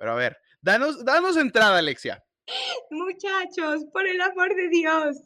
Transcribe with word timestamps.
Pero 0.00 0.12
a 0.12 0.14
ver, 0.14 0.38
danos, 0.62 1.04
danos 1.04 1.36
entrada, 1.36 1.76
Alexia. 1.76 2.24
Muchachos, 2.90 3.84
por 3.92 4.06
el 4.06 4.18
amor 4.22 4.48
de 4.56 4.68
Dios, 4.70 5.18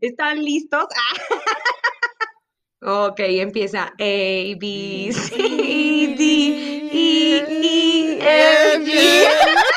¿están 0.00 0.42
listos? 0.42 0.86
ok, 2.80 3.20
empieza 3.20 3.88
A, 3.88 3.94
B, 3.98 5.10
C, 5.12 5.36
D, 5.36 6.88
E, 6.90 7.36
E, 7.38 8.18
F, 8.76 8.84
G. 8.86 9.64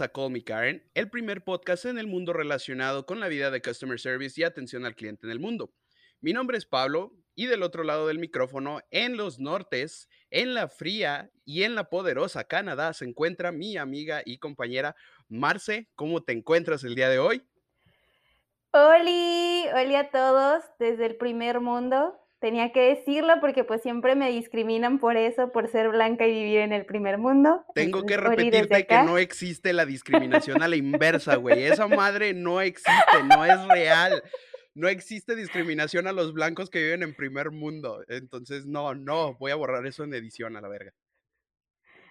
A 0.00 0.08
Call 0.08 0.30
Me 0.30 0.42
Karen, 0.42 0.82
el 0.94 1.10
primer 1.10 1.42
podcast 1.44 1.84
en 1.84 1.98
el 1.98 2.06
mundo 2.06 2.32
relacionado 2.32 3.06
con 3.06 3.20
la 3.20 3.28
vida 3.28 3.50
de 3.50 3.60
customer 3.60 3.98
service 3.98 4.40
y 4.40 4.44
atención 4.44 4.86
al 4.86 4.94
cliente 4.94 5.26
en 5.26 5.32
el 5.32 5.40
mundo. 5.40 5.72
Mi 6.20 6.32
nombre 6.32 6.58
es 6.58 6.66
Pablo 6.66 7.12
y 7.34 7.46
del 7.46 7.62
otro 7.62 7.84
lado 7.84 8.06
del 8.06 8.18
micrófono, 8.18 8.80
en 8.90 9.16
los 9.16 9.38
nortes, 9.38 10.08
en 10.30 10.54
la 10.54 10.68
fría 10.68 11.30
y 11.44 11.62
en 11.62 11.74
la 11.74 11.88
poderosa 11.88 12.44
Canadá, 12.44 12.92
se 12.92 13.06
encuentra 13.06 13.52
mi 13.52 13.76
amiga 13.76 14.22
y 14.24 14.38
compañera 14.38 14.94
Marce. 15.28 15.88
¿Cómo 15.94 16.22
te 16.22 16.32
encuentras 16.32 16.84
el 16.84 16.94
día 16.94 17.08
de 17.08 17.18
hoy? 17.18 17.42
Oli, 18.72 19.64
oli 19.74 19.94
a 19.96 20.10
todos 20.10 20.62
desde 20.78 21.06
el 21.06 21.16
primer 21.16 21.60
mundo. 21.60 22.19
Tenía 22.40 22.72
que 22.72 22.80
decirlo 22.80 23.34
porque 23.38 23.64
pues 23.64 23.82
siempre 23.82 24.16
me 24.16 24.30
discriminan 24.30 24.98
por 24.98 25.18
eso, 25.18 25.52
por 25.52 25.68
ser 25.68 25.90
blanca 25.90 26.26
y 26.26 26.32
vivir 26.32 26.60
en 26.60 26.72
el 26.72 26.86
primer 26.86 27.18
mundo. 27.18 27.66
Tengo 27.74 28.06
que 28.06 28.16
repetirte 28.16 28.86
que 28.86 29.02
no 29.02 29.18
existe 29.18 29.74
la 29.74 29.84
discriminación 29.84 30.62
a 30.62 30.68
la 30.68 30.76
inversa, 30.76 31.36
güey. 31.36 31.64
Esa 31.64 31.86
madre 31.86 32.32
no 32.32 32.62
existe, 32.62 33.22
no 33.24 33.44
es 33.44 33.68
real. 33.68 34.22
No 34.74 34.88
existe 34.88 35.36
discriminación 35.36 36.06
a 36.06 36.12
los 36.12 36.32
blancos 36.32 36.70
que 36.70 36.82
viven 36.82 37.02
en 37.02 37.14
primer 37.14 37.50
mundo. 37.50 38.04
Entonces, 38.08 38.64
no, 38.64 38.94
no, 38.94 39.34
voy 39.34 39.50
a 39.50 39.56
borrar 39.56 39.84
eso 39.86 40.04
en 40.04 40.14
edición 40.14 40.56
a 40.56 40.62
la 40.62 40.68
verga. 40.68 40.92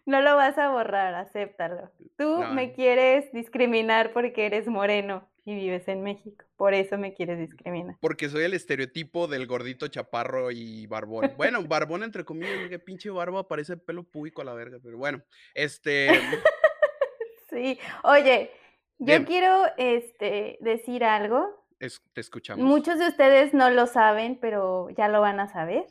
No 0.05 0.21
lo 0.21 0.35
vas 0.35 0.57
a 0.57 0.69
borrar, 0.69 1.15
acéptalo. 1.15 1.91
Tú 2.17 2.43
me 2.53 2.73
quieres 2.73 3.31
discriminar 3.31 4.11
porque 4.11 4.45
eres 4.45 4.67
moreno 4.67 5.28
y 5.49 5.55
vives 5.55 5.87
en 5.87 6.03
México. 6.03 6.45
Por 6.55 6.73
eso 6.73 6.97
me 6.97 7.13
quieres 7.13 7.39
discriminar. 7.39 7.95
Porque 7.99 8.29
soy 8.29 8.43
el 8.43 8.53
estereotipo 8.53 9.27
del 9.27 9.47
gordito 9.47 9.87
chaparro 9.87 10.51
y 10.51 10.85
barbón. 10.85 11.33
Bueno, 11.37 11.63
barbón 11.63 12.03
entre 12.03 12.23
comillas, 12.23 12.69
que 12.69 12.77
pinche 12.77 13.09
barba 13.09 13.47
parece 13.47 13.77
pelo 13.77 14.03
público 14.03 14.41
a 14.41 14.45
la 14.45 14.53
verga, 14.53 14.77
pero 14.83 14.97
bueno, 14.97 15.23
este... 15.55 16.09
sí, 17.49 17.79
oye, 18.03 18.51
yo 18.99 19.25
quiero 19.25 19.65
este, 19.77 20.57
decir 20.61 21.03
algo. 21.03 21.65
te 22.13 22.21
escuchamos. 22.21 22.63
Muchos 22.63 22.99
de 22.99 23.07
ustedes 23.07 23.53
no 23.55 23.71
lo 23.71 23.87
saben, 23.87 24.37
pero 24.39 24.89
ya 24.91 25.07
lo 25.07 25.21
van 25.21 25.39
a 25.39 25.47
saber. 25.47 25.85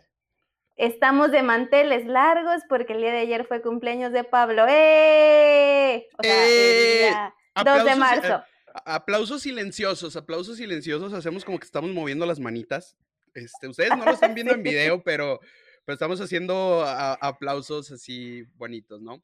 Estamos 0.77 1.33
de 1.33 1.43
manteles 1.43 2.06
largos 2.06 2.62
porque 2.69 2.93
el 2.93 3.00
día 3.00 3.11
de 3.11 3.19
ayer 3.19 3.45
fue 3.45 3.61
cumpleaños 3.62 4.12
de 4.12 4.22
Pablo. 4.22 4.67
¡Eh! 4.69 6.06
O 6.17 6.22
sea, 6.22 7.34
¡Eh! 7.56 7.65
2 7.65 7.84
de 7.84 7.97
marzo 7.97 8.45
aplausos 8.84 9.43
silenciosos, 9.43 10.17
aplausos 10.17 10.57
silenciosos. 10.57 11.12
Hacemos 11.12 11.45
como 11.45 11.59
que 11.59 11.67
estamos 11.67 11.91
moviendo 11.91 12.27
las 12.27 12.41
manitas. 12.41 12.97
Este, 13.34 13.69
ustedes 13.69 13.91
no 13.91 14.05
lo 14.05 14.12
están 14.12 14.34
viendo 14.34 14.55
en 14.55 14.62
video, 14.62 15.03
pero, 15.03 15.41
pero 15.84 15.94
estamos 15.94 16.21
haciendo 16.21 16.84
aplausos 16.87 17.91
así 17.91 18.44
bonitos, 18.56 19.00
¿no? 19.00 19.22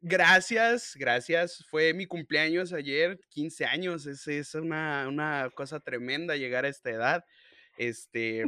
Gracias, 0.00 0.94
gracias. 0.96 1.64
Fue 1.68 1.94
mi 1.94 2.06
cumpleaños 2.06 2.72
ayer, 2.72 3.18
15 3.30 3.64
años. 3.64 4.06
Es, 4.06 4.28
es 4.28 4.54
una, 4.54 5.06
una 5.08 5.50
cosa 5.54 5.80
tremenda 5.80 6.36
llegar 6.36 6.64
a 6.64 6.68
esta 6.68 6.90
edad. 6.90 7.24
Este, 7.78 8.44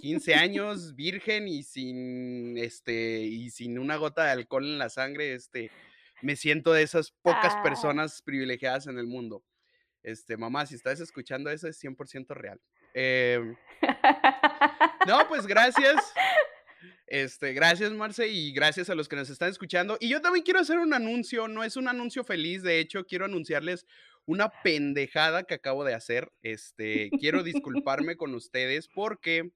15 0.00 0.34
años, 0.34 0.94
virgen 0.94 1.48
y 1.48 1.62
sin, 1.62 2.56
este, 2.58 3.20
y 3.20 3.50
sin 3.50 3.78
una 3.78 3.96
gota 3.96 4.24
de 4.24 4.30
alcohol 4.30 4.64
en 4.64 4.78
la 4.78 4.88
sangre. 4.88 5.34
Este, 5.34 5.70
me 6.22 6.36
siento 6.36 6.72
de 6.72 6.82
esas 6.82 7.12
pocas 7.22 7.54
ah. 7.56 7.62
personas 7.62 8.22
privilegiadas 8.22 8.86
en 8.86 8.98
el 8.98 9.06
mundo. 9.06 9.44
Este, 10.02 10.36
mamá, 10.36 10.66
si 10.66 10.74
estás 10.74 11.00
escuchando 11.00 11.50
eso, 11.50 11.68
es 11.68 11.82
100% 11.82 12.34
real. 12.34 12.60
Em, 12.94 13.56
no, 15.06 15.28
pues 15.28 15.46
gracias. 15.46 15.96
Este, 17.06 17.54
gracias, 17.54 17.90
Marce, 17.92 18.28
y 18.28 18.52
gracias 18.52 18.90
a 18.90 18.94
los 18.94 19.08
que 19.08 19.16
nos 19.16 19.30
están 19.30 19.50
escuchando. 19.50 19.96
Y 20.00 20.08
yo 20.08 20.20
también 20.20 20.44
quiero 20.44 20.60
hacer 20.60 20.78
un 20.78 20.92
anuncio, 20.92 21.48
no 21.48 21.64
es 21.64 21.76
un 21.76 21.88
anuncio 21.88 22.22
feliz, 22.22 22.62
de 22.62 22.80
hecho, 22.80 23.06
quiero 23.06 23.24
anunciarles 23.24 23.86
una 24.26 24.50
pendejada 24.62 25.44
que 25.44 25.54
acabo 25.54 25.84
de 25.84 25.94
hacer. 25.94 26.30
Este, 26.42 27.10
quiero 27.18 27.42
disculparme 27.42 28.16
con 28.16 28.34
ustedes 28.34 28.88
porque 28.88 29.52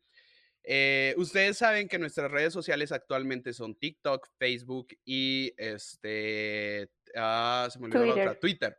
eh, 0.64 1.14
ustedes 1.18 1.58
saben 1.58 1.88
que 1.88 1.98
nuestras 1.98 2.30
redes 2.30 2.52
sociales 2.52 2.90
actualmente 2.90 3.52
son 3.52 3.74
TikTok, 3.74 4.28
Facebook 4.38 4.88
y 5.04 5.52
este, 5.58 6.88
ah, 7.16 7.68
se 7.70 7.78
me 7.78 7.86
olvidó 7.86 8.06
la 8.06 8.12
otra, 8.12 8.40
Twitter. 8.40 8.78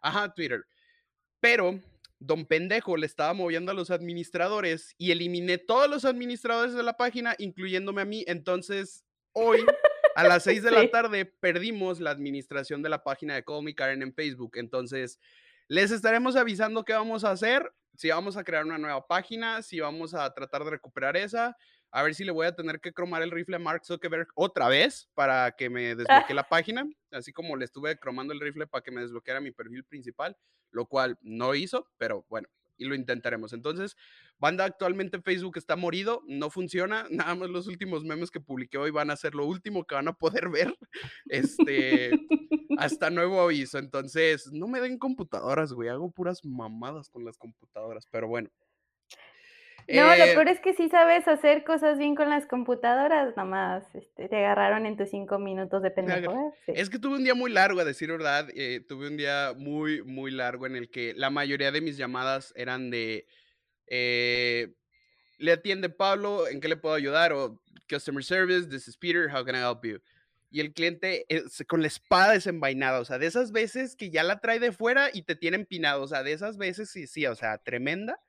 Ajá, 0.00 0.32
Twitter. 0.32 0.64
Pero 1.42 1.80
don 2.20 2.46
pendejo 2.46 2.96
le 2.96 3.04
estaba 3.04 3.34
moviendo 3.34 3.72
a 3.72 3.74
los 3.74 3.90
administradores 3.90 4.94
y 4.96 5.10
eliminé 5.10 5.58
todos 5.58 5.90
los 5.90 6.04
administradores 6.04 6.72
de 6.72 6.84
la 6.84 6.96
página, 6.96 7.34
incluyéndome 7.36 8.00
a 8.00 8.04
mí. 8.04 8.24
Entonces, 8.28 9.04
hoy 9.32 9.66
a 10.14 10.22
las 10.22 10.44
6 10.44 10.62
de 10.62 10.70
la 10.70 10.88
tarde 10.88 11.24
perdimos 11.24 11.98
la 11.98 12.12
administración 12.12 12.80
de 12.80 12.90
la 12.90 13.02
página 13.02 13.34
de 13.34 13.42
Call 13.42 13.64
Me 13.64 13.74
Karen 13.74 14.02
en 14.02 14.14
Facebook. 14.14 14.52
Entonces, 14.54 15.18
les 15.66 15.90
estaremos 15.90 16.36
avisando 16.36 16.84
qué 16.84 16.92
vamos 16.92 17.24
a 17.24 17.32
hacer, 17.32 17.72
si 17.96 18.08
vamos 18.10 18.36
a 18.36 18.44
crear 18.44 18.64
una 18.64 18.78
nueva 18.78 19.04
página, 19.08 19.62
si 19.62 19.80
vamos 19.80 20.14
a 20.14 20.32
tratar 20.32 20.62
de 20.62 20.70
recuperar 20.70 21.16
esa. 21.16 21.56
A 21.90 22.04
ver 22.04 22.14
si 22.14 22.24
le 22.24 22.30
voy 22.30 22.46
a 22.46 22.54
tener 22.54 22.80
que 22.80 22.92
cromar 22.92 23.20
el 23.20 23.32
rifle 23.32 23.56
a 23.56 23.58
Mark 23.58 23.84
Zuckerberg 23.84 24.28
otra 24.36 24.68
vez 24.68 25.10
para 25.14 25.50
que 25.50 25.68
me 25.68 25.96
desbloquee 25.96 26.34
la 26.34 26.48
página, 26.48 26.88
así 27.10 27.32
como 27.32 27.56
le 27.56 27.64
estuve 27.64 27.98
cromando 27.98 28.32
el 28.32 28.38
rifle 28.38 28.68
para 28.68 28.84
que 28.84 28.92
me 28.92 29.00
desbloqueara 29.00 29.40
mi 29.40 29.50
perfil 29.50 29.84
principal 29.84 30.36
lo 30.72 30.86
cual 30.86 31.16
no 31.22 31.54
hizo, 31.54 31.86
pero 31.98 32.26
bueno, 32.28 32.48
y 32.76 32.84
lo 32.84 32.94
intentaremos. 32.94 33.52
Entonces, 33.52 33.96
banda 34.38 34.64
actualmente 34.64 35.16
en 35.16 35.22
Facebook 35.22 35.56
está 35.56 35.76
morido, 35.76 36.22
no 36.26 36.50
funciona, 36.50 37.06
nada 37.10 37.34
más 37.34 37.50
los 37.50 37.66
últimos 37.66 38.04
memes 38.04 38.30
que 38.30 38.40
publiqué 38.40 38.78
hoy 38.78 38.90
van 38.90 39.10
a 39.10 39.16
ser 39.16 39.34
lo 39.34 39.46
último 39.46 39.84
que 39.84 39.94
van 39.94 40.08
a 40.08 40.14
poder 40.14 40.48
ver, 40.50 40.74
este, 41.26 42.10
hasta 42.78 43.10
nuevo 43.10 43.40
aviso. 43.40 43.78
Entonces, 43.78 44.50
no 44.52 44.66
me 44.66 44.80
den 44.80 44.98
computadoras, 44.98 45.72
güey, 45.72 45.88
hago 45.88 46.10
puras 46.10 46.44
mamadas 46.44 47.08
con 47.08 47.24
las 47.24 47.38
computadoras, 47.38 48.06
pero 48.10 48.28
bueno. 48.28 48.50
No, 49.88 50.06
lo 50.06 50.24
eh 50.24 50.34
peor 50.34 50.48
es 50.48 50.60
que 50.60 50.74
sí 50.74 50.88
sabes 50.88 51.26
hacer 51.28 51.64
cosas 51.64 51.98
bien 51.98 52.14
con 52.14 52.30
las 52.30 52.46
computadoras, 52.46 53.36
nomás 53.36 53.84
este, 53.94 54.28
te 54.28 54.36
agarraron 54.36 54.86
en 54.86 54.96
tus 54.96 55.10
cinco 55.10 55.38
minutos 55.38 55.82
de 55.82 55.90
pendejo. 55.90 56.54
Es 56.66 56.90
que 56.90 56.98
tuve 56.98 57.16
un 57.16 57.24
día 57.24 57.34
muy 57.34 57.50
largo, 57.50 57.80
a 57.80 57.84
decir 57.84 58.10
verdad, 58.10 58.48
eh, 58.54 58.80
tuve 58.86 59.08
un 59.08 59.16
día 59.16 59.54
muy, 59.56 60.02
muy 60.02 60.30
largo 60.30 60.66
en 60.66 60.76
el 60.76 60.90
que 60.90 61.14
la 61.14 61.30
mayoría 61.30 61.72
de 61.72 61.80
mis 61.80 61.96
llamadas 61.96 62.52
eran 62.56 62.90
de, 62.90 63.26
eh, 63.86 64.74
le 65.38 65.52
atiende 65.52 65.88
Pablo, 65.90 66.48
¿en 66.48 66.60
qué 66.60 66.68
le 66.68 66.76
puedo 66.76 66.94
ayudar? 66.94 67.32
O 67.32 67.60
Customer 67.88 68.22
Service, 68.22 68.68
this 68.68 68.88
is 68.88 68.96
Peter, 68.96 69.28
how 69.28 69.44
can 69.44 69.54
I 69.54 69.58
help 69.58 69.84
you? 69.84 70.00
Y 70.50 70.60
el 70.60 70.72
cliente 70.72 71.26
con 71.66 71.80
la 71.80 71.86
espada 71.86 72.34
desenvainada, 72.34 73.00
o 73.00 73.04
sea, 73.04 73.18
de 73.18 73.26
esas 73.26 73.52
veces 73.52 73.96
que 73.96 74.10
ya 74.10 74.22
la 74.22 74.38
trae 74.40 74.60
de 74.60 74.70
fuera 74.70 75.08
y 75.12 75.22
te 75.22 75.34
tiene 75.34 75.56
empinado, 75.56 76.02
o 76.02 76.08
sea, 76.08 76.22
de 76.22 76.32
esas 76.32 76.58
veces 76.58 76.90
sí, 76.90 77.06
sí, 77.06 77.26
o 77.26 77.34
sea, 77.34 77.58
tremenda. 77.58 78.20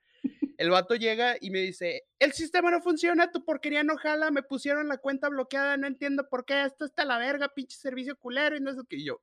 El 0.58 0.70
vato 0.70 0.94
llega 0.94 1.36
y 1.40 1.50
me 1.50 1.60
dice, 1.60 2.02
el 2.18 2.32
sistema 2.32 2.70
no 2.70 2.80
funciona, 2.80 3.30
tu 3.30 3.44
porquería 3.44 3.82
no 3.82 3.96
jala, 3.96 4.30
me 4.30 4.42
pusieron 4.42 4.88
la 4.88 4.98
cuenta 4.98 5.28
bloqueada, 5.28 5.76
no 5.76 5.86
entiendo 5.86 6.28
por 6.28 6.44
qué, 6.44 6.64
esto 6.64 6.84
está 6.84 7.04
la 7.04 7.18
verga, 7.18 7.48
pinche 7.48 7.76
servicio 7.76 8.16
culero 8.18 8.56
y 8.56 8.60
no 8.60 8.70
es 8.70 8.76
lo 8.76 8.84
que 8.84 9.02
yo. 9.02 9.20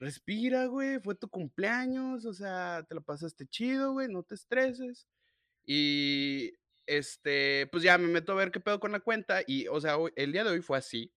Respira, 0.00 0.66
güey, 0.66 1.00
fue 1.00 1.14
tu 1.16 1.28
cumpleaños, 1.28 2.24
o 2.24 2.32
sea, 2.32 2.84
te 2.88 2.94
lo 2.94 3.02
pasaste 3.02 3.46
chido, 3.46 3.92
güey, 3.92 4.08
no 4.08 4.22
te 4.22 4.36
estreses. 4.36 5.08
Y 5.66 6.52
este, 6.86 7.66
pues 7.70 7.82
ya 7.82 7.98
me 7.98 8.08
meto 8.08 8.32
a 8.32 8.36
ver 8.36 8.50
qué 8.50 8.60
pedo 8.60 8.80
con 8.80 8.92
la 8.92 9.00
cuenta 9.00 9.42
y, 9.46 9.68
o 9.68 9.80
sea, 9.80 9.96
el 10.16 10.32
día 10.32 10.44
de 10.44 10.50
hoy 10.50 10.62
fue 10.62 10.78
así. 10.78 11.12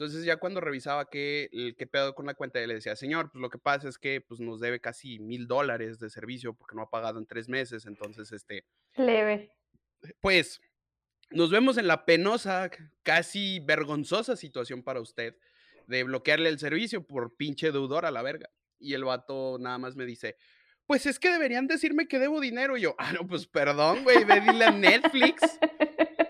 Entonces 0.00 0.24
ya 0.24 0.38
cuando 0.38 0.62
revisaba 0.62 1.10
qué, 1.10 1.74
qué 1.76 1.86
pedo 1.86 2.14
con 2.14 2.24
la 2.24 2.32
cuenta, 2.32 2.58
le 2.58 2.72
decía, 2.72 2.96
señor, 2.96 3.30
pues 3.30 3.42
lo 3.42 3.50
que 3.50 3.58
pasa 3.58 3.86
es 3.86 3.98
que 3.98 4.22
pues, 4.22 4.40
nos 4.40 4.58
debe 4.58 4.80
casi 4.80 5.18
mil 5.18 5.46
dólares 5.46 5.98
de 5.98 6.08
servicio 6.08 6.54
porque 6.54 6.74
no 6.74 6.80
ha 6.80 6.88
pagado 6.88 7.18
en 7.18 7.26
tres 7.26 7.50
meses, 7.50 7.84
entonces, 7.84 8.32
este... 8.32 8.64
Leve. 8.96 9.52
Pues 10.20 10.62
nos 11.28 11.50
vemos 11.50 11.76
en 11.76 11.86
la 11.86 12.06
penosa, 12.06 12.70
casi 13.02 13.60
vergonzosa 13.60 14.36
situación 14.36 14.82
para 14.82 15.02
usted 15.02 15.36
de 15.86 16.02
bloquearle 16.04 16.48
el 16.48 16.58
servicio 16.58 17.06
por 17.06 17.36
pinche 17.36 17.70
deudor 17.70 18.06
a 18.06 18.10
la 18.10 18.22
verga. 18.22 18.48
Y 18.78 18.94
el 18.94 19.04
vato 19.04 19.58
nada 19.60 19.76
más 19.76 19.96
me 19.96 20.06
dice, 20.06 20.38
pues 20.86 21.04
es 21.04 21.18
que 21.18 21.28
deberían 21.28 21.66
decirme 21.66 22.08
que 22.08 22.18
debo 22.18 22.40
dinero. 22.40 22.78
Y 22.78 22.80
yo, 22.80 22.94
ah, 22.96 23.12
no, 23.12 23.26
pues 23.26 23.46
perdón, 23.46 24.02
güey, 24.04 24.24
ve 24.24 24.40
dile 24.40 24.64
a 24.64 24.70
Netflix. 24.70 25.42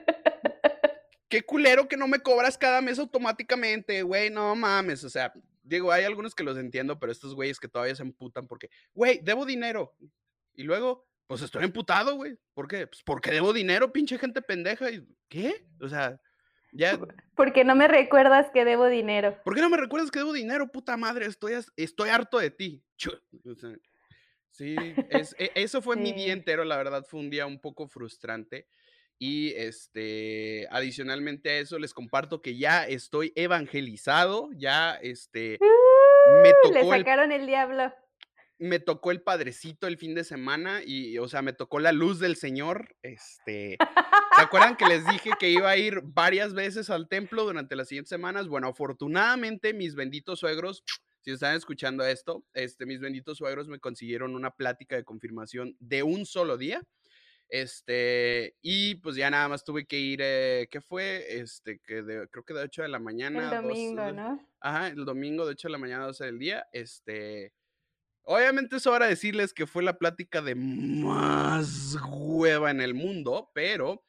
Qué 1.30 1.42
culero 1.42 1.88
que 1.88 1.96
no 1.96 2.08
me 2.08 2.18
cobras 2.18 2.58
cada 2.58 2.82
mes 2.82 2.98
automáticamente, 2.98 4.02
güey, 4.02 4.28
no 4.28 4.54
mames. 4.56 5.04
O 5.04 5.08
sea, 5.08 5.32
digo, 5.62 5.92
hay 5.92 6.04
algunos 6.04 6.34
que 6.34 6.42
los 6.42 6.58
entiendo, 6.58 6.98
pero 6.98 7.12
estos 7.12 7.34
güeyes 7.34 7.60
que 7.60 7.68
todavía 7.68 7.94
se 7.94 8.02
emputan 8.02 8.46
porque, 8.46 8.68
güey, 8.92 9.20
debo 9.22 9.46
dinero. 9.46 9.94
Y 10.54 10.64
luego, 10.64 11.06
pues 11.28 11.42
estoy 11.42 11.64
emputado, 11.64 12.16
güey. 12.16 12.36
¿Por 12.52 12.66
qué? 12.66 12.88
Pues 12.88 13.02
porque 13.04 13.30
debo 13.30 13.52
dinero, 13.52 13.92
pinche 13.92 14.18
gente 14.18 14.42
pendeja. 14.42 14.90
Y, 14.90 15.06
¿Qué? 15.28 15.64
O 15.80 15.88
sea, 15.88 16.20
ya. 16.72 16.98
Porque 17.36 17.64
no 17.64 17.76
me 17.76 17.86
recuerdas 17.86 18.50
que 18.52 18.64
debo 18.64 18.86
dinero. 18.88 19.40
¿Por 19.44 19.54
qué 19.54 19.60
no 19.60 19.70
me 19.70 19.76
recuerdas 19.76 20.10
que 20.10 20.18
debo 20.18 20.32
dinero, 20.32 20.70
puta 20.72 20.96
madre? 20.96 21.26
Estoy, 21.26 21.54
estoy 21.76 22.08
harto 22.10 22.38
de 22.38 22.50
ti. 22.50 22.84
sí, 24.50 24.74
e, 24.76 25.52
eso 25.54 25.80
fue 25.80 25.96
mi 25.96 26.12
día 26.12 26.32
entero, 26.32 26.64
la 26.64 26.76
verdad, 26.76 27.04
fue 27.08 27.20
un 27.20 27.30
día 27.30 27.46
un 27.46 27.60
poco 27.60 27.86
frustrante. 27.86 28.66
Y 29.22 29.52
este, 29.54 30.66
adicionalmente 30.70 31.50
a 31.50 31.58
eso, 31.58 31.78
les 31.78 31.92
comparto 31.92 32.40
que 32.40 32.56
ya 32.56 32.84
estoy 32.84 33.34
evangelizado, 33.36 34.48
ya 34.56 34.94
este, 34.94 35.58
me 36.42 36.48
¡Uh! 36.48 36.54
tocó. 36.62 36.74
Le 36.74 36.98
sacaron 36.98 37.30
el, 37.30 37.46
diablo. 37.46 37.92
Me 38.58 38.78
tocó 38.78 39.10
el 39.10 39.20
padrecito 39.20 39.86
el 39.86 39.98
fin 39.98 40.14
de 40.14 40.24
semana 40.24 40.80
y, 40.82 41.18
o 41.18 41.28
sea, 41.28 41.42
me 41.42 41.52
tocó 41.52 41.80
la 41.80 41.92
luz 41.92 42.18
del 42.18 42.36
Señor. 42.36 42.96
Este, 43.02 43.76
¿se 44.36 44.42
acuerdan 44.42 44.78
que 44.78 44.86
les 44.86 45.06
dije 45.06 45.32
que 45.38 45.50
iba 45.50 45.68
a 45.68 45.76
ir 45.76 46.00
varias 46.02 46.54
veces 46.54 46.88
al 46.88 47.06
templo 47.06 47.44
durante 47.44 47.76
las 47.76 47.88
siguientes 47.88 48.08
semanas? 48.08 48.48
Bueno, 48.48 48.68
afortunadamente 48.68 49.74
mis 49.74 49.96
benditos 49.96 50.40
suegros, 50.40 50.82
si 51.20 51.30
están 51.30 51.54
escuchando 51.56 52.06
esto, 52.06 52.42
este, 52.54 52.86
mis 52.86 53.00
benditos 53.00 53.36
suegros 53.36 53.68
me 53.68 53.80
consiguieron 53.80 54.34
una 54.34 54.50
plática 54.50 54.96
de 54.96 55.04
confirmación 55.04 55.76
de 55.78 56.02
un 56.02 56.24
solo 56.24 56.56
día 56.56 56.82
este, 57.50 58.56
y 58.62 58.94
pues 58.96 59.16
ya 59.16 59.28
nada 59.28 59.48
más 59.48 59.64
tuve 59.64 59.84
que 59.84 59.98
ir, 59.98 60.20
eh, 60.22 60.68
¿qué 60.70 60.80
fue? 60.80 61.40
Este, 61.40 61.80
que 61.80 62.04
creo 62.30 62.44
que 62.44 62.54
de 62.54 62.62
8 62.62 62.82
de 62.82 62.88
la 62.88 63.00
mañana. 63.00 63.44
El 63.44 63.62
domingo, 63.62 64.12
¿no? 64.12 64.48
Ajá, 64.60 64.88
el 64.88 65.04
domingo 65.04 65.44
de 65.44 65.52
8 65.52 65.66
de 65.68 65.72
la 65.72 65.78
mañana 65.78 66.04
a 66.04 66.06
12 66.06 66.26
del 66.26 66.38
día. 66.38 66.68
Este, 66.72 67.52
obviamente 68.22 68.76
es 68.76 68.86
hora 68.86 69.06
de 69.06 69.10
decirles 69.10 69.52
que 69.52 69.66
fue 69.66 69.82
la 69.82 69.98
plática 69.98 70.40
de 70.42 70.54
más 70.54 71.96
hueva 72.08 72.70
en 72.70 72.80
el 72.80 72.94
mundo, 72.94 73.50
pero 73.52 74.04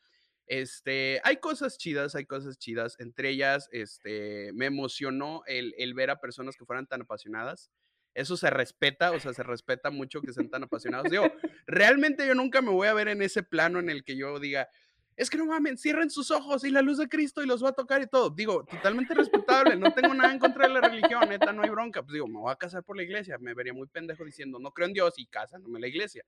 este, 0.46 1.20
hay 1.24 1.38
cosas 1.38 1.80
chidas, 1.80 2.14
hay 2.14 2.26
cosas 2.26 2.60
chidas. 2.60 2.96
Entre 3.00 3.30
ellas, 3.30 3.70
este, 3.72 4.52
me 4.54 4.68
emocionó 4.68 5.42
el, 5.48 5.74
el 5.80 5.96
ver 5.96 6.12
a 6.12 6.22
personas 6.22 6.56
que 6.58 6.66
fueran 6.66 6.86
tan 6.86 7.02
apasionadas 7.02 7.72
eso 8.14 8.38
se 8.38 8.50
respeta, 8.50 9.12
o 9.12 9.20
sea, 9.20 9.34
se 9.34 9.44
respeta 9.44 9.90
mucho 9.90 10.22
que 10.22 10.34
sean 10.34 10.50
tan 10.50 10.64
apasionados. 10.64 11.10
Digo, 11.10 11.24
realmente 11.68 12.28
yo 12.28 12.36
nunca 12.36 12.62
me 12.62 12.72
voy 12.72 12.88
a 12.88 12.94
ver 12.94 13.08
en 13.08 13.22
ese 13.22 13.44
plano 13.44 13.80
en 13.80 13.90
el 13.90 14.04
que 14.04 14.16
yo 14.16 14.40
diga, 14.40 14.70
es 15.16 15.30
que 15.30 15.38
no 15.38 15.46
mames, 15.46 15.82
cierren 15.82 16.10
sus 16.10 16.32
ojos 16.32 16.64
y 16.64 16.72
la 16.72 16.82
luz 16.82 16.98
de 16.98 17.08
Cristo 17.08 17.44
y 17.44 17.46
los 17.46 17.64
va 17.64 17.70
a 17.70 17.74
tocar 17.74 18.02
y 18.02 18.08
todo. 18.08 18.30
Digo, 18.30 18.66
totalmente 18.66 19.14
respetable, 19.14 19.76
no 19.76 19.94
tengo 19.94 20.14
nada 20.14 20.32
en 20.32 20.40
contra 20.40 20.68
de 20.68 20.74
la 20.74 20.82
religión, 20.82 21.28
neta, 21.30 21.52
no 21.52 21.62
hay 21.62 21.70
bronca. 21.70 22.02
Pues 22.02 22.14
digo, 22.14 22.28
me 22.28 22.40
voy 22.40 22.52
a 22.52 22.56
casar 22.56 22.84
por 22.84 22.96
la 22.98 23.04
iglesia, 23.04 23.38
me 23.38 23.54
vería 23.54 23.74
muy 23.74 23.88
pendejo 23.88 24.24
diciendo, 24.26 24.58
no 24.60 24.72
creo 24.72 24.88
en 24.88 24.94
Dios 24.94 25.14
y 25.18 25.30
en 25.54 25.82
la 25.82 25.88
iglesia. 25.88 26.26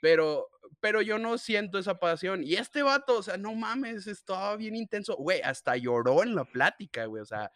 Pero, 0.00 0.48
pero 0.80 1.00
yo 1.02 1.18
no 1.18 1.38
siento 1.38 1.78
esa 1.78 1.98
pasión. 1.98 2.42
Y 2.44 2.54
este 2.54 2.82
vato, 2.82 3.18
o 3.18 3.22
sea, 3.22 3.36
no 3.36 3.54
mames, 3.54 4.06
estaba 4.06 4.56
bien 4.56 4.76
intenso. 4.76 5.16
Güey, 5.16 5.40
hasta 5.42 5.76
lloró 5.76 6.22
en 6.22 6.34
la 6.34 6.44
plática, 6.44 7.06
güey. 7.06 7.22
O 7.22 7.26
sea, 7.26 7.50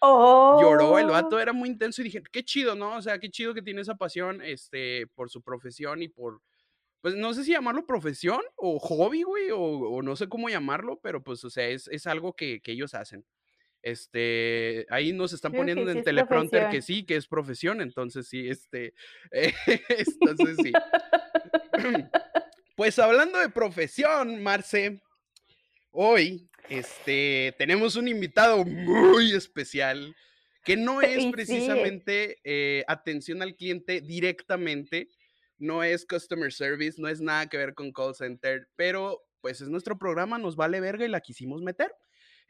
lloró, 0.60 0.98
el 0.98 1.06
vato 1.06 1.36
Oh. 1.36 1.40
era 1.40 1.52
muy 1.52 1.68
intenso 1.68 2.00
y 2.00 2.04
dije, 2.04 2.22
qué 2.32 2.42
chido, 2.44 2.74
¿no? 2.74 2.96
O 2.96 3.02
sea, 3.02 3.18
qué 3.18 3.30
chido 3.30 3.54
que 3.54 3.62
tiene 3.62 3.82
esa 3.82 3.94
pasión, 3.96 4.40
este, 4.42 5.06
por 5.14 5.30
su 5.30 5.42
profesión 5.42 6.02
y 6.02 6.08
por, 6.08 6.40
pues 7.02 7.14
no 7.14 7.32
sé 7.34 7.44
si 7.44 7.52
llamarlo 7.52 7.86
profesión 7.86 8.40
o 8.56 8.78
hobby, 8.78 9.22
güey, 9.22 9.50
o, 9.50 9.58
o 9.60 10.02
no 10.02 10.16
sé 10.16 10.28
cómo 10.28 10.48
llamarlo, 10.48 11.00
pero 11.02 11.22
pues, 11.22 11.44
o 11.44 11.50
sea, 11.50 11.68
es, 11.68 11.88
es 11.88 12.06
algo 12.06 12.34
que, 12.34 12.60
que 12.62 12.72
ellos 12.72 12.94
hacen. 12.94 13.24
Este, 13.82 14.86
ahí 14.90 15.12
nos 15.12 15.32
están 15.32 15.52
Creo 15.52 15.62
poniendo 15.62 15.90
en 15.90 15.98
es 15.98 16.04
teleprompter 16.04 16.68
que 16.68 16.82
sí, 16.82 17.04
que 17.04 17.16
es 17.16 17.26
profesión, 17.26 17.80
entonces 17.80 18.28
sí, 18.28 18.48
este, 18.48 18.94
entonces 19.32 20.56
sí. 20.62 20.72
Pues 22.80 22.98
hablando 22.98 23.38
de 23.38 23.50
profesión, 23.50 24.42
Marce, 24.42 25.02
hoy 25.90 26.48
este, 26.70 27.54
tenemos 27.58 27.94
un 27.96 28.08
invitado 28.08 28.64
muy 28.64 29.32
especial 29.32 30.16
que 30.64 30.78
no 30.78 31.02
es 31.02 31.26
precisamente 31.30 32.38
eh, 32.42 32.82
atención 32.88 33.42
al 33.42 33.54
cliente 33.54 34.00
directamente, 34.00 35.10
no 35.58 35.84
es 35.84 36.06
customer 36.06 36.50
service, 36.54 36.98
no 36.98 37.08
es 37.08 37.20
nada 37.20 37.50
que 37.50 37.58
ver 37.58 37.74
con 37.74 37.92
call 37.92 38.14
center, 38.14 38.66
pero 38.76 39.26
pues 39.42 39.60
es 39.60 39.68
nuestro 39.68 39.98
programa, 39.98 40.38
nos 40.38 40.56
vale 40.56 40.80
verga 40.80 41.04
y 41.04 41.08
la 41.08 41.20
quisimos 41.20 41.60
meter. 41.60 41.94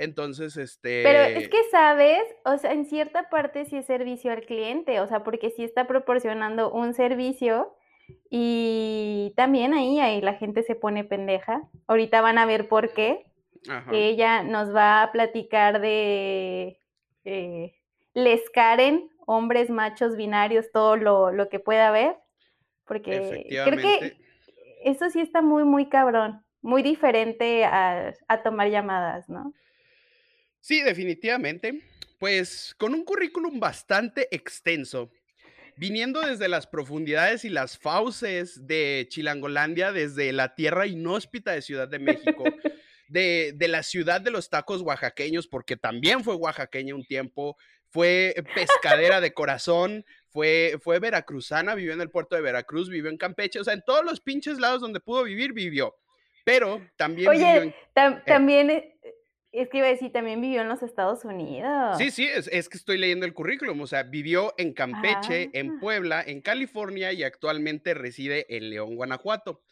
Entonces, 0.00 0.54
Pero 0.82 1.18
es 1.20 1.44
este, 1.44 1.50
que, 1.50 1.58
¿sabes? 1.70 2.22
O 2.46 2.56
sea, 2.56 2.72
en 2.72 2.86
cierta 2.86 3.28
parte 3.28 3.66
sí 3.66 3.76
es 3.76 3.84
servicio 3.84 4.32
al 4.32 4.46
cliente, 4.46 4.98
o 4.98 5.06
sea, 5.06 5.22
porque 5.22 5.50
sí 5.50 5.62
está 5.62 5.86
proporcionando 5.86 6.72
un 6.72 6.94
servicio 6.94 7.76
y 8.30 9.34
también 9.36 9.74
ahí, 9.74 10.00
ahí 10.00 10.22
la 10.22 10.34
gente 10.34 10.62
se 10.62 10.74
pone 10.74 11.04
pendeja. 11.04 11.68
Ahorita 11.86 12.22
van 12.22 12.38
a 12.38 12.46
ver 12.46 12.66
por 12.66 12.94
qué. 12.94 13.26
ajá, 13.68 13.90
Ella 13.92 14.42
nos 14.42 14.74
va 14.74 15.02
a 15.02 15.12
platicar 15.12 15.82
de 15.82 16.78
eh, 17.26 17.74
les 18.14 18.48
Karen, 18.48 19.10
hombres, 19.26 19.68
machos, 19.68 20.16
binarios, 20.16 20.72
todo 20.72 20.96
lo, 20.96 21.30
lo 21.30 21.50
que 21.50 21.60
pueda 21.60 21.88
haber. 21.88 22.16
Porque 22.86 23.44
creo 23.46 23.76
que 23.76 24.16
eso 24.82 25.10
sí 25.10 25.20
está 25.20 25.42
muy, 25.42 25.64
muy 25.64 25.90
cabrón, 25.90 26.42
muy 26.62 26.82
diferente 26.82 27.66
a, 27.66 28.14
a 28.28 28.42
tomar 28.42 28.70
llamadas, 28.70 29.28
¿no? 29.28 29.52
Sí, 30.60 30.82
definitivamente. 30.82 31.82
Pues 32.18 32.74
con 32.78 32.94
un 32.94 33.04
currículum 33.04 33.58
bastante 33.60 34.28
extenso, 34.30 35.10
viniendo 35.76 36.20
desde 36.20 36.48
las 36.48 36.66
profundidades 36.66 37.46
y 37.46 37.48
las 37.48 37.78
fauces 37.78 38.66
de 38.66 39.06
Chilangolandia, 39.08 39.90
desde 39.92 40.32
la 40.32 40.54
tierra 40.54 40.86
inhóspita 40.86 41.52
de 41.52 41.62
Ciudad 41.62 41.88
de 41.88 41.98
México, 41.98 42.44
de, 43.08 43.52
de 43.56 43.68
la 43.68 43.82
ciudad 43.82 44.20
de 44.20 44.30
los 44.30 44.50
tacos 44.50 44.82
oaxaqueños, 44.82 45.48
porque 45.48 45.76
también 45.78 46.22
fue 46.22 46.34
oaxaqueña 46.34 46.94
un 46.94 47.06
tiempo, 47.06 47.56
fue 47.88 48.34
pescadera 48.54 49.20
de 49.22 49.32
corazón, 49.32 50.04
fue, 50.28 50.78
fue 50.82 50.98
veracruzana, 51.00 51.74
vivió 51.74 51.94
en 51.94 52.02
el 52.02 52.10
puerto 52.10 52.36
de 52.36 52.42
Veracruz, 52.42 52.88
vivió 52.90 53.10
en 53.10 53.16
Campeche, 53.16 53.58
o 53.60 53.64
sea, 53.64 53.72
en 53.74 53.82
todos 53.84 54.04
los 54.04 54.20
pinches 54.20 54.58
lados 54.58 54.82
donde 54.82 55.00
pudo 55.00 55.24
vivir, 55.24 55.54
vivió. 55.54 55.96
Pero 56.44 56.86
también 56.96 57.30
vivió 57.30 57.48
Oye, 57.48 57.62
en... 57.62 57.74
tam- 57.94 58.18
eh, 58.18 58.22
también, 58.26 58.70
eh, 58.70 58.94
es 59.52 59.68
que 59.68 59.78
iba 59.78 59.86
a 59.88 59.90
decir, 59.90 60.12
también 60.12 60.40
vivió 60.40 60.60
en 60.60 60.68
los 60.68 60.82
Estados 60.82 61.24
Unidos. 61.24 61.98
Sí, 61.98 62.10
sí, 62.10 62.24
es, 62.24 62.48
es 62.48 62.68
que 62.68 62.76
estoy 62.78 62.98
leyendo 62.98 63.26
el 63.26 63.34
currículum. 63.34 63.80
O 63.80 63.86
sea, 63.86 64.04
vivió 64.04 64.54
en 64.58 64.72
Campeche, 64.72 65.50
en 65.52 65.70
Ah. 65.72 65.78
Puebla, 65.80 66.22
en 66.24 66.40
California 66.40 67.12
y 67.12 67.24
actualmente 67.24 67.94
reside 67.94 68.46
en 68.56 68.70
León, 68.70 68.94
Guanajuato. 68.94 69.62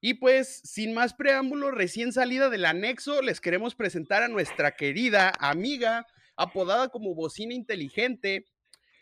Y 0.00 0.14
pues, 0.14 0.60
sin 0.62 0.94
más 0.94 1.14
preámbulo, 1.14 1.72
recién 1.72 2.12
salida 2.12 2.48
del 2.50 2.64
anexo, 2.64 3.20
les 3.20 3.40
queremos 3.40 3.74
presentar 3.74 4.22
a 4.22 4.28
nuestra 4.28 4.70
querida 4.72 5.32
amiga, 5.40 6.06
apodada 6.36 6.88
como 6.88 7.16
bocina 7.16 7.52
inteligente, 7.54 8.46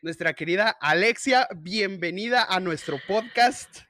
nuestra 0.01 0.33
querida 0.33 0.71
Alexia. 0.81 1.47
Bienvenida 1.59 2.45
a 2.49 2.61
nuestro 2.61 2.99
podcast. 3.07 3.81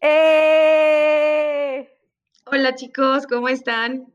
¡Eh! 0.00 1.88
Hola 2.46 2.74
chicos, 2.74 3.28
¿cómo 3.28 3.48
están? 3.48 4.12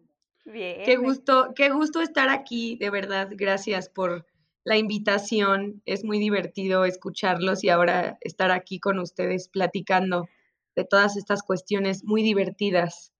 Bien. 0.47 0.83
Qué 0.85 0.95
gusto, 0.95 1.53
qué 1.55 1.69
gusto 1.69 2.01
estar 2.01 2.29
aquí, 2.29 2.77
de 2.77 2.89
verdad. 2.89 3.29
Gracias 3.31 3.89
por 3.89 4.25
la 4.63 4.77
invitación. 4.77 5.81
Es 5.85 6.03
muy 6.05 6.19
divertido 6.19 6.85
escucharlos 6.85 7.63
y 7.63 7.69
ahora 7.69 8.17
estar 8.21 8.51
aquí 8.51 8.79
con 8.79 8.97
ustedes 8.99 9.49
platicando 9.49 10.27
de 10.75 10.85
todas 10.85 11.17
estas 11.17 11.43
cuestiones 11.43 12.03
muy 12.05 12.23
divertidas. 12.23 13.11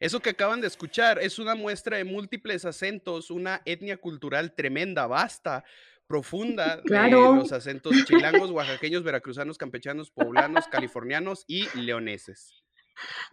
Eso 0.00 0.18
que 0.18 0.30
acaban 0.30 0.60
de 0.60 0.66
escuchar 0.66 1.20
es 1.20 1.38
una 1.38 1.54
muestra 1.54 1.96
de 1.96 2.04
múltiples 2.04 2.64
acentos, 2.64 3.30
una 3.30 3.62
etnia 3.64 3.98
cultural 3.98 4.52
tremenda, 4.52 5.06
vasta, 5.06 5.62
profunda 6.08 6.76
de 6.78 6.82
Claro. 6.82 7.36
los 7.36 7.52
acentos 7.52 8.04
chilangos, 8.04 8.50
oaxaqueños, 8.50 9.04
veracruzanos, 9.04 9.58
campechanos, 9.58 10.10
poblanos, 10.10 10.66
californianos 10.66 11.44
y 11.46 11.68
leoneses. 11.78 12.61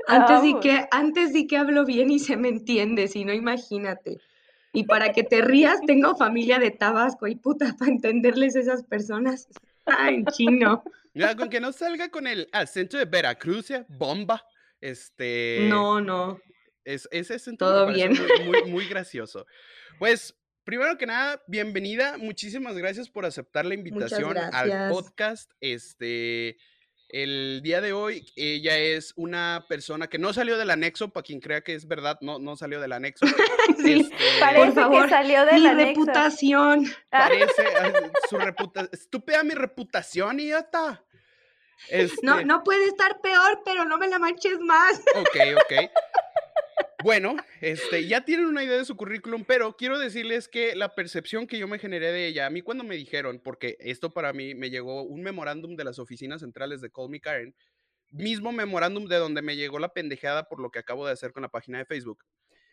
Antes 0.07 0.41
di 0.41 0.59
que, 0.59 0.87
antes 0.91 1.33
di 1.33 1.47
que 1.47 1.57
hablo 1.57 1.85
bien 1.85 2.09
y 2.09 2.19
se 2.19 2.37
me 2.37 2.49
entiende, 2.49 3.07
si 3.07 3.25
no, 3.25 3.33
imagínate. 3.33 4.17
Y 4.71 4.83
para 4.83 5.11
que 5.11 5.23
te 5.23 5.41
rías, 5.41 5.79
tengo 5.85 6.15
familia 6.15 6.59
de 6.59 6.71
Tabasco 6.71 7.27
y 7.27 7.35
puta, 7.35 7.75
para 7.79 7.91
entenderles 7.91 8.55
esas 8.55 8.83
personas. 8.83 9.47
Está 9.79 10.09
en 10.09 10.25
chino. 10.25 10.83
Mira, 11.13 11.35
con 11.35 11.49
que 11.49 11.59
no 11.59 11.71
salga 11.71 12.09
con 12.09 12.27
el 12.27 12.47
acento 12.51 12.97
de 12.97 13.05
Veracruz, 13.05 13.71
bomba. 13.87 14.43
Este. 14.81 15.67
No, 15.69 15.99
no. 15.99 16.39
Es, 16.85 17.07
ese 17.11 17.35
acento 17.35 17.65
Todo 17.65 17.87
bien. 17.87 18.13
Muy, 18.13 18.45
muy, 18.45 18.71
muy 18.71 18.85
gracioso. 18.89 19.45
Pues 19.97 20.35
primero 20.63 20.97
que 20.97 21.05
nada, 21.05 21.41
bienvenida. 21.47 22.17
Muchísimas 22.17 22.77
gracias 22.77 23.09
por 23.09 23.25
aceptar 23.25 23.65
la 23.65 23.73
invitación 23.73 24.37
al 24.37 24.89
podcast. 24.89 25.51
Este, 25.59 26.57
el 27.09 27.61
día 27.63 27.81
de 27.81 27.91
hoy, 27.91 28.31
ella 28.35 28.77
es 28.77 29.13
una 29.15 29.65
persona 29.67 30.07
que 30.07 30.19
no 30.19 30.31
salió 30.31 30.57
del 30.57 30.69
anexo, 30.69 31.09
para 31.09 31.23
quien 31.23 31.39
crea 31.39 31.61
que 31.61 31.73
es 31.73 31.87
verdad, 31.87 32.17
no, 32.21 32.37
no 32.37 32.55
salió 32.55 32.79
del 32.79 32.91
anexo. 32.91 33.25
sí, 33.77 34.01
este, 34.01 34.15
parece 34.39 34.81
que 34.89 35.09
salió 35.09 35.45
del 35.45 35.63
mi 35.63 35.85
reputación. 35.85 36.85
Parece, 37.09 37.63
su 38.29 38.37
reputación, 38.37 38.89
estúpida 38.93 39.43
mi 39.43 39.55
reputación, 39.55 40.39
idiota. 40.39 41.03
Este 41.89 42.17
no, 42.23 42.41
no 42.43 42.63
puede 42.63 42.85
estar 42.85 43.19
peor, 43.21 43.61
pero 43.65 43.85
no 43.85 43.97
me 43.97 44.07
la 44.07 44.19
manches 44.19 44.59
más. 44.59 45.01
Ok, 45.15 45.37
ok. 45.55 45.89
Bueno, 47.01 47.37
este, 47.61 48.07
ya 48.07 48.25
tienen 48.25 48.47
una 48.47 48.61
idea 48.61 48.77
de 48.77 48.83
su 48.83 48.97
currículum, 48.97 49.45
pero 49.45 49.77
quiero 49.77 49.97
decirles 49.97 50.49
que 50.49 50.75
la 50.75 50.95
percepción 50.95 51.47
que 51.47 51.57
yo 51.57 51.65
me 51.65 51.79
generé 51.79 52.11
de 52.11 52.27
ella, 52.27 52.45
a 52.45 52.49
mí 52.49 52.61
cuando 52.61 52.83
me 52.83 52.97
dijeron, 52.97 53.39
porque 53.41 53.77
esto 53.79 54.09
para 54.09 54.33
mí 54.33 54.53
me 54.53 54.69
llegó 54.69 55.03
un 55.03 55.21
memorándum 55.21 55.77
de 55.77 55.85
las 55.85 55.97
oficinas 55.97 56.41
centrales 56.41 56.81
de 56.81 56.91
Call 56.91 57.09
Me 57.09 57.21
Karen, 57.21 57.55
mismo 58.11 58.51
memorándum 58.51 59.05
de 59.05 59.15
donde 59.15 59.41
me 59.41 59.55
llegó 59.55 59.79
la 59.79 59.93
pendejada 59.93 60.49
por 60.49 60.59
lo 60.59 60.71
que 60.71 60.79
acabo 60.79 61.05
de 61.05 61.13
hacer 61.13 61.31
con 61.31 61.43
la 61.43 61.49
página 61.49 61.77
de 61.77 61.85
Facebook. 61.85 62.25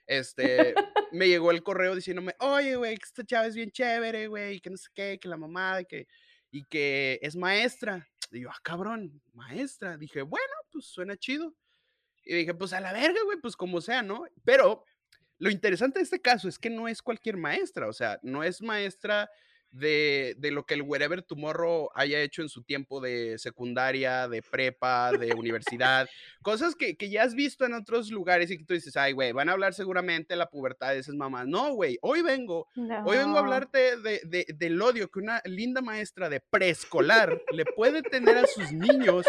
Este, 0.06 0.74
me 1.12 1.28
llegó 1.28 1.52
el 1.52 1.62
correo 1.62 1.94
diciéndome, 1.94 2.34
oye, 2.40 2.74
güey, 2.74 2.96
que 2.96 3.04
esta 3.04 3.24
chava 3.24 3.46
es 3.46 3.54
bien 3.54 3.70
chévere, 3.70 4.26
güey, 4.26 4.60
que 4.60 4.70
no 4.70 4.76
sé 4.76 4.88
qué, 4.92 5.18
que 5.20 5.28
la 5.28 5.36
mamá, 5.36 5.82
y 5.82 5.84
que, 5.84 6.08
y 6.50 6.64
que 6.64 7.20
es 7.22 7.36
maestra. 7.36 8.08
Y 8.32 8.40
yo, 8.40 8.50
ah, 8.50 8.58
cabrón, 8.64 9.22
maestra. 9.34 9.96
Dije, 9.96 10.22
bueno, 10.22 10.54
pues 10.72 10.86
suena 10.86 11.16
chido. 11.16 11.54
Y 12.26 12.34
dije, 12.34 12.54
pues 12.54 12.72
a 12.72 12.80
la 12.80 12.92
verga, 12.92 13.20
güey, 13.24 13.38
pues 13.40 13.56
como 13.56 13.80
sea, 13.80 14.02
¿no? 14.02 14.24
Pero 14.44 14.84
lo 15.38 15.50
interesante 15.50 16.00
de 16.00 16.04
este 16.04 16.20
caso 16.20 16.48
es 16.48 16.58
que 16.58 16.70
no 16.70 16.88
es 16.88 17.02
cualquier 17.02 17.36
maestra, 17.36 17.88
o 17.88 17.92
sea, 17.92 18.18
no 18.22 18.42
es 18.42 18.60
maestra 18.60 19.30
de, 19.70 20.34
de, 20.38 20.50
lo 20.50 20.64
que 20.64 20.74
el 20.74 20.82
Wherever 20.82 21.22
Tomorrow 21.22 21.90
haya 21.94 22.20
hecho 22.20 22.40
en 22.40 22.48
su 22.48 22.62
tiempo 22.62 23.00
de 23.00 23.38
secundaria, 23.38 24.26
de 24.26 24.42
prepa, 24.42 25.12
de 25.12 25.34
universidad, 25.34 26.08
cosas 26.40 26.74
que, 26.74 26.96
que, 26.96 27.10
ya 27.10 27.24
has 27.24 27.34
visto 27.34 27.66
en 27.66 27.74
otros 27.74 28.10
lugares 28.10 28.50
y 28.50 28.58
que 28.58 28.64
tú 28.64 28.74
dices, 28.74 28.96
ay, 28.96 29.12
güey, 29.12 29.32
van 29.32 29.48
a 29.48 29.52
hablar 29.52 29.74
seguramente 29.74 30.34
de 30.34 30.38
la 30.38 30.48
pubertad 30.48 30.92
de 30.92 31.00
esas 31.00 31.14
mamás. 31.14 31.46
No, 31.46 31.74
güey, 31.74 31.98
hoy 32.00 32.22
vengo, 32.22 32.68
hoy 33.04 33.18
vengo 33.18 33.36
a 33.36 33.40
hablarte 33.40 33.98
de, 33.98 34.20
de, 34.24 34.46
del 34.54 34.80
odio 34.80 35.10
que 35.10 35.18
una 35.18 35.42
linda 35.44 35.82
maestra 35.82 36.30
de 36.30 36.40
preescolar 36.40 37.42
le 37.52 37.64
puede 37.66 38.02
tener 38.02 38.38
a 38.38 38.46
sus 38.46 38.72
niños 38.72 39.26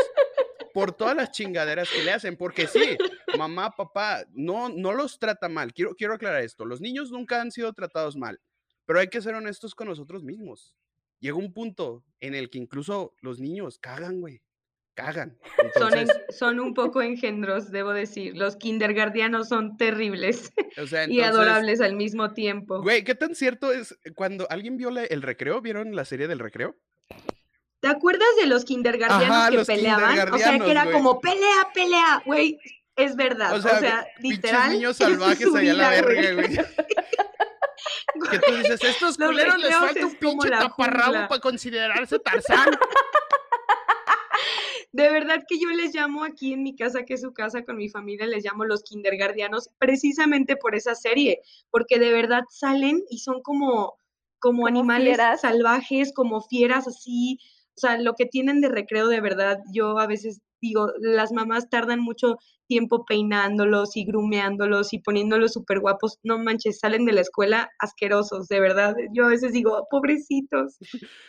por 0.78 0.92
todas 0.92 1.16
las 1.16 1.32
chingaderas 1.32 1.90
que 1.90 2.04
le 2.04 2.12
hacen, 2.12 2.38
porque 2.38 2.68
sí, 2.68 3.00
mamá, 3.36 3.72
papá, 3.72 4.28
no, 4.36 4.70
no 4.70 4.94
los 4.94 5.18
trata 5.18 5.50
mal. 5.50 5.74
Quiero, 5.74 5.96
quiero 5.96 6.14
aclarar 6.14 6.44
esto, 6.44 6.66
los 6.66 6.82
niños 6.82 7.10
nunca 7.10 7.42
han 7.42 7.50
sido 7.52 7.74
tratados 7.74 8.16
mal, 8.16 8.40
pero 8.86 9.00
hay 9.00 9.08
que 9.08 9.20
ser 9.20 9.34
honestos 9.34 9.74
con 9.74 9.88
nosotros 9.88 10.24
mismos. 10.24 10.76
Llega 11.20 11.36
un 11.36 11.52
punto 11.52 12.04
en 12.20 12.36
el 12.36 12.52
que 12.52 12.60
incluso 12.60 13.16
los 13.22 13.40
niños 13.40 13.80
cagan, 13.80 14.22
güey. 14.22 14.44
Cagan. 14.94 15.40
Son, 15.80 15.94
son, 16.30 16.60
un 16.60 16.76
poco 16.76 17.02
engendros, 17.02 17.72
debo 17.72 17.92
decir. 17.92 18.38
Los 18.38 18.56
kindergardianos 18.56 19.50
son 19.50 19.78
terribles 19.78 20.54
y 21.08 21.22
adorables 21.22 21.82
al 21.82 21.96
mismo 21.96 22.34
tiempo. 22.34 22.84
Güey, 22.84 23.04
¿qué 23.04 23.16
tan 23.16 23.34
cierto 23.34 23.72
es 23.72 23.98
cuando 24.16 24.46
alguien 24.52 24.78
vio 24.78 24.90
el 24.90 25.22
recreo? 25.24 25.60
¿Vieron 25.60 25.96
la 25.96 26.06
serie 26.06 26.28
del 26.28 26.38
recreo? 26.38 26.78
¿Te 27.80 27.88
acuerdas 27.88 28.28
de 28.40 28.48
los 28.48 28.66
kindergardianos 28.66 29.50
que 29.52 29.74
peleaban? 29.74 30.34
O 30.34 30.38
sea, 30.38 30.60
que 30.60 30.72
era 30.72 30.92
como 30.92 31.20
pelea, 31.20 31.70
pelea, 31.74 32.22
güey. 32.26 32.60
Es 32.96 33.16
verdad. 33.16 33.54
O 33.54 33.62
sea, 33.62 33.78
o 33.78 33.80
sea 33.80 34.08
literal. 34.20 34.72
niños 34.72 34.98
salvajes 34.98 35.54
allá 35.54 35.74
la 35.74 35.90
verga, 35.90 36.34
güey. 36.34 36.58
que 38.32 38.40
tú 38.40 38.56
dices, 38.56 38.84
estos 38.84 39.18
culeros 39.18 39.58
les 39.60 39.76
falta 39.76 40.06
un 40.06 40.16
pinche 40.16 40.50
taparrabo 40.50 41.28
para 41.28 41.42
considerarse 41.42 42.20
Tarzán. 42.20 42.72
De 44.92 45.12
verdad 45.12 45.44
que 45.48 45.60
yo 45.60 45.70
les 45.70 45.94
llamo 45.94 46.24
aquí 46.24 46.54
en 46.54 46.64
mi 46.64 46.76
casa, 46.76 47.04
que 47.04 47.14
es 47.14 47.22
su 47.22 47.32
casa 47.34 47.64
con 47.64 47.78
mi 47.78 47.88
familia, 47.88 48.26
les 48.26 48.44
llamo 48.44 48.66
los 48.66 48.82
kindergardianos, 48.82 49.70
precisamente 49.78 50.56
por 50.56 50.74
esa 50.74 50.96
serie, 50.96 51.42
porque 51.70 52.00
de 52.00 52.12
verdad 52.12 52.42
salen 52.50 53.04
y 53.10 53.20
son 53.20 53.44
como, 53.44 54.00
como, 54.40 54.66
animales 54.66 55.20
salvajes, 55.40 56.14
como 56.16 56.42
fieras 56.42 56.88
así, 56.88 57.40
o 57.78 57.80
sea, 57.80 58.02
lo 58.02 58.14
que 58.14 58.26
tienen 58.26 58.60
de 58.60 58.70
recreo 58.70 59.08
de 59.08 59.22
verdad, 59.22 59.60
yo 59.72 60.00
a 60.00 60.08
veces 60.08 60.42
digo, 60.62 60.92
las 61.00 61.32
mamás 61.32 61.70
tardan 61.70 62.00
mucho 62.00 62.38
tiempo 62.68 63.06
peinándolos 63.06 63.96
y 63.96 64.04
grumeándolos 64.04 64.94
y 64.94 65.00
poniéndolos 65.00 65.54
súper 65.54 65.80
guapos. 65.80 66.18
No 66.24 66.40
manches, 66.40 66.80
salen 66.80 67.06
de 67.06 67.14
la 67.14 67.22
escuela 67.22 67.70
asquerosos, 67.78 68.48
de 68.48 68.60
verdad. 68.60 68.96
Yo 69.14 69.26
a 69.26 69.30
veces 69.30 69.54
digo, 69.54 69.88
pobrecitos. 69.92 70.78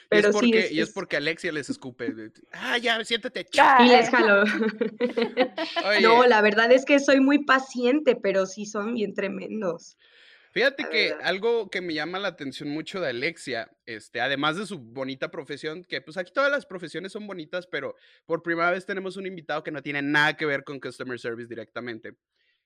Pero 0.09 0.28
y 0.28 0.31
es 0.31 0.33
porque, 0.33 0.62
sí. 0.62 0.75
y 0.75 0.81
es 0.81 0.90
porque 0.90 1.17
Alexia 1.19 1.52
les 1.52 1.69
escupe. 1.69 2.14
Ah, 2.52 2.78
ya, 2.78 3.05
siéntate. 3.05 3.47
Y 3.85 3.88
les 3.88 4.09
jalo. 4.09 4.45
no, 6.02 6.25
la 6.25 6.40
verdad 6.40 6.73
es 6.73 6.87
que 6.87 6.99
soy 6.99 7.21
muy 7.21 7.45
paciente, 7.45 8.17
pero 8.17 8.47
sí 8.47 8.64
son 8.64 8.95
bien 8.95 9.12
tremendos. 9.12 9.99
Fíjate 10.59 10.88
que 10.88 11.15
algo 11.23 11.71
que 11.71 11.81
me 11.81 11.95
llama 11.95 12.19
la 12.19 12.27
atención 12.27 12.69
mucho 12.69 13.00
de 13.00 13.11
Alexia, 13.11 13.71
este, 13.87 14.21
además 14.21 14.57
de 14.57 14.67
su 14.67 14.81
bonita 14.81 15.31
profesión, 15.31 15.85
que 15.85 16.00
pues 16.00 16.17
aquí 16.17 16.33
todas 16.33 16.50
las 16.50 16.67
profesiones 16.67 17.12
son 17.12 17.29
bonitas, 17.29 17.69
pero 17.69 17.95
por 18.27 18.43
primera 18.43 18.73
vez 18.73 18.85
tenemos 18.85 19.17
un 19.17 19.27
invitado 19.29 19.62
que 19.62 19.71
no 19.71 19.83
tiene 19.83 20.03
nada 20.03 20.37
que 20.37 20.47
ver 20.47 20.65
con 20.65 20.81
customer 20.81 21.17
service 21.21 21.49
directamente. 21.49 22.17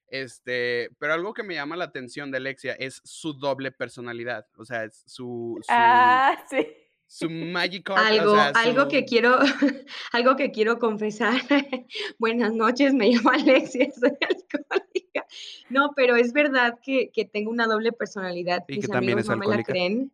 Este, 0.07 0.89
pero 0.99 1.13
algo 1.13 1.35
que 1.35 1.43
me 1.43 1.53
llama 1.53 1.77
la 1.77 1.85
atención 1.85 2.31
de 2.31 2.39
Alexia 2.39 2.73
es 2.79 3.03
su 3.05 3.35
doble 3.35 3.73
personalidad, 3.73 4.47
o 4.57 4.65
sea, 4.65 4.85
es 4.85 5.03
su, 5.05 5.59
su 5.61 5.69
ah, 5.69 6.43
sí 6.51 6.82
su 7.13 7.29
magical 7.29 7.99
algo 7.99 8.35
algo 8.35 8.89
que 8.89 9.05
quiero 9.05 9.39
algo 10.13 10.35
que 10.35 10.51
quiero 10.51 10.79
confesar. 10.79 11.35
Buenas 12.19 12.55
noches 12.55 12.95
me 12.95 13.11
llamo 13.11 13.31
Alexia 13.31 13.93
soy 14.01 14.13
alcohólica. 14.13 15.27
No 15.69 15.93
pero 15.95 16.17
es 16.17 16.33
verdad 16.33 16.79
que, 16.83 17.11
que 17.13 17.27
tengo 17.27 17.51
una 17.51 17.67
doble 17.67 17.93
personalidad 17.93 18.65
y 18.67 18.81
que 18.81 18.89
también 18.89 19.19
es 19.19 19.29
no 19.29 19.37
me 19.37 19.47
la 19.47 19.63
creen 19.63 20.11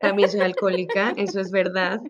también 0.00 0.28
soy 0.28 0.40
alcohólica 0.40 1.14
eso 1.16 1.38
es 1.38 1.52
verdad. 1.52 2.00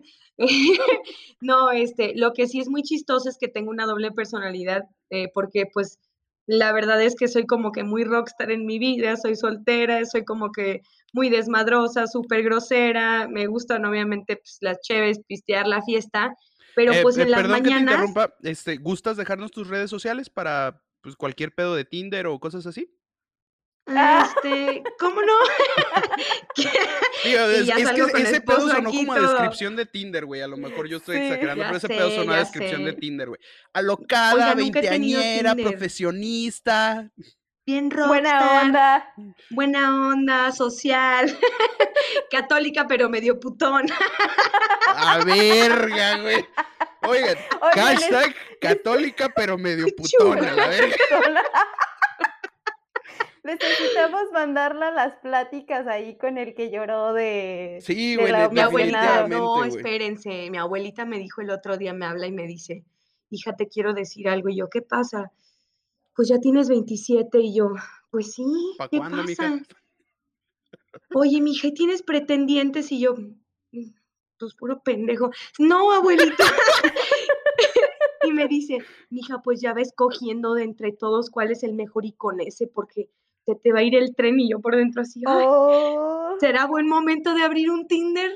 No 1.39 1.69
este 1.69 2.13
lo 2.15 2.33
que 2.33 2.47
sí 2.47 2.59
es 2.59 2.69
muy 2.69 2.81
chistoso 2.81 3.29
es 3.29 3.37
que 3.37 3.47
tengo 3.47 3.69
una 3.69 3.85
doble 3.85 4.11
personalidad 4.11 4.89
eh, 5.11 5.29
porque 5.31 5.67
pues 5.71 5.99
la 6.47 6.71
verdad 6.71 7.01
es 7.03 7.15
que 7.15 7.27
soy 7.27 7.45
como 7.45 7.73
que 7.73 7.83
muy 7.83 8.05
rockstar 8.05 8.51
en 8.51 8.65
mi 8.65 8.79
vida, 8.79 9.17
soy 9.17 9.35
soltera, 9.35 10.03
soy 10.05 10.23
como 10.23 10.51
que 10.51 10.81
muy 11.13 11.29
desmadrosa, 11.29 12.07
súper 12.07 12.41
grosera, 12.41 13.27
me 13.27 13.47
gustan 13.47 13.85
obviamente 13.85 14.37
pues, 14.37 14.57
las 14.61 14.79
cheves, 14.81 15.19
pistear 15.27 15.67
la 15.67 15.81
fiesta, 15.81 16.33
pero 16.73 16.93
eh, 16.93 16.99
pues 17.03 17.17
en 17.17 17.27
eh, 17.27 17.29
las 17.31 17.41
perdón 17.41 17.61
mañanas... 17.63 17.79
Que 17.79 17.85
te 17.85 17.91
interrumpa, 17.91 18.33
este, 18.43 18.77
¿gustas 18.77 19.17
dejarnos 19.17 19.51
tus 19.51 19.67
redes 19.67 19.89
sociales 19.89 20.29
para 20.29 20.81
pues, 21.01 21.17
cualquier 21.17 21.53
pedo 21.53 21.75
de 21.75 21.83
Tinder 21.83 22.27
o 22.27 22.39
cosas 22.39 22.65
así? 22.65 22.96
Este, 23.87 24.83
¿cómo 24.99 25.21
no? 25.21 25.33
es, 26.55 28.11
que 28.13 28.21
ese 28.21 28.41
pedo 28.41 28.69
sonó 28.69 28.91
como 28.91 29.13
a 29.13 29.19
descripción 29.19 29.75
de 29.75 29.85
Tinder, 29.85 30.25
güey. 30.25 30.41
A 30.41 30.47
lo 30.47 30.57
mejor 30.57 30.87
yo 30.87 30.97
estoy 30.97 31.17
exagerando, 31.17 31.63
pero 31.63 31.77
ese 31.77 31.87
pedo 31.87 32.11
sonó 32.11 32.33
a 32.33 32.39
descripción 32.39 32.83
de 32.83 32.93
Tinder, 32.93 33.29
güey. 33.29 33.39
Alocada, 33.73 34.53
veinteañera, 34.55 35.55
profesionista. 35.55 37.09
Bien 37.65 37.91
rockstar, 37.91 38.07
Buena 38.07 38.61
onda. 38.61 39.13
Buena 39.49 40.07
onda, 40.09 40.51
social. 40.51 41.37
Católica, 42.31 42.87
pero 42.87 43.09
medio 43.09 43.39
putón. 43.39 43.87
a 44.95 45.17
verga, 45.25 46.17
güey. 46.21 46.45
Oigan, 47.03 47.37
hashtag 47.73 48.35
católica, 48.59 49.29
pero 49.35 49.57
medio 49.57 49.85
putona, 49.97 50.51
la 50.51 50.67
verga. 50.67 50.95
Necesitamos 53.47 54.23
mandarla 54.33 54.89
a 54.89 54.91
las 54.91 55.15
pláticas 55.19 55.87
ahí 55.87 56.17
con 56.17 56.37
el 56.37 56.53
que 56.53 56.69
lloró 56.69 57.13
de. 57.13 57.79
Sí, 57.81 58.17
güey, 58.17 58.33
mi 58.51 58.59
abuelita. 58.59 59.25
No, 59.29 59.63
espérense. 59.63 60.51
Mi 60.51 60.57
abuelita 60.57 61.05
me 61.05 61.17
dijo 61.17 61.39
el 61.39 61.51
otro 61.51 61.77
día, 61.77 61.93
me 61.93 62.05
habla 62.05 62.27
y 62.27 62.33
me 62.33 62.45
dice, 62.45 62.83
hija, 63.29 63.55
te 63.55 63.69
quiero 63.69 63.93
decir 63.93 64.27
algo. 64.27 64.49
Y 64.49 64.57
yo, 64.57 64.69
¿qué 64.69 64.81
pasa? 64.81 65.31
Pues 66.13 66.27
ya 66.27 66.39
tienes 66.39 66.67
27. 66.67 67.39
Y 67.39 67.55
yo, 67.55 67.69
pues 68.11 68.33
sí. 68.33 68.43
¿Qué 68.91 68.97
cuándo, 68.97 69.23
pasa? 69.23 69.49
Mija? 69.49 69.63
Oye, 71.15 71.39
mija, 71.39 71.67
¿y 71.67 71.73
tienes 71.73 72.03
pretendientes? 72.03 72.91
Y 72.91 72.99
yo, 72.99 73.15
mm, 73.15 73.93
pues 74.37 74.55
puro 74.55 74.81
pendejo. 74.81 75.31
No, 75.57 75.93
abuelita. 75.93 76.43
y 78.23 78.31
me 78.33 78.45
dice, 78.49 78.79
mija, 79.09 79.41
pues 79.41 79.61
ya 79.61 79.73
ves 79.73 79.93
cogiendo 79.95 80.53
de 80.53 80.63
entre 80.63 80.91
todos 80.91 81.29
cuál 81.29 81.51
es 81.51 81.63
el 81.63 81.75
mejor 81.75 82.05
y 82.05 82.11
con 82.11 82.41
ese, 82.41 82.67
porque 82.67 83.09
se 83.47 83.55
te 83.55 83.71
va 83.71 83.79
a 83.79 83.83
ir 83.83 83.95
el 83.95 84.13
tren 84.13 84.37
y 84.41 84.49
yo 84.49 84.59
por 84.59 84.75
dentro 84.75 85.03
así, 85.03 85.21
oh. 85.25 86.35
¿será 86.41 86.65
buen 86.65 86.85
momento 86.85 87.33
de 87.33 87.43
abrir 87.43 87.71
un 87.71 87.87
Tinder? 87.87 88.31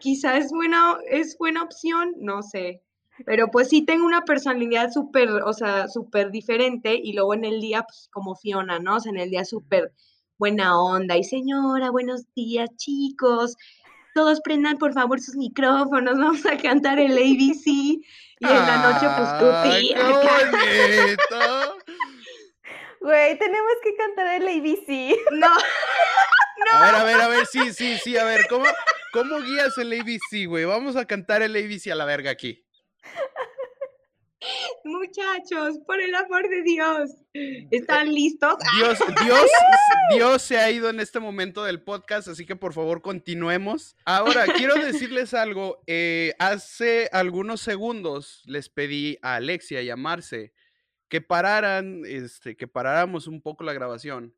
Quizá 0.00 0.36
es 0.36 0.52
buena, 0.52 0.98
es 1.08 1.38
buena 1.38 1.62
opción, 1.62 2.12
no 2.18 2.42
sé. 2.42 2.82
Pero 3.24 3.48
pues 3.50 3.70
sí 3.70 3.82
tengo 3.86 4.04
una 4.04 4.22
personalidad 4.26 4.90
súper, 4.90 5.30
o 5.30 5.52
sea, 5.54 5.88
súper 5.88 6.30
diferente 6.30 6.94
y 6.94 7.14
luego 7.14 7.32
en 7.32 7.46
el 7.46 7.60
día, 7.60 7.84
pues 7.88 8.08
como 8.12 8.34
Fiona, 8.36 8.78
¿no? 8.78 8.96
O 8.96 9.00
sea, 9.00 9.10
en 9.10 9.18
el 9.18 9.30
día 9.30 9.46
súper 9.46 9.92
buena 10.36 10.78
onda. 10.78 11.16
Y 11.16 11.24
señora, 11.24 11.90
buenos 11.90 12.24
días, 12.34 12.68
chicos. 12.76 13.56
Todos 14.14 14.42
prendan 14.42 14.76
por 14.76 14.92
favor 14.92 15.20
sus 15.20 15.36
micrófonos, 15.36 16.18
vamos 16.18 16.44
a 16.44 16.58
cantar 16.58 16.98
el 16.98 17.12
ABC. 17.12 17.66
Y 17.66 18.46
en 18.46 18.48
la 18.48 18.92
noche, 18.92 19.06
pues 19.16 19.38
tú 19.38 19.46
¡Ay, 19.52 19.88
qué 19.88 20.02
bonito! 21.30 21.59
Güey, 23.00 23.38
tenemos 23.38 23.72
que 23.82 23.94
cantar 23.96 24.42
el 24.42 24.48
ABC. 24.48 25.16
No, 25.32 25.48
A 26.72 26.82
ver, 26.84 26.94
a 26.94 27.04
ver, 27.04 27.20
a 27.22 27.28
ver, 27.28 27.46
sí, 27.46 27.72
sí, 27.72 27.96
sí, 28.04 28.18
a 28.18 28.24
ver, 28.24 28.46
¿cómo, 28.48 28.66
cómo 29.14 29.40
guías 29.40 29.76
el 29.78 29.98
ABC, 29.98 30.46
güey? 30.46 30.66
Vamos 30.66 30.94
a 30.96 31.06
cantar 31.06 31.40
el 31.42 31.56
ABC 31.56 31.90
a 31.90 31.94
la 31.94 32.04
verga 32.04 32.30
aquí. 32.30 32.64
muchachos, 34.84 35.78
por 35.86 36.00
el 36.00 36.14
amor 36.14 36.48
de 36.48 36.62
Dios. 36.62 37.10
¿Están 37.70 38.12
listos? 38.12 38.56
Dios, 38.76 38.98
Dios, 39.24 39.50
Dios 40.14 40.42
se 40.42 40.58
ha 40.58 40.70
ido 40.70 40.90
en 40.90 41.00
este 41.00 41.18
momento 41.18 41.64
del 41.64 41.82
podcast, 41.82 42.28
así 42.28 42.44
que 42.44 42.56
por 42.56 42.74
favor 42.74 43.00
continuemos. 43.00 43.96
Ahora, 44.04 44.44
quiero 44.46 44.74
decirles 44.74 45.32
algo. 45.32 45.82
eh, 45.86 46.34
hace 46.38 47.08
algunos 47.12 47.62
segundos 47.62 48.42
les 48.44 48.68
pedí 48.68 49.18
a 49.22 49.36
Alexia 49.36 49.80
y 49.82 49.90
a 49.90 49.96
Marce 49.96 50.52
que 51.10 51.20
pararan, 51.20 52.04
este, 52.06 52.56
que 52.56 52.68
paráramos 52.68 53.26
un 53.26 53.42
poco 53.42 53.64
la 53.64 53.74
grabación. 53.74 54.34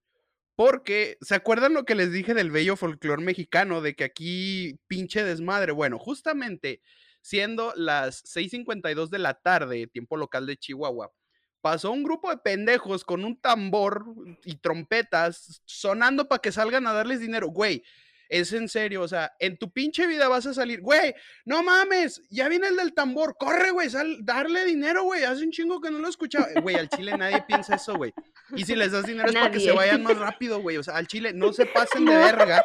Porque, 0.57 1.19
¿se 1.21 1.35
acuerdan 1.35 1.75
lo 1.75 1.85
que 1.85 1.95
les 1.95 2.12
dije 2.12 2.35
del 2.35 2.50
bello 2.50 2.76
folclore 2.76 3.23
mexicano? 3.23 3.81
De 3.81 3.95
que 3.95 4.05
aquí 4.05 4.81
pinche 4.88 5.23
desmadre. 5.23 5.73
Bueno, 5.73 5.99
justamente 5.99 6.83
siendo 7.21 7.73
las 7.76 8.25
6:52 8.25 9.11
de 9.11 9.19
la 9.19 9.35
tarde, 9.35 9.87
tiempo 9.87 10.17
local 10.17 10.47
de 10.47 10.57
Chihuahua, 10.57 11.12
pasó 11.61 11.93
un 11.93 12.02
grupo 12.02 12.31
de 12.31 12.38
pendejos 12.38 13.05
con 13.05 13.25
un 13.25 13.41
tambor 13.41 14.05
y 14.45 14.57
trompetas 14.57 15.62
sonando 15.64 16.29
para 16.29 16.41
que 16.41 16.52
salgan 16.52 16.87
a 16.87 16.93
darles 16.93 17.21
dinero. 17.21 17.49
Güey, 17.49 17.85
es 18.33 18.51
en 18.55 18.67
serio, 18.67 19.03
o 19.03 19.09
sea, 19.09 19.31
en 19.39 19.59
tu 19.59 19.71
pinche 19.71 20.07
vida 20.07 20.27
vas 20.27 20.47
a 20.47 20.55
salir, 20.55 20.81
güey, 20.81 21.15
no 21.45 21.62
mames, 21.62 22.23
ya 22.31 22.49
viene 22.49 22.69
el 22.69 22.77
del 22.77 22.95
tambor, 22.95 23.37
corre, 23.39 23.71
güey, 23.73 23.91
sal, 23.91 24.25
darle 24.25 24.65
dinero, 24.65 25.05
güey, 25.05 25.23
hace 25.25 25.45
un 25.45 25.51
chingo 25.51 25.83
que 25.83 25.91
no 25.91 25.99
lo 25.99 26.07
he 26.07 26.11
escuchado. 26.11 26.47
Eh, 26.47 26.61
Güey, 26.62 26.77
al 26.77 26.89
chile 26.89 27.17
nadie 27.19 27.45
piensa 27.47 27.75
eso, 27.75 27.95
güey. 27.95 28.12
Y 28.57 28.65
si 28.65 28.75
les 28.75 28.93
das 28.93 29.05
dinero 29.05 29.29
es 29.29 29.35
para 29.35 29.51
que 29.51 29.61
se 29.61 29.73
vayan 29.73 30.03
más 30.03 30.17
rápido, 30.17 30.61
güey, 30.62 30.79
o 30.79 30.83
sea, 30.83 30.97
al 30.97 31.07
chile 31.07 31.35
no 31.35 31.53
se 31.53 31.67
pasen 31.67 32.07
de 32.07 32.17
verga. 32.17 32.65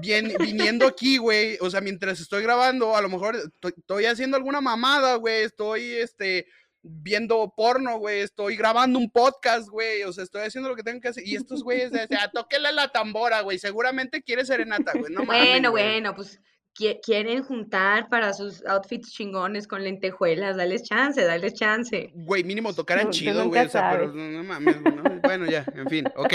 Bien, 0.00 0.32
viniendo 0.38 0.86
aquí, 0.86 1.18
güey, 1.18 1.58
o 1.60 1.68
sea, 1.68 1.82
mientras 1.82 2.18
estoy 2.20 2.42
grabando, 2.42 2.96
a 2.96 3.02
lo 3.02 3.10
mejor 3.10 3.36
estoy 3.76 4.06
haciendo 4.06 4.38
alguna 4.38 4.62
mamada, 4.62 5.16
güey, 5.16 5.42
estoy, 5.42 5.92
este, 5.96 6.46
viendo 6.88 7.52
porno, 7.56 7.98
güey, 7.98 8.20
estoy 8.20 8.56
grabando 8.56 8.98
un 8.98 9.10
podcast, 9.10 9.68
güey, 9.68 10.02
o 10.04 10.12
sea, 10.12 10.24
estoy 10.24 10.42
haciendo 10.42 10.68
lo 10.68 10.76
que 10.76 10.82
tengo 10.82 11.00
que 11.00 11.08
hacer, 11.08 11.26
y 11.26 11.36
estos 11.36 11.62
güeyes, 11.62 11.90
de, 11.92 12.08
ah, 12.18 12.30
tóquele 12.32 12.72
la 12.72 12.88
tambora, 12.88 13.40
güey, 13.42 13.58
seguramente 13.58 14.22
quiere 14.22 14.44
serenata, 14.44 14.92
güey, 14.98 15.12
no 15.12 15.24
mames, 15.24 15.48
Bueno, 15.48 15.70
güey. 15.70 15.84
bueno, 15.84 16.14
pues 16.14 16.40
qui- 16.78 16.98
quieren 17.02 17.42
juntar 17.42 18.08
para 18.08 18.32
sus 18.32 18.64
outfits 18.66 19.12
chingones 19.12 19.66
con 19.68 19.82
lentejuelas, 19.84 20.56
dales 20.56 20.82
chance, 20.84 21.22
dales 21.24 21.54
chance. 21.54 22.10
Güey, 22.14 22.44
mínimo 22.44 22.72
tocaran 22.74 23.10
chido, 23.10 23.46
güey, 23.48 23.66
o 23.66 23.68
sea, 23.68 23.90
pero 23.92 24.12
no, 24.12 24.28
no 24.30 24.44
mames, 24.44 24.80
no, 24.80 25.20
bueno, 25.22 25.46
ya, 25.50 25.64
en 25.74 25.88
fin, 25.88 26.04
ok. 26.16 26.34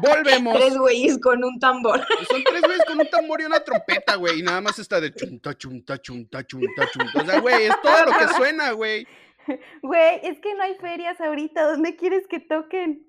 Volvemos. 0.00 0.56
Tres 0.58 0.76
güeyes 0.78 1.18
con 1.18 1.44
un 1.44 1.58
tambor. 1.58 2.00
Son 2.28 2.42
tres 2.44 2.62
güeyes 2.62 2.84
con 2.86 2.98
un 2.98 3.06
tambor 3.10 3.40
y 3.40 3.44
una 3.44 3.60
trompeta, 3.60 4.16
güey. 4.16 4.40
Y 4.40 4.42
nada 4.42 4.60
más 4.60 4.78
está 4.78 5.00
de 5.00 5.12
chunta, 5.12 5.54
chunta, 5.56 6.00
chunta, 6.00 6.42
chunta, 6.44 6.88
chunta. 6.90 7.22
O 7.22 7.26
sea, 7.26 7.40
güey, 7.40 7.66
es 7.66 7.74
todo 7.82 8.06
lo 8.06 8.18
que 8.18 8.34
suena, 8.34 8.70
güey. 8.72 9.06
Güey, 9.82 10.20
es 10.22 10.38
que 10.40 10.54
no 10.54 10.62
hay 10.62 10.74
ferias 10.76 11.20
ahorita. 11.20 11.62
¿Dónde 11.70 11.96
quieres 11.96 12.26
que 12.28 12.40
toquen? 12.40 13.06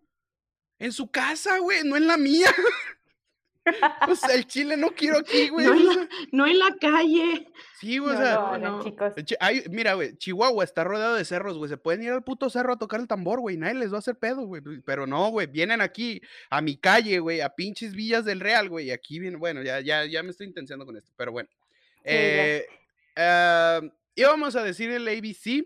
En 0.80 0.92
su 0.92 1.10
casa, 1.10 1.60
güey, 1.60 1.84
no 1.84 1.96
en 1.96 2.08
la 2.08 2.18
mía. 2.18 2.48
O 4.10 4.16
sea, 4.16 4.36
el 4.36 4.46
chile 4.46 4.76
no 4.76 4.90
quiero 4.90 5.20
aquí, 5.20 5.48
güey. 5.48 5.66
No 5.66 5.74
en 5.74 5.80
o 5.80 5.84
la, 5.86 5.94
sea, 5.94 6.08
no 6.34 6.48
en 6.48 6.60
la 6.60 6.76
calle. 6.82 7.48
Sí, 7.80 7.98
güey, 7.98 8.12
o 8.14 8.20
No 8.20 8.22
sea. 8.26 8.34
lo 8.36 8.48
hagan, 8.48 8.62
no. 8.62 8.84
chicos. 8.84 9.14
Hay- 9.40 9.64
mira, 9.70 9.94
güey, 9.94 10.18
Chihuahua 10.18 10.66
está 10.66 10.84
rodeado 10.84 11.16
de 11.16 11.24
cerros, 11.24 11.58
güey. 11.58 11.70
Se 11.70 11.78
pueden 11.78 12.04
ir 12.04 12.12
al 12.12 12.26
puto 12.26 12.50
cerro 12.50 12.74
a 12.74 12.78
tocar 12.78 13.00
el 13.00 13.08
tambor, 13.08 13.40
güey. 13.40 13.56
Nadie 13.56 13.76
les 13.76 13.94
va 13.94 13.96
a 13.96 14.00
hacer 14.00 14.18
pedo, 14.18 14.46
güey. 14.46 14.62
Pero 14.86 15.08
no, 15.08 15.30
güey. 15.30 15.48
Vienen 15.48 15.80
aquí 15.80 16.22
a 16.50 16.60
mi 16.60 16.76
calle, 16.76 17.20
güey, 17.20 17.40
a 17.40 17.56
pinches 17.56 17.96
villas 17.96 18.26
del 18.26 18.42
Real, 18.42 18.68
güey. 18.68 18.88
Y 18.88 18.92
aquí 18.92 19.18
vienen, 19.20 19.40
bueno, 19.40 19.64
ya, 19.64 19.80
ya, 19.80 20.04
ya 20.08 20.22
me 20.24 20.32
estoy 20.32 20.48
intencionando 20.48 20.86
con 20.86 20.98
esto, 20.98 21.14
pero 21.16 21.32
bueno. 21.32 21.48
ya. 22.04 22.12
Eh, 22.12 22.66
ah, 23.16 23.80
íbamos 24.16 24.58
a 24.58 24.64
decir 24.64 24.92
el 24.92 25.08
ABC, 25.08 25.66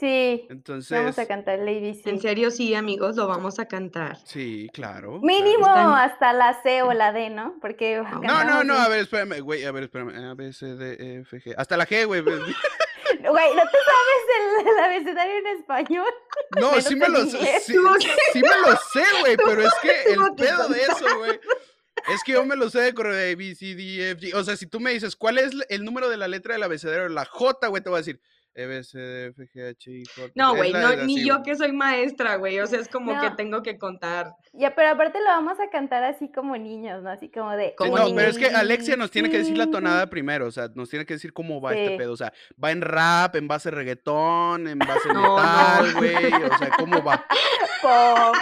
Sí, 0.00 0.46
entonces. 0.48 0.98
vamos 0.98 1.18
a 1.18 1.26
cantar 1.26 1.58
el 1.58 1.68
ABC. 1.68 2.06
En 2.06 2.20
serio, 2.22 2.50
sí, 2.50 2.74
amigos, 2.74 3.16
lo 3.16 3.26
vamos 3.26 3.58
a 3.58 3.68
cantar. 3.68 4.16
Sí, 4.24 4.70
claro. 4.72 5.20
Mínimo 5.20 5.66
claro. 5.66 5.94
Hasta 5.94 6.32
la 6.32 6.58
C 6.62 6.80
o 6.82 6.94
la 6.94 7.12
D, 7.12 7.28
¿no? 7.28 7.56
Porque 7.60 8.02
No, 8.22 8.44
No, 8.44 8.64
no, 8.64 8.74
a 8.74 8.88
ver, 8.88 9.00
espérame, 9.00 9.40
güey, 9.42 9.64
a 9.66 9.72
ver, 9.72 9.84
espérame. 9.84 10.16
A, 10.16 10.34
B, 10.34 10.54
C, 10.54 10.74
D, 10.74 10.94
E, 10.98 11.20
F, 11.20 11.38
G. 11.38 11.54
Hasta 11.54 11.76
la 11.76 11.86
G, 11.86 12.06
güey. 12.06 12.22
pues, 12.22 12.40
Güey, 13.20 13.54
¿no 13.54 13.62
te 13.62 13.78
sabes 13.90 14.60
el, 14.62 14.68
el 14.68 14.78
abecedario 14.84 15.36
en 15.38 15.46
español? 15.58 16.12
No, 16.58 16.70
Menos 16.70 16.84
sí 16.84 16.96
me 16.96 17.08
lo 17.08 17.24
sí, 17.26 17.38
sí 17.60 18.40
me 18.42 18.48
lo 18.48 18.76
sé, 18.92 19.04
güey, 19.20 19.36
pero 19.36 19.62
es 19.62 19.72
que 19.80 19.90
el 20.12 20.18
que 20.34 20.42
pedo 20.44 20.68
de 20.68 20.82
eso, 20.82 21.18
güey. 21.18 21.38
Es 22.12 22.24
que 22.24 22.32
yo 22.32 22.44
me 22.44 22.56
lo 22.56 22.68
sé 22.70 22.80
de 22.80 22.92
correo 22.94 23.14
de 23.14 23.32
A, 23.32 23.36
B, 23.36 23.54
C, 23.54 23.74
D, 23.76 23.82
E, 23.82 24.10
F, 24.12 24.20
G. 24.26 24.34
O 24.34 24.42
sea, 24.42 24.56
si 24.56 24.66
tú 24.66 24.80
me 24.80 24.92
dices, 24.92 25.14
¿cuál 25.14 25.38
es 25.38 25.52
el 25.68 25.84
número 25.84 26.08
de 26.08 26.16
la 26.16 26.26
letra 26.26 26.54
del 26.54 26.62
abecedario? 26.64 27.08
La 27.08 27.24
J, 27.24 27.68
güey, 27.68 27.82
te 27.82 27.90
voy 27.90 27.98
a 27.98 28.00
decir. 28.00 28.20
E, 28.54 28.66
B, 28.66 28.82
C, 28.82 28.98
D, 28.98 29.26
F, 29.28 29.48
G, 29.54 29.68
H, 29.68 29.90
I, 29.90 30.04
J. 30.04 30.32
No, 30.34 30.56
güey, 30.56 30.72
no, 30.72 30.96
ni 31.04 31.16
así, 31.18 31.26
yo 31.26 31.42
que 31.42 31.54
soy 31.54 31.72
maestra, 31.72 32.36
güey. 32.36 32.58
O 32.58 32.66
sea, 32.66 32.80
es 32.80 32.88
como 32.88 33.20
que 33.20 33.30
tengo 33.36 33.62
que 33.62 33.78
contar. 33.78 34.34
Ya, 34.52 34.74
pero 34.74 34.88
aparte 34.90 35.20
lo 35.20 35.26
vamos 35.26 35.60
a 35.60 35.70
cantar 35.70 36.02
así 36.02 36.30
como 36.32 36.56
niños, 36.56 37.02
¿no? 37.02 37.10
Así 37.10 37.30
como 37.30 37.52
de... 37.52 37.68
Sí, 37.68 37.74
como 37.76 37.96
no, 37.96 38.04
niños. 38.04 38.16
pero 38.16 38.30
es 38.30 38.38
que 38.38 38.46
Alexia 38.46 38.96
nos 38.96 39.10
tiene 39.12 39.30
que 39.30 39.38
decir 39.38 39.56
la 39.56 39.68
tonada 39.68 40.08
primero, 40.08 40.46
o 40.46 40.50
sea, 40.50 40.68
nos 40.74 40.90
tiene 40.90 41.06
que 41.06 41.14
decir 41.14 41.32
cómo 41.32 41.60
va 41.60 41.74
este 41.74 41.96
pedo, 41.96 42.12
o 42.12 42.16
sea, 42.16 42.32
va 42.62 42.72
en 42.72 42.80
rap, 42.80 43.36
en 43.36 43.46
base 43.46 43.70
reggaetón, 43.70 44.66
en 44.66 44.78
base 44.78 45.08
No, 45.14 45.36
metal, 45.36 45.92
no. 45.92 45.98
güey, 45.98 46.42
o 46.44 46.58
sea, 46.58 46.70
cómo 46.76 47.02
va. 47.04 47.24
Pop, 47.82 48.36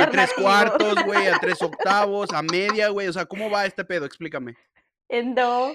A 0.00 0.10
tres 0.10 0.32
cuartos, 0.32 1.04
güey, 1.04 1.28
a 1.28 1.38
tres 1.38 1.60
octavos, 1.62 2.32
a 2.32 2.42
media, 2.42 2.88
güey, 2.88 3.08
o 3.08 3.12
sea, 3.12 3.26
¿cómo 3.26 3.50
va 3.50 3.66
este 3.66 3.84
pedo? 3.84 4.06
Explícame. 4.06 4.56
En 5.08 5.34
do. 5.34 5.74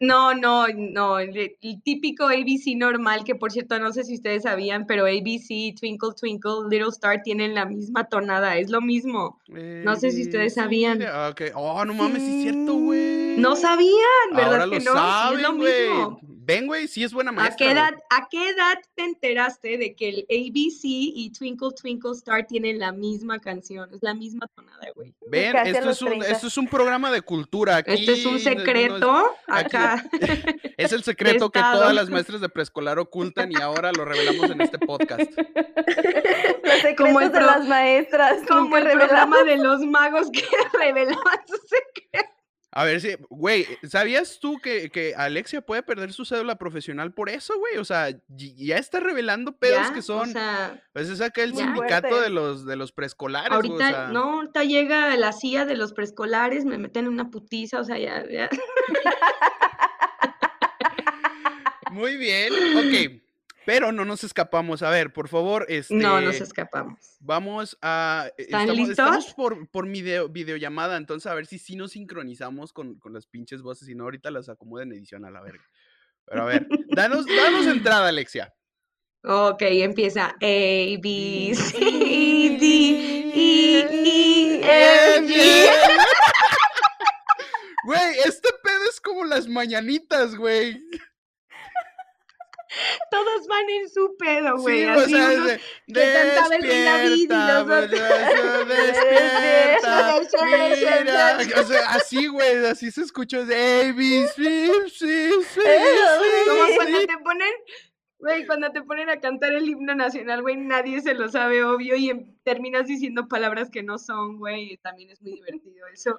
No, 0.00 0.32
no, 0.34 0.66
no. 0.68 1.18
El, 1.18 1.56
el 1.60 1.82
típico 1.82 2.26
ABC 2.28 2.76
normal, 2.76 3.24
que 3.24 3.34
por 3.34 3.50
cierto, 3.50 3.78
no 3.80 3.92
sé 3.92 4.04
si 4.04 4.14
ustedes 4.14 4.44
sabían, 4.44 4.86
pero 4.86 5.04
ABC, 5.06 5.74
Twinkle, 5.78 6.10
Twinkle, 6.18 6.68
Little 6.70 6.88
Star 6.90 7.22
tienen 7.22 7.54
la 7.54 7.64
misma 7.64 8.04
tonada. 8.04 8.56
Es 8.58 8.70
lo 8.70 8.80
mismo. 8.80 9.38
No 9.48 9.96
sé 9.96 10.12
si 10.12 10.22
ustedes 10.22 10.46
Eh, 10.46 10.50
sí, 10.50 10.54
sabían. 10.60 11.02
ah. 11.02 11.34
Oh, 11.54 11.84
no 11.84 11.94
mames, 11.94 12.22
sí 12.22 12.36
es 12.36 12.42
cierto, 12.42 12.74
güey. 12.74 13.36
No 13.38 13.56
sabían, 13.56 13.88
¿verdad 14.34 14.62
Ahora 14.62 14.64
que 14.70 14.84
lo 14.84 14.94
no? 14.94 15.32
Es 15.34 15.42
lo 15.42 15.52
mismo. 15.52 16.20
Ven, 16.48 16.66
güey, 16.66 16.88
sí 16.88 17.04
es 17.04 17.12
buena 17.12 17.28
¿A 17.28 17.34
maestra. 17.34 17.56
qué, 17.58 17.64
güey. 17.64 17.76
edad, 17.76 17.94
¿A 18.08 18.26
qué 18.30 18.48
edad 18.48 18.78
te 18.94 19.02
enteraste 19.04 19.76
de 19.76 19.94
que 19.94 20.08
el 20.08 20.16
ABC 20.30 20.80
y 20.84 21.30
Twinkle 21.38 21.68
Twinkle 21.78 22.12
Star 22.12 22.46
tienen 22.46 22.78
la 22.78 22.90
misma 22.90 23.38
canción? 23.38 23.92
Es 23.92 23.98
la 24.02 24.14
misma 24.14 24.46
tonada, 24.54 24.86
güey. 24.94 25.14
Ven, 25.30 25.54
a 25.54 25.62
esto 25.64 25.90
es, 25.90 26.00
un, 26.00 26.08
30. 26.08 26.26
esto 26.30 26.46
es 26.46 26.56
un 26.56 26.66
programa 26.66 27.10
de 27.12 27.20
cultura. 27.20 27.76
Aquí 27.76 27.92
Este 27.92 28.12
es 28.14 28.24
un 28.24 28.32
no 28.34 28.38
secreto 28.38 29.30
aquí- 29.46 29.76
acá. 29.76 30.04
Es 30.78 30.92
el 30.92 31.02
secreto 31.02 31.50
que 31.50 31.58
todas 31.60 31.92
las 31.92 32.08
maestras 32.08 32.40
de 32.40 32.48
preescolar 32.48 32.98
ocultan 32.98 33.52
y 33.52 33.56
ahora 33.60 33.92
lo 33.92 34.04
revelamos 34.06 34.48
en 34.50 34.60
este 34.62 34.78
podcast. 34.78 35.30
Los 36.62 36.76
secretos 36.82 36.96
Como 37.06 37.20
el 37.20 37.32
de 37.32 37.38
pro- 37.38 37.46
las 37.46 37.66
maestras. 37.66 38.38
Como 38.48 38.76
el 38.78 38.84
revelamos. 38.84 39.08
programa 39.08 39.42
de 39.44 39.56
los 39.58 39.80
magos 39.80 40.30
que 40.30 40.44
revelaban 40.78 41.40
sus 41.46 41.60
secretos. 41.68 42.37
A 42.70 42.84
ver 42.84 43.00
si, 43.00 43.16
güey, 43.30 43.66
¿sabías 43.82 44.40
tú 44.40 44.58
que, 44.58 44.90
que 44.90 45.14
Alexia 45.16 45.62
puede 45.62 45.82
perder 45.82 46.12
su 46.12 46.26
cédula 46.26 46.58
profesional 46.58 47.14
por 47.14 47.30
eso, 47.30 47.58
güey? 47.58 47.78
O 47.78 47.84
sea, 47.84 48.10
ya 48.28 48.76
está 48.76 49.00
revelando 49.00 49.56
pedos 49.56 49.86
Ya, 49.88 49.92
que 49.94 50.00
o 50.00 50.02
son, 50.02 50.32
sea, 50.32 50.78
pues 50.92 51.08
es 51.08 51.22
acá 51.22 51.42
el 51.44 51.54
ya. 51.54 51.64
sindicato 51.64 52.08
Fuerte. 52.08 52.24
de 52.24 52.30
los, 52.30 52.66
de 52.66 52.76
los 52.76 52.92
preescolares, 52.92 53.48
güey, 53.48 53.70
ahorita, 53.70 53.74
o 53.74 53.78
sea, 53.90 54.08
no, 54.08 54.34
ahorita 54.34 54.64
llega 54.64 55.16
la 55.16 55.32
CIA 55.32 55.64
de 55.64 55.76
los 55.76 55.94
preescolares, 55.94 56.66
me 56.66 56.76
meten 56.76 57.06
en 57.06 57.12
una 57.12 57.30
putiza, 57.30 57.80
o 57.80 57.84
sea, 57.84 57.96
ya, 57.98 58.22
ya. 58.28 58.50
Muy 61.90 62.18
bien, 62.18 62.52
ok. 62.76 63.22
Pero 63.68 63.92
no 63.92 64.06
nos 64.06 64.24
escapamos. 64.24 64.82
A 64.82 64.88
ver, 64.88 65.12
por 65.12 65.28
favor, 65.28 65.66
este. 65.68 65.94
No 65.94 66.22
nos 66.22 66.40
escapamos. 66.40 67.18
Vamos 67.20 67.76
a. 67.82 68.30
eh, 68.38 68.44
¿Están 68.44 68.62
estamos, 68.62 68.76
listos? 68.78 68.90
estamos 68.92 69.34
por, 69.34 69.68
por 69.68 69.86
video, 69.86 70.30
videollamada, 70.30 70.96
entonces 70.96 71.30
a 71.30 71.34
ver 71.34 71.44
si 71.44 71.58
sí 71.58 71.76
nos 71.76 71.92
sincronizamos 71.92 72.72
con, 72.72 72.98
con 72.98 73.12
las 73.12 73.26
pinches 73.26 73.60
voces, 73.60 73.86
si 73.86 73.94
no, 73.94 74.04
ahorita 74.04 74.30
las 74.30 74.48
acomodo 74.48 74.80
en 74.80 74.92
edición 74.92 75.26
a 75.26 75.30
la 75.30 75.42
verga. 75.42 75.62
Pero 76.24 76.44
a 76.44 76.46
ver, 76.46 76.66
danos, 76.88 77.26
danos 77.26 77.66
entrada, 77.66 78.08
Alexia. 78.08 78.54
Ok, 79.22 79.60
empieza 79.60 80.28
A, 80.28 80.36
B, 80.40 81.52
C, 81.54 81.78
D, 81.78 82.64
E, 83.34 83.80
E, 83.84 84.60
F, 84.62 85.26
G. 85.26 85.68
Güey, 87.84 88.18
este 88.24 88.48
pedo 88.62 88.84
es 88.90 88.98
como 88.98 89.26
las 89.26 89.46
mañanitas, 89.46 90.36
güey. 90.36 90.82
Todos 93.10 93.46
van 93.46 93.68
en 93.70 93.88
su 93.88 94.16
pedo, 94.18 94.56
güey. 94.58 94.80
Sí, 94.80 94.86
o 94.86 94.90
así 94.92 95.10
sea, 95.12 95.24
unos 95.30 95.46
de- 95.46 95.60
despierta, 95.86 96.48
despierta, 96.48 97.04
mira, 101.04 101.60
o 101.60 101.64
sea, 101.64 101.90
así, 101.90 102.26
güey, 102.26 102.66
así 102.66 102.90
se 102.90 103.02
escucha, 103.02 103.44
C. 103.46 104.70
te 107.06 107.18
ponen, 107.18 107.52
güey, 108.18 108.46
cuando 108.46 108.70
te 108.72 108.82
ponen 108.82 109.08
a 109.10 109.20
cantar 109.20 109.52
el 109.52 109.68
himno 109.68 109.94
nacional, 109.94 110.42
güey, 110.42 110.56
nadie 110.56 111.00
se 111.00 111.14
lo 111.14 111.28
sabe, 111.28 111.62
obvio, 111.64 111.96
y 111.96 112.10
em- 112.10 112.34
terminas 112.42 112.86
diciendo 112.86 113.28
palabras 113.28 113.70
que 113.70 113.82
no 113.82 113.98
son, 113.98 114.38
güey, 114.38 114.76
también 114.78 115.10
es 115.10 115.22
muy 115.22 115.32
divertido 115.34 115.86
eso. 115.92 116.18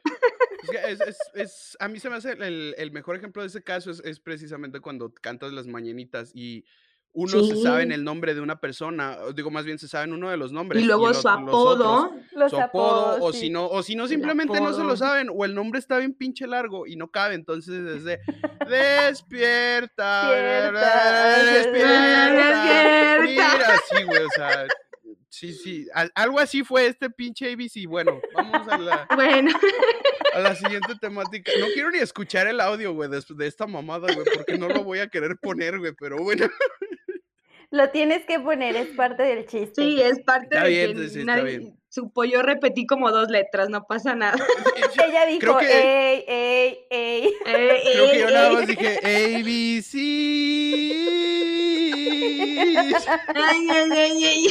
Es 0.85 1.01
es- 1.01 1.17
es- 1.33 1.77
a 1.79 1.87
mí 1.87 1.99
se 1.99 2.09
me 2.09 2.15
hace 2.15 2.31
el, 2.33 2.75
el 2.77 2.91
mejor 2.91 3.15
ejemplo 3.15 3.41
de 3.41 3.47
ese 3.47 3.63
caso 3.63 3.91
es, 3.91 4.01
es 4.05 4.19
precisamente 4.19 4.79
cuando 4.79 5.13
cantas 5.13 5.51
las 5.53 5.67
mañanitas 5.67 6.31
y 6.33 6.65
uno 7.11 7.43
se 7.43 7.55
sabe 7.61 7.83
en 7.83 7.91
el 7.91 8.03
nombre 8.03 8.35
de 8.35 8.41
una 8.41 8.59
persona, 8.59 9.17
o 9.23 9.33
digo 9.33 9.49
más 9.51 9.65
bien 9.65 9.79
se 9.79 9.87
saben 9.87 10.13
uno 10.13 10.29
de 10.29 10.37
los 10.37 10.51
nombres 10.51 10.81
Y 10.81 10.85
luego 10.85 11.11
su 11.13 11.27
otro- 11.27 11.41
los 11.41 11.53
otros, 11.55 11.87
apodo, 11.87 12.15
Los 12.33 12.51
su 12.51 12.59
apodo, 12.59 13.05
apodos, 13.13 13.19
o 13.21 13.33
sí. 13.33 13.39
si 13.39 13.49
no, 13.49 13.67
o 13.67 13.83
si 13.83 13.95
no 13.95 14.07
simplemente 14.07 14.61
no 14.61 14.73
se 14.73 14.83
lo 14.83 14.95
saben, 14.95 15.29
o 15.33 15.43
el 15.43 15.55
nombre 15.55 15.79
está 15.79 15.97
bien 15.97 16.13
pinche 16.13 16.45
largo 16.47 16.85
y 16.87 16.95
no 16.95 17.09
cabe, 17.09 17.35
entonces 17.35 17.73
es 17.97 18.03
de 18.03 18.19
despierta, 18.69 20.29
Despierta, 20.31 21.43
despierta, 21.53 22.31
despierta. 22.33 23.21
mira, 23.25 23.75
sí, 23.91 24.03
güey, 24.03 24.23
o 24.23 24.29
sea, 24.35 24.65
sí, 25.29 25.53
sí, 25.53 25.87
al- 25.93 26.11
algo 26.15 26.39
así 26.39 26.63
fue 26.63 26.87
este 26.87 27.09
pinche 27.09 27.51
ABC, 27.51 27.87
bueno, 27.87 28.19
vamos 28.35 28.67
a 28.67 28.77
la, 28.77 29.07
bueno, 29.15 29.51
a 30.33 30.39
la 30.39 30.55
siguiente 30.55 30.95
temática, 31.01 31.51
no 31.59 31.65
quiero 31.73 31.91
ni 31.91 31.99
escuchar 31.99 32.47
el 32.47 32.61
audio, 32.61 32.93
güey, 32.93 33.09
de, 33.09 33.21
de 33.27 33.47
esta 33.47 33.67
mamada, 33.67 34.13
güey, 34.13 34.25
porque 34.35 34.57
no 34.57 34.67
lo 34.69 34.83
voy 34.83 34.99
a 34.99 35.07
querer 35.07 35.37
poner, 35.37 35.79
güey, 35.79 35.93
pero 35.99 36.17
bueno, 36.23 36.47
Lo 37.71 37.89
tienes 37.91 38.25
que 38.25 38.39
poner, 38.39 38.75
es 38.75 38.87
parte 38.95 39.21
del 39.23 39.45
chiste. 39.45 39.81
sí, 39.81 40.01
es 40.01 40.19
parte 40.21 40.47
Está 40.55 40.63
de 40.63 40.69
bien, 40.69 40.97
que 40.97 41.09
sí, 41.09 41.19
está 41.19 41.35
nadie 41.37 41.57
bien. 41.59 41.79
supo, 41.89 42.23
yo 42.25 42.41
repetí 42.41 42.87
como 42.87 43.11
dos 43.11 43.29
letras, 43.29 43.69
no 43.69 43.83
pasa 43.85 44.15
nada. 44.15 44.37
Ella 45.07 45.25
dijo, 45.27 45.39
Creo 45.39 45.57
que- 45.59 46.13
ey, 46.13 46.25
ey, 46.27 46.79
ey. 46.89 47.33
Eh, 47.45 47.81
Creo 47.93 48.09
que 48.11 48.19
yo 48.19 48.29
nada 48.31 48.51
más 48.53 48.65
dije 48.67 48.97
ABC. 49.03 49.93
Ay, 53.35 53.67
ay, 53.69 53.91
ay, 53.91 54.23
ay. 54.25 54.47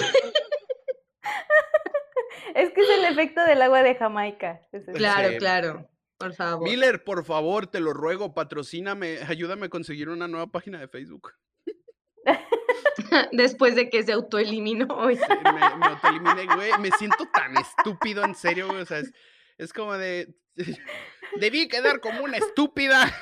Es 2.55 2.71
que 2.71 2.81
es 2.81 2.89
el 2.99 3.05
efecto 3.05 3.45
del 3.45 3.63
agua 3.63 3.83
de 3.83 3.95
Jamaica. 3.95 4.61
Es- 4.73 4.85
Claro, 4.95 5.29
Sí. 5.31 5.37
claro, 5.39 5.89
por 6.19 6.35
favor. 6.35 6.69
Miller, 6.69 7.05
por 7.05 7.25
favor, 7.25 7.67
te 7.67 7.81
lo 7.81 7.93
ruego, 7.93 8.35
patrocíname, 8.35 9.19
ayúdame 9.29 9.67
a 9.67 9.69
conseguir 9.69 10.09
una 10.09 10.29
nueva 10.29 10.47
página 10.47 10.79
de 10.81 10.89
Facebook. 10.89 11.33
Después 13.33 13.75
de 13.75 13.91
que 13.91 14.03
se 14.03 14.13
autoeliminó 14.13 14.87
hoy. 14.95 15.17
Sí, 15.17 15.23
me, 15.45 15.53
me 15.53 15.87
autoeliminé, 15.87 16.47
güey. 16.55 16.71
Me 16.81 16.91
siento 16.93 17.27
tan 17.33 17.57
estúpido, 17.57 18.25
en 18.25 18.35
serio, 18.35 18.69
güey. 18.69 18.83
O 18.83 18.87
sea, 18.87 18.99
es, 18.99 19.13
es 19.59 19.73
como 19.73 19.97
de. 19.97 20.35
Debí 21.37 21.69
quedar 21.69 22.01
como 22.01 22.25
una 22.25 22.39
estúpida. 22.39 23.13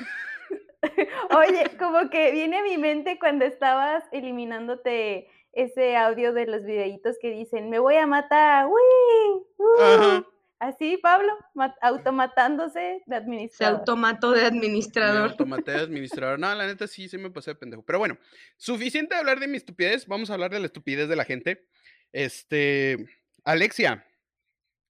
Oye, 1.35 1.71
como 1.77 2.09
que 2.09 2.31
viene 2.31 2.59
a 2.59 2.63
mi 2.63 2.77
mente 2.77 3.19
cuando 3.19 3.45
estabas 3.45 4.03
eliminándote 4.11 5.27
ese 5.53 5.97
audio 5.97 6.33
de 6.33 6.45
los 6.45 6.63
videitos 6.63 7.17
que 7.19 7.31
dicen, 7.31 7.69
me 7.69 7.79
voy 7.79 7.95
a 7.95 8.05
matar, 8.05 8.67
¡Uy! 8.67 9.43
Ajá. 9.79 10.25
Así, 10.59 10.97
Pablo, 10.97 11.31
ma- 11.53 11.75
automatándose 11.81 12.79
de 12.79 13.01
Se 13.07 13.15
administrador. 13.15 13.79
automató 13.79 14.31
de 14.31 14.41
Me 14.41 14.47
administrador. 14.47 15.29
automaté 15.29 15.71
de 15.71 15.79
administrador. 15.81 16.39
No, 16.39 16.53
la 16.55 16.65
neta 16.65 16.87
sí, 16.87 17.07
sí 17.07 17.17
me 17.17 17.29
pasé 17.29 17.51
de 17.51 17.55
pendejo. 17.55 17.83
Pero 17.85 17.99
bueno, 17.99 18.17
suficiente 18.57 19.13
de 19.13 19.19
hablar 19.19 19.39
de 19.39 19.47
mi 19.47 19.57
estupidez. 19.57 20.07
Vamos 20.07 20.29
a 20.29 20.33
hablar 20.33 20.49
de 20.51 20.59
la 20.59 20.65
estupidez 20.65 21.07
de 21.09 21.15
la 21.15 21.25
gente. 21.25 21.67
Este. 22.11 22.97
Alexia, 23.43 24.05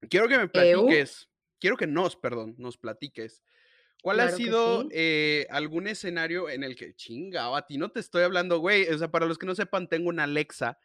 quiero 0.09 0.27
que 0.27 0.37
me 0.37 0.43
Eu. 0.43 0.49
platiques. 0.51 1.29
Quiero 1.59 1.75
que 1.75 1.87
nos, 1.87 2.15
perdón, 2.15 2.55
nos 2.57 2.77
platiques. 2.77 3.43
¿Cuál 4.01 4.19
ha 4.19 4.23
Claro 4.27 4.37
sido 4.37 4.81
sí. 4.83 4.87
eh, 4.91 5.47
algún 5.49 5.87
escenario 5.87 6.49
en 6.49 6.63
el 6.63 6.75
que, 6.75 6.95
chinga, 6.95 7.55
a 7.57 7.65
ti 7.65 7.77
no 7.77 7.89
te 7.91 7.99
estoy 7.99 8.23
hablando, 8.23 8.59
güey? 8.59 8.87
O 8.89 8.97
sea, 8.97 9.09
para 9.09 9.25
los 9.25 9.37
que 9.39 9.47
no 9.47 9.55
sepan, 9.55 9.89
tengo 9.89 10.09
una 10.09 10.23
Alexa 10.25 10.77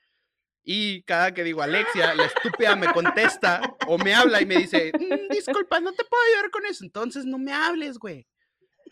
y 0.64 1.03
cada 1.03 1.33
que 1.35 1.42
digo 1.44 1.62
Alexia, 1.62 2.14
la 2.14 2.25
estúpida 2.27 2.77
me 2.77 2.87
contesta 2.92 3.61
o 3.87 3.98
me 3.98 4.14
habla 4.14 4.40
y 4.40 4.46
me 4.46 4.57
dice, 4.57 4.92
"Mm, 4.98 5.33
disculpa, 5.33 5.81
no 5.81 5.92
te 5.92 6.05
puedo 6.05 6.22
ayudar 6.33 6.51
con 6.51 6.66
eso, 6.66 6.85
entonces 6.85 7.25
no 7.25 7.38
me 7.38 7.53
hables, 7.53 7.98
güey. 7.98 8.27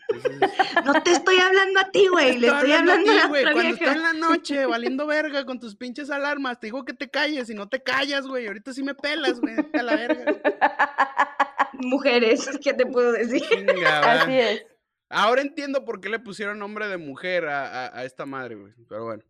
Entonces, 0.09 0.49
No 0.83 1.01
te 1.03 1.11
estoy 1.11 1.37
hablando 1.37 1.79
a 1.79 1.89
ti, 1.91 2.07
güey. 2.07 2.37
Le 2.37 2.47
estoy 2.47 2.71
hablando 2.73 2.91
a 2.93 2.97
ti, 3.21 3.27
güey. 3.29 3.43
Cuando 3.43 3.61
está 3.75 3.91
en 3.93 4.01
la 4.01 4.13
noche 4.13 4.65
valiendo 4.65 5.07
verga 5.07 5.45
con 5.45 5.59
tus 5.59 5.75
pinches 5.77 6.09
alarmas, 6.09 6.59
te 6.59 6.67
digo 6.67 6.83
que 6.83 6.93
te 6.93 7.09
calles 7.09 7.49
y 7.49 7.53
no 7.53 7.69
te 7.69 7.81
callas, 7.81 8.27
güey. 8.27 8.47
Ahorita 8.47 8.73
sí 8.73 8.83
me 8.83 8.93
pelas, 8.95 9.39
güey. 9.39 9.55
A 9.73 9.83
la 9.83 9.95
verga. 9.95 10.41
Mujeres, 11.73 12.49
¿qué 12.63 12.73
te 12.73 12.85
puedo 12.85 13.11
decir? 13.13 13.43
Así 13.87 14.33
es. 14.33 14.65
Ahora 15.09 15.41
entiendo 15.41 15.83
por 15.85 15.99
qué 16.01 16.09
le 16.09 16.19
pusieron 16.19 16.59
nombre 16.59 16.87
de 16.87 16.97
mujer 16.97 17.45
a, 17.47 17.85
a- 17.87 17.99
a 17.99 18.05
esta 18.05 18.25
madre, 18.25 18.55
güey. 18.55 18.73
Pero 18.89 19.05
bueno. 19.05 19.23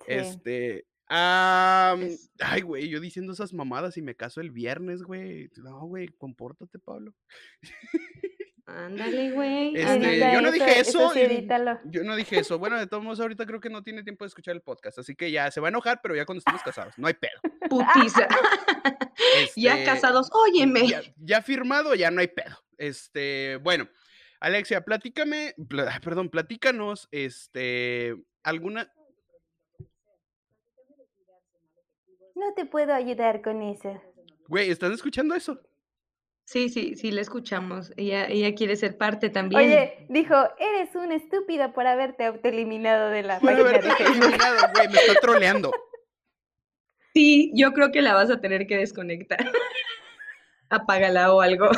sí. 0.00 0.04
Este. 0.06 0.86
Ay, 1.08 2.60
güey, 2.62 2.88
yo 2.88 3.00
diciendo 3.00 3.32
esas 3.32 3.52
mamadas 3.52 3.96
y 3.96 4.02
me 4.02 4.14
caso 4.14 4.40
el 4.40 4.50
viernes, 4.50 5.02
güey. 5.02 5.50
No, 5.56 5.86
güey, 5.86 6.08
compórtate, 6.08 6.78
Pablo. 6.78 7.14
Ándale, 8.66 9.30
güey. 9.32 9.76
Este, 9.76 10.32
yo 10.32 10.40
no 10.40 10.50
dije 10.50 10.80
eso 10.80 11.14
edítalo. 11.14 11.78
Yo 11.84 12.02
no 12.02 12.16
dije 12.16 12.38
eso. 12.38 12.58
Bueno, 12.58 12.78
de 12.78 12.86
todos 12.86 13.04
modos, 13.04 13.20
ahorita 13.20 13.44
creo 13.44 13.60
que 13.60 13.68
no 13.68 13.82
tiene 13.82 14.02
tiempo 14.02 14.24
de 14.24 14.28
escuchar 14.28 14.54
el 14.54 14.62
podcast. 14.62 14.98
Así 14.98 15.14
que 15.14 15.30
ya 15.30 15.50
se 15.50 15.60
va 15.60 15.68
a 15.68 15.70
enojar, 15.70 16.00
pero 16.02 16.16
ya 16.16 16.24
cuando 16.24 16.38
estemos 16.38 16.62
casados. 16.62 16.94
No 16.96 17.06
hay 17.06 17.14
pedo. 17.14 17.40
Putiza. 17.68 18.26
ya 19.56 19.74
Este, 19.74 19.84
casados, 19.84 20.30
óyeme. 20.32 20.88
Ya, 20.88 21.02
ya 21.18 21.42
firmado, 21.42 21.94
ya 21.94 22.10
no 22.10 22.20
hay 22.20 22.28
pedo. 22.28 22.56
Este, 22.78 23.56
bueno, 23.62 23.86
Alexia, 24.40 24.82
platícame, 24.82 25.54
perdón, 26.02 26.28
platícanos, 26.28 27.08
este, 27.12 28.14
alguna, 28.42 28.92
No 32.34 32.52
te 32.54 32.66
puedo 32.66 32.92
ayudar 32.94 33.42
con 33.42 33.62
eso. 33.62 34.00
güey, 34.48 34.70
¿están 34.70 34.92
escuchando 34.92 35.34
eso? 35.34 35.60
Sí, 36.46 36.68
sí, 36.68 36.94
sí, 36.96 37.10
la 37.10 37.22
escuchamos. 37.22 37.92
Ella, 37.96 38.26
ella 38.26 38.54
quiere 38.54 38.76
ser 38.76 38.98
parte 38.98 39.30
también. 39.30 39.62
Oye, 39.62 40.06
dijo, 40.10 40.34
eres 40.58 40.94
un 40.94 41.10
estúpido 41.10 41.72
por 41.72 41.86
haberte 41.86 42.24
autoeliminado 42.26 43.08
de 43.08 43.22
la 43.22 43.38
Por 43.40 43.50
página 43.50 43.70
de 43.78 44.04
eliminado, 44.04 44.56
güey, 44.74 44.88
me 44.88 44.98
está 44.98 45.14
troleando. 45.22 45.70
Sí, 47.14 47.50
yo 47.54 47.72
creo 47.72 47.90
que 47.92 48.02
la 48.02 48.12
vas 48.12 48.28
a 48.30 48.40
tener 48.40 48.66
que 48.66 48.76
desconectar. 48.76 49.38
Apágala 50.68 51.32
o 51.32 51.40
algo. 51.40 51.68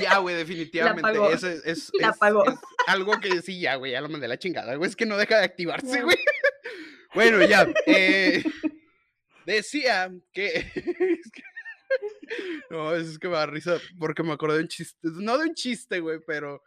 Ya, 0.00 0.18
güey, 0.18 0.36
definitivamente. 0.36 1.00
apagó. 1.08 1.30
eso 1.30 1.48
es, 1.48 1.66
es- 1.66 1.90
La 2.00 2.08
es- 2.08 2.14
apagó. 2.16 2.44
es 2.48 2.54
algo 2.86 3.18
que 3.20 3.42
sí, 3.42 3.60
ya, 3.60 3.74
güey, 3.76 3.92
ya 3.92 4.00
lo 4.00 4.08
mandé 4.08 4.26
a 4.26 4.28
la 4.30 4.38
chingada, 4.38 4.76
güey. 4.76 4.88
Es 4.88 4.96
que 4.96 5.04
no 5.06 5.16
deja 5.18 5.38
de 5.38 5.44
activarse, 5.44 6.02
güey. 6.02 6.16
Bueno, 7.14 7.44
ya. 7.44 7.66
eh, 7.86 8.42
decía 9.46 10.12
que. 10.32 10.66
No, 12.70 12.94
es 12.94 13.18
que 13.18 13.28
me 13.28 13.34
da 13.34 13.46
risa 13.46 13.78
porque 13.98 14.22
me 14.22 14.32
acordé 14.32 14.56
de 14.56 14.62
un 14.62 14.68
chiste. 14.68 14.98
No 15.02 15.38
de 15.38 15.48
un 15.48 15.54
chiste, 15.54 16.00
güey, 16.00 16.18
pero 16.26 16.62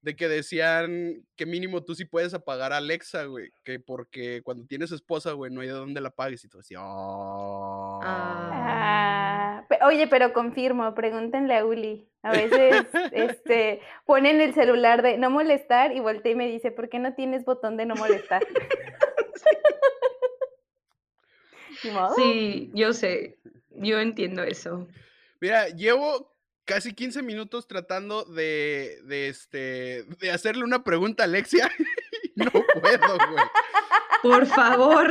de 0.00 0.16
que 0.16 0.28
decían 0.28 1.24
que 1.36 1.46
mínimo 1.46 1.84
tú 1.84 1.94
sí 1.94 2.04
puedes 2.04 2.34
apagar 2.34 2.72
a 2.72 2.78
Alexa, 2.78 3.24
güey. 3.24 3.50
Que 3.64 3.78
porque 3.78 4.42
cuando 4.42 4.66
tienes 4.66 4.90
esposa, 4.90 5.32
güey, 5.32 5.52
no 5.52 5.60
hay 5.60 5.68
de 5.68 5.74
dónde 5.74 6.00
la 6.00 6.08
apagues. 6.08 6.44
Y 6.44 6.48
tú 6.48 6.58
así, 6.58 6.74
"Ah". 6.76 8.00
Ah, 8.02 9.64
oye, 9.86 10.08
pero 10.08 10.32
confirmo, 10.32 10.92
pregúntenle 10.94 11.56
a 11.56 11.64
Uli. 11.64 12.08
A 12.22 12.32
veces 12.32 12.86
este, 13.12 13.80
ponen 14.04 14.40
el 14.40 14.54
celular 14.54 15.02
de 15.02 15.18
no 15.18 15.30
molestar 15.30 15.92
y 15.92 16.00
voltea 16.00 16.32
y 16.32 16.36
me 16.36 16.48
dice, 16.48 16.72
¿por 16.72 16.88
qué 16.88 16.98
no 16.98 17.14
tienes 17.14 17.44
botón 17.44 17.76
de 17.76 17.86
no 17.86 17.94
molestar? 17.94 18.42
Sí, 22.16 22.70
yo 22.74 22.92
sé. 22.92 23.38
Yo 23.70 23.98
entiendo 24.00 24.42
eso. 24.42 24.86
Mira, 25.40 25.68
llevo 25.68 26.32
casi 26.64 26.94
15 26.94 27.22
minutos 27.22 27.66
tratando 27.66 28.24
de, 28.24 29.00
de, 29.04 29.28
este, 29.28 30.04
de 30.20 30.30
hacerle 30.30 30.64
una 30.64 30.84
pregunta 30.84 31.24
a 31.24 31.26
Alexia. 31.26 31.70
no 32.36 32.50
puedo, 32.50 33.18
güey. 33.30 33.44
Por 34.22 34.46
favor. 34.46 35.10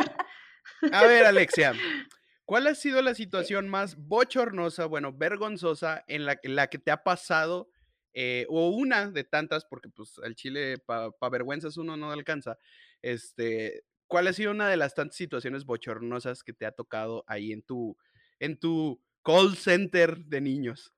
A 0.92 1.04
ver, 1.04 1.26
Alexia, 1.26 1.74
¿cuál 2.46 2.68
ha 2.68 2.76
sido 2.76 3.02
la 3.02 3.14
situación 3.14 3.70
más 3.70 3.96
bochornosa, 3.96 4.86
bueno, 4.86 5.14
vergonzosa 5.14 6.04
en 6.08 6.26
la, 6.26 6.40
en 6.42 6.56
la 6.56 6.68
que 6.68 6.80
te 6.80 6.92
ha 6.92 7.04
pasado, 7.04 7.70
eh, 8.14 8.46
o 8.50 8.70
una 8.70 9.10
de 9.12 9.24
tantas, 9.24 9.66
porque 9.66 9.90
pues 9.90 10.18
al 10.24 10.36
chile 10.36 10.78
para 10.80 11.12
vergüenzas 11.32 11.78
uno 11.78 11.98
no 11.98 12.12
alcanza, 12.12 12.58
este, 13.02 13.84
¿cuál 14.12 14.28
ha 14.28 14.34
sido 14.34 14.52
una 14.52 14.68
de 14.68 14.76
las 14.76 14.94
tantas 14.94 15.16
situaciones 15.16 15.64
bochornosas 15.64 16.44
que 16.44 16.52
te 16.52 16.66
ha 16.66 16.74
tocado 16.74 17.24
ahí 17.28 17.54
en 17.54 17.64
tu, 17.64 17.98
en 18.40 18.60
tu 18.60 19.02
call 19.24 19.56
center 19.56 20.26
de 20.26 20.42
niños? 20.42 20.94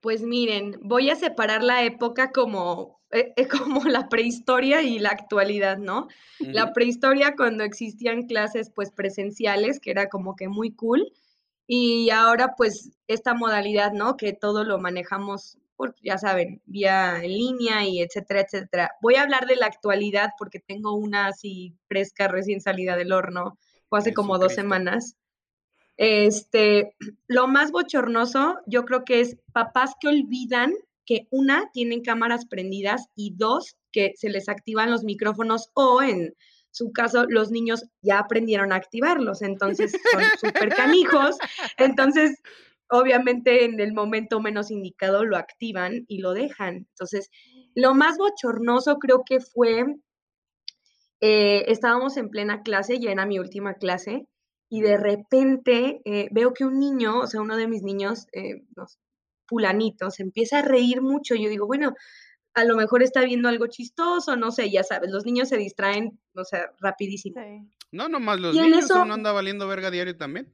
Pues 0.00 0.22
miren, 0.22 0.76
voy 0.82 1.08
a 1.08 1.14
separar 1.14 1.62
la 1.62 1.84
época 1.84 2.32
como, 2.32 3.00
eh, 3.12 3.32
eh, 3.36 3.46
como 3.48 3.84
la 3.84 4.08
prehistoria 4.08 4.82
y 4.82 4.98
la 4.98 5.10
actualidad, 5.10 5.78
¿no? 5.78 6.08
La 6.40 6.72
prehistoria 6.72 7.36
cuando 7.36 7.62
existían 7.62 8.26
clases 8.26 8.70
pues 8.74 8.90
presenciales, 8.90 9.78
que 9.78 9.92
era 9.92 10.08
como 10.08 10.34
que 10.34 10.48
muy 10.48 10.72
cool, 10.72 11.12
y 11.68 12.10
ahora 12.10 12.54
pues 12.56 12.98
esta 13.06 13.34
modalidad, 13.34 13.92
¿no? 13.92 14.16
Que 14.16 14.32
todo 14.32 14.64
lo 14.64 14.80
manejamos, 14.80 15.58
por, 15.78 15.94
ya 16.02 16.18
saben, 16.18 16.60
vía 16.66 17.22
en 17.22 17.30
línea 17.30 17.86
y 17.86 18.02
etcétera, 18.02 18.40
etcétera. 18.40 18.90
Voy 19.00 19.14
a 19.14 19.22
hablar 19.22 19.46
de 19.46 19.54
la 19.54 19.66
actualidad 19.66 20.30
porque 20.36 20.58
tengo 20.58 20.94
una 20.94 21.28
así 21.28 21.76
fresca 21.86 22.26
recién 22.26 22.60
salida 22.60 22.96
del 22.96 23.12
horno, 23.12 23.56
o 23.88 23.96
hace 23.96 24.12
como 24.12 24.38
dos 24.38 24.54
semanas. 24.54 25.16
Este, 25.96 26.96
lo 27.28 27.46
más 27.46 27.70
bochornoso, 27.70 28.58
yo 28.66 28.84
creo 28.84 29.04
que 29.04 29.20
es 29.20 29.36
papás 29.52 29.92
que 30.00 30.08
olvidan 30.08 30.74
que 31.06 31.28
una, 31.30 31.70
tienen 31.72 32.02
cámaras 32.02 32.44
prendidas 32.46 33.06
y 33.14 33.34
dos, 33.36 33.76
que 33.92 34.14
se 34.16 34.30
les 34.30 34.48
activan 34.48 34.90
los 34.90 35.04
micrófonos 35.04 35.70
o 35.74 36.02
en 36.02 36.34
su 36.70 36.92
caso 36.92 37.24
los 37.28 37.50
niños 37.50 37.84
ya 38.02 38.18
aprendieron 38.18 38.72
a 38.72 38.76
activarlos, 38.76 39.42
entonces 39.42 39.92
son 39.92 40.22
súper 40.40 40.74
canijos, 40.74 41.38
entonces 41.78 42.42
obviamente 42.90 43.64
en 43.64 43.80
el 43.80 43.92
momento 43.92 44.40
menos 44.40 44.70
indicado 44.70 45.24
lo 45.24 45.36
activan 45.36 46.04
y 46.08 46.18
lo 46.18 46.32
dejan. 46.32 46.86
Entonces, 46.90 47.30
lo 47.74 47.94
más 47.94 48.16
bochornoso 48.18 48.98
creo 48.98 49.22
que 49.24 49.40
fue, 49.40 49.84
eh, 51.20 51.64
estábamos 51.68 52.16
en 52.16 52.30
plena 52.30 52.62
clase, 52.62 52.98
ya 52.98 53.10
era 53.10 53.26
mi 53.26 53.38
última 53.38 53.74
clase, 53.74 54.26
y 54.70 54.82
de 54.82 54.96
repente 54.96 56.00
eh, 56.04 56.28
veo 56.30 56.52
que 56.52 56.64
un 56.64 56.78
niño, 56.78 57.20
o 57.20 57.26
sea, 57.26 57.40
uno 57.40 57.56
de 57.56 57.68
mis 57.68 57.82
niños, 57.82 58.26
eh, 58.32 58.64
los 58.76 58.98
fulanitos, 59.46 60.20
empieza 60.20 60.58
a 60.58 60.62
reír 60.62 61.00
mucho. 61.00 61.34
Yo 61.34 61.48
digo, 61.48 61.66
bueno, 61.66 61.94
a 62.54 62.64
lo 62.64 62.76
mejor 62.76 63.02
está 63.02 63.22
viendo 63.22 63.48
algo 63.48 63.66
chistoso, 63.68 64.36
no 64.36 64.50
sé, 64.50 64.70
ya 64.70 64.82
sabes, 64.82 65.10
los 65.10 65.24
niños 65.24 65.48
se 65.48 65.56
distraen, 65.56 66.20
o 66.34 66.44
sea, 66.44 66.70
rapidísimo. 66.80 67.40
No, 67.92 68.08
nomás 68.08 68.40
los 68.40 68.54
niños, 68.54 68.84
eso, 68.84 69.02
uno 69.02 69.14
anda 69.14 69.32
valiendo 69.32 69.66
verga 69.66 69.90
diario 69.90 70.16
también. 70.16 70.52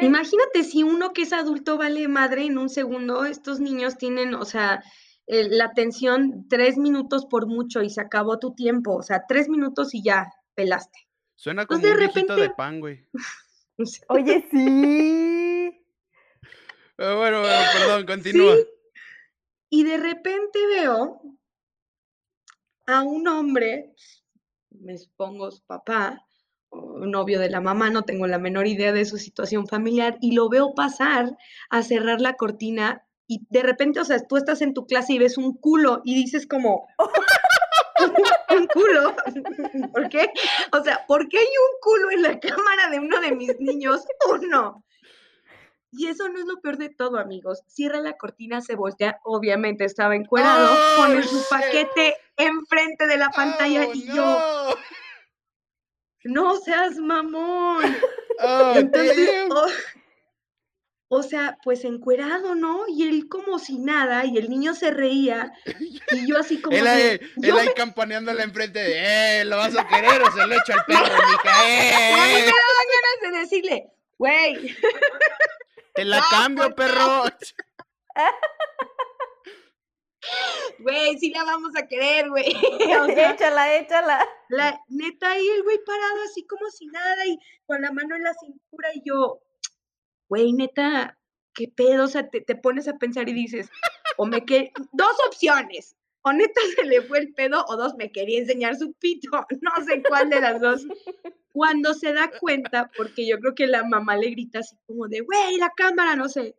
Imagínate 0.00 0.64
si 0.64 0.82
uno 0.82 1.12
que 1.12 1.22
es 1.22 1.32
adulto 1.32 1.78
vale 1.78 2.08
madre 2.08 2.44
en 2.46 2.58
un 2.58 2.68
segundo, 2.68 3.24
estos 3.24 3.60
niños 3.60 3.96
tienen, 3.96 4.34
o 4.34 4.44
sea, 4.44 4.82
la 5.26 5.66
atención 5.66 6.46
tres 6.48 6.76
minutos 6.76 7.26
por 7.26 7.46
mucho 7.46 7.82
y 7.82 7.90
se 7.90 8.00
acabó 8.00 8.38
tu 8.38 8.54
tiempo, 8.54 8.96
o 8.96 9.02
sea, 9.02 9.24
tres 9.28 9.48
minutos 9.48 9.94
y 9.94 10.02
ya 10.02 10.32
pelaste. 10.54 10.98
Suena 11.36 11.66
como 11.66 11.84
un 11.84 11.96
viejito 11.96 12.36
de 12.36 12.50
pan, 12.50 12.80
güey. 12.80 13.06
Oye, 14.08 14.46
sí. 14.50 15.84
Ah, 16.98 17.14
bueno, 17.16 17.42
perdón, 17.42 18.06
continúa. 18.06 18.56
Y 19.68 19.84
de 19.84 19.96
repente 19.96 20.58
veo 20.68 21.20
a 22.86 23.02
un 23.02 23.26
hombre, 23.26 23.94
me 24.70 24.96
supongo 24.96 25.50
su 25.50 25.64
papá, 25.64 26.24
novio 26.72 27.38
de 27.40 27.50
la 27.50 27.60
mamá, 27.60 27.90
no 27.90 28.02
tengo 28.02 28.26
la 28.26 28.38
menor 28.38 28.66
idea 28.66 28.92
de 28.92 29.04
su 29.04 29.18
situación 29.18 29.66
familiar, 29.66 30.18
y 30.20 30.32
lo 30.32 30.48
veo 30.48 30.74
pasar 30.74 31.36
a 31.70 31.82
cerrar 31.82 32.20
la 32.20 32.34
cortina 32.34 33.04
y 33.26 33.46
de 33.48 33.62
repente, 33.62 34.00
o 34.00 34.04
sea, 34.04 34.18
tú 34.26 34.36
estás 34.36 34.60
en 34.60 34.74
tu 34.74 34.86
clase 34.86 35.14
y 35.14 35.18
ves 35.18 35.38
un 35.38 35.54
culo 35.54 36.02
y 36.04 36.14
dices 36.14 36.46
como, 36.46 36.86
un 38.50 38.66
culo. 38.66 39.16
¿Por 39.92 40.08
qué? 40.08 40.30
O 40.72 40.82
sea, 40.84 41.04
¿por 41.06 41.28
qué 41.28 41.38
hay 41.38 41.46
un 41.46 41.80
culo 41.80 42.10
en 42.10 42.22
la 42.22 42.38
cámara 42.38 42.90
de 42.90 43.00
uno 43.00 43.20
de 43.20 43.32
mis 43.32 43.58
niños? 43.60 44.04
Uno. 44.30 44.84
Y 45.90 46.08
eso 46.08 46.28
no 46.28 46.40
es 46.40 46.44
lo 46.44 46.60
peor 46.60 46.76
de 46.76 46.88
todo, 46.90 47.18
amigos. 47.18 47.62
Cierra 47.68 48.00
la 48.00 48.14
cortina, 48.14 48.60
se 48.60 48.74
voltea. 48.74 49.20
Obviamente 49.22 49.84
estaba 49.84 50.16
encuerado, 50.16 50.76
pone 50.96 51.22
su 51.22 51.40
paquete 51.48 52.16
enfrente 52.36 53.06
de 53.06 53.16
la 53.16 53.30
pantalla 53.30 53.86
y 53.94 54.04
yo. 54.08 54.14
No 54.16 54.74
seas 56.64 56.96
mamón. 56.96 57.84
Entonces, 58.74 59.48
o 61.08 61.22
sea, 61.22 61.58
pues 61.62 61.84
encuerado, 61.84 62.54
¿no? 62.54 62.84
Y 62.88 63.06
él 63.06 63.28
como 63.28 63.58
si 63.58 63.78
nada, 63.78 64.24
y 64.24 64.36
el 64.36 64.48
niño 64.48 64.74
se 64.74 64.90
reía, 64.90 65.52
y 66.10 66.26
yo 66.26 66.38
así 66.38 66.60
como. 66.60 66.76
él 66.76 66.86
ahí, 66.86 67.20
él 67.42 67.58
ahí 67.58 67.68
campaneándole 67.76 68.42
enfrente 68.42 68.80
de, 68.80 69.40
¡eh! 69.40 69.44
¿Lo 69.44 69.56
vas 69.56 69.76
a 69.76 69.86
querer 69.86 70.22
o 70.22 70.32
se 70.32 70.46
lo 70.46 70.54
echo 70.54 70.72
al 70.72 70.84
perro, 70.86 71.04
mija? 71.04 71.68
¡Eh! 71.68 71.92
No 72.10 72.16
me 72.16 72.40
ganas 72.40 73.20
de 73.20 73.38
decirle, 73.38 73.92
güey. 74.18 74.76
Te 75.94 76.04
la 76.04 76.24
cambio, 76.30 76.74
pues, 76.74 76.90
perro. 76.90 77.24
Güey, 80.78 81.18
sí 81.18 81.30
la 81.30 81.44
vamos 81.44 81.72
a 81.76 81.86
querer, 81.86 82.28
güey. 82.28 82.46
échala, 83.16 83.76
échala. 83.76 84.26
La 84.48 84.80
neta 84.88 85.32
ahí 85.32 85.46
el 85.48 85.62
güey 85.62 85.78
parado 85.84 86.22
así 86.24 86.44
como 86.46 86.68
si 86.70 86.86
nada 86.86 87.26
y 87.26 87.38
con 87.66 87.82
la 87.82 87.92
mano 87.92 88.16
en 88.16 88.22
la 88.22 88.34
cintura 88.34 88.90
y 88.94 89.02
yo, 89.04 89.40
güey, 90.28 90.52
neta, 90.52 91.18
qué 91.54 91.68
pedo, 91.68 92.04
o 92.04 92.08
sea, 92.08 92.28
te, 92.28 92.54
pones 92.56 92.88
a 92.88 92.98
pensar 92.98 93.28
y 93.28 93.32
dices, 93.32 93.70
o 94.16 94.26
me 94.26 94.44
que 94.44 94.72
dos 94.92 95.16
opciones, 95.26 95.96
o 96.22 96.32
neta 96.32 96.60
se 96.76 96.84
le 96.84 97.02
fue 97.02 97.18
el 97.18 97.34
pedo, 97.34 97.64
o 97.68 97.76
dos, 97.76 97.94
me 97.96 98.10
quería 98.10 98.40
enseñar 98.40 98.76
su 98.76 98.92
pito, 98.94 99.30
no 99.60 99.84
sé 99.84 100.02
cuál 100.02 100.30
de 100.30 100.40
las 100.40 100.60
dos. 100.60 100.86
Cuando 101.52 101.94
se 101.94 102.12
da 102.12 102.32
cuenta, 102.40 102.90
porque 102.96 103.26
yo 103.26 103.38
creo 103.38 103.54
que 103.54 103.68
la 103.68 103.84
mamá 103.84 104.16
le 104.16 104.30
grita 104.30 104.58
así 104.58 104.76
como 104.86 105.06
de, 105.06 105.20
güey, 105.20 105.56
la 105.56 105.70
cámara, 105.70 106.16
no 106.16 106.28
sé, 106.28 106.56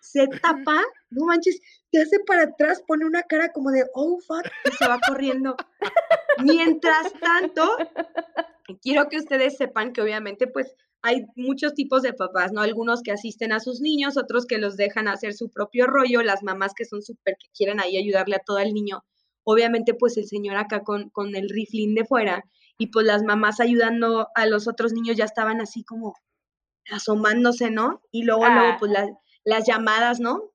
se 0.00 0.26
tapa, 0.26 0.82
no 1.10 1.26
manches, 1.26 1.60
te 1.90 2.02
hace 2.02 2.18
para 2.20 2.44
atrás, 2.44 2.82
pone 2.86 3.06
una 3.06 3.22
cara 3.22 3.52
como 3.52 3.70
de, 3.70 3.84
oh, 3.94 4.18
fuck, 4.26 4.46
y 4.64 4.70
se 4.76 4.88
va 4.88 4.98
corriendo. 5.06 5.56
Mientras 6.42 7.12
tanto, 7.20 7.76
quiero 8.82 9.08
que 9.08 9.18
ustedes 9.18 9.56
sepan 9.56 9.92
que 9.92 10.02
obviamente, 10.02 10.46
pues, 10.46 10.74
hay 11.02 11.26
muchos 11.36 11.74
tipos 11.74 12.02
de 12.02 12.12
papás, 12.12 12.52
¿no? 12.52 12.60
Algunos 12.60 13.02
que 13.02 13.12
asisten 13.12 13.52
a 13.52 13.60
sus 13.60 13.80
niños, 13.80 14.16
otros 14.16 14.46
que 14.46 14.58
los 14.58 14.76
dejan 14.76 15.08
hacer 15.08 15.32
su 15.32 15.48
propio 15.48 15.86
rollo, 15.86 16.22
las 16.22 16.42
mamás 16.42 16.72
que 16.74 16.84
son 16.84 17.02
súper, 17.02 17.36
que 17.38 17.48
quieren 17.56 17.80
ahí 17.80 17.96
ayudarle 17.96 18.36
a 18.36 18.42
todo 18.44 18.58
el 18.58 18.74
niño. 18.74 19.04
Obviamente, 19.44 19.94
pues 19.94 20.16
el 20.16 20.26
señor 20.26 20.56
acá 20.56 20.82
con, 20.82 21.10
con 21.10 21.36
el 21.36 21.48
riflín 21.48 21.94
de 21.94 22.04
fuera 22.04 22.44
y 22.76 22.88
pues 22.88 23.06
las 23.06 23.22
mamás 23.22 23.60
ayudando 23.60 24.28
a 24.34 24.46
los 24.46 24.68
otros 24.68 24.92
niños 24.92 25.16
ya 25.16 25.24
estaban 25.24 25.60
así 25.60 25.84
como 25.84 26.14
asomándose, 26.90 27.70
¿no? 27.70 28.02
Y 28.10 28.24
luego, 28.24 28.48
luego 28.48 28.76
pues 28.78 28.92
las 28.92 29.08
llamadas, 29.66 30.20
¿no? 30.20 30.52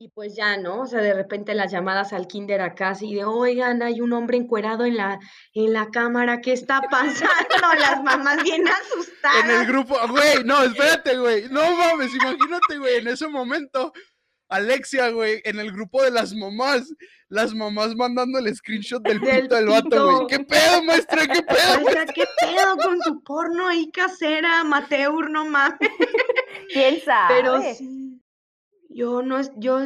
Y 0.00 0.10
pues 0.10 0.36
ya, 0.36 0.56
¿no? 0.56 0.82
O 0.82 0.86
sea, 0.86 1.00
de 1.00 1.12
repente 1.12 1.54
las 1.54 1.72
llamadas 1.72 2.12
al 2.12 2.28
kinder 2.28 2.60
acá, 2.60 2.90
así 2.90 3.16
de, 3.16 3.24
oigan, 3.24 3.82
hay 3.82 4.00
un 4.00 4.12
hombre 4.12 4.36
encuerado 4.36 4.84
en 4.84 4.96
la, 4.96 5.18
en 5.54 5.72
la 5.72 5.88
cámara, 5.90 6.40
¿qué 6.40 6.52
está 6.52 6.80
pasando? 6.88 7.28
Las 7.80 8.04
mamás 8.04 8.44
bien 8.44 8.64
asustadas. 8.68 9.44
En 9.44 9.50
el 9.50 9.66
grupo, 9.66 9.96
güey, 10.08 10.44
no, 10.44 10.62
espérate, 10.62 11.18
güey, 11.18 11.48
no 11.48 11.62
mames, 11.76 12.14
imagínate, 12.14 12.78
güey, 12.78 12.98
en 12.98 13.08
ese 13.08 13.26
momento, 13.26 13.92
Alexia, 14.48 15.10
güey, 15.10 15.42
en 15.44 15.58
el 15.58 15.72
grupo 15.72 16.00
de 16.04 16.12
las 16.12 16.32
mamás, 16.32 16.94
las 17.28 17.52
mamás 17.52 17.96
mandando 17.96 18.38
el 18.38 18.54
screenshot 18.54 19.02
del, 19.02 19.18
del 19.18 19.48
del 19.48 19.66
vato, 19.66 20.04
güey. 20.04 20.26
¿Qué 20.28 20.44
pedo, 20.44 20.80
maestra? 20.84 21.26
¿Qué 21.26 21.42
pedo? 21.42 21.80
Maestra, 21.82 22.06
¿qué 22.06 22.24
pedo 22.40 22.76
con 22.76 23.02
su 23.02 23.20
porno 23.24 23.66
ahí 23.66 23.90
casera, 23.90 24.62
Mateur, 24.62 25.28
no 25.28 25.44
mames? 25.44 25.78
¿Quién 26.72 27.00
sabe? 27.04 27.34
Pero 27.34 27.60
sí 27.74 27.97
yo 28.98 29.22
no, 29.22 29.40
yo, 29.56 29.84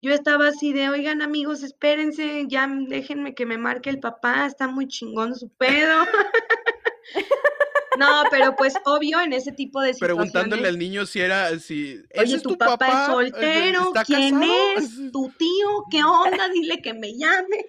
yo 0.00 0.14
estaba 0.14 0.48
así 0.48 0.72
de, 0.72 0.88
oigan 0.88 1.20
amigos, 1.20 1.62
espérense, 1.62 2.46
ya 2.48 2.66
déjenme 2.88 3.34
que 3.34 3.44
me 3.44 3.58
marque 3.58 3.90
el 3.90 4.00
papá, 4.00 4.46
está 4.46 4.66
muy 4.66 4.88
chingón 4.88 5.34
su 5.34 5.50
pedo. 5.50 6.04
No, 7.98 8.22
pero 8.30 8.54
pues 8.56 8.72
obvio 8.86 9.20
en 9.20 9.32
ese 9.34 9.52
tipo 9.52 9.80
de 9.80 9.92
situaciones. 9.92 10.30
Preguntándole 10.30 10.68
al 10.68 10.78
niño 10.78 11.04
si 11.04 11.20
era, 11.20 11.58
si. 11.58 12.00
Oye, 12.16 12.40
tu, 12.40 12.56
papá, 12.56 12.86
es 12.86 13.06
soltero, 13.06 13.92
¿quién 14.06 14.40
es? 14.42 14.90
¿Tu 15.12 15.28
tío? 15.36 15.84
¿Qué 15.90 16.02
onda? 16.02 16.48
Dile 16.48 16.80
que 16.80 16.94
me 16.94 17.12
llame. 17.18 17.68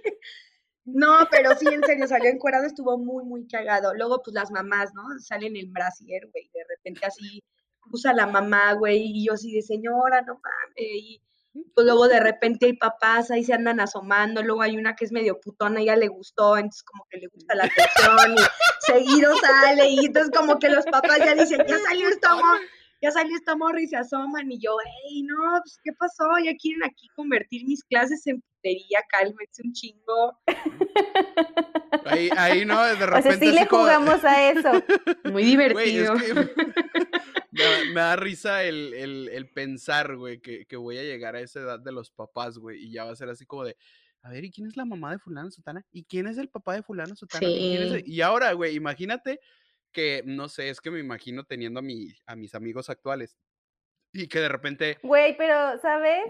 No, 0.85 1.27
pero 1.29 1.57
sí, 1.57 1.65
en 1.67 1.83
serio, 1.83 2.07
salió 2.07 2.29
encuerado, 2.29 2.65
estuvo 2.65 2.97
muy, 2.97 3.25
muy 3.25 3.45
cagado. 3.47 3.93
Luego, 3.95 4.21
pues 4.23 4.33
las 4.35 4.51
mamás, 4.51 4.93
¿no? 4.93 5.03
Salen 5.19 5.57
en 5.57 5.73
brasier, 5.73 6.29
güey, 6.31 6.49
de 6.53 6.63
repente 6.69 7.05
así 7.05 7.43
usa 7.91 8.13
la 8.13 8.27
mamá, 8.27 8.73
güey, 8.73 9.01
y 9.03 9.25
yo 9.25 9.33
así 9.33 9.51
de 9.53 9.61
señora, 9.61 10.21
no 10.21 10.35
mames, 10.35 10.75
y 10.77 11.21
pues 11.73 11.85
luego 11.85 12.07
de 12.07 12.19
repente 12.19 12.65
hay 12.65 12.77
papás 12.77 13.29
ahí 13.29 13.43
se 13.43 13.53
andan 13.53 13.79
asomando, 13.79 14.41
luego 14.41 14.61
hay 14.61 14.77
una 14.77 14.95
que 14.95 15.05
es 15.05 15.11
medio 15.11 15.39
putona, 15.39 15.81
ella 15.81 15.95
le 15.95 16.07
gustó, 16.07 16.55
entonces 16.57 16.83
como 16.83 17.05
que 17.09 17.17
le 17.17 17.27
gusta 17.27 17.55
la 17.55 17.65
atención 17.65 18.35
y 18.37 18.85
seguido 18.91 19.35
sale 19.35 19.89
y 19.89 20.05
entonces 20.05 20.31
como 20.35 20.59
que 20.59 20.69
los 20.69 20.85
papás 20.85 21.19
ya 21.19 21.35
dicen, 21.35 21.65
ya 21.67 21.77
salió 21.79 22.07
esta 22.07 22.35
ya 23.01 23.11
salió 23.11 23.35
esta 23.35 23.55
morra 23.55 23.81
y 23.81 23.87
se 23.87 23.97
asoman 23.97 24.51
y 24.51 24.59
yo, 24.59 24.77
hey, 24.85 25.23
no, 25.23 25.59
pues 25.63 25.79
¿qué 25.83 25.91
pasó? 25.93 26.25
Ya 26.43 26.55
quieren 26.55 26.83
aquí 26.83 27.07
convertir 27.15 27.65
mis 27.65 27.83
clases 27.83 28.25
en 28.27 28.41
putería, 28.41 28.99
cálmense 29.09 29.61
un 29.63 29.73
chingo. 29.73 30.39
Ahí, 32.05 32.29
ahí 32.37 32.65
no, 32.65 32.83
de 32.83 33.05
repente. 33.05 33.29
O 33.29 33.31
sea, 33.31 33.39
sí 33.39 33.51
le 33.51 33.65
jugamos 33.65 34.23
a 34.23 34.51
eso. 34.51 34.71
Muy 35.31 35.43
divertido. 35.43 36.13
Me 37.51 37.99
da, 37.99 38.15
risa 38.15 38.63
el, 38.63 39.49
pensar, 39.53 40.15
güey, 40.15 40.39
que, 40.39 40.77
voy 40.77 40.97
a 40.97 41.03
llegar 41.03 41.35
a 41.35 41.41
esa 41.41 41.59
edad 41.59 41.79
de 41.79 41.91
los 41.91 42.11
papás, 42.11 42.57
güey, 42.57 42.85
y 42.85 42.91
ya 42.91 43.03
va 43.03 43.11
a 43.11 43.15
ser 43.15 43.29
así 43.29 43.45
como 43.45 43.65
de, 43.65 43.75
a 44.21 44.29
ver, 44.29 44.45
¿y 44.45 44.51
quién 44.51 44.67
es 44.67 44.77
la 44.77 44.85
mamá 44.85 45.11
de 45.11 45.19
fulano 45.19 45.51
sutana? 45.51 45.85
¿Y 45.91 46.05
quién 46.05 46.27
es 46.27 46.37
el 46.37 46.49
papá 46.49 46.75
de 46.75 46.83
fulano 46.83 47.15
sutana? 47.15 47.45
¿Y, 47.45 48.03
y 48.05 48.21
ahora, 48.21 48.53
güey, 48.53 48.75
imagínate 48.75 49.39
que, 49.91 50.23
no 50.25 50.49
sé, 50.49 50.69
es 50.69 50.81
que 50.81 50.91
me 50.91 50.99
imagino 50.99 51.43
teniendo 51.43 51.79
a, 51.79 51.83
mi, 51.83 52.13
a 52.25 52.35
mis 52.35 52.55
amigos 52.55 52.89
actuales 52.89 53.37
y 54.13 54.27
que 54.27 54.39
de 54.39 54.49
repente... 54.49 54.97
Güey, 55.03 55.37
pero, 55.37 55.79
¿sabes? 55.81 56.25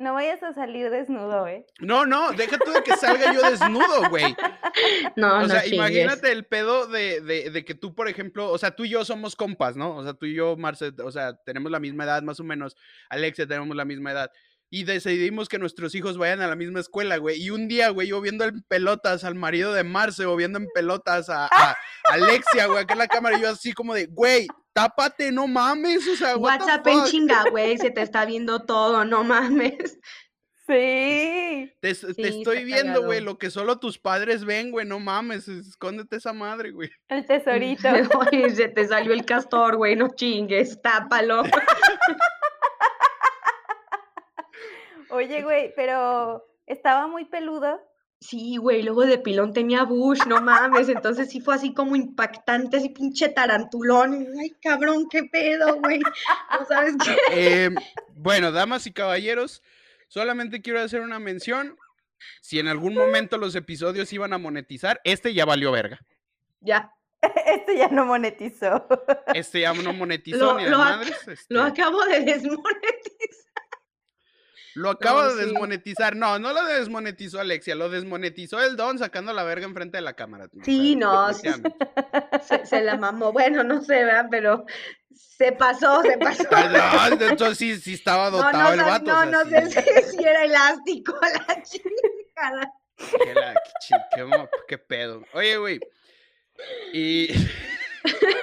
No 0.00 0.14
vayas 0.14 0.42
a 0.42 0.54
salir 0.54 0.88
desnudo, 0.88 1.46
¿eh? 1.46 1.66
No, 1.78 2.06
no, 2.06 2.32
deja 2.32 2.56
tú 2.56 2.70
de 2.72 2.82
que 2.82 2.96
salga 2.96 3.34
yo 3.34 3.42
desnudo, 3.42 4.08
güey. 4.08 4.34
No, 5.14 5.40
o 5.40 5.48
sea, 5.48 5.66
imagínate 5.66 6.32
el 6.32 6.46
pedo 6.46 6.86
de, 6.86 7.20
de, 7.20 7.50
de, 7.50 7.64
que 7.66 7.74
tú, 7.74 7.94
por 7.94 8.08
ejemplo, 8.08 8.50
o 8.50 8.56
sea, 8.56 8.70
tú 8.70 8.86
y 8.86 8.88
yo 8.88 9.04
somos 9.04 9.36
compas, 9.36 9.76
¿no? 9.76 9.96
O 9.96 10.02
sea, 10.02 10.14
tú 10.14 10.24
y 10.24 10.34
yo, 10.34 10.56
Marce, 10.56 10.92
o 11.04 11.10
sea, 11.10 11.34
tenemos 11.44 11.70
la 11.70 11.80
misma 11.80 12.04
edad 12.04 12.22
más 12.22 12.40
o 12.40 12.44
menos. 12.44 12.76
Alexia, 13.10 13.46
tenemos 13.46 13.76
la 13.76 13.84
misma 13.84 14.12
edad 14.12 14.32
y 14.70 14.84
decidimos 14.84 15.48
que 15.48 15.58
nuestros 15.58 15.94
hijos 15.96 16.16
vayan 16.16 16.40
a 16.40 16.46
la 16.46 16.54
misma 16.54 16.78
escuela, 16.78 17.16
güey. 17.16 17.42
Y 17.42 17.50
un 17.50 17.66
día, 17.66 17.90
güey, 17.90 18.08
yo 18.08 18.20
viendo 18.20 18.44
en 18.44 18.62
pelotas 18.62 19.24
al 19.24 19.34
marido 19.34 19.72
de 19.72 19.82
Marce 19.82 20.24
o 20.24 20.36
viendo 20.36 20.58
en 20.58 20.68
pelotas 20.72 21.28
a, 21.28 21.48
Alexia, 22.04 22.66
güey, 22.66 22.78
aquí 22.78 22.92
en 22.92 22.98
la 22.98 23.08
cámara, 23.08 23.36
y 23.36 23.42
yo 23.42 23.50
así 23.50 23.72
como 23.72 23.94
de, 23.94 24.06
güey, 24.06 24.46
tápate, 24.72 25.32
no 25.32 25.48
mames, 25.48 26.06
o 26.06 26.16
sea, 26.16 26.36
WhatsApp 26.36 26.86
en 26.86 27.04
chinga, 27.04 27.44
güey, 27.50 27.78
se 27.78 27.90
te 27.90 28.02
está 28.02 28.24
viendo 28.24 28.64
todo, 28.64 29.04
no 29.04 29.24
mames. 29.24 29.98
Sí. 30.66 31.72
Te, 31.80 31.90
estoy 31.90 32.62
viendo, 32.62 33.02
güey, 33.02 33.20
lo 33.20 33.38
que 33.38 33.50
solo 33.50 33.80
tus 33.80 33.98
padres 33.98 34.44
ven, 34.44 34.70
güey, 34.70 34.86
no 34.86 35.00
mames, 35.00 35.48
escóndete 35.48 36.14
esa 36.14 36.32
madre, 36.32 36.70
güey. 36.70 36.90
El 37.08 37.26
tesorito. 37.26 37.88
Oye, 38.30 38.50
se 38.54 38.68
te 38.68 38.86
salió 38.86 39.12
el 39.12 39.24
castor, 39.24 39.76
güey, 39.76 39.96
no 39.96 40.10
chingues, 40.14 40.80
tápalo. 40.80 41.42
Oye, 45.10 45.42
güey, 45.42 45.72
pero 45.74 46.46
estaba 46.66 47.06
muy 47.06 47.24
peludo. 47.24 47.80
Sí, 48.20 48.58
güey, 48.58 48.82
luego 48.82 49.06
de 49.06 49.16
pilón 49.16 49.54
tenía 49.54 49.84
Bush, 49.84 50.26
no 50.26 50.42
mames, 50.42 50.90
entonces 50.90 51.30
sí 51.30 51.40
fue 51.40 51.54
así 51.54 51.72
como 51.72 51.96
impactante, 51.96 52.76
así 52.76 52.90
pinche 52.90 53.30
tarantulón. 53.30 54.26
Ay, 54.38 54.50
cabrón, 54.62 55.08
qué 55.08 55.24
pedo, 55.24 55.76
güey. 55.76 56.00
No 56.00 56.66
sabes 56.66 56.96
qué. 57.02 57.64
Em, 57.64 57.74
bueno, 58.14 58.52
damas 58.52 58.86
y 58.86 58.92
caballeros, 58.92 59.62
solamente 60.08 60.60
quiero 60.60 60.80
hacer 60.80 61.00
una 61.00 61.18
mención. 61.18 61.78
Si 62.42 62.58
en 62.58 62.68
algún 62.68 62.94
momento 62.94 63.38
los 63.38 63.54
episodios 63.54 64.12
iban 64.12 64.34
a 64.34 64.38
monetizar, 64.38 65.00
este 65.04 65.32
ya 65.32 65.46
valió 65.46 65.72
verga. 65.72 65.98
Ya. 66.60 66.92
Este 67.46 67.76
ya 67.76 67.88
no 67.88 68.06
monetizó. 68.06 68.86
Este 69.34 69.60
ya 69.60 69.74
no 69.74 69.92
monetizó 69.92 70.56
ni 70.56 70.64
de 70.64 70.70
madres. 70.70 71.46
Lo 71.48 71.66
este 71.66 71.82
acabo 71.82 72.02
de 72.04 72.20
desmonetizar. 72.20 73.49
Lo 74.74 74.90
acaba 74.90 75.28
de 75.28 75.46
desmonetizar. 75.46 76.16
No, 76.16 76.38
no 76.38 76.52
lo 76.52 76.64
desmonetizó 76.64 77.40
Alexia, 77.40 77.74
lo 77.74 77.88
desmonetizó 77.88 78.60
el 78.60 78.76
Don 78.76 78.98
sacando 78.98 79.32
la 79.32 79.42
verga 79.42 79.66
enfrente 79.66 79.98
de 79.98 80.02
la 80.02 80.14
cámara. 80.14 80.48
Sí, 80.64 80.96
no, 80.96 81.32
se, 82.64 82.80
la 82.82 82.96
mamó. 82.96 83.32
Bueno, 83.32 83.64
no 83.64 83.82
sé, 83.82 84.04
¿verdad? 84.04 84.26
Pero 84.30 84.66
se 85.12 85.52
pasó, 85.52 86.02
se 86.02 86.18
pasó. 86.18 86.44
entonces 87.20 87.58
sí, 87.58 87.76
sí 87.76 87.94
estaba 87.94 88.30
dotado 88.30 88.74
el 88.74 88.80
vato. 88.80 89.04
No, 89.04 89.24
no 89.24 89.44
sé 89.44 89.70
si, 90.10 90.22
era 90.22 90.44
elástico 90.44 91.18
la 91.48 91.62
chingada. 91.62 92.72
Qué, 94.14 94.24
qué 94.68 94.78
pedo. 94.78 95.24
Oye, 95.32 95.56
güey. 95.56 95.80
Y 96.92 97.28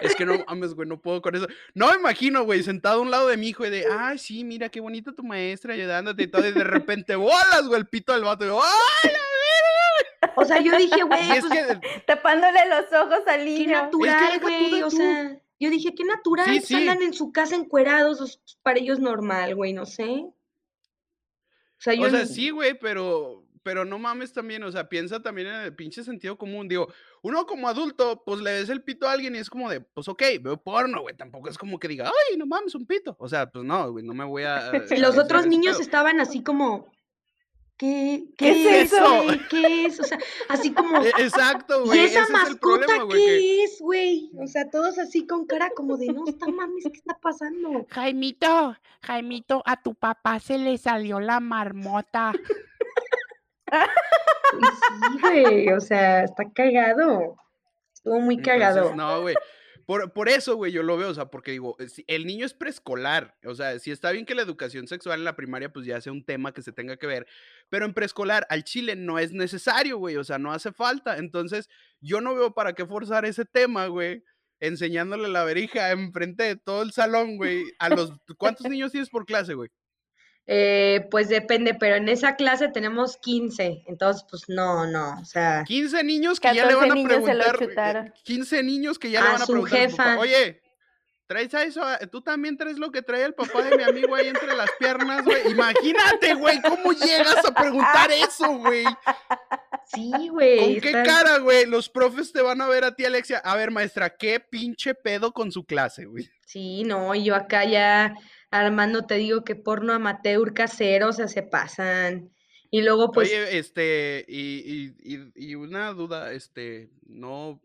es 0.02 0.15
que 0.15 0.26
no 0.26 0.43
mames, 0.48 0.74
güey, 0.74 0.88
no 0.88 1.02
puedo 1.02 1.22
con 1.22 1.36
eso. 1.36 1.48
No 1.74 1.91
me 1.91 1.98
imagino, 1.98 2.43
güey, 2.43 2.63
sentado 2.63 3.00
a 3.00 3.02
un 3.02 3.12
lado 3.12 3.28
de 3.28 3.38
mi 3.38 3.50
hijo 3.50 3.65
y 3.65 3.70
de, 3.70 3.86
ay, 3.91 4.17
sí, 4.17 4.43
mira, 4.43 4.70
qué 4.70 4.80
bonita 4.80 5.13
tu 5.13 5.24
maestra 5.24 5.74
ayudándote 5.74 6.24
y 6.24 6.28
todo, 6.28 6.48
y 6.48 6.52
de 6.52 6.63
repente, 6.63 7.15
bolas, 7.15 7.67
güey, 7.67 7.80
el 7.80 7.88
pito 7.88 8.13
del 8.13 8.24
vato, 8.24 8.46
y 8.46 8.48
yo, 8.48 8.62
¡ay, 8.62 9.12
la 9.12 10.34
O 10.36 10.46
sea, 10.46 10.62
yo 10.62 10.78
dije, 10.78 11.04
güey, 11.04 11.32
es 11.32 11.46
que... 11.46 12.02
tapándole 12.06 12.60
los 12.70 12.86
ojos 12.93 13.22
al 13.28 13.46
niño. 13.46 13.65
Qué 13.65 13.74
natural, 13.74 14.39
güey, 14.41 14.84
o 14.84 14.89
sea, 14.89 15.41
yo 15.60 15.70
dije, 15.70 15.96
qué 15.96 16.04
natural, 16.04 16.48
sí, 16.48 16.62
sí. 16.62 16.76
andan 16.76 17.02
en 17.02 17.13
su 17.13 17.32
casa 17.32 17.56
encuerados, 17.56 18.39
para 18.62 18.80
ellos 18.80 19.00
normal, 19.00 19.56
güey, 19.56 19.74
no 19.74 19.86
sé. 19.86 20.26
O 21.80 21.80
sea, 21.80 21.93
yo 21.93 22.08
o 22.08 22.10
sea 22.10 22.26
sí, 22.26 22.50
güey, 22.50 22.78
pero 22.78 23.46
pero 23.67 23.84
no 23.84 23.99
mames 23.99 24.32
también, 24.32 24.63
o 24.63 24.71
sea, 24.71 24.88
piensa 24.88 25.21
también 25.21 25.49
en 25.49 25.56
el 25.56 25.75
pinche 25.75 26.01
sentido 26.01 26.38
común. 26.38 26.69
Digo, 26.69 26.88
uno 27.21 27.45
como 27.45 27.67
adulto, 27.67 28.23
pues 28.25 28.39
le 28.39 28.51
des 28.51 28.69
el 28.69 28.82
pito 28.82 29.10
a 29.10 29.12
alguien 29.12 29.36
y 29.36 29.39
es 29.39 29.49
como 29.49 29.69
de, 29.69 29.82
pues 29.82 30.08
ok, 30.08 30.23
veo 30.39 30.56
porno, 30.56 31.01
güey. 31.01 31.17
Tampoco 31.17 31.49
es 31.49 31.58
como 31.58 31.77
que 31.77 31.89
diga, 31.89 32.06
ay, 32.06 32.38
no 32.38 32.45
mames, 32.45 32.75
un 32.75 32.86
pito. 32.86 33.17
O 33.19 33.27
sea, 33.27 33.51
pues 33.51 33.65
no, 33.65 33.91
güey, 33.91 34.06
no 34.06 34.13
me 34.13 34.23
voy 34.23 34.43
a. 34.43 34.71
Los 34.97 35.17
otros 35.17 35.47
niños 35.47 35.82
estaban 35.82 36.21
así 36.21 36.43
como, 36.43 36.93
¿Qué, 37.75 38.30
qué, 38.38 38.84
es 38.84 38.93
eso? 38.93 39.25
¿Qué 39.49 39.86
es? 39.86 39.99
O 39.99 40.03
sea, 40.06 40.17
así 40.47 40.71
como. 40.71 40.97
E, 41.03 41.10
exacto, 41.10 41.84
güey. 41.84 41.99
¿Y 41.99 42.03
esa 42.06 42.25
mascota 42.30 42.86
qué 43.12 43.63
es, 43.63 43.82
güey? 43.82 44.32
O 44.38 44.47
sea, 44.47 44.69
todos 44.69 44.97
así 44.97 45.27
con 45.27 45.45
cara 45.45 45.71
como 45.75 45.97
de 45.97 46.08
no 46.08 46.25
está 46.25 46.47
mames, 46.47 46.86
¿qué 46.86 46.97
está 46.97 47.19
pasando? 47.21 47.86
Jaimito, 47.89 48.77
Jaimito, 49.01 49.62
a 49.65 49.84
tu 49.84 49.93
papá 49.93 50.39
se 50.39 50.58
le 50.58 50.77
salió 50.77 51.19
la 51.19 51.41
marmota. 51.41 52.32
Sí, 53.71 55.19
güey, 55.21 55.69
o 55.69 55.80
sea, 55.80 56.23
está 56.23 56.43
cagado. 56.53 57.36
Estuvo 57.93 58.19
muy 58.19 58.41
cagado. 58.41 58.95
no, 58.95 59.21
güey. 59.21 59.36
Por, 59.86 60.12
por, 60.12 60.27
eso, 60.27 60.58
güey, 60.58 60.73
yo 60.73 60.84
lo 60.84 60.97
veo, 60.97 61.08
o 61.08 61.13
sea, 61.13 61.27
porque 61.27 61.51
digo, 61.51 61.77
el 62.08 62.25
niño 62.25 62.45
es 62.45 62.53
preescolar, 62.53 63.38
o 63.45 63.56
sea, 63.56 63.80
si 63.80 63.89
está 63.89 64.12
bien 64.12 64.25
que 64.25 64.36
la 64.36 64.41
educación 64.41 64.86
sexual 64.86 65.19
en 65.19 65.23
la 65.23 65.38
primaria, 65.38 65.71
pues 65.71 65.86
ya 65.86 66.01
sea 66.01 66.12
un 66.12 66.25
tema 66.25 66.51
que 66.51 66.62
se 66.62 66.73
tenga 66.73 66.97
que 66.97 67.08
ver, 67.08 67.25
pero 67.69 67.86
en 67.86 67.93
preescolar 67.93 68.45
al 68.49 68.65
chile 68.65 68.97
no 68.97 69.17
es 69.17 69.32
necesario, 69.32 69.97
güey, 69.97 70.17
o 70.17 70.25
sea, 70.25 70.39
no 70.39 70.51
hace 70.51 70.73
falta, 70.73 71.15
entonces 71.19 71.69
yo 72.01 72.19
no 72.19 72.36
veo 72.36 72.53
para 72.53 72.73
qué 72.73 72.86
forzar 72.86 73.23
ese 73.23 73.45
tema, 73.45 73.88
güey, 73.88 74.25
enseñándole 74.60 75.30
la 75.30 75.45
verija 75.45 75.91
enfrente 75.91 76.43
de 76.43 76.58
todo 76.58 76.82
el 76.82 76.91
salón, 76.91 77.38
güey, 77.38 77.63
a 77.80 77.88
los, 77.88 78.12
¿cuántos 78.38 78.69
niños 78.69 78.91
tienes 78.91 79.10
por 79.10 79.25
clase, 79.25 79.53
güey? 79.53 79.69
Eh, 80.49 81.05
pues 81.12 81.27
depende, 81.27 81.73
pero 81.73 81.97
en 81.97 82.07
esa 82.07 82.38
clase 82.38 82.69
tenemos 82.69 83.17
15, 83.17 83.83
entonces 83.86 84.25
pues 84.29 84.43
no, 84.47 84.88
no, 84.88 85.19
o 85.19 85.25
sea. 85.25 85.65
15 85.65 86.05
niños 86.05 86.39
que 86.39 86.55
ya 86.55 86.65
le 86.65 86.75
van 86.75 86.91
a 86.91 87.03
preguntar. 87.03 88.13
15 88.23 88.63
niños 88.63 88.97
que 88.97 89.12
ya 89.12 89.21
le 89.21 89.27
van 89.27 89.41
a 89.41 89.45
su 89.45 89.62
Jefa. 89.63 90.17
Oye, 90.17 90.62
¿traes 91.27 91.53
a 91.53 91.63
eso? 91.63 91.81
¿Tú 92.10 92.21
también 92.21 92.55
traes 92.55 92.77
lo 92.77 92.91
que 92.91 93.01
trae 93.01 93.25
el 93.25 93.33
papá 93.33 93.62
de 93.62 93.75
mi 93.75 93.83
amigo 93.83 94.15
ahí 94.15 94.27
entre 94.27 94.55
las 94.55 94.69
piernas, 94.79 95.25
güey? 95.25 95.51
Imagínate, 95.51 96.33
güey, 96.36 96.62
¿cómo 96.62 96.93
llegas 96.93 97.43
a 97.43 97.53
preguntar 97.53 98.10
eso, 98.12 98.47
güey? 98.57 98.86
Sí, 99.93 100.30
güey. 100.30 100.60
¿Con 100.60 100.82
qué 100.82 100.91
cara, 100.91 101.39
güey? 101.39 101.65
Los 101.65 101.89
profes 101.89 102.32
te 102.32 102.41
van 102.41 102.62
a 102.62 102.67
ver 102.67 102.84
a 102.84 102.95
ti, 102.95 103.06
Alexia. 103.06 103.39
A 103.39 103.56
ver, 103.56 103.71
maestra, 103.71 104.15
¿qué 104.15 104.39
pinche 104.39 104.93
pedo 104.93 105.32
con 105.32 105.52
su 105.52 105.65
clase, 105.65 106.06
güey? 106.06 106.30
Sí, 106.45 106.84
no, 106.84 107.15
y 107.15 107.26
yo 107.26 107.36
acá 107.36 107.65
ya 107.65 108.15
Armando, 108.52 109.06
te 109.06 109.15
digo 109.15 109.43
que 109.43 109.56
porno 109.56 109.93
amateur 109.93 110.54
casero, 110.54 111.10
o 111.10 111.13
sea, 111.13 111.28
se 111.28 111.43
pasan. 111.43 112.32
Y 112.69 112.82
luego, 112.82 113.12
pues. 113.12 113.30
Oye, 113.30 113.58
este, 113.58 114.26
y, 114.28 114.93
y, 115.00 115.32
y 115.36 115.56
una 115.56 115.93
duda, 115.93 116.34
este, 116.34 116.89
¿no 117.06 117.62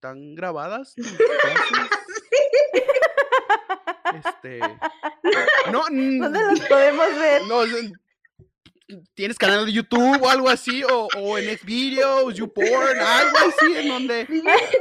están 0.00 0.34
grabadas? 0.34 0.94
este. 4.24 4.60
No, 5.70 5.82
¿Dónde 5.90 6.40
los 6.40 6.60
podemos 6.60 7.18
ver? 7.18 7.42
No, 7.42 7.60
tienes 9.14 9.38
canal 9.38 9.66
de 9.66 9.72
YouTube 9.72 10.22
o 10.22 10.28
algo 10.28 10.48
así, 10.48 10.82
o, 10.84 11.08
o 11.18 11.38
en 11.38 11.56
Xvideos, 11.56 12.34
YouPorn, 12.34 12.98
algo 12.98 13.36
así, 13.48 13.76
en 13.76 13.88
donde 13.88 14.26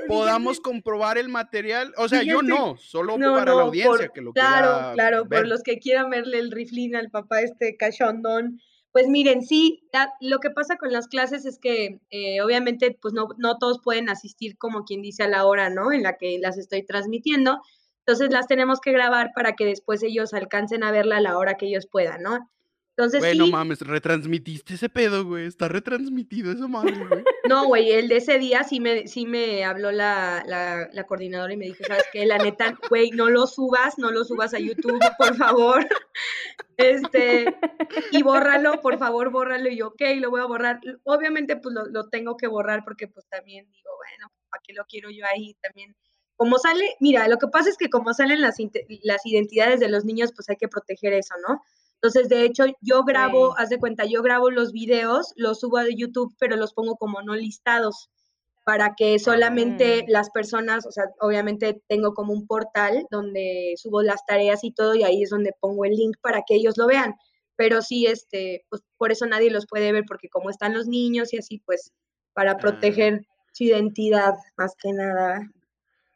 podamos 0.07 0.59
comprobar 0.59 1.17
el 1.17 1.29
material. 1.29 1.93
O 1.97 2.07
sea, 2.07 2.23
yo 2.23 2.41
no, 2.41 2.77
solo 2.77 3.17
para 3.17 3.53
la 3.53 3.61
audiencia 3.61 4.09
que 4.09 4.21
lo 4.21 4.33
Claro, 4.33 4.93
claro, 4.93 5.27
por 5.27 5.47
los 5.47 5.63
que 5.63 5.79
quieran 5.79 6.09
verle 6.09 6.39
el 6.39 6.51
riflín 6.51 6.95
al 6.95 7.09
papá 7.09 7.41
este 7.41 7.77
cachondón. 7.77 8.59
Pues 8.91 9.07
miren, 9.07 9.43
sí, 9.43 9.87
lo 10.19 10.39
que 10.39 10.49
pasa 10.49 10.77
con 10.77 10.91
las 10.91 11.07
clases 11.07 11.45
es 11.45 11.59
que 11.59 11.99
eh, 12.09 12.41
obviamente 12.41 12.97
pues 12.99 13.13
no, 13.13 13.27
no 13.37 13.59
todos 13.59 13.79
pueden 13.83 14.09
asistir 14.09 14.57
como 14.57 14.83
quien 14.83 15.03
dice 15.03 15.23
a 15.23 15.27
la 15.27 15.45
hora, 15.45 15.69
¿no? 15.69 15.91
En 15.91 16.01
la 16.01 16.17
que 16.17 16.39
las 16.39 16.57
estoy 16.57 16.83
transmitiendo. 16.83 17.61
Entonces 17.99 18.31
las 18.31 18.47
tenemos 18.47 18.81
que 18.81 18.91
grabar 18.91 19.29
para 19.35 19.53
que 19.53 19.65
después 19.65 20.01
ellos 20.01 20.33
alcancen 20.33 20.83
a 20.83 20.91
verla 20.91 21.17
a 21.17 21.21
la 21.21 21.37
hora 21.37 21.53
que 21.55 21.67
ellos 21.67 21.85
puedan, 21.85 22.23
¿no? 22.23 22.49
Entonces, 22.99 23.21
güey, 23.21 23.37
no 23.37 23.47
mames, 23.47 23.79
retransmitiste 23.79 24.73
ese 24.73 24.89
pedo, 24.89 25.23
güey. 25.23 25.45
Está 25.45 25.69
retransmitido 25.69 26.51
eso, 26.51 26.67
madre, 26.67 26.97
güey. 27.07 27.23
No, 27.49 27.65
güey, 27.65 27.91
el 27.91 28.09
de 28.09 28.17
ese 28.17 28.37
día 28.39 28.65
sí 28.65 28.81
me, 28.81 29.07
sí 29.07 29.25
me 29.25 29.63
habló 29.63 29.93
la, 29.93 30.43
la, 30.45 30.89
la 30.91 31.03
coordinadora 31.05 31.53
y 31.53 31.57
me 31.57 31.67
dijo, 31.67 31.81
¿sabes 31.87 32.03
qué? 32.11 32.25
La 32.25 32.37
neta, 32.37 32.77
güey, 32.89 33.11
no 33.11 33.29
lo 33.29 33.47
subas, 33.47 33.97
no 33.97 34.11
lo 34.11 34.25
subas 34.25 34.53
a 34.53 34.59
YouTube, 34.59 34.99
por 35.17 35.35
favor. 35.35 35.87
Este, 36.77 37.57
y 38.11 38.23
bórralo, 38.23 38.79
por 38.79 38.97
favor, 38.97 39.31
bórralo. 39.31 39.67
Y 39.67 39.77
yo, 39.77 39.87
ok, 39.87 40.01
lo 40.15 40.29
voy 40.29 40.39
a 40.39 40.45
borrar. 40.45 40.79
Obviamente, 41.03 41.57
pues 41.57 41.75
lo, 41.75 41.85
lo 41.87 42.07
tengo 42.07 42.37
que 42.37 42.47
borrar 42.47 42.85
porque, 42.85 43.07
pues 43.09 43.27
también 43.27 43.69
digo, 43.69 43.89
bueno, 43.97 44.31
¿para 44.49 44.61
qué 44.65 44.73
lo 44.73 44.85
quiero 44.85 45.09
yo 45.09 45.25
ahí? 45.25 45.57
También 45.61 45.93
como 46.37 46.57
sale, 46.57 46.95
mira, 47.01 47.27
lo 47.27 47.37
que 47.37 47.49
pasa 47.49 47.69
es 47.69 47.75
que 47.75 47.89
como 47.89 48.13
salen 48.13 48.39
las, 48.39 48.55
las 49.03 49.25
identidades 49.25 49.81
de 49.81 49.89
los 49.89 50.05
niños, 50.05 50.31
pues 50.33 50.49
hay 50.49 50.55
que 50.55 50.69
proteger 50.69 51.11
eso, 51.11 51.35
¿no? 51.45 51.61
Entonces, 52.01 52.29
de 52.29 52.45
hecho, 52.45 52.65
yo 52.81 53.03
grabo, 53.03 53.57
haz 53.57 53.69
de 53.69 53.77
cuenta, 53.77 54.05
yo 54.05 54.21
grabo 54.21 54.49
los 54.51 54.71
videos, 54.71 55.33
los 55.35 55.59
subo 55.59 55.77
a 55.77 55.85
YouTube, 55.89 56.33
pero 56.39 56.55
los 56.55 56.73
pongo 56.73 56.95
como 56.95 57.21
no 57.21 57.35
listados 57.35 58.09
para 58.65 58.93
que 58.95 59.19
solamente 59.19 60.03
Mm. 60.03 60.11
las 60.11 60.29
personas, 60.29 60.85
o 60.85 60.91
sea, 60.91 61.05
obviamente 61.19 61.81
tengo 61.87 62.13
como 62.13 62.31
un 62.33 62.45
portal 62.47 63.05
donde 63.11 63.73
subo 63.77 64.01
las 64.01 64.23
tareas 64.25 64.63
y 64.63 64.71
todo 64.71 64.95
y 64.95 65.03
ahí 65.03 65.23
es 65.23 65.29
donde 65.31 65.53
pongo 65.59 65.85
el 65.85 65.91
link 65.95 66.15
para 66.21 66.43
que 66.47 66.55
ellos 66.55 66.77
lo 66.77 66.87
vean. 66.87 67.15
Pero 67.57 67.81
sí, 67.81 68.05
este, 68.05 68.65
pues 68.69 68.81
por 68.97 69.11
eso 69.11 69.25
nadie 69.25 69.49
los 69.51 69.65
puede 69.67 69.91
ver 69.91 70.05
porque 70.07 70.29
como 70.29 70.49
están 70.49 70.73
los 70.73 70.87
niños 70.87 71.33
y 71.33 71.37
así, 71.37 71.59
pues 71.65 71.91
para 72.33 72.51
Ah. 72.51 72.57
proteger 72.57 73.25
su 73.53 73.65
identidad 73.65 74.35
más 74.55 74.73
que 74.81 74.93
nada. 74.93 75.41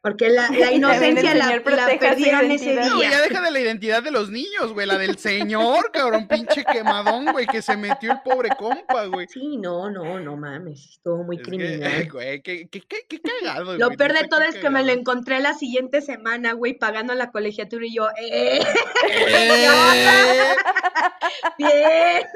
Porque 0.04 0.28
la, 0.28 0.50
inocencia 0.70 1.34
la, 1.34 1.62
perdieron 1.98 2.50
ese. 2.50 2.74
No, 2.74 2.98
día. 2.98 3.10
ya 3.10 3.22
deja 3.22 3.40
de 3.40 3.50
la 3.50 3.58
identidad 3.58 4.02
de 4.02 4.10
los 4.10 4.28
niños, 4.28 4.74
güey, 4.74 4.86
la 4.86 4.98
del 4.98 5.16
señor, 5.16 5.90
cabrón, 5.92 6.28
pinche 6.28 6.62
quemadón, 6.62 7.32
güey, 7.32 7.46
que 7.46 7.62
se 7.62 7.74
metió 7.74 8.12
el 8.12 8.20
pobre 8.20 8.50
compa, 8.50 9.06
güey. 9.06 9.26
Sí, 9.28 9.56
no, 9.56 9.90
no, 9.90 10.20
no 10.20 10.36
mames, 10.36 10.90
estuvo 10.90 11.24
muy 11.24 11.36
Es 11.36 11.42
que, 11.42 11.48
criminal. 11.48 12.08
güey, 12.12 12.42
qué, 12.42 12.68
qué, 12.70 12.82
qué, 12.82 13.06
qué 13.08 13.18
cagado, 13.22 13.78
Lo 13.78 13.86
güey, 13.86 13.96
peor 13.96 14.12
de 14.12 14.28
todo 14.28 14.42
es 14.42 14.56
que 14.56 14.68
me 14.68 14.84
lo 14.84 14.92
encontré 14.92 15.40
la 15.40 15.54
siguiente 15.54 16.02
semana, 16.02 16.52
güey, 16.52 16.74
pagando 16.74 17.14
la 17.14 17.30
colegiatura 17.30 17.86
y 17.86 17.94
yo, 17.94 18.06
¡eh! 18.18 18.60
¡Eh! 19.08 20.54
¡Bien! 21.56 22.26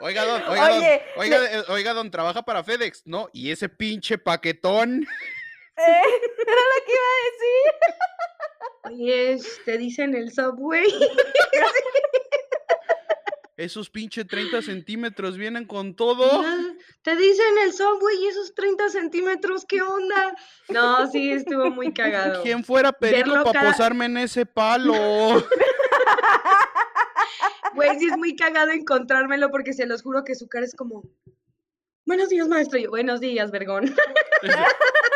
Oiga, 0.00 0.24
don, 0.24 0.42
oiga, 0.46 0.68
don, 0.68 0.78
Oye, 0.78 1.02
oiga, 1.16 1.38
eh, 1.44 1.64
oiga, 1.70 1.92
don, 1.92 2.08
trabaja 2.12 2.44
para 2.44 2.62
FedEx, 2.62 3.02
¿no? 3.04 3.30
Y 3.32 3.50
ese 3.50 3.68
pinche 3.68 4.16
paquetón. 4.16 5.08
Eh, 5.78 6.02
era 6.46 6.62
lo 6.62 6.84
que 6.84 6.92
iba 6.92 7.08
a 7.14 7.22
decir. 7.30 9.00
Oye, 9.00 9.38
te 9.64 9.78
dicen 9.78 10.14
el 10.14 10.32
subway. 10.32 10.86
Esos 13.56 13.90
pinche 13.90 14.24
30 14.24 14.62
centímetros 14.62 15.36
vienen 15.36 15.64
con 15.66 15.94
todo. 15.96 16.44
Te 17.02 17.16
dicen 17.16 17.58
el 17.64 17.72
subway 17.72 18.16
y 18.22 18.26
esos 18.28 18.54
30 18.54 18.88
centímetros, 18.88 19.64
¿qué 19.66 19.82
onda? 19.82 20.36
No, 20.68 21.10
sí, 21.10 21.32
estuvo 21.32 21.68
muy 21.70 21.92
cagado. 21.92 22.42
¿Quién 22.44 22.62
fuera 22.62 22.92
perico 22.92 23.32
para 23.44 23.52
cada- 23.52 23.70
posarme 23.72 24.04
en 24.06 24.18
ese 24.18 24.46
palo? 24.46 24.94
Güey, 27.74 27.98
sí 27.98 28.06
es 28.08 28.16
muy 28.16 28.34
cagado 28.34 28.70
encontrármelo 28.72 29.50
porque 29.50 29.72
se 29.72 29.86
los 29.86 30.02
juro 30.02 30.24
que 30.24 30.34
su 30.34 30.48
cara 30.48 30.64
es 30.64 30.74
como, 30.74 31.04
buenos 32.04 32.28
días, 32.28 32.48
maestro. 32.48 32.78
Y 32.78 32.84
yo, 32.84 32.90
buenos 32.90 33.20
días, 33.20 33.50
vergón. 33.52 33.94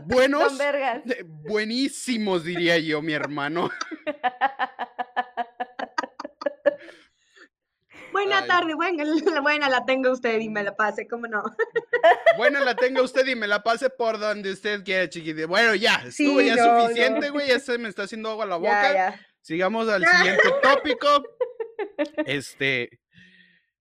Buenos, 0.06 0.48
Son 0.48 0.58
vergas. 0.58 1.02
eh, 1.06 1.24
buenísimos, 1.26 2.44
diría 2.44 2.78
yo, 2.78 3.02
mi 3.02 3.12
hermano. 3.12 3.70
Buena 8.12 8.40
Ay. 8.40 8.48
tarde, 8.48 8.74
buena, 8.74 9.04
buena 9.42 9.68
la 9.68 9.84
tenga 9.84 10.10
usted 10.10 10.40
y 10.40 10.48
me 10.48 10.64
la 10.64 10.74
pase, 10.74 11.06
¿cómo 11.06 11.28
no? 11.28 11.44
Buena 12.36 12.58
la 12.60 12.74
tenga 12.74 13.02
usted 13.02 13.24
y 13.28 13.36
me 13.36 13.46
la 13.46 13.62
pase 13.62 13.88
por 13.88 14.18
donde 14.18 14.50
usted 14.50 14.82
quiera, 14.82 15.08
chiquitito. 15.08 15.46
Bueno, 15.46 15.76
ya, 15.76 16.00
Sí, 16.10 16.24
estuvo 16.24 16.40
ya 16.40 16.56
no, 16.56 16.82
suficiente, 16.82 17.28
no. 17.28 17.32
güey. 17.34 17.48
Ya 17.48 17.60
se 17.60 17.78
me 17.78 17.88
está 17.88 18.02
haciendo 18.02 18.30
agua 18.30 18.46
la 18.46 18.56
boca. 18.56 18.82
Ya, 18.82 18.92
ya. 18.92 19.26
Sigamos 19.42 19.88
al 19.88 20.04
siguiente 20.04 20.42
tópico. 20.62 21.22
Este. 22.26 22.98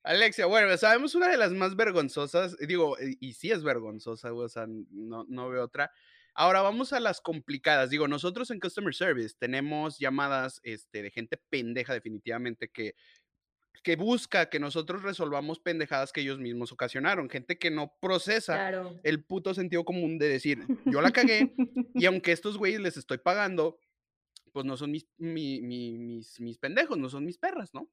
Alexia, 0.09 0.47
bueno, 0.47 0.75
sabemos 0.77 1.13
una 1.13 1.27
de 1.29 1.37
las 1.37 1.51
más 1.51 1.75
vergonzosas, 1.75 2.57
digo, 2.67 2.97
y 2.99 3.17
y 3.29 3.33
sí 3.33 3.51
es 3.51 3.63
vergonzosa, 3.63 4.33
o 4.33 4.49
sea, 4.49 4.65
no, 4.67 5.25
no 5.29 5.49
veo 5.49 5.63
otra. 5.63 5.91
Ahora 6.33 6.61
vamos 6.61 6.93
a 6.93 6.99
las 6.99 7.21
complicadas. 7.21 7.89
Digo, 7.91 8.07
nosotros 8.07 8.49
en 8.49 8.59
Customer 8.59 8.95
Service 8.95 9.35
tenemos 9.37 9.99
llamadas 9.99 10.61
este, 10.63 11.03
de 11.03 11.11
gente 11.11 11.37
pendeja, 11.49 11.93
definitivamente, 11.93 12.69
que, 12.69 12.95
que 13.83 13.95
busca 13.97 14.49
que 14.49 14.59
nosotros 14.59 15.03
resolvamos 15.03 15.59
pendejadas 15.59 16.11
que 16.11 16.21
ellos 16.21 16.39
mismos 16.39 16.71
ocasionaron. 16.71 17.29
Gente 17.29 17.59
que 17.59 17.69
no 17.69 17.93
procesa 18.01 18.55
Claro. 18.55 18.99
el 19.03 19.23
puto 19.23 19.53
sentido 19.53 19.85
común 19.85 20.17
de 20.17 20.27
decir, 20.29 20.65
yo 20.85 21.01
la 21.01 21.11
cagué, 21.11 21.53
y 21.93 22.05
aunque 22.05 22.31
estos 22.31 22.57
güeyes 22.57 22.79
les 22.81 22.97
estoy 22.97 23.19
pagando, 23.19 23.77
pues 24.53 24.65
no 24.65 24.75
son 24.75 24.89
mis, 24.91 25.07
mi- 25.17 25.61
mi- 25.61 25.97
mis, 25.99 26.39
mis 26.39 26.57
pendejos, 26.57 26.97
no 26.97 27.09
son 27.09 27.25
mis 27.25 27.37
perras, 27.37 27.73
¿no? 27.75 27.89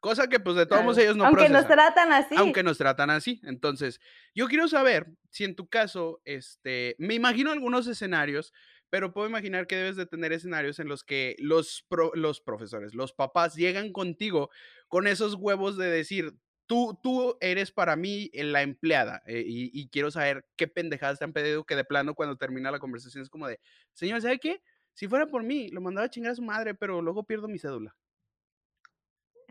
Cosa 0.00 0.28
que 0.28 0.40
pues 0.40 0.56
de 0.56 0.64
todos 0.66 0.82
Claro. 0.82 0.98
ellos 1.00 1.16
no 1.16 1.26
Aunque 1.26 1.42
nos 1.50 1.64
procesan, 1.64 1.76
tratan 1.94 2.12
así. 2.12 2.34
aunque 2.36 2.62
nos 2.62 2.78
tratan 2.78 3.10
así. 3.10 3.40
Entonces, 3.44 4.00
yo 4.34 4.48
quiero 4.48 4.66
saber 4.66 5.08
si 5.30 5.44
en 5.44 5.54
tu 5.54 5.68
caso, 5.68 6.22
este, 6.24 6.96
me 6.98 7.14
imagino 7.14 7.52
algunos 7.52 7.86
escenarios, 7.86 8.52
pero 8.88 9.12
puedo 9.12 9.28
imaginar 9.28 9.66
que 9.66 9.76
debes 9.76 9.96
de 9.96 10.06
tener 10.06 10.32
escenarios 10.32 10.78
en 10.78 10.88
los 10.88 11.04
que 11.04 11.36
los, 11.38 11.84
pro- 11.88 12.12
los 12.14 12.40
profesores, 12.40 12.94
los 12.94 13.12
papás 13.12 13.54
llegan 13.54 13.92
contigo 13.92 14.50
con 14.88 15.06
esos 15.06 15.34
huevos 15.34 15.76
de 15.76 15.90
decir, 15.90 16.32
tú, 16.66 16.98
tú 17.02 17.36
eres 17.40 17.70
para 17.70 17.94
mí 17.94 18.30
la 18.32 18.62
empleada 18.62 19.22
eh, 19.26 19.44
y, 19.46 19.70
y 19.78 19.88
quiero 19.90 20.10
saber 20.10 20.46
qué 20.56 20.66
pendejadas 20.66 21.18
te 21.18 21.24
han 21.24 21.32
pedido 21.32 21.64
que 21.64 21.76
de 21.76 21.84
plano 21.84 22.14
cuando 22.14 22.36
termina 22.36 22.70
la 22.70 22.78
conversación 22.78 23.22
es 23.22 23.28
como 23.28 23.46
de, 23.46 23.60
señor, 23.92 24.22
¿sabe 24.22 24.38
qué? 24.38 24.62
Si 24.94 25.06
fuera 25.08 25.26
por 25.26 25.42
mí, 25.44 25.68
lo 25.70 25.80
mandaba 25.80 26.06
a 26.06 26.10
chingar 26.10 26.32
a 26.32 26.36
su 26.36 26.42
madre, 26.42 26.74
pero 26.74 27.00
luego 27.02 27.24
pierdo 27.24 27.46
mi 27.48 27.58
cédula. 27.58 27.94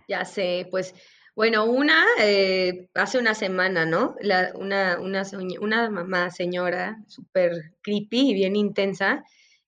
Ya 0.10 0.26
sé, 0.26 0.68
pues, 0.72 0.96
bueno, 1.36 1.66
una, 1.66 2.04
eh, 2.22 2.90
hace 2.96 3.20
una 3.20 3.36
semana, 3.36 3.86
¿no? 3.86 4.16
La, 4.22 4.52
una, 4.56 5.00
una, 5.00 5.24
una 5.62 5.90
mamá 5.92 6.32
señora 6.32 6.98
súper 7.08 7.76
creepy 7.84 8.32
y 8.32 8.34
bien 8.34 8.56
intensa, 8.58 9.24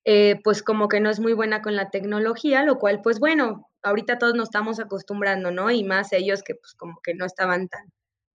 eh, 0.05 0.39
pues 0.43 0.63
como 0.63 0.87
que 0.89 0.99
no 0.99 1.09
es 1.11 1.19
muy 1.19 1.33
buena 1.33 1.61
con 1.61 1.75
la 1.75 1.91
tecnología, 1.91 2.63
lo 2.65 2.79
cual, 2.79 3.01
pues 3.03 3.19
bueno, 3.19 3.69
ahorita 3.83 4.17
todos 4.19 4.33
nos 4.35 4.49
estamos 4.49 4.79
acostumbrando, 4.79 5.51
¿no? 5.51 5.71
Y 5.71 5.83
más 5.83 6.11
ellos 6.13 6.43
que 6.43 6.55
pues 6.55 6.73
como 6.75 6.99
que 7.03 7.13
no 7.15 7.25
estaban 7.25 7.69
tan 7.69 7.83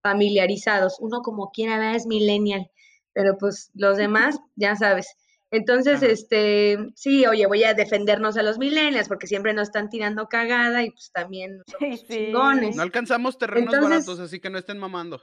familiarizados. 0.01 0.97
Uno 1.01 1.21
como 1.21 1.51
quiera 1.51 1.95
es 1.95 2.07
millennial, 2.07 2.71
pero 3.13 3.37
pues 3.37 3.69
los 3.75 3.97
demás, 4.37 4.39
ya 4.55 4.75
sabes. 4.77 5.07
Entonces, 5.51 5.97
Ajá. 6.03 6.07
este, 6.07 6.77
sí, 6.95 7.25
oye, 7.25 7.45
voy 7.47 7.63
a 7.63 7.73
defendernos 7.73 8.37
a 8.37 8.43
los 8.43 8.57
millennials 8.57 9.07
porque 9.07 9.27
siempre 9.27 9.53
nos 9.53 9.69
están 9.69 9.89
tirando 9.89 10.27
cagada 10.27 10.83
y 10.83 10.91
pues 10.91 11.11
también 11.13 11.61
somos 11.79 11.99
sí. 12.01 12.07
chingones. 12.07 12.75
No 12.75 12.81
alcanzamos 12.81 13.37
terrenos 13.37 13.73
Entonces- 13.73 14.05
baratos, 14.05 14.19
así 14.19 14.39
que 14.39 14.49
no 14.49 14.57
estén 14.57 14.77
mamando. 14.77 15.21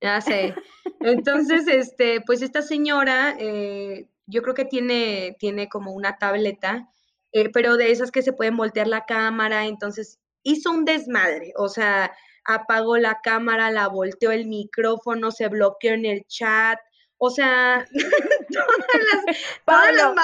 Ya 0.00 0.20
sé. 0.20 0.54
Entonces, 1.00 1.66
este, 1.66 2.20
pues 2.20 2.42
esta 2.42 2.62
señora, 2.62 3.34
eh, 3.40 4.08
yo 4.26 4.42
creo 4.42 4.54
que 4.54 4.64
tiene, 4.64 5.36
tiene 5.40 5.68
como 5.68 5.92
una 5.92 6.18
tableta, 6.18 6.88
eh, 7.32 7.48
pero 7.52 7.76
de 7.76 7.90
esas 7.90 8.12
que 8.12 8.22
se 8.22 8.32
pueden 8.32 8.56
voltear 8.56 8.86
la 8.86 9.06
cámara, 9.06 9.66
entonces 9.66 10.20
hizo 10.44 10.70
un 10.70 10.84
desmadre, 10.84 11.52
o 11.56 11.68
sea, 11.68 12.12
apagó 12.44 12.96
la 12.96 13.18
cámara, 13.22 13.72
la 13.72 13.88
volteó 13.88 14.30
el 14.30 14.46
micrófono, 14.46 15.32
se 15.32 15.48
bloqueó 15.48 15.92
en 15.94 16.06
el 16.06 16.24
chat, 16.28 16.78
o 17.18 17.30
sea, 17.30 17.84
todas 18.52 19.04
las, 19.12 19.36
todas 19.64 19.94
las 19.94 20.04
Pablo, 20.04 20.14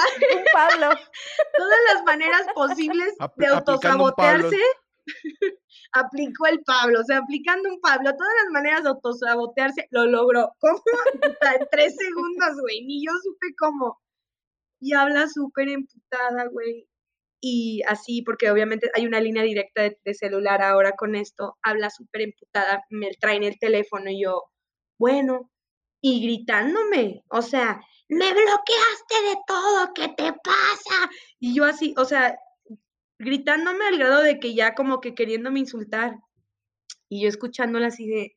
Pablo. 0.53 0.89
todas 1.57 1.79
las 1.93 2.03
maneras 2.03 2.47
posibles 2.53 3.13
Apl- 3.19 3.35
de 3.37 3.45
Pablo. 3.45 3.57
autosabotearse, 3.57 4.57
aplicó 5.93 6.47
el 6.47 6.61
Pablo, 6.63 7.01
o 7.01 7.03
sea, 7.03 7.19
aplicando 7.19 7.69
un 7.69 7.79
Pablo, 7.81 8.11
todas 8.15 8.33
las 8.43 8.51
maneras 8.51 8.83
de 8.83 8.89
autosabotearse, 8.89 9.87
lo 9.91 10.05
logró. 10.05 10.51
¿Cómo? 10.59 10.81
En 11.21 11.67
tres 11.71 11.95
segundos, 11.95 12.61
güey, 12.61 12.81
ni 12.85 13.05
yo 13.05 13.11
supe 13.23 13.47
cómo. 13.57 13.99
Y 14.79 14.93
habla 14.93 15.27
súper 15.29 15.69
emputada, 15.69 16.47
güey. 16.51 16.87
Y 17.41 17.81
así, 17.87 18.23
porque 18.23 18.49
obviamente 18.49 18.89
hay 18.95 19.05
una 19.05 19.19
línea 19.21 19.43
directa 19.43 19.83
de, 19.83 19.99
de 20.03 20.13
celular 20.15 20.61
ahora 20.63 20.93
con 20.93 21.15
esto, 21.15 21.57
habla 21.61 21.89
súper 21.91 22.21
emputada, 22.21 22.83
me 22.89 23.11
traen 23.19 23.43
el 23.43 23.59
teléfono 23.59 24.09
y 24.09 24.23
yo, 24.23 24.43
bueno, 24.97 25.51
y 26.01 26.21
gritándome, 26.23 27.23
o 27.29 27.41
sea, 27.41 27.81
me 28.07 28.31
bloqueaste 28.31 29.15
de 29.29 29.37
todo, 29.47 29.93
¿qué 29.93 30.07
te 30.09 30.33
pasa? 30.33 31.09
Y 31.39 31.55
yo 31.55 31.65
así, 31.65 31.93
o 31.97 32.05
sea, 32.05 32.37
gritándome 33.19 33.85
al 33.85 33.97
grado 33.97 34.21
de 34.21 34.39
que 34.39 34.53
ya 34.53 34.75
como 34.75 35.01
que 35.01 35.15
queriéndome 35.15 35.59
insultar. 35.59 36.17
Y 37.09 37.23
yo 37.23 37.29
escuchándola 37.29 37.87
así 37.87 38.07
de, 38.07 38.35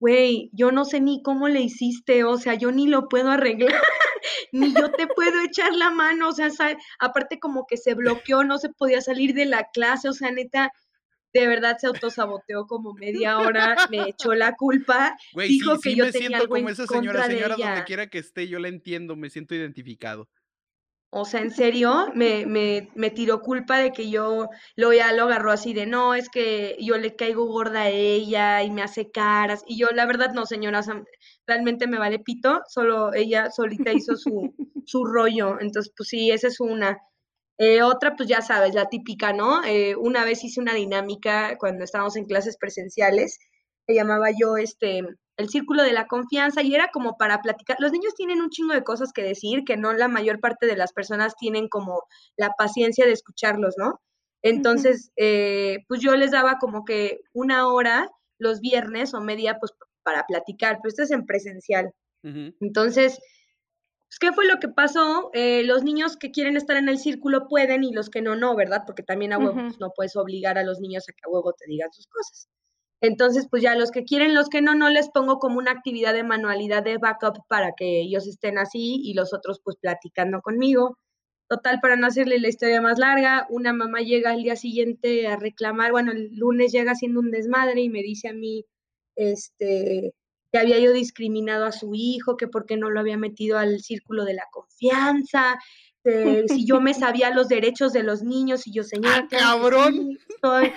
güey, 0.00 0.50
yo 0.52 0.72
no 0.72 0.84
sé 0.84 1.00
ni 1.00 1.22
cómo 1.22 1.48
le 1.48 1.60
hiciste, 1.60 2.24
o 2.24 2.36
sea, 2.38 2.54
yo 2.54 2.72
ni 2.72 2.86
lo 2.86 3.08
puedo 3.08 3.30
arreglar, 3.30 3.72
ni 4.52 4.74
yo 4.74 4.90
te 4.92 5.06
puedo 5.06 5.40
echar 5.42 5.74
la 5.74 5.90
mano, 5.90 6.28
o 6.28 6.32
sea, 6.32 6.50
aparte 6.98 7.38
como 7.38 7.66
que 7.66 7.76
se 7.76 7.94
bloqueó, 7.94 8.44
no 8.44 8.58
se 8.58 8.70
podía 8.70 9.00
salir 9.00 9.34
de 9.34 9.46
la 9.46 9.70
clase, 9.72 10.08
o 10.08 10.12
sea, 10.12 10.30
neta, 10.30 10.72
de 11.40 11.46
verdad 11.46 11.76
se 11.78 11.86
autosaboteó 11.86 12.66
como 12.66 12.94
media 12.94 13.38
hora, 13.38 13.76
me 13.90 14.10
echó 14.10 14.34
la 14.34 14.54
culpa, 14.56 15.16
Güey, 15.32 15.48
sí, 15.48 15.54
dijo 15.54 15.78
que 15.80 15.90
sí 15.90 15.96
yo 15.96 16.04
me 16.06 16.12
tenía 16.12 16.28
siento 16.28 16.44
algo 16.44 16.56
como 16.56 16.68
esa 16.68 16.86
señora, 16.86 17.26
señora, 17.26 17.56
donde 17.56 17.84
quiera 17.84 18.06
que 18.08 18.18
esté, 18.18 18.48
yo 18.48 18.58
la 18.58 18.68
entiendo, 18.68 19.16
me 19.16 19.30
siento 19.30 19.54
identificado. 19.54 20.28
O 21.10 21.24
sea, 21.24 21.40
en 21.40 21.50
serio, 21.50 22.12
me, 22.14 22.44
me, 22.46 22.90
me 22.94 23.10
tiró 23.10 23.40
culpa 23.40 23.78
de 23.78 23.92
que 23.92 24.10
yo 24.10 24.50
lo 24.74 24.92
ya 24.92 25.12
lo 25.12 25.22
agarró 25.22 25.52
así 25.52 25.72
de 25.72 25.86
no, 25.86 26.14
es 26.14 26.28
que 26.28 26.76
yo 26.80 26.98
le 26.98 27.14
caigo 27.16 27.46
gorda 27.46 27.82
a 27.82 27.88
ella 27.88 28.62
y 28.62 28.70
me 28.70 28.82
hace 28.82 29.10
caras. 29.10 29.62
Y 29.66 29.78
yo, 29.78 29.86
la 29.94 30.04
verdad, 30.04 30.34
no, 30.34 30.44
señora, 30.46 30.82
realmente 31.46 31.86
me 31.86 31.98
vale 31.98 32.18
pito, 32.18 32.60
solo 32.68 33.14
ella 33.14 33.50
solita 33.50 33.92
hizo 33.92 34.16
su, 34.16 34.52
su 34.84 35.04
rollo. 35.04 35.58
Entonces, 35.60 35.92
pues 35.96 36.08
sí, 36.10 36.30
esa 36.30 36.48
es 36.48 36.60
una. 36.60 36.98
Eh, 37.58 37.82
otra, 37.82 38.14
pues 38.16 38.28
ya 38.28 38.42
sabes, 38.42 38.74
la 38.74 38.88
típica, 38.88 39.32
¿no? 39.32 39.64
Eh, 39.64 39.96
una 39.96 40.24
vez 40.24 40.44
hice 40.44 40.60
una 40.60 40.74
dinámica 40.74 41.56
cuando 41.58 41.84
estábamos 41.84 42.16
en 42.16 42.26
clases 42.26 42.56
presenciales, 42.58 43.38
que 43.86 43.94
llamaba 43.94 44.28
yo 44.38 44.56
este 44.56 45.02
el 45.38 45.48
círculo 45.50 45.82
de 45.82 45.92
la 45.92 46.06
confianza 46.06 46.62
y 46.62 46.74
era 46.74 46.88
como 46.92 47.16
para 47.18 47.42
platicar. 47.42 47.76
Los 47.78 47.92
niños 47.92 48.14
tienen 48.14 48.40
un 48.40 48.50
chingo 48.50 48.72
de 48.72 48.82
cosas 48.82 49.12
que 49.12 49.22
decir 49.22 49.64
que 49.64 49.76
no 49.76 49.92
la 49.92 50.08
mayor 50.08 50.40
parte 50.40 50.66
de 50.66 50.76
las 50.76 50.92
personas 50.92 51.34
tienen 51.36 51.68
como 51.68 52.04
la 52.36 52.50
paciencia 52.56 53.04
de 53.04 53.12
escucharlos, 53.12 53.74
¿no? 53.76 54.00
Entonces, 54.42 55.10
eh, 55.16 55.78
pues 55.88 56.00
yo 56.00 56.16
les 56.16 56.30
daba 56.30 56.58
como 56.58 56.84
que 56.84 57.20
una 57.32 57.68
hora 57.68 58.08
los 58.38 58.60
viernes 58.60 59.12
o 59.14 59.20
media, 59.20 59.58
pues 59.58 59.72
para 60.02 60.24
platicar, 60.24 60.78
pero 60.82 60.88
esto 60.88 61.02
es 61.02 61.10
en 61.10 61.26
presencial. 61.26 61.92
Entonces, 62.60 63.20
pues, 64.08 64.18
¿qué 64.20 64.32
fue 64.32 64.46
lo 64.46 64.58
que 64.60 64.68
pasó? 64.68 65.30
Eh, 65.32 65.62
los 65.64 65.82
niños 65.84 66.16
que 66.16 66.30
quieren 66.30 66.56
estar 66.56 66.76
en 66.76 66.88
el 66.88 66.98
círculo 66.98 67.48
pueden 67.48 67.84
y 67.84 67.92
los 67.92 68.08
que 68.10 68.22
no, 68.22 68.36
no, 68.36 68.54
¿verdad? 68.54 68.82
Porque 68.86 69.02
también 69.02 69.32
a 69.32 69.38
huevo 69.38 69.54
pues, 69.54 69.80
no 69.80 69.90
puedes 69.94 70.16
obligar 70.16 70.58
a 70.58 70.64
los 70.64 70.80
niños 70.80 71.08
a 71.08 71.12
que 71.12 71.20
a 71.24 71.28
huevo 71.28 71.52
te 71.52 71.66
digan 71.68 71.92
sus 71.92 72.06
cosas. 72.06 72.48
Entonces, 73.02 73.46
pues 73.50 73.62
ya 73.62 73.74
los 73.74 73.90
que 73.90 74.04
quieren, 74.04 74.34
los 74.34 74.48
que 74.48 74.62
no, 74.62 74.74
no 74.74 74.88
les 74.90 75.10
pongo 75.10 75.38
como 75.38 75.58
una 75.58 75.72
actividad 75.72 76.14
de 76.14 76.22
manualidad 76.24 76.82
de 76.82 76.98
backup 76.98 77.38
para 77.48 77.72
que 77.76 78.00
ellos 78.00 78.26
estén 78.26 78.58
así 78.58 79.00
y 79.02 79.14
los 79.14 79.34
otros 79.34 79.60
pues 79.62 79.76
platicando 79.76 80.40
conmigo. 80.40 80.98
Total, 81.48 81.80
para 81.80 81.96
no 81.96 82.06
hacerle 82.06 82.40
la 82.40 82.48
historia 82.48 82.80
más 82.82 82.98
larga, 82.98 83.46
una 83.50 83.72
mamá 83.72 84.00
llega 84.00 84.32
al 84.32 84.42
día 84.42 84.56
siguiente 84.56 85.28
a 85.28 85.36
reclamar, 85.36 85.92
bueno, 85.92 86.12
el 86.12 86.34
lunes 86.34 86.72
llega 86.72 86.92
haciendo 86.92 87.20
un 87.20 87.30
desmadre 87.30 87.80
y 87.82 87.88
me 87.90 88.02
dice 88.02 88.28
a 88.28 88.32
mí, 88.32 88.64
este, 89.16 90.12
que 90.52 90.58
había 90.58 90.78
yo 90.78 90.92
discriminado 90.92 91.64
a 91.64 91.72
su 91.72 91.92
hijo, 91.94 92.36
que 92.36 92.48
por 92.48 92.66
qué 92.66 92.76
no 92.76 92.90
lo 92.90 93.00
había 93.00 93.16
metido 93.16 93.58
al 93.58 93.80
círculo 93.80 94.24
de 94.24 94.34
la 94.34 94.46
confianza, 94.50 95.58
si 96.48 96.64
yo 96.64 96.80
me 96.80 96.94
sabía 96.94 97.30
los 97.30 97.48
derechos 97.48 97.92
de 97.92 98.02
los 98.02 98.22
niños 98.22 98.66
y 98.66 98.72
yo, 98.72 98.84
señora, 98.84 99.24
¡Ah, 99.24 99.28
cabrón! 99.28 100.18
soy, 100.40 100.72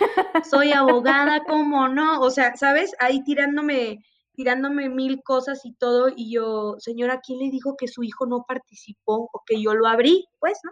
soy 0.50 0.72
abogada, 0.72 1.44
¿cómo 1.48 1.88
no? 1.88 2.22
O 2.22 2.30
sea, 2.30 2.56
¿sabes? 2.56 2.94
Ahí 3.00 3.24
tirándome, 3.24 4.04
tirándome 4.34 4.90
mil 4.90 5.22
cosas 5.24 5.66
y 5.66 5.74
todo, 5.74 6.10
y 6.16 6.34
yo, 6.34 6.76
señora, 6.80 7.22
¿quién 7.22 7.40
le 7.40 7.52
dijo 7.52 7.76
que 7.78 7.88
su 7.88 8.04
hijo 8.04 8.26
no 8.26 8.46
participó 8.48 9.30
o 9.32 9.44
que 9.46 9.62
yo 9.62 9.74
lo 9.74 9.88
abrí? 9.88 10.26
Pues, 10.40 10.60
¿no? 10.64 10.72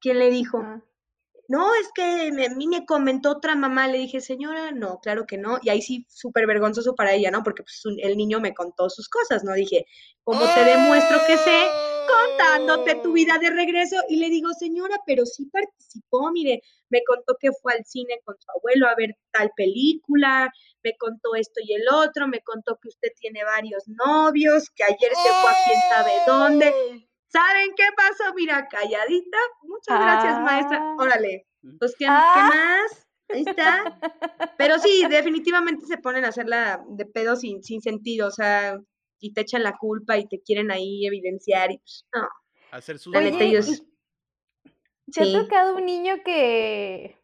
¿Quién 0.00 0.18
le 0.18 0.30
dijo? 0.30 0.62
No, 1.48 1.74
es 1.74 1.90
que 1.94 2.02
a 2.02 2.54
mí 2.54 2.66
me 2.66 2.86
comentó 2.86 3.32
otra 3.32 3.54
mamá, 3.54 3.86
le 3.86 3.98
dije, 3.98 4.20
señora, 4.20 4.72
no, 4.72 4.98
claro 5.00 5.26
que 5.26 5.36
no, 5.36 5.58
y 5.62 5.68
ahí 5.68 5.82
sí, 5.82 6.06
súper 6.08 6.46
vergonzoso 6.46 6.94
para 6.94 7.12
ella, 7.12 7.30
¿no? 7.30 7.42
Porque 7.42 7.62
pues, 7.62 7.82
el 8.02 8.16
niño 8.16 8.40
me 8.40 8.54
contó 8.54 8.88
sus 8.88 9.08
cosas, 9.08 9.44
¿no? 9.44 9.52
Dije, 9.52 9.86
¿cómo 10.22 10.40
te 10.54 10.64
demuestro 10.64 11.18
que 11.26 11.36
sé? 11.36 11.66
Contándote 12.08 12.94
tu 13.02 13.12
vida 13.12 13.38
de 13.38 13.50
regreso, 13.50 13.96
y 14.08 14.16
le 14.16 14.30
digo, 14.30 14.50
señora, 14.58 14.96
pero 15.06 15.26
sí 15.26 15.46
participó, 15.46 16.30
mire, 16.32 16.62
me 16.88 17.02
contó 17.04 17.36
que 17.38 17.50
fue 17.52 17.74
al 17.74 17.84
cine 17.84 18.20
con 18.24 18.36
su 18.38 18.46
abuelo 18.56 18.88
a 18.88 18.94
ver 18.94 19.16
tal 19.30 19.50
película, 19.56 20.50
me 20.82 20.96
contó 20.96 21.34
esto 21.34 21.60
y 21.62 21.74
el 21.74 21.88
otro, 21.92 22.28
me 22.28 22.40
contó 22.40 22.78
que 22.80 22.88
usted 22.88 23.08
tiene 23.18 23.44
varios 23.44 23.84
novios, 23.88 24.70
que 24.74 24.84
ayer 24.84 25.10
se 25.10 25.28
fue 25.28 25.50
a 25.50 25.64
quién 25.66 25.80
sabe 25.90 26.12
dónde. 26.26 27.08
¿Saben 27.34 27.72
qué 27.76 27.82
pasó? 27.96 28.32
Mira, 28.36 28.68
calladita. 28.68 29.38
Muchas 29.62 29.98
gracias, 30.00 30.40
maestra. 30.40 30.78
Ah. 30.80 30.96
Órale. 31.00 31.48
Pues, 31.80 31.96
¿qué, 31.98 32.06
ah. 32.08 32.50
más? 32.54 33.08
Ahí 33.28 33.44
está. 33.44 33.98
Pero 34.56 34.78
sí, 34.78 35.04
definitivamente 35.10 35.84
se 35.86 35.98
ponen 35.98 36.24
a 36.24 36.28
hacerla 36.28 36.84
de 36.88 37.06
pedo 37.06 37.34
sin, 37.34 37.64
sin 37.64 37.82
sentido, 37.82 38.28
o 38.28 38.30
sea, 38.30 38.78
y 39.18 39.32
te 39.32 39.40
echan 39.40 39.64
la 39.64 39.76
culpa 39.76 40.16
y 40.16 40.28
te 40.28 40.42
quieren 40.42 40.70
ahí 40.70 41.06
evidenciar 41.06 41.72
y 41.72 41.78
pues, 41.78 42.06
no. 42.14 42.28
Hacer 42.70 43.00
sus... 43.00 43.12
ellos... 43.16 43.82
¿Te 45.12 45.22
ha 45.22 45.42
tocado 45.42 45.76
un 45.76 45.86
niño 45.86 46.22
que, 46.24 47.18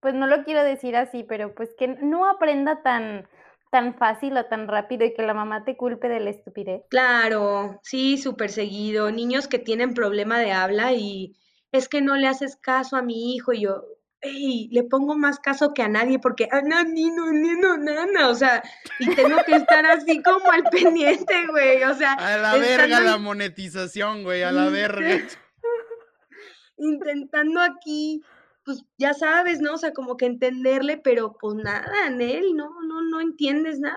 pues 0.00 0.14
no 0.14 0.26
lo 0.26 0.44
quiero 0.44 0.64
decir 0.64 0.96
así, 0.96 1.24
pero 1.24 1.54
pues 1.54 1.74
que 1.78 1.88
no 1.88 2.26
aprenda 2.26 2.82
tan 2.82 3.28
tan 3.72 3.94
fácil 3.94 4.36
o 4.36 4.44
tan 4.44 4.68
rápido 4.68 5.06
y 5.06 5.14
que 5.14 5.22
la 5.22 5.32
mamá 5.32 5.64
te 5.64 5.78
culpe 5.78 6.08
de 6.08 6.20
la 6.20 6.28
estupidez? 6.28 6.82
Claro, 6.90 7.80
sí, 7.82 8.18
súper 8.18 8.50
seguido. 8.50 9.10
Niños 9.10 9.48
que 9.48 9.58
tienen 9.58 9.94
problema 9.94 10.38
de 10.38 10.52
habla 10.52 10.92
y 10.92 11.34
es 11.72 11.88
que 11.88 12.02
no 12.02 12.14
le 12.16 12.28
haces 12.28 12.56
caso 12.56 12.96
a 12.96 13.02
mi 13.02 13.34
hijo 13.34 13.54
y 13.54 13.62
yo, 13.62 13.82
hey, 14.20 14.68
le 14.70 14.82
pongo 14.82 15.16
más 15.16 15.38
caso 15.38 15.72
que 15.72 15.82
a 15.82 15.88
nadie 15.88 16.18
porque, 16.18 16.48
ah, 16.52 16.60
no, 16.62 16.84
ni, 16.84 17.10
no, 17.10 17.32
ni, 17.32 17.52
no, 17.52 17.78
nana, 17.78 18.28
o 18.28 18.34
sea, 18.34 18.62
y 18.98 19.14
tengo 19.14 19.38
que 19.46 19.56
estar 19.56 19.86
así 19.86 20.22
como 20.22 20.52
al 20.52 20.64
pendiente, 20.64 21.46
güey, 21.48 21.82
o 21.84 21.94
sea. 21.94 22.12
A 22.12 22.36
la 22.36 22.54
verga 22.56 23.00
la 23.00 23.16
monetización, 23.16 24.22
güey, 24.22 24.42
a 24.42 24.52
la 24.52 24.68
verga. 24.68 25.08
Intentando 26.76 27.62
aquí 27.62 28.22
pues 28.64 28.84
ya 28.98 29.14
sabes, 29.14 29.60
¿no? 29.60 29.74
O 29.74 29.78
sea, 29.78 29.92
como 29.92 30.16
que 30.16 30.26
entenderle, 30.26 30.98
pero 30.98 31.36
pues 31.40 31.54
nada, 31.56 32.06
en 32.06 32.20
él, 32.20 32.54
no, 32.54 32.82
no, 32.82 33.02
no 33.02 33.20
entiendes 33.20 33.80
nada. 33.80 33.96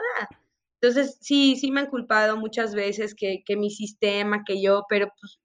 Entonces, 0.82 1.18
sí, 1.22 1.55
sí 1.55 1.72
me 1.72 1.82
han 1.82 1.89
culpado 1.89 2.38
muchas 2.38 2.76
veces 2.76 3.16
que, 3.16 3.43
que 3.45 3.55
mi 3.55 3.72
sistema, 3.72 4.43
que 4.45 4.61
yo, 4.61 4.86
pero 4.89 5.07
pues 5.20 5.39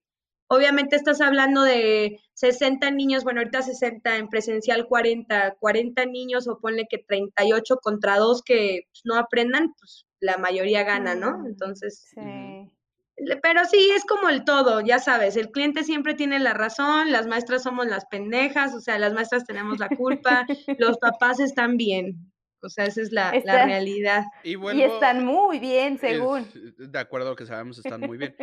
obviamente 0.49 0.97
estás 0.97 1.21
hablando 1.21 1.63
de 1.63 2.21
60 2.35 2.91
niños, 2.91 3.23
bueno, 3.23 3.41
ahorita 3.41 3.63
60 3.63 4.17
en 4.17 4.29
presencial 4.29 4.87
40, 4.89 5.57
40 5.61 6.07
niños 6.07 6.49
o 6.49 6.59
ponle 6.59 6.87
que 6.91 6.99
38 6.99 7.77
contra 7.77 8.19
dos 8.19 8.43
que 8.43 8.89
pues, 8.91 9.03
no 9.05 9.17
aprendan, 9.17 9.73
pues 9.79 10.07
la 10.19 10.39
mayoría 10.39 10.83
gana, 10.83 11.15
¿no? 11.15 11.39
Mm, 11.39 11.47
Entonces, 11.47 12.05
sí. 12.13 12.21
Pero 13.43 13.65
sí, 13.65 13.91
es 13.95 14.05
como 14.05 14.29
el 14.29 14.45
todo, 14.45 14.81
ya 14.81 14.99
sabes, 14.99 15.37
el 15.37 15.51
cliente 15.51 15.85
siempre 15.85 16.15
tiene 16.15 16.39
la 16.39 16.55
razón, 16.55 17.13
las 17.13 17.27
maestras 17.27 17.63
somos 17.63 17.87
las 17.87 18.07
pendejas, 18.07 18.75
o 18.75 18.81
sea, 18.81 18.99
las 18.99 19.13
maestras 19.13 19.45
tenemos 19.45 19.79
la 19.79 19.89
culpa, 19.89 20.47
los 20.79 20.99
papás 20.99 21.41
están 21.41 21.77
bien, 21.77 22.33
o 22.63 22.69
sea, 22.69 22.87
esa 22.87 23.03
es 23.03 23.13
la, 23.13 23.31
realidad. 23.31 24.25
Y, 24.43 24.57
están 24.81 25.25
muy 25.25 25.59
bien, 25.59 25.99
según. 25.99 26.47
de 26.79 26.99
acuerdo 26.99 27.29
a 27.29 27.31
lo 27.31 27.37
que 27.37 27.47
sabemos, 27.47 27.79
están 27.79 28.01
muy 28.01 28.19
bien. 28.19 28.35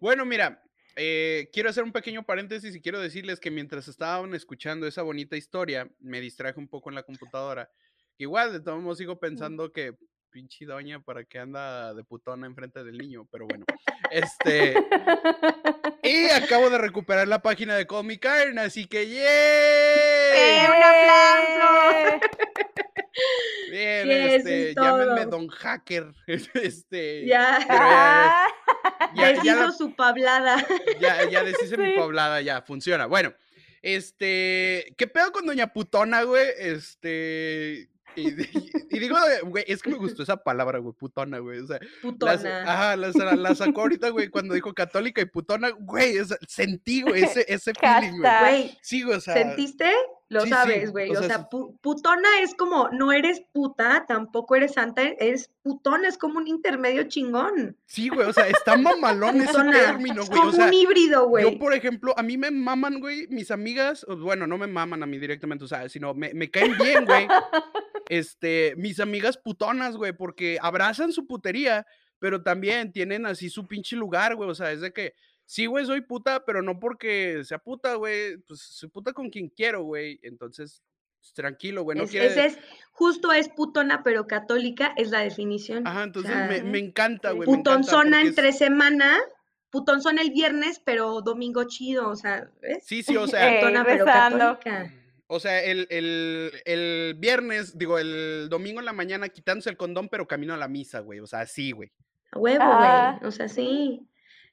bueno, 0.00 0.24
mira, 0.24 0.62
eh, 0.96 1.48
quiero 1.52 1.70
hacer 1.70 1.84
un 1.84 1.92
pequeño 1.92 2.24
paréntesis 2.24 2.74
y 2.74 2.80
quiero 2.80 3.00
decirles 3.00 3.40
que 3.40 3.50
mientras 3.50 3.88
estaban 3.88 4.34
escuchando 4.34 4.86
esa 4.86 5.02
bonita 5.02 5.36
historia, 5.36 5.90
me 6.00 6.20
distraje 6.20 6.58
un 6.58 6.68
poco 6.68 6.88
en 6.88 6.96
la 6.96 7.02
computadora. 7.02 7.70
Igual, 8.18 8.52
de 8.52 8.60
todos 8.60 8.82
modos, 8.82 8.98
sigo 8.98 9.18
pensando 9.18 9.72
que 9.72 9.96
pinche 10.30 10.64
doña 10.64 11.00
para 11.00 11.24
que 11.24 11.38
anda 11.38 11.92
de 11.94 12.04
putona 12.04 12.46
enfrente 12.46 12.84
del 12.84 12.96
niño, 12.98 13.26
pero 13.30 13.46
bueno. 13.46 13.64
Este. 14.10 14.74
y 16.02 16.30
acabo 16.30 16.70
de 16.70 16.78
recuperar 16.78 17.28
la 17.28 17.42
página 17.42 17.76
de 17.76 17.86
Comic 17.86 18.26
Iron, 18.42 18.58
así 18.58 18.86
que. 18.86 19.02
¡Eh, 19.02 20.66
¡Un 20.68 20.82
aplauso! 20.82 22.20
Bien, 23.70 24.10
este, 24.10 24.74
llámenme 24.74 25.26
Don 25.26 25.48
Hacker. 25.48 26.12
Este, 26.54 27.26
ya. 27.26 27.58
ya, 29.14 29.32
ya 29.32 29.32
deshizo 29.32 29.72
su 29.72 29.94
pablada. 29.94 30.64
Ya, 31.00 31.28
ya 31.28 31.44
deshice 31.44 31.76
mi 31.76 31.94
pablada, 31.94 32.40
ya, 32.40 32.62
funciona. 32.62 33.06
Bueno, 33.06 33.34
este, 33.82 34.94
¿qué 34.96 35.06
pedo 35.06 35.32
con 35.32 35.46
Doña 35.46 35.72
Putona, 35.72 36.22
güey? 36.22 36.48
Este, 36.58 37.89
y, 38.16 38.98
digo, 38.98 39.16
güey, 39.44 39.64
es 39.66 39.82
que 39.82 39.90
me 39.90 39.96
gustó 39.96 40.22
esa 40.22 40.36
palabra, 40.36 40.78
güey, 40.78 40.94
putona, 40.94 41.38
güey. 41.38 41.60
O 41.60 41.66
sea, 41.66 41.80
putona. 42.02 42.62
ajá, 42.62 42.96
la, 42.96 43.54
sacó 43.54 43.82
ahorita, 43.82 44.10
güey, 44.10 44.28
cuando 44.28 44.54
dijo 44.54 44.74
católica 44.74 45.20
y 45.20 45.26
putona, 45.26 45.70
güey, 45.70 46.14
sentí, 46.46 47.02
güey, 47.02 47.24
ese, 47.24 47.44
ese 47.48 47.72
feeling, 47.74 48.18
güey. 48.20 48.78
Sí, 48.82 49.04
o 49.04 49.20
sea. 49.20 49.34
¿Sentiste? 49.34 49.90
Lo 50.30 50.46
sabes, 50.46 50.92
güey. 50.92 51.10
o, 51.10 51.22
sea, 51.24 51.48
putona 51.48 52.28
es 52.40 52.54
como, 52.54 52.88
no 52.90 53.10
eres 53.10 53.42
puta, 53.52 54.04
tampoco 54.06 54.54
eres 54.54 54.74
santa, 54.74 55.02
es 55.02 55.50
putona, 55.62 56.06
es 56.06 56.16
como 56.16 56.38
un 56.38 56.46
intermedio 56.46 57.02
chingón. 57.08 57.76
Sí, 57.86 58.10
güey, 58.10 58.28
o 58.28 58.32
sea, 58.32 58.46
está 58.46 58.76
mamalón 58.76 59.40
ese 59.40 59.52
término, 59.52 60.24
güey. 60.24 60.40
Es 60.40 60.56
como 60.56 60.66
un 60.66 60.72
híbrido, 60.72 61.28
güey. 61.28 61.50
Yo, 61.50 61.58
por 61.58 61.74
ejemplo, 61.74 62.14
a 62.16 62.22
mí 62.22 62.38
me 62.38 62.52
maman, 62.52 63.00
güey, 63.00 63.26
mis 63.26 63.50
amigas, 63.50 64.06
bueno, 64.06 64.46
no 64.46 64.56
me 64.56 64.68
maman 64.68 65.02
a 65.02 65.06
mí 65.06 65.18
directamente, 65.18 65.64
o 65.64 65.68
sea, 65.68 65.88
sino 65.88 66.14
me, 66.14 66.32
me 66.32 66.48
caen 66.48 66.78
bien, 66.78 67.06
güey. 67.06 67.26
este, 68.10 68.74
mis 68.76 68.98
amigas 68.98 69.38
putonas, 69.38 69.96
güey, 69.96 70.12
porque 70.12 70.58
abrazan 70.60 71.12
su 71.12 71.28
putería, 71.28 71.86
pero 72.18 72.42
también 72.42 72.92
tienen 72.92 73.24
así 73.24 73.48
su 73.48 73.68
pinche 73.68 73.94
lugar, 73.94 74.34
güey, 74.34 74.50
o 74.50 74.54
sea, 74.54 74.72
es 74.72 74.80
de 74.80 74.92
que 74.92 75.14
sí, 75.46 75.66
güey, 75.66 75.86
soy 75.86 76.00
puta, 76.00 76.44
pero 76.44 76.60
no 76.60 76.80
porque 76.80 77.42
sea 77.44 77.60
puta, 77.60 77.94
güey, 77.94 78.36
pues 78.48 78.60
soy 78.60 78.88
puta 78.88 79.12
con 79.12 79.30
quien 79.30 79.48
quiero, 79.48 79.84
güey. 79.84 80.18
Entonces, 80.22 80.82
pues, 81.20 81.32
tranquilo, 81.32 81.84
güey, 81.84 81.98
no 81.98 82.04
es, 82.04 82.12
Ese 82.12 82.46
es, 82.46 82.58
justo 82.90 83.32
es 83.32 83.48
putona, 83.48 84.02
pero 84.02 84.26
católica, 84.26 84.92
es 84.96 85.10
la 85.10 85.20
definición. 85.20 85.86
Ajá, 85.86 86.02
entonces 86.02 86.34
me, 86.48 86.64
me, 86.64 86.78
encanta, 86.80 87.30
güey. 87.30 87.46
Putonzona 87.46 88.22
entre 88.22 88.52
semana, 88.52 89.18
putonzón 89.70 90.18
el 90.18 90.32
viernes, 90.32 90.82
pero 90.84 91.20
domingo 91.20 91.62
chido, 91.68 92.08
o 92.08 92.16
sea, 92.16 92.50
¿ves? 92.60 92.82
Sí, 92.84 93.04
sí, 93.04 93.16
o 93.16 93.26
sea, 93.28 93.60
Putona, 93.60 93.84
pero 93.84 94.04
católica. 94.04 94.92
O 95.32 95.38
sea, 95.40 95.62
el, 95.62 95.86
el, 95.90 96.50
el 96.64 97.14
viernes, 97.18 97.78
digo, 97.78 97.98
el 97.98 98.48
domingo 98.50 98.80
en 98.80 98.86
la 98.86 98.92
mañana 98.92 99.28
quitándose 99.28 99.70
el 99.70 99.76
condón, 99.76 100.08
pero 100.08 100.26
camino 100.26 100.54
a 100.54 100.56
la 100.58 100.66
misa, 100.68 101.00
güey. 101.00 101.20
O 101.20 101.26
sea, 101.26 101.46
sí, 101.46 101.70
güey. 101.70 101.92
A 102.32 102.38
huevo, 102.38 102.58
Ah. 102.64 103.16
güey. 103.20 103.28
O 103.28 103.32
sea, 103.32 103.48
sí. 103.48 104.00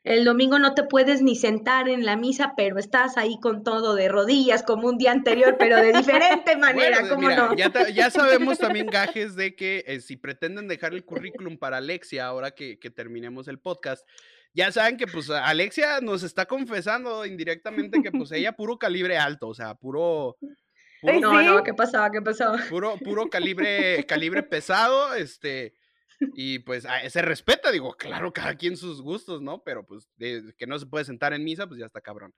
El 0.03 0.23
domingo 0.23 0.57
no 0.59 0.73
te 0.73 0.83
puedes 0.83 1.21
ni 1.21 1.35
sentar 1.35 1.89
en 1.89 2.05
la 2.05 2.15
misa, 2.15 2.53
pero 2.55 2.77
estás 2.77 3.17
ahí 3.17 3.39
con 3.41 3.63
todo 3.63 3.93
de 3.95 4.07
rodillas 4.07 4.63
como 4.63 4.87
un 4.87 4.97
día 4.97 5.11
anterior, 5.11 5.57
pero 5.59 5.75
de 5.77 5.91
diferente 5.91 6.55
manera, 6.57 6.99
Bueno, 7.01 7.15
¿cómo 7.15 7.27
mira, 7.27 7.47
no? 7.47 7.55
ya, 7.57 7.69
ta- 7.71 7.89
ya 7.89 8.09
sabemos 8.09 8.57
también, 8.59 8.85
gajes, 8.85 9.35
de 9.35 9.55
que 9.55 9.83
eh, 9.85 9.99
si 9.99 10.15
pretenden 10.15 10.67
dejar 10.69 10.93
el 10.93 11.03
currículum 11.03 11.57
para 11.57 11.77
Alexia 11.77 12.25
ahora 12.27 12.51
que, 12.51 12.79
que 12.79 12.89
terminemos 12.89 13.47
el 13.49 13.59
podcast, 13.59 14.07
ya 14.53 14.71
saben 14.71 14.95
que 14.95 15.07
pues 15.07 15.29
a- 15.29 15.45
Alexia 15.45 15.99
nos 16.01 16.23
está 16.23 16.45
confesando 16.45 17.25
indirectamente 17.25 18.01
que 18.01 18.11
pues 18.11 18.31
ella 18.31 18.53
puro 18.53 18.77
calibre 18.79 19.17
alto, 19.17 19.49
o 19.49 19.53
sea, 19.55 19.75
puro... 19.75 20.37
puro 21.01 21.19
No, 21.19 21.39
sí. 21.39 21.45
no, 21.45 21.63
¿qué 21.63 21.73
pasaba? 21.73 22.09
¿Qué 22.11 22.21
pasaba? 22.21 22.57
puro, 22.69 22.97
puro 22.97 23.27
calibre, 23.29 24.03
calibre 24.05 24.43
pesado, 24.43 25.13
este, 25.15 25.73
y 26.35 26.59
pues 26.59 26.85
a- 26.85 27.09
se 27.09 27.21
respeta, 27.21 27.71
digo, 27.71 27.93
claro, 27.93 28.33
cada 28.33 28.55
quien 28.55 28.75
sus 28.77 29.01
gustos, 29.01 29.41
¿no? 29.41 29.61
Pero 29.63 29.85
pues 29.85 30.07
de- 30.17 30.53
que 30.57 30.65
no 30.67 30.77
se 30.79 30.85
puede 30.87 31.05
sentar 31.05 31.33
en 31.33 31.43
misa, 31.43 31.67
pues 31.67 31.79
ya 31.79 31.85
está 31.85 32.01
cabrón. 32.01 32.33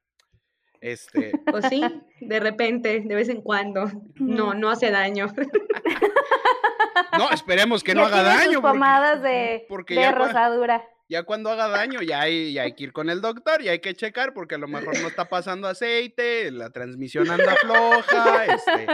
Este, 0.82 1.32
Pues 1.46 1.66
sí, 1.70 1.82
de 2.22 2.40
repente, 2.40 3.02
de 3.06 3.16
vez 3.16 3.30
en 3.30 3.42
cuando. 3.42 3.90
No, 4.16 4.54
no 4.54 4.70
hace 4.70 4.92
daño. 4.92 5.28
no, 7.18 7.30
esperemos 7.32 7.84
que 7.84 7.94
no 7.96 8.06
haga 8.06 8.18
sus 8.18 8.26
daño. 8.46 8.62
porque- 8.62 8.74
pomadas 8.74 9.22
de, 9.22 9.66
porque 9.68 9.96
de 9.96 10.02
ya 10.02 10.12
rosadura. 10.12 10.84
Ya 11.10 11.24
cuando 11.24 11.50
haga 11.50 11.68
daño, 11.68 12.04
ya 12.04 12.22
hay, 12.22 12.54
ya 12.54 12.62
hay 12.62 12.74
que 12.74 12.84
ir 12.84 12.94
con 12.94 13.10
el 13.10 13.20
doctor 13.20 13.64
y 13.64 13.68
hay 13.68 13.80
que 13.80 13.96
checar 13.96 14.32
porque 14.32 14.56
a 14.56 14.58
lo 14.60 14.68
mejor 14.68 14.96
no 15.02 15.08
está 15.08 15.28
pasando 15.28 15.68
aceite, 15.68 16.52
la 16.52 16.70
transmisión 16.70 17.32
anda 17.32 17.56
floja, 17.56 18.46
este, 18.46 18.86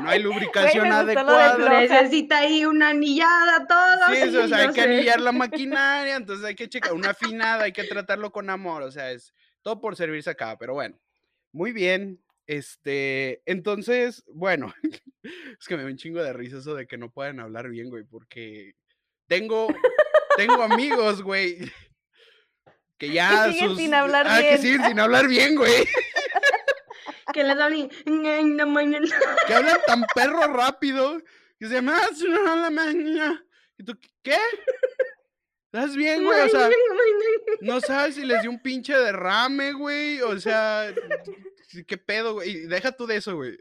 no 0.00 0.08
hay 0.08 0.22
lubricación 0.22 0.90
adecuada. 0.90 1.80
Necesita 1.80 2.38
ahí 2.38 2.64
una 2.64 2.88
anillada, 2.88 3.66
todo. 3.66 4.14
Sí, 4.14 4.34
o 4.34 4.48
sea, 4.48 4.56
hay 4.56 4.68
que 4.68 4.80
sé. 4.80 4.94
anillar 4.94 5.20
la 5.20 5.32
maquinaria, 5.32 6.16
entonces 6.16 6.46
hay 6.46 6.54
que 6.54 6.70
checar 6.70 6.94
una 6.94 7.10
afinada, 7.10 7.64
hay 7.64 7.72
que 7.72 7.84
tratarlo 7.84 8.32
con 8.32 8.48
amor, 8.48 8.82
o 8.82 8.90
sea, 8.90 9.12
es 9.12 9.34
todo 9.60 9.78
por 9.78 9.94
servirse 9.94 10.30
acá, 10.30 10.56
pero 10.58 10.72
bueno, 10.72 10.98
muy 11.52 11.72
bien. 11.72 12.18
Este, 12.46 13.42
entonces, 13.44 14.24
bueno, 14.26 14.74
es 15.22 15.68
que 15.68 15.76
me 15.76 15.82
da 15.82 15.88
un 15.88 15.96
chingo 15.96 16.22
de 16.22 16.32
risa 16.32 16.58
eso 16.58 16.74
de 16.74 16.86
que 16.86 16.96
no 16.96 17.10
puedan 17.10 17.40
hablar 17.40 17.68
bien, 17.68 17.90
güey, 17.90 18.04
porque 18.04 18.74
tengo, 19.26 19.68
tengo 20.36 20.62
amigos, 20.62 21.22
güey, 21.22 21.58
que 22.98 23.10
ya 23.10 23.50
siguen 23.50 23.68
sus- 23.70 23.78
sin 23.78 23.94
hablar 23.94 24.26
ah, 24.28 24.40
que 24.40 24.48
bien. 24.48 24.62
siguen 24.62 24.84
sin 24.84 25.00
hablar 25.00 25.28
bien, 25.28 25.56
güey, 25.56 25.72
Que 27.32 27.44
les 27.44 27.58
hablen 27.58 27.88
que 27.88 29.54
hablan 29.54 29.78
tan 29.86 30.04
perro 30.14 30.42
rápido, 30.52 31.20
que 31.58 31.66
se 31.66 31.74
llama, 31.74 32.00
y 33.78 33.84
tú, 33.84 33.98
¿qué? 34.22 34.36
¿Estás 35.72 35.96
bien, 35.96 36.24
güey? 36.24 36.40
O 36.42 36.48
sea, 36.50 36.68
no 37.62 37.80
sabes 37.80 38.16
si 38.16 38.24
les 38.26 38.42
dio 38.42 38.50
un 38.50 38.60
pinche 38.60 38.94
derrame, 38.94 39.72
güey. 39.72 40.20
O 40.20 40.38
sea, 40.38 40.92
¿qué 41.86 41.96
pedo, 41.96 42.34
güey? 42.34 42.50
Y 42.50 42.54
deja 42.66 42.92
tú 42.92 43.06
de 43.06 43.16
eso, 43.16 43.36
güey. 43.36 43.56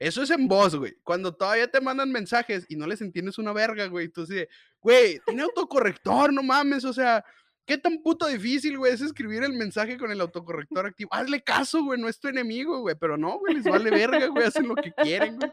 Eso 0.00 0.22
es 0.22 0.30
en 0.30 0.48
voz, 0.48 0.74
güey. 0.74 0.96
Cuando 1.04 1.34
todavía 1.34 1.70
te 1.70 1.80
mandan 1.80 2.10
mensajes 2.10 2.64
y 2.70 2.74
no 2.76 2.86
les 2.86 3.02
entiendes 3.02 3.36
una 3.38 3.52
verga, 3.52 3.86
güey. 3.86 4.08
Tú 4.08 4.22
así 4.22 4.34
de, 4.34 4.48
güey, 4.80 5.20
tiene 5.26 5.42
autocorrector, 5.42 6.32
no 6.32 6.42
mames. 6.42 6.84
O 6.86 6.92
sea, 6.94 7.22
qué 7.66 7.76
tan 7.76 8.02
puto 8.02 8.26
difícil, 8.26 8.78
güey, 8.78 8.94
es 8.94 9.02
escribir 9.02 9.42
el 9.44 9.52
mensaje 9.52 9.98
con 9.98 10.10
el 10.10 10.20
autocorrector 10.22 10.86
activo. 10.86 11.10
Hazle 11.12 11.42
caso, 11.42 11.84
güey, 11.84 12.00
no 12.00 12.08
es 12.08 12.18
tu 12.18 12.28
enemigo, 12.28 12.80
güey. 12.80 12.96
Pero 12.98 13.18
no, 13.18 13.38
güey, 13.38 13.54
les 13.56 13.64
vale 13.64 13.90
verga, 13.90 14.26
güey. 14.28 14.46
Hacen 14.46 14.66
lo 14.68 14.74
que 14.74 14.90
quieren, 14.92 15.36
güey. 15.36 15.52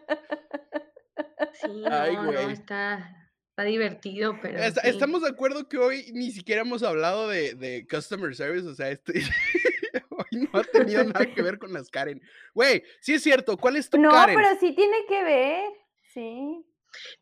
Sí, 1.61 1.83
Ay, 1.91 2.15
no, 2.15 2.23
no, 2.23 2.31
güey. 2.31 2.51
está, 2.53 3.29
está 3.49 3.63
divertido, 3.63 4.37
pero. 4.41 4.59
Está- 4.59 4.81
sí. 4.81 4.87
Estamos 4.89 5.23
de 5.23 5.29
acuerdo 5.29 5.67
que 5.67 5.77
hoy 5.77 6.09
ni 6.13 6.31
siquiera 6.31 6.61
hemos 6.61 6.83
hablado 6.83 7.27
de, 7.27 7.53
de 7.55 7.85
customer 7.89 8.33
service, 8.35 8.65
o 8.67 8.73
sea, 8.75 8.89
este 8.91 9.13
hoy 10.31 10.49
no 10.51 10.59
ha 10.59 10.63
tenido 10.63 11.03
nada 11.03 11.25
que 11.25 11.41
ver 11.41 11.57
con 11.59 11.73
las 11.73 11.89
Karen. 11.89 12.21
Güey, 12.53 12.83
sí 13.01 13.13
es 13.13 13.23
cierto, 13.23 13.57
¿cuál 13.57 13.75
es 13.75 13.89
tu 13.89 13.97
No, 13.97 14.11
Karen? 14.11 14.35
pero 14.35 14.59
sí 14.59 14.73
tiene 14.73 15.05
que 15.07 15.23
ver. 15.23 15.69
Sí. 16.13 16.65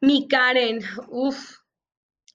Mi 0.02 0.28
Karen, 0.28 0.80
uff, 1.10 1.58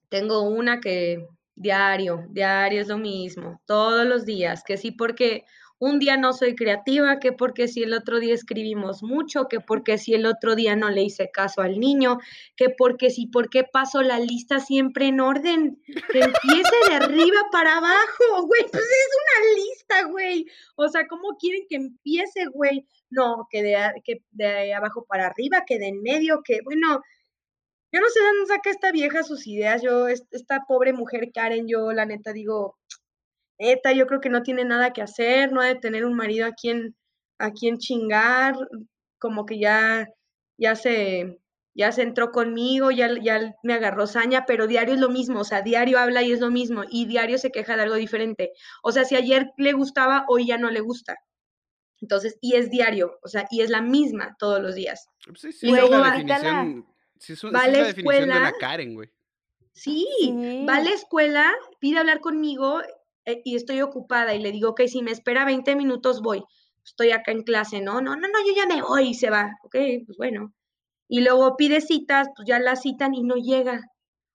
tengo 0.09 0.43
una 0.43 0.81
que 0.81 1.27
diario, 1.55 2.27
diario 2.31 2.81
es 2.81 2.89
lo 2.89 2.99
mismo, 2.99 3.63
todos 3.67 4.07
los 4.07 4.25
días, 4.25 4.63
que 4.65 4.77
sí 4.77 4.93
porque 4.93 5.45
un 5.81 5.99
día 5.99 6.17
no 6.19 6.33
soy 6.35 6.55
creativa, 6.55 7.19
que 7.19 7.33
porque 7.33 7.67
si 7.67 7.83
el 7.83 7.95
otro 7.95 8.21
día 8.21 8.35
escribimos 8.35 9.03
mucho, 9.03 9.49
que 9.49 9.61
porque 9.61 9.97
si 9.99 10.15
el 10.15 10.27
otro 10.27 10.55
día 10.55 10.77
no 10.77 10.91
le 10.91 11.03
hice 11.03 11.31
caso 11.33 11.63
al 11.63 11.81
niño, 11.81 12.19
que 12.55 12.69
porque 12.71 13.11
si 13.11 13.27
por 13.27 13.49
qué 13.51 13.65
paso 13.65 14.03
la 14.03 14.21
lista 14.21 14.61
siempre 14.61 15.07
en 15.09 15.21
orden, 15.21 15.83
que 16.13 16.21
empiece 16.21 16.77
de 16.89 16.95
arriba 16.95 17.41
para 17.51 17.79
abajo, 17.79 18.47
güey, 18.47 18.63
pues 18.71 18.85
es 18.85 19.09
una 19.25 19.55
lista, 19.57 20.03
güey. 20.11 20.47
O 20.77 20.87
sea, 20.89 21.07
¿cómo 21.09 21.37
quieren 21.39 21.63
que 21.69 21.77
empiece, 21.77 22.47
güey? 22.53 22.87
No, 23.09 23.49
que 23.51 23.63
de, 23.63 23.77
que 24.05 24.23
de 24.33 24.75
abajo 24.75 25.05
para 25.09 25.27
arriba, 25.27 25.65
que 25.67 25.79
de 25.79 25.89
en 25.89 26.03
medio, 26.03 26.43
que 26.45 26.61
bueno, 26.63 27.01
yo 27.93 28.01
no 28.01 28.09
sé 28.11 28.21
de 28.21 28.27
dónde 28.27 28.47
saca 28.47 28.71
esta 28.71 28.93
vieja 28.93 29.23
sus 29.23 29.47
ideas. 29.47 29.83
Yo, 29.83 30.09
es- 30.09 30.27
esta 30.31 30.65
pobre 30.69 30.93
mujer 30.93 31.31
Karen, 31.35 31.67
yo 31.67 31.91
la 31.93 32.05
neta 32.07 32.33
digo, 32.33 32.79
neta, 33.61 33.93
yo 33.93 34.07
creo 34.07 34.21
que 34.21 34.31
no 34.31 34.43
tiene 34.43 34.65
nada 34.65 34.93
que 34.93 35.03
hacer, 35.03 35.53
no 35.53 35.61
ha 35.61 35.67
de 35.67 35.75
tener 35.77 36.05
un 36.05 36.15
marido 36.15 36.47
a 36.47 36.53
quien, 36.53 36.97
a 37.39 37.53
quien 37.53 37.79
chingar, 37.79 38.55
como 39.19 39.45
que 39.47 39.59
ya, 39.61 40.09
ya 40.57 40.75
se, 40.75 41.39
ya 41.75 41.93
se 41.93 42.03
entró 42.03 42.31
conmigo, 42.33 42.91
ya, 42.91 43.11
ya 43.23 43.55
me 43.63 43.75
agarró 43.75 44.07
saña, 44.07 44.45
pero 44.47 44.67
diario 44.67 44.95
es 44.95 45.01
lo 45.01 45.11
mismo, 45.11 45.41
o 45.41 45.45
sea, 45.45 45.61
diario 45.63 45.99
habla 45.99 46.23
y 46.23 46.33
es 46.33 46.41
lo 46.41 46.51
mismo, 46.51 46.85
y 46.89 47.05
diario 47.07 47.37
se 47.39 47.51
queja 47.51 47.77
de 47.77 47.83
algo 47.83 47.97
diferente. 47.97 48.53
O 48.83 48.93
sea, 48.93 49.05
si 49.05 49.15
ayer 49.15 49.51
le 49.59 49.73
gustaba, 49.75 50.25
hoy 50.29 50.47
ya 50.47 50.57
no 50.59 50.71
le 50.71 50.81
gusta. 50.81 51.19
Entonces, 52.01 52.39
y 52.41 52.55
es 52.57 52.71
diario, 52.71 53.19
o 53.23 53.29
sea, 53.29 53.47
y 53.51 53.61
es 53.61 53.69
la 53.69 53.83
misma 53.83 54.35
todos 54.39 54.63
los 54.63 54.75
días. 54.75 55.07
Pues 55.27 55.41
sí, 55.41 55.53
sí, 55.53 55.67
es 55.67 55.73
luego 55.73 55.97
la 55.97 56.01
va- 56.01 56.11
definición, 56.17 56.87
sí, 57.19 57.33
es, 57.35 57.45
un- 57.45 57.55
va 57.55 57.61
a 57.61 57.63
esa 57.65 57.71
es 57.71 57.77
la 57.77 57.81
la 57.83 57.87
definición 57.89 58.19
de 58.31 58.37
una 58.37 58.49
escuela. 58.49 58.59
Karen, 58.59 58.95
güey. 58.95 59.11
Sí, 59.73 60.07
Sí. 60.19 60.65
va 60.69 60.77
a 60.77 60.81
la 60.83 60.91
escuela, 60.91 61.53
pide 61.79 61.99
hablar 61.99 62.21
conmigo 62.21 62.81
eh, 63.25 63.43
y 63.45 63.57
estoy 63.57 63.81
ocupada 63.83 64.35
y 64.35 64.41
le 64.41 64.53
digo, 64.53 64.71
ok, 64.71 64.83
si 64.87 65.03
me 65.03 65.11
espera 65.13 65.45
20 65.45 65.77
minutos 65.77 66.23
voy, 66.23 66.45
estoy 66.85 67.11
acá 67.13 67.33
en 67.33 67.43
clase, 67.43 67.81
no, 67.81 68.01
no, 68.01 68.17
no, 68.17 68.29
no, 68.29 68.39
yo 68.47 68.55
ya 68.55 68.67
me 68.67 68.83
voy 68.83 69.09
y 69.11 69.15
se 69.15 69.31
va, 69.31 69.53
ok, 69.65 69.77
pues 70.07 70.19
bueno. 70.19 70.53
Y 71.09 71.23
luego 71.23 71.57
pide 71.57 71.81
citas, 71.81 72.29
pues 72.37 72.47
ya 72.49 72.59
la 72.61 72.77
citan 72.77 73.15
y 73.15 73.23
no 73.23 73.37
llega. 73.37 73.83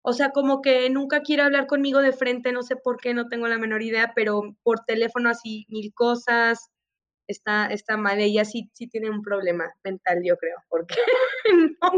O 0.02 0.14
sea, 0.14 0.32
como 0.32 0.62
que 0.62 0.90
nunca 0.90 1.22
quiere 1.22 1.44
hablar 1.44 1.68
conmigo 1.68 2.02
de 2.02 2.14
frente, 2.14 2.52
no 2.52 2.64
sé 2.64 2.76
por 2.76 2.98
qué, 2.98 3.14
no 3.14 3.28
tengo 3.30 3.48
la 3.48 3.58
menor 3.58 3.82
idea, 3.82 4.14
pero 4.16 4.42
por 4.64 4.82
teléfono 4.82 5.30
así 5.30 5.66
mil 5.70 5.94
cosas, 5.94 6.70
está, 7.28 7.68
está 7.68 7.98
mal, 7.98 8.20
ella 8.20 8.46
sí, 8.46 8.70
sí 8.74 8.88
tiene 8.88 9.10
un 9.10 9.22
problema 9.22 9.74
mental, 9.84 10.22
yo 10.24 10.38
creo, 10.38 10.58
porque 10.70 10.96
no, 11.82 11.92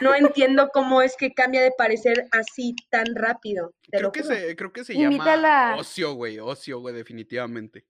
no 0.00 0.14
entiendo 0.14 0.68
cómo 0.72 1.02
es 1.02 1.16
que 1.16 1.32
cambia 1.32 1.62
de 1.62 1.72
parecer 1.76 2.26
así 2.32 2.74
tan 2.90 3.14
rápido. 3.14 3.74
Creo 3.90 4.12
que, 4.12 4.22
se, 4.22 4.56
creo 4.56 4.72
que 4.72 4.84
se 4.84 4.94
Invítala. 4.94 5.70
llama 5.70 5.76
ocio, 5.80 6.14
güey, 6.14 6.38
ocio, 6.38 6.80
güey, 6.80 6.94
definitivamente. 6.94 7.84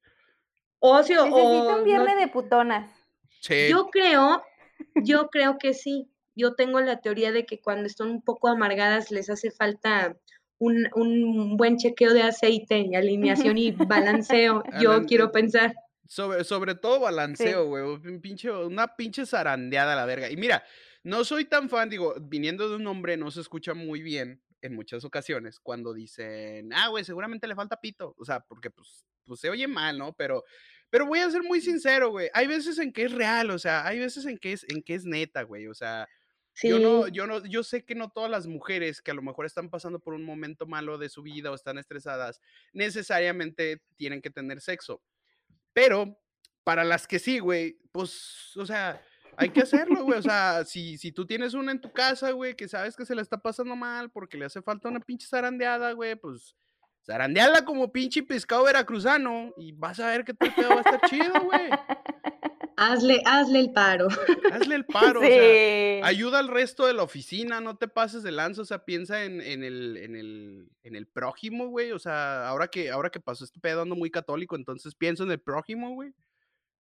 Ocio 0.80 1.24
Necesita 1.26 1.36
o 1.36 1.72
un 1.74 1.78
no- 1.78 1.84
viernes 1.84 2.16
de 2.18 2.28
putonas. 2.28 2.90
Sí, 3.40 3.68
Yo 3.70 3.88
creo, 3.88 4.42
yo 4.96 5.28
creo 5.28 5.58
que 5.58 5.74
sí. 5.74 6.08
Yo 6.34 6.54
tengo 6.54 6.80
la 6.80 7.00
teoría 7.00 7.30
de 7.30 7.44
que 7.44 7.60
cuando 7.60 7.86
están 7.86 8.08
un 8.08 8.22
poco 8.22 8.48
amargadas 8.48 9.10
les 9.10 9.28
hace 9.30 9.50
falta 9.50 10.16
un, 10.58 10.88
un 10.94 11.56
buen 11.56 11.76
chequeo 11.76 12.14
de 12.14 12.22
aceite 12.22 12.78
y 12.78 12.94
alineación 12.94 13.58
y 13.58 13.70
balanceo. 14.26 14.62
Yo 14.80 15.04
quiero 15.04 15.26
eh, 15.26 15.30
pensar. 15.32 15.74
Sobre, 16.12 16.44
sobre 16.44 16.74
todo 16.74 17.00
balanceo, 17.00 17.64
güey. 17.68 17.82
un 17.84 18.20
pinche- 18.20 18.50
una 18.66 18.96
pinche 18.96 19.24
zarandeada 19.24 19.94
a 19.94 19.96
la 19.96 20.04
verga. 20.04 20.28
Y 20.30 20.36
mira, 20.36 20.62
no 21.04 21.24
soy 21.24 21.46
tan 21.46 21.70
fan, 21.70 21.88
digo, 21.88 22.14
viniendo 22.20 22.68
de 22.68 22.76
un 22.76 22.86
hombre 22.86 23.16
no 23.16 23.30
se 23.30 23.40
escucha 23.40 23.72
muy 23.72 24.02
bien 24.02 24.42
en 24.60 24.74
muchas 24.74 25.04
ocasiones 25.06 25.58
cuando 25.58 25.94
dicen, 25.94 26.70
ah, 26.74 26.88
güey, 26.88 27.02
seguramente 27.04 27.46
le 27.46 27.54
falta 27.54 27.80
pito. 27.80 28.14
O 28.18 28.26
sea, 28.26 28.40
porque 28.40 28.70
pues, 28.70 29.06
pues 29.24 29.40
se 29.40 29.48
oye 29.48 29.66
mal, 29.66 29.96
¿no? 29.96 30.12
Pero, 30.12 30.44
pero 30.90 31.06
voy 31.06 31.20
a 31.20 31.30
ser 31.30 31.42
muy 31.44 31.62
sincero, 31.62 32.10
güey. 32.10 32.28
Hay 32.34 32.46
veces 32.46 32.78
en 32.78 32.92
que 32.92 33.04
es 33.04 33.12
real, 33.12 33.50
o 33.50 33.58
sea, 33.58 33.86
hay 33.86 33.98
veces 33.98 34.26
en 34.26 34.36
que 34.36 34.52
es, 34.52 34.66
en 34.68 34.82
que 34.82 34.94
es 34.94 35.06
neta, 35.06 35.44
güey. 35.44 35.66
O 35.66 35.74
sea, 35.74 36.06
Sí, 36.54 36.68
yo 36.68 36.78
no, 36.78 37.08
yo 37.08 37.26
no, 37.26 37.42
yo 37.46 37.62
sé 37.62 37.86
que 37.86 37.94
no 37.94 38.10
todas 38.10 38.30
las 38.30 38.46
mujeres 38.46 39.00
que 39.00 39.10
a 39.12 39.14
lo 39.14 39.22
mejor 39.22 39.46
están 39.46 39.70
pasando 39.70 39.98
por 39.98 40.12
un 40.12 40.22
momento 40.26 40.66
malo 40.66 40.98
de 40.98 41.08
su 41.08 41.22
vida 41.22 41.50
o 41.50 41.54
están 41.54 41.78
estresadas, 41.78 42.38
necesariamente 42.74 43.82
tienen 43.96 44.20
que 44.20 44.28
tener 44.28 44.60
sexo. 44.60 45.02
Pero 45.72 46.18
para 46.64 46.84
las 46.84 47.06
que 47.06 47.18
sí, 47.18 47.38
güey, 47.38 47.78
pues, 47.92 48.56
o 48.56 48.66
sea, 48.66 49.02
hay 49.36 49.50
que 49.50 49.62
hacerlo, 49.62 50.04
güey. 50.04 50.18
O 50.18 50.22
sea, 50.22 50.64
si, 50.64 50.98
si 50.98 51.12
tú 51.12 51.26
tienes 51.26 51.54
una 51.54 51.72
en 51.72 51.80
tu 51.80 51.92
casa, 51.92 52.30
güey, 52.32 52.54
que 52.54 52.68
sabes 52.68 52.96
que 52.96 53.06
se 53.06 53.14
la 53.14 53.22
está 53.22 53.38
pasando 53.38 53.76
mal 53.76 54.10
porque 54.10 54.36
le 54.36 54.44
hace 54.44 54.62
falta 54.62 54.88
una 54.88 55.00
pinche 55.00 55.26
zarandeada, 55.26 55.92
güey, 55.92 56.16
pues 56.16 56.54
zarandeala 57.04 57.64
como 57.64 57.90
pinche 57.90 58.22
pescado 58.22 58.64
veracruzano 58.64 59.52
y 59.56 59.72
vas 59.72 59.98
a 60.00 60.06
ver 60.08 60.24
que 60.24 60.34
todo 60.34 60.68
va 60.68 60.76
a 60.76 60.80
estar 60.80 61.00
chido, 61.08 61.32
güey. 61.42 61.70
Hazle, 62.76 63.22
hazle 63.26 63.60
el 63.60 63.72
paro. 63.72 64.08
Hazle 64.52 64.74
el 64.74 64.84
paro, 64.86 65.20
o 65.20 65.22
Sí. 65.22 65.28
sea, 65.28 66.06
ayuda 66.06 66.38
al 66.38 66.48
resto 66.48 66.86
de 66.86 66.92
la 66.94 67.02
oficina, 67.02 67.60
no 67.60 67.76
te 67.76 67.88
pases 67.88 68.22
de 68.22 68.32
lanza, 68.32 68.62
o 68.62 68.64
sea, 68.64 68.84
piensa 68.84 69.24
en, 69.24 69.40
en 69.40 69.62
el, 69.64 69.96
en 69.96 70.16
el, 70.16 70.68
en 70.82 70.96
el 70.96 71.06
prójimo, 71.06 71.68
güey, 71.68 71.92
o 71.92 71.98
sea, 71.98 72.48
ahora 72.48 72.68
que, 72.68 72.90
ahora 72.90 73.10
que 73.10 73.20
pasó 73.20 73.44
este 73.44 73.60
pedo 73.60 73.82
ando 73.82 73.94
muy 73.96 74.10
católico, 74.10 74.56
entonces 74.56 74.94
pienso 74.94 75.22
en 75.24 75.30
el 75.32 75.40
prójimo, 75.40 75.90
güey. 75.94 76.12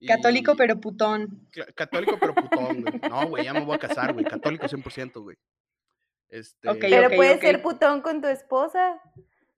Católico 0.08 0.54
y- 0.54 0.56
pero 0.58 0.80
putón. 0.80 1.48
Católico 1.76 2.18
pero 2.20 2.34
putón, 2.34 2.82
güey. 2.82 3.00
No, 3.10 3.28
güey, 3.28 3.44
ya 3.46 3.54
me 3.54 3.60
voy 3.64 3.76
a 3.76 3.80
casar, 3.80 4.14
güey. 4.14 4.26
Católico 4.26 4.68
100%, 4.68 5.22
güey. 5.22 5.38
Este, 6.30 6.70
Ok, 6.70 6.78
Pero 6.82 7.08
ok, 7.08 7.16
puedes 7.16 7.40
ser 7.42 7.62
putón 7.62 8.02
con 8.02 8.22
tu 8.22 8.28
esposa. 8.28 9.00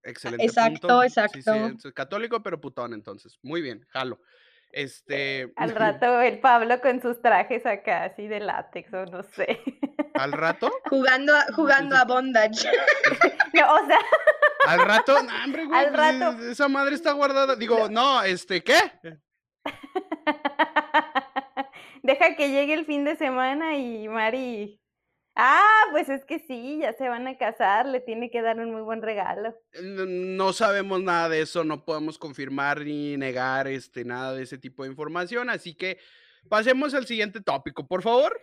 excelente 0.04 0.44
Exacto, 0.44 0.80
punto. 0.88 1.04
Exacto. 1.04 1.40
sí, 1.80 1.92
católico 1.94 2.44
pero 2.44 2.60
putón, 2.60 2.94
entonces. 2.94 3.38
Muy 3.42 3.62
bien, 3.62 3.86
jalo. 3.90 4.20
Este, 4.74 5.54
Al 5.56 5.76
rato 5.76 6.20
el 6.22 6.40
Pablo 6.40 6.82
con 6.82 7.00
sus 7.00 7.22
trajes 7.22 7.64
acá, 7.66 8.06
así 8.06 8.28
de 8.28 8.40
látex 8.40 8.92
o 8.94 9.06
no 9.06 9.22
sé. 9.22 9.60
al 10.16 10.32
rato, 10.32 10.72
Jugando 10.90 11.36
a, 11.36 11.46
jugando 11.56 11.96
a 11.96 12.04
bondage. 12.06 12.68
No, 13.54 13.76
o 13.76 13.86
sea, 13.86 14.00
al 14.68 14.80
rato, 14.84 15.22
no, 15.22 15.44
hombre, 15.44 15.66
güey. 15.66 15.80
Al 15.80 15.94
pues, 15.94 16.20
rato. 16.20 16.38
es- 16.42 16.46
Esa 16.54 16.68
madre 16.68 16.96
está 16.96 17.12
guardada. 17.12 17.56
Digo, 17.56 17.88
no, 17.88 18.24
este, 18.24 18.64
¿qué? 18.64 18.74
deja 22.02 22.36
que 22.36 22.50
llegue 22.50 22.74
el 22.74 22.86
fin 22.86 23.04
de 23.06 23.16
semana 23.16 23.76
y 23.78 24.08
Mari. 24.08 24.82
Ah, 25.36 25.86
pues 25.92 26.10
es 26.10 26.26
que 26.26 26.38
sí, 26.40 26.80
ya 26.82 26.94
se 26.94 27.10
van 27.10 27.28
a 27.28 27.38
casar, 27.38 27.88
le 27.88 28.00
tiene 28.02 28.30
que 28.30 28.42
dar 28.44 28.60
un 28.60 28.72
muy 28.72 28.82
buen 28.84 29.02
regalo. 29.02 29.60
No 29.82 30.54
sabemos 30.54 31.02
nada 31.02 31.28
de 31.30 31.42
eso, 31.42 31.64
no 31.64 31.86
podemos 31.86 32.20
confirmar 32.20 32.82
ni 32.82 33.18
negar 33.18 33.68
este, 33.68 34.06
nada 34.06 34.34
de 34.36 34.44
ese 34.44 34.60
tipo 34.60 34.84
de 34.84 34.90
información, 34.90 35.50
así 35.50 35.74
que 35.74 35.98
pasemos 36.50 36.94
al 36.94 37.08
siguiente 37.08 37.42
tópico, 37.42 37.88
por 37.88 38.04
favor. 38.04 38.40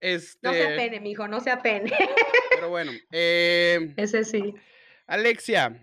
Este, 0.00 0.38
No 0.46 0.52
se 0.54 0.62
apene, 0.74 1.00
mijo, 1.00 1.26
no 1.28 1.40
se 1.40 1.50
apene. 1.50 1.92
pero 2.54 2.68
bueno, 2.70 2.92
eh, 3.10 3.92
Ese 3.96 4.24
sí. 4.24 4.54
Alexia, 5.06 5.76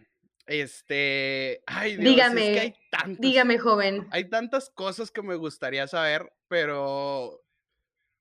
este, 0.48 1.62
ay 1.68 1.98
Dios, 1.98 2.00
es 2.00 2.16
Dígame, 2.16 2.52
que 2.54 2.60
hay 2.60 2.76
tantas, 2.92 3.20
Dígame, 3.22 3.58
joven. 3.60 4.08
hay 4.12 4.30
tantas 4.30 4.70
cosas 4.70 5.12
que 5.12 5.22
me 5.22 5.36
gustaría 5.36 5.88
saber, 5.88 6.32
pero 6.48 7.45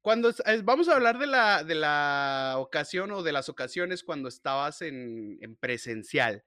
cuando 0.04 0.30
vamos 0.64 0.90
a 0.90 0.96
hablar 0.96 1.18
de 1.18 1.26
la, 1.26 1.64
de 1.64 1.74
la 1.74 2.56
ocasión 2.58 3.10
o 3.10 3.22
de 3.22 3.32
las 3.32 3.48
ocasiones 3.48 4.04
cuando 4.04 4.28
estabas 4.28 4.82
en, 4.82 5.38
en 5.40 5.56
presencial, 5.56 6.44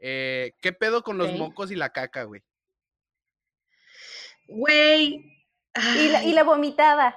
eh, 0.00 0.54
¿qué 0.62 0.72
pedo 0.72 1.02
con 1.02 1.18
los 1.18 1.30
mocos 1.34 1.70
y 1.70 1.74
la 1.74 1.90
caca, 1.90 2.22
güey? 2.22 2.42
Güey. 4.48 5.22
Y 5.98 6.08
la, 6.08 6.24
y 6.24 6.32
la 6.32 6.44
vomitada. 6.44 7.14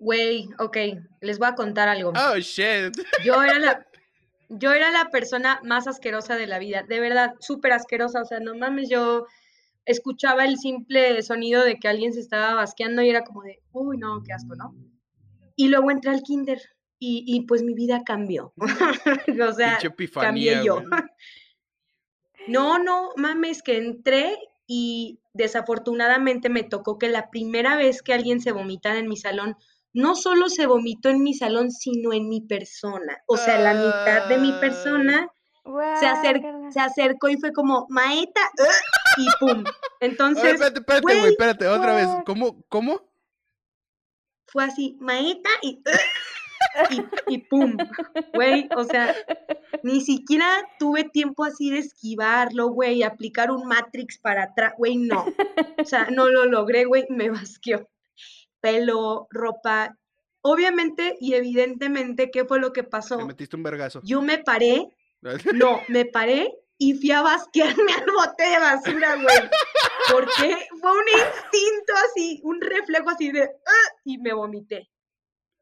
Güey, 0.00 0.48
ok, 0.58 0.76
les 1.20 1.38
voy 1.38 1.46
a 1.46 1.54
contar 1.54 1.88
algo. 1.88 2.12
Oh, 2.16 2.36
shit. 2.38 2.92
Yo 3.22 3.40
era 3.40 3.60
la, 3.60 3.86
yo 4.48 4.72
era 4.72 4.90
la 4.90 5.10
persona 5.10 5.60
más 5.62 5.86
asquerosa 5.86 6.34
de 6.34 6.48
la 6.48 6.58
vida, 6.58 6.82
de 6.82 6.98
verdad, 6.98 7.34
súper 7.38 7.70
asquerosa, 7.70 8.22
o 8.22 8.24
sea, 8.24 8.40
no 8.40 8.56
mames, 8.56 8.90
yo 8.90 9.28
escuchaba 9.88 10.44
el 10.44 10.56
simple 10.58 11.20
sonido 11.22 11.64
de 11.64 11.76
que 11.80 11.88
alguien 11.88 12.12
se 12.12 12.20
estaba 12.20 12.54
basqueando 12.54 13.02
y 13.02 13.10
era 13.10 13.24
como 13.24 13.42
de, 13.42 13.58
uy, 13.72 13.98
no, 13.98 14.22
qué 14.22 14.32
asco, 14.32 14.54
¿no? 14.54 14.74
Y 15.56 15.68
luego 15.68 15.90
entré 15.90 16.10
al 16.12 16.22
kinder 16.22 16.60
y, 17.00 17.24
y 17.26 17.46
pues 17.46 17.62
mi 17.62 17.74
vida 17.74 18.02
cambió, 18.04 18.52
o 19.48 19.52
sea, 19.52 19.78
epifanía, 19.88 20.54
cambié 20.54 20.64
yo. 20.64 20.82
No, 22.46 22.78
no, 22.78 23.10
mames, 23.16 23.62
que 23.62 23.76
entré 23.76 24.36
y 24.66 25.20
desafortunadamente 25.34 26.48
me 26.48 26.62
tocó 26.62 26.98
que 26.98 27.08
la 27.08 27.30
primera 27.30 27.76
vez 27.76 28.02
que 28.02 28.14
alguien 28.14 28.40
se 28.40 28.52
vomitara 28.52 28.98
en 28.98 29.08
mi 29.08 29.16
salón, 29.16 29.56
no 29.92 30.14
solo 30.14 30.48
se 30.48 30.66
vomitó 30.66 31.08
en 31.10 31.22
mi 31.22 31.34
salón, 31.34 31.70
sino 31.70 32.12
en 32.12 32.28
mi 32.28 32.40
persona. 32.40 33.18
O 33.26 33.36
sea, 33.36 33.58
la 33.58 33.74
mitad 33.74 34.28
de 34.28 34.38
mi 34.38 34.52
persona 34.60 35.28
se, 36.00 36.06
acer- 36.06 36.72
se 36.72 36.80
acercó 36.80 37.28
y 37.28 37.36
fue 37.36 37.52
como, 37.52 37.86
maeta. 37.90 38.40
Y 39.16 39.26
pum. 39.40 39.64
Entonces 40.00 40.44
espérate, 40.44 40.80
espérate, 40.80 41.18
güey, 41.18 41.30
espérate, 41.30 41.66
otra 41.68 41.94
vez. 41.94 42.08
¿Cómo? 42.24 42.62
¿Cómo? 42.68 43.08
fue 44.48 44.64
así, 44.64 44.96
maeta 45.00 45.50
y, 45.62 45.80
y, 46.90 47.34
y 47.34 47.38
pum. 47.38 47.76
Güey, 48.34 48.68
o 48.76 48.84
sea, 48.84 49.14
ni 49.82 50.00
siquiera 50.00 50.46
tuve 50.78 51.04
tiempo 51.04 51.44
así 51.44 51.70
de 51.70 51.78
esquivarlo, 51.78 52.68
güey, 52.68 53.02
aplicar 53.02 53.50
un 53.50 53.66
Matrix 53.66 54.18
para 54.18 54.44
atrás, 54.44 54.72
güey, 54.76 54.96
no. 54.96 55.26
O 55.78 55.84
sea, 55.84 56.08
no 56.10 56.28
lo 56.28 56.46
logré, 56.46 56.84
güey, 56.84 57.06
me 57.10 57.30
basqueó. 57.30 57.88
Pelo, 58.60 59.28
ropa. 59.30 59.96
Obviamente 60.40 61.16
y 61.20 61.34
evidentemente, 61.34 62.30
¿qué 62.30 62.44
fue 62.44 62.58
lo 62.58 62.72
que 62.72 62.82
pasó? 62.82 63.24
metiste 63.26 63.56
un 63.56 63.62
vergazo. 63.62 64.00
Yo 64.02 64.22
me 64.22 64.38
paré, 64.38 64.88
no, 65.54 65.80
me 65.88 66.06
paré 66.06 66.54
y 66.78 66.94
fui 66.94 67.10
a 67.10 67.22
basquearme 67.22 67.92
al 67.92 68.06
bote 68.06 68.44
de 68.44 68.58
basura, 68.58 69.14
güey. 69.16 69.50
Porque 70.10 70.68
fue 70.80 70.92
un 70.92 71.08
instinto 71.08 71.92
así, 72.08 72.40
un 72.44 72.60
reflejo 72.60 73.10
así 73.10 73.32
de, 73.32 73.50
y 74.04 74.18
me 74.18 74.32
vomité. 74.32 74.88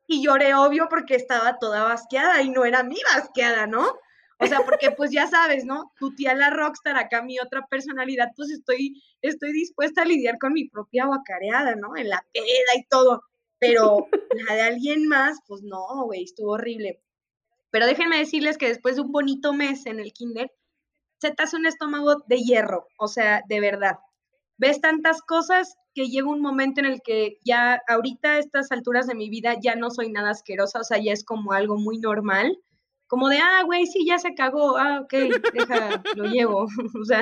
Y 0.07 0.23
lloré, 0.23 0.55
obvio, 0.55 0.87
porque 0.89 1.17
estaba 1.17 1.59
toda 1.59 1.83
basqueada 1.83 2.43
y 2.43 2.51
no 2.51 2.65
era 2.65 2.85
mi 2.85 2.99
basqueada, 3.13 3.67
¿no? 3.67 3.99
O 4.39 4.47
sea, 4.47 4.61
porque 4.61 4.91
pues 4.91 5.11
ya 5.11 5.27
sabes, 5.27 5.65
¿no? 5.65 5.93
Tu 5.99 6.15
tía 6.15 6.35
la 6.35 6.51
rockstar, 6.51 6.97
acá 6.97 7.23
mi 7.23 7.39
otra 7.41 7.67
personalidad, 7.67 8.29
pues 8.37 8.51
estoy, 8.51 9.03
estoy 9.23 9.53
dispuesta 9.53 10.03
a 10.03 10.05
lidiar 10.05 10.39
con 10.39 10.53
mi 10.53 10.69
propia 10.69 11.07
guacareada, 11.07 11.75
¿no? 11.75 11.97
En 11.97 12.11
la 12.11 12.25
peda 12.33 12.45
y 12.77 12.85
todo. 12.85 13.23
Pero 13.59 14.07
la 14.47 14.55
de 14.55 14.63
alguien 14.63 15.09
más, 15.09 15.39
pues 15.47 15.63
no, 15.63 16.05
güey, 16.05 16.25
estuvo 16.25 16.53
horrible. 16.53 17.01
Pero 17.71 17.87
déjenme 17.87 18.19
decirles 18.19 18.59
que 18.59 18.69
después 18.69 18.97
de 18.97 19.03
un 19.03 19.13
bonito 19.13 19.55
mes 19.55 19.87
en 19.87 19.99
el 19.99 20.13
kinder, 20.13 20.53
se 21.19 21.31
te 21.31 21.43
hace 21.43 21.57
un 21.57 21.67
estómago 21.67 22.17
de 22.27 22.37
hierro, 22.39 22.87
o 22.99 23.09
sea, 23.09 23.43
de 23.49 23.61
verdad. 23.61 23.99
Ves 24.59 24.81
tantas 24.81 25.21
cosas 25.23 25.75
que 25.95 26.07
llega 26.09 26.29
un 26.29 26.41
momento 26.41 26.81
en 26.81 26.87
el 26.87 27.01
que 27.03 27.39
ya 27.45 27.81
ahorita 27.89 28.33
a 28.35 28.39
estas 28.39 28.71
alturas 28.73 29.07
de 29.07 29.15
mi 29.15 29.29
vida 29.31 29.55
ya 29.63 29.77
no 29.77 29.91
soy 29.91 30.11
nada 30.11 30.31
asquerosa, 30.31 30.81
o 30.81 30.85
sea, 30.85 30.99
ya 30.99 31.13
es 31.13 31.25
como 31.25 31.53
algo 31.53 31.77
muy 31.79 31.99
normal, 31.99 32.57
como 33.09 33.29
de, 33.29 33.39
ah, 33.39 33.63
güey, 33.65 33.87
sí, 33.87 34.05
ya 34.07 34.19
se 34.19 34.35
cagó, 34.35 34.77
ah, 34.79 35.01
ok, 35.03 35.15
deja, 35.53 36.03
lo 36.15 36.25
llevo, 36.27 36.67
o 37.01 37.05
sea, 37.05 37.21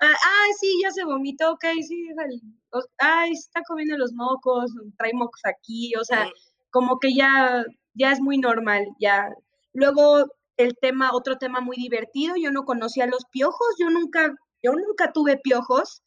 ah, 0.00 0.14
ah, 0.24 0.46
sí, 0.60 0.78
ya 0.82 0.90
se 0.92 1.04
vomitó, 1.04 1.52
ok, 1.52 1.64
sí, 1.86 2.06
déjalo, 2.08 2.34
o- 2.72 2.84
ay, 2.98 3.32
está 3.32 3.60
comiendo 3.66 3.96
los 3.98 4.12
mocos, 4.12 4.70
trae 4.98 5.12
mocos 5.14 5.40
aquí, 5.44 5.92
o 6.00 6.04
sea, 6.04 6.24
como 6.70 6.98
que 7.00 7.14
ya, 7.14 7.64
ya 7.94 8.12
es 8.12 8.20
muy 8.20 8.38
normal, 8.38 8.86
ya. 9.00 9.28
Luego, 9.72 10.26
el 10.56 10.76
tema, 10.80 11.10
otro 11.12 11.36
tema 11.38 11.60
muy 11.60 11.76
divertido, 11.76 12.34
yo 12.36 12.50
no 12.50 12.64
conocía 12.64 13.06
los 13.06 13.24
piojos, 13.30 13.76
yo 13.78 13.90
nunca, 13.90 14.34
yo 14.62 14.72
nunca 14.72 15.12
tuve 15.12 15.38
piojos, 15.38 16.02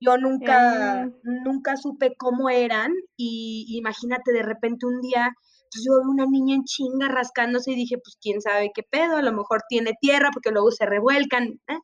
yo 0.00 0.18
nunca, 0.18 1.10
nunca 1.22 1.76
supe 1.76 2.14
cómo 2.18 2.50
eran, 2.50 2.92
y 3.16 3.66
imagínate 3.78 4.32
de 4.32 4.42
repente 4.42 4.86
un 4.86 5.00
día, 5.00 5.32
pues 5.70 5.84
yo 5.84 5.94
veo 5.98 6.10
una 6.10 6.26
niña 6.26 6.56
en 6.56 6.64
chinga 6.64 7.08
rascándose 7.08 7.72
y 7.72 7.76
dije, 7.76 7.96
pues 7.96 8.16
quién 8.20 8.40
sabe 8.40 8.70
qué 8.74 8.82
pedo, 8.82 9.16
a 9.16 9.22
lo 9.22 9.32
mejor 9.32 9.62
tiene 9.68 9.92
tierra 10.00 10.30
porque 10.32 10.50
luego 10.50 10.70
se 10.70 10.86
revuelcan, 10.86 11.60
¿eh? 11.68 11.78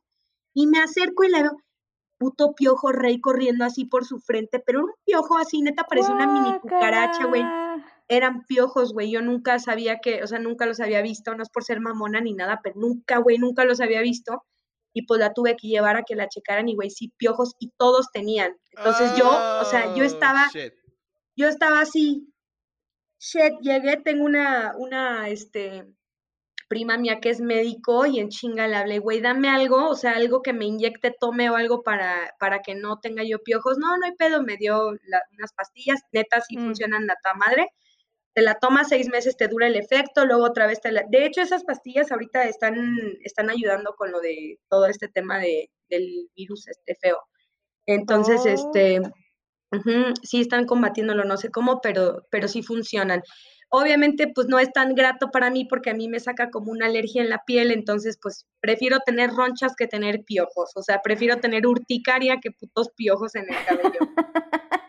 y 0.53 0.67
me 0.67 0.79
acerco 0.79 1.23
y 1.23 1.29
la 1.29 1.41
veo, 1.41 1.57
puto 2.21 2.53
piojo 2.53 2.91
rey 2.91 3.19
corriendo 3.19 3.65
así 3.65 3.85
por 3.85 4.05
su 4.05 4.19
frente, 4.19 4.61
pero 4.63 4.81
un 4.81 4.91
piojo 5.05 5.39
así, 5.39 5.61
neta, 5.61 5.85
parecía 5.85 6.13
una 6.13 6.27
mini 6.27 6.59
cucaracha, 6.59 7.25
güey. 7.25 7.43
Eran 8.11 8.45
piojos, 8.45 8.93
güey. 8.93 9.09
Yo 9.09 9.21
nunca 9.21 9.57
sabía 9.59 9.99
que, 9.99 10.21
o 10.23 10.27
sea, 10.27 10.37
nunca 10.39 10.65
los 10.65 10.79
había 10.79 11.01
visto, 11.01 11.33
no 11.33 11.43
es 11.43 11.49
por 11.49 11.63
ser 11.63 11.79
mamona 11.79 12.19
ni 12.21 12.33
nada, 12.33 12.59
pero 12.61 12.75
nunca, 12.79 13.17
güey, 13.19 13.37
nunca 13.37 13.63
los 13.65 13.79
había 13.81 14.01
visto. 14.01 14.43
Y 14.93 15.05
pues 15.05 15.19
la 15.21 15.33
tuve 15.33 15.55
que 15.55 15.67
llevar 15.69 15.95
a 15.95 16.03
que 16.03 16.15
la 16.15 16.27
checaran 16.27 16.67
y, 16.67 16.75
güey, 16.75 16.89
sí, 16.89 17.13
piojos 17.17 17.55
y 17.59 17.71
todos 17.77 18.11
tenían. 18.11 18.57
Entonces 18.71 19.13
yo, 19.15 19.29
o 19.61 19.65
sea, 19.65 19.85
yo 19.95 20.03
Oh, 20.03 20.07
estaba, 20.07 20.49
shit. 20.51 20.73
yo 21.37 21.47
estaba 21.47 21.79
así, 21.79 22.27
shit, 23.19 23.53
llegué, 23.61 23.97
tengo 23.97 24.25
una, 24.25 24.73
una, 24.77 25.29
este, 25.29 25.85
prima 26.67 26.97
mía 26.97 27.19
que 27.21 27.29
es 27.29 27.39
médico 27.41 28.05
y 28.05 28.19
en 28.19 28.29
chinga 28.29 28.67
le 28.67 28.75
hablé, 28.77 28.99
güey, 28.99 29.21
dame 29.21 29.49
algo, 29.49 29.89
o 29.89 29.95
sea, 29.95 30.13
algo 30.13 30.41
que 30.41 30.53
me 30.53 30.65
inyecte, 30.65 31.15
tome 31.19 31.49
o 31.49 31.55
algo 31.55 31.83
para, 31.83 32.33
para 32.39 32.59
que 32.61 32.75
no 32.75 32.99
tenga 32.99 33.23
yo 33.23 33.39
piojos. 33.39 33.77
No, 33.77 33.97
no 33.97 34.05
hay 34.05 34.13
pedo, 34.15 34.41
me 34.41 34.57
dio 34.57 34.91
la- 35.07 35.21
unas 35.37 35.53
pastillas, 35.53 36.01
neta, 36.11 36.41
sí 36.41 36.57
Mm. 36.57 36.65
funcionan 36.65 37.09
a 37.09 37.15
toda 37.23 37.35
madre. 37.35 37.67
Te 38.33 38.41
la 38.41 38.55
tomas 38.55 38.89
seis 38.89 39.09
meses, 39.09 39.35
te 39.35 39.47
dura 39.47 39.67
el 39.67 39.75
efecto, 39.75 40.25
luego 40.25 40.45
otra 40.45 40.67
vez 40.67 40.79
te 40.79 40.91
la... 40.91 41.03
De 41.09 41.25
hecho, 41.25 41.41
esas 41.41 41.63
pastillas 41.63 42.11
ahorita 42.11 42.43
están, 42.45 42.75
están 43.23 43.49
ayudando 43.49 43.93
con 43.97 44.11
lo 44.11 44.21
de 44.21 44.59
todo 44.69 44.85
este 44.85 45.09
tema 45.09 45.37
de, 45.39 45.69
del 45.89 46.29
virus 46.35 46.67
este 46.67 46.95
feo. 46.95 47.17
Entonces, 47.85 48.41
Oh. 48.45 48.49
este, 48.49 49.01
sí 50.23 50.41
están 50.41 50.65
combatiéndolo, 50.65 51.23
no 51.25 51.37
sé 51.37 51.49
cómo, 51.49 51.81
pero, 51.81 52.25
pero 52.29 52.47
sí 52.47 52.61
funcionan. 52.61 53.21
Obviamente, 53.69 54.27
pues 54.27 54.47
no 54.47 54.59
es 54.59 54.71
tan 54.73 54.95
grato 54.95 55.31
para 55.31 55.49
mí 55.49 55.63
porque 55.63 55.91
a 55.91 55.93
mí 55.93 56.09
me 56.09 56.19
saca 56.19 56.49
como 56.49 56.71
una 56.71 56.87
alergia 56.87 57.21
en 57.21 57.29
la 57.29 57.43
piel, 57.45 57.71
entonces 57.71 58.17
pues 58.21 58.45
prefiero 58.59 58.99
tener 58.99 59.29
ronchas 59.29 59.75
que 59.77 59.87
tener 59.87 60.25
piojos, 60.25 60.71
o 60.75 60.83
sea, 60.83 61.01
prefiero 61.01 61.37
tener 61.37 61.65
urticaria 61.65 62.39
que 62.41 62.51
putos 62.51 62.89
piojos 62.97 63.33
en 63.35 63.45
el 63.49 63.65
cabello. 63.65 63.99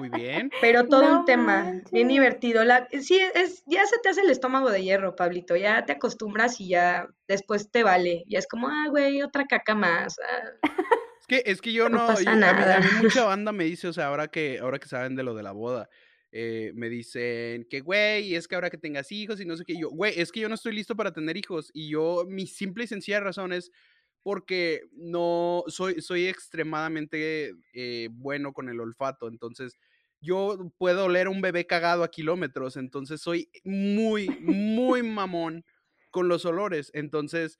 Muy 0.00 0.08
bien. 0.08 0.50
Pero 0.62 0.86
todo 0.88 1.02
No 1.02 1.20
un 1.20 1.24
tema, 1.26 1.82
bien 1.92 2.08
divertido. 2.08 2.64
La, 2.64 2.88
sí, 3.02 3.20
es, 3.34 3.62
ya 3.66 3.84
se 3.84 3.98
te 3.98 4.08
hace 4.08 4.22
el 4.22 4.30
estómago 4.30 4.70
de 4.70 4.82
hierro, 4.82 5.14
Pablito, 5.14 5.56
ya 5.56 5.84
te 5.84 5.92
acostumbras 5.92 6.58
y 6.58 6.68
ya 6.68 7.06
después 7.28 7.70
te 7.70 7.82
vale. 7.82 8.24
Ya 8.26 8.38
es 8.38 8.48
como, 8.48 8.68
ah, 8.68 8.86
güey, 8.88 9.20
otra 9.22 9.46
caca 9.46 9.74
más. 9.74 10.18
ah". 10.20 10.68
Es 11.20 11.26
que, 11.26 11.42
es 11.44 11.60
que 11.60 11.74
yo 11.74 11.90
No 11.90 11.98
no, 11.98 12.06
pasa 12.06 12.30
a 12.32 12.34
mí, 12.34 12.42
a 12.42 12.52
mí 12.54 12.60
nada. 12.60 12.80
mucha 13.02 13.24
banda 13.24 13.52
me 13.52 13.64
dice, 13.64 13.88
o 13.88 13.92
sea, 13.92 14.06
ahora 14.06 14.28
que, 14.28 14.58
ahora 14.58 14.78
que 14.78 14.88
saben 14.88 15.16
de 15.16 15.22
lo 15.22 15.34
de 15.34 15.42
la 15.42 15.52
boda, 15.52 15.90
eh, 16.32 16.72
me 16.74 16.88
dicen 16.88 17.66
que, 17.68 17.80
güey, 17.80 18.34
es 18.34 18.48
que 18.48 18.54
ahora 18.54 18.70
que 18.70 18.78
tengas 18.78 19.12
hijos 19.12 19.38
y 19.38 19.44
no 19.44 19.54
sé 19.54 19.64
qué, 19.66 19.78
yo, 19.78 19.90
güey, 19.90 20.18
es 20.18 20.32
que 20.32 20.40
yo 20.40 20.48
no 20.48 20.54
estoy 20.54 20.74
listo 20.74 20.96
para 20.96 21.12
tener 21.12 21.36
hijos. 21.36 21.70
Y 21.74 21.90
yo, 21.90 22.24
mi 22.26 22.46
simple 22.46 22.84
y 22.84 22.86
sencilla 22.86 23.20
razón 23.20 23.52
es 23.52 23.70
porque 24.22 24.82
no, 24.92 25.64
soy, 25.66 26.00
soy 26.00 26.26
extremadamente 26.26 27.52
eh, 27.72 28.08
bueno 28.12 28.52
con 28.52 28.68
el 28.68 28.80
olfato, 28.80 29.28
entonces 29.28 29.78
yo 30.20 30.72
puedo 30.78 31.06
oler 31.06 31.28
un 31.28 31.40
bebé 31.40 31.66
cagado 31.66 32.04
a 32.04 32.10
kilómetros, 32.10 32.76
entonces 32.76 33.20
soy 33.20 33.50
muy, 33.64 34.28
muy 34.40 35.02
mamón 35.02 35.64
con 36.10 36.28
los 36.28 36.44
olores, 36.44 36.90
entonces 36.94 37.58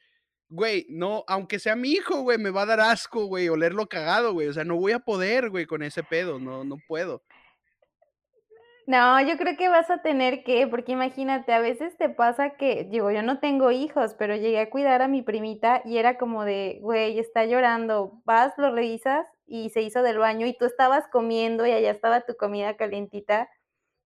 Güey, 0.53 0.87
no, 0.89 1.23
aunque 1.29 1.61
sea 1.61 1.77
mi 1.77 1.93
hijo, 1.93 2.23
güey, 2.23 2.37
me 2.37 2.51
va 2.51 2.63
a 2.63 2.67
dar 2.67 2.81
asco, 2.81 3.27
güey, 3.27 3.49
olerlo 3.49 3.87
cagado, 3.87 4.33
güey. 4.33 4.49
O 4.49 4.53
sea, 4.53 4.65
no 4.65 4.75
voy 4.75 4.91
a 4.91 4.99
poder, 4.99 5.49
güey, 5.49 5.65
con 5.65 5.81
ese 5.85 6.03
pedo, 6.03 6.41
no, 6.41 6.65
no 6.65 6.77
puedo. 6.89 7.23
No, 8.89 9.21
yo 9.21 9.37
creo 9.37 9.57
que 9.57 9.69
vas 9.69 9.89
a 9.89 10.03
tener 10.03 10.43
que, 10.43 10.67
porque 10.67 10.91
imagínate, 10.91 11.53
a 11.53 11.61
veces 11.61 11.97
te 11.97 12.09
pasa 12.09 12.57
que, 12.57 12.83
digo, 12.91 13.13
yo 13.13 13.23
no 13.23 13.39
tengo 13.39 13.71
hijos, 13.71 14.17
pero 14.19 14.35
llegué 14.35 14.59
a 14.59 14.71
cuidar 14.71 15.03
a 15.03 15.07
mi 15.07 15.23
primita 15.23 15.83
y 15.85 15.99
era 15.99 16.19
como 16.19 16.45
de, 16.45 16.79
güey, 16.83 17.21
está 17.21 17.45
llorando, 17.45 18.21
vas, 18.25 18.53
lo 18.59 18.75
revisas 18.75 19.29
y 19.51 19.69
se 19.71 19.83
hizo 19.83 20.03
del 20.03 20.17
baño 20.19 20.47
y 20.47 20.57
tú 20.57 20.65
estabas 20.65 21.09
comiendo 21.09 21.67
y 21.67 21.73
allá 21.73 21.91
estaba 21.91 22.23
tu 22.23 22.35
comida 22.37 22.77
calientita 22.77 23.49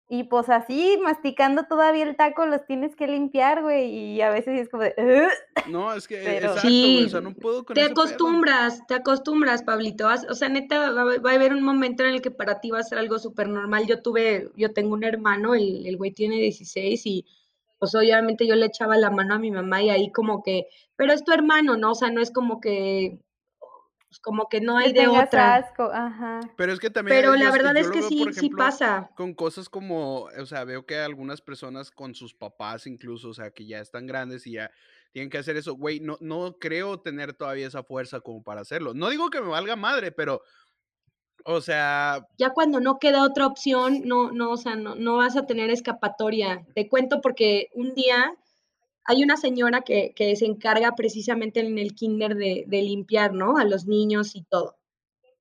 y 0.07 0.25
pues 0.25 0.51
así, 0.51 0.99
masticando 1.03 1.65
todavía 1.65 2.05
el 2.05 2.15
taco, 2.15 2.45
los 2.45 2.67
tienes 2.67 2.95
que 2.95 3.07
limpiar, 3.07 3.63
güey, 3.63 3.87
y 3.91 4.21
a 4.21 4.29
veces 4.31 4.61
es 4.61 4.69
como 4.69 4.83
de. 4.83 4.95
No, 5.71 5.95
es 5.95 6.07
que, 6.07 6.17
Pero- 6.23 6.49
exacto, 6.51 6.69
güey, 6.69 6.97
o 6.97 7.05
Sí, 7.05 7.09
sea, 7.11 7.21
no 7.23 7.35
puedo 7.35 7.65
con 7.65 7.75
Te 7.75 7.81
ese 7.81 7.91
pedo. 7.95 8.03
acostumbras, 8.03 8.87
te 8.87 8.95
acostumbras, 8.95 9.63
Pablito. 9.63 10.07
O 10.29 10.35
sea, 10.35 10.51
neta, 10.51 10.91
va, 10.91 11.01
a- 11.01 11.19
va 11.21 11.31
a 11.31 11.35
haber 11.35 11.55
un 11.55 11.63
momento 11.63 12.03
en 12.05 12.11
el 12.11 12.21
que 12.21 12.31
para 12.31 12.61
ti 12.61 12.71
va 12.71 12.81
a 12.81 12.83
ser 12.83 12.99
algo 12.99 13.19
súper 13.19 13.49
normal. 13.49 13.87
Yo 13.87 14.03
tuve, 14.03 14.51
yo 14.57 14.75
tengo 14.75 14.93
un 14.93 15.05
hermano, 15.05 15.55
el, 15.55 15.87
el 15.87 15.97
güey 15.97 16.11
tiene 16.13 16.37
16 16.37 17.07
y 17.07 17.25
pues 17.79 17.95
obviamente 17.95 18.47
yo 18.47 18.57
le 18.57 18.67
echaba 18.67 18.99
la 18.99 19.11
mano 19.11 19.35
a 19.35 19.39
mi 19.39 19.51
mamá 19.51 19.83
y 19.83 19.89
ahí 19.89 20.13
como 20.13 20.43
que, 20.43 20.69
pero 20.97 21.15
es 21.15 21.25
tu 21.25 21.33
hermano, 21.33 21.79
¿no? 21.79 21.93
O 21.93 21.95
sea, 21.95 22.11
no 22.11 22.21
es 22.21 22.31
como 22.31 22.61
que, 22.61 23.19
pues 24.15 24.21
como 24.21 24.49
que 24.49 24.61
no 24.61 24.79
hay 24.79 24.93
de 24.93 25.09
otra. 25.09 25.57
asco, 25.57 25.91
ajá. 25.93 26.39
Pero 26.57 26.73
es 26.73 26.79
que 26.79 26.89
también 26.89 27.17
Pero 27.17 27.35
la 27.35 27.51
verdad 27.51 27.77
es 27.77 27.91
que 27.91 27.99
veo, 27.99 28.09
sí, 28.09 28.25
sí 28.33 28.49
pasa. 28.49 29.11
con 29.17 29.35
cosas 29.35 29.69
como, 29.69 30.29
o 30.39 30.47
sea, 30.47 30.63
veo 30.63 30.87
que 30.87 30.99
algunas 30.99 31.41
personas 31.41 31.91
con 31.91 32.15
sus 32.15 32.33
papás 32.33 32.87
incluso, 32.87 33.31
o 33.31 33.35
sea, 33.35 33.51
que 33.51 33.67
ya 33.67 33.81
están 33.81 34.07
grandes 34.07 34.47
y 34.47 34.53
ya 34.53 34.71
tienen 35.13 35.31
que 35.31 35.39
hacer 35.39 35.57
eso, 35.57 35.75
güey, 35.75 35.99
no, 35.99 36.17
no 36.21 36.59
creo 36.61 37.01
tener 37.01 37.33
todavía 37.35 37.67
esa 37.67 37.83
fuerza 37.83 38.21
como 38.21 38.45
para 38.45 38.61
hacerlo. 38.61 38.95
No 38.95 39.11
digo 39.11 39.31
que 39.31 39.41
me 39.41 39.49
valga 39.49 39.75
madre, 39.75 40.13
pero, 40.13 40.43
o 41.45 41.61
sea, 41.61 42.25
ya 42.39 42.51
cuando 42.51 42.79
no 42.79 43.01
queda 43.01 43.25
otra 43.25 43.49
opción, 43.49 44.03
no, 44.05 44.31
no, 44.31 44.53
o 44.53 44.57
sea, 44.57 44.77
no, 44.77 44.95
no 44.95 45.17
vas 45.17 45.37
a 45.37 45.45
tener 45.45 45.71
escapatoria. 45.71 46.65
Te 46.77 46.89
cuento 46.89 47.21
porque 47.21 47.69
un 47.75 47.95
día 47.95 48.33
hay 49.05 49.23
una 49.23 49.37
señora 49.37 49.83
que, 49.83 50.13
que 50.15 50.35
se 50.37 50.47
encarga 50.47 50.95
precisamente 50.97 51.61
en 51.61 51.79
el 51.79 51.95
kinder 51.95 52.35
de, 52.37 52.65
de 52.67 52.83
limpiar, 52.83 53.33
¿no? 53.35 53.59
A 53.59 53.65
los 53.65 53.87
niños 53.87 54.35
y 54.37 54.45
todo. 54.45 54.77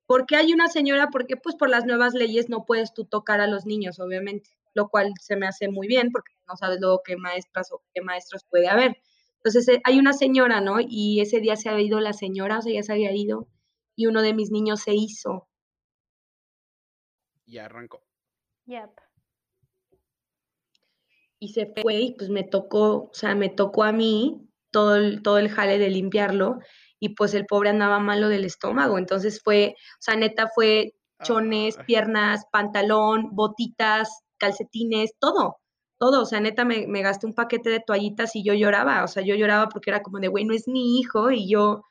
¿Por 0.05 0.25
qué 0.25 0.35
hay 0.35 0.53
una 0.53 0.67
señora? 0.67 1.09
Porque 1.11 1.37
pues 1.37 1.55
por 1.55 1.69
las 1.69 1.85
nuevas 1.85 2.13
leyes 2.13 2.49
no 2.49 2.65
puedes 2.65 2.93
tú 2.93 3.05
tocar 3.05 3.41
a 3.41 3.47
los 3.47 3.65
niños, 3.65 3.99
obviamente, 3.99 4.49
lo 4.73 4.89
cual 4.89 5.13
se 5.21 5.35
me 5.37 5.47
hace 5.47 5.69
muy 5.69 5.87
bien 5.87 6.09
porque 6.11 6.33
no 6.47 6.55
sabes 6.57 6.79
luego 6.81 7.01
qué 7.05 7.15
maestras 7.17 7.71
o 7.71 7.81
qué 7.93 8.01
maestros 8.01 8.43
puede 8.49 8.67
haber. 8.67 8.97
Entonces 9.37 9.67
eh, 9.69 9.81
hay 9.85 9.99
una 9.99 10.13
señora, 10.13 10.61
¿no? 10.61 10.77
Y 10.79 11.21
ese 11.21 11.39
día 11.39 11.55
se 11.55 11.69
había 11.69 11.85
ido 11.85 11.99
la 11.99 12.13
señora, 12.13 12.59
o 12.59 12.61
sea, 12.61 12.73
ya 12.73 12.83
se 12.83 12.93
había 12.93 13.13
ido, 13.13 13.47
y 13.95 14.07
uno 14.07 14.21
de 14.21 14.33
mis 14.33 14.51
niños 14.51 14.81
se 14.81 14.93
hizo. 14.93 15.47
ya 17.45 17.65
arrancó. 17.65 18.03
Yep. 18.65 19.12
Y 21.43 21.49
se 21.49 21.65
fue 21.81 21.95
y 21.95 22.13
pues 22.13 22.29
me 22.29 22.43
tocó, 22.43 23.09
o 23.09 23.09
sea, 23.11 23.35
me 23.35 23.49
tocó 23.49 23.83
a 23.83 23.91
mí 23.91 24.47
todo 24.71 24.95
el, 24.95 25.21
todo 25.21 25.39
el 25.39 25.49
jale 25.49 25.77
de 25.77 25.89
limpiarlo 25.89 26.59
y 27.01 27.15
pues 27.15 27.33
el 27.33 27.45
pobre 27.45 27.69
andaba 27.69 27.99
malo 27.99 28.29
del 28.29 28.45
estómago, 28.45 28.97
entonces 28.97 29.41
fue, 29.43 29.75
o 29.77 29.97
sea, 29.99 30.15
neta 30.15 30.47
fue 30.55 30.93
chones, 31.21 31.75
piernas, 31.85 32.45
pantalón, 32.49 33.31
botitas, 33.33 34.21
calcetines, 34.37 35.15
todo, 35.19 35.57
todo, 35.99 36.21
o 36.21 36.25
sea, 36.25 36.39
neta 36.39 36.63
me, 36.63 36.87
me 36.87 37.01
gasté 37.01 37.27
un 37.27 37.33
paquete 37.33 37.69
de 37.69 37.81
toallitas 37.85 38.37
y 38.37 38.43
yo 38.45 38.53
lloraba, 38.53 39.03
o 39.03 39.07
sea, 39.09 39.21
yo 39.21 39.35
lloraba 39.35 39.67
porque 39.67 39.89
era 39.89 40.01
como 40.01 40.19
de, 40.19 40.29
güey, 40.29 40.45
no 40.45 40.53
es 40.53 40.69
mi 40.69 40.97
hijo 40.97 41.29
y 41.29 41.49
yo, 41.49 41.83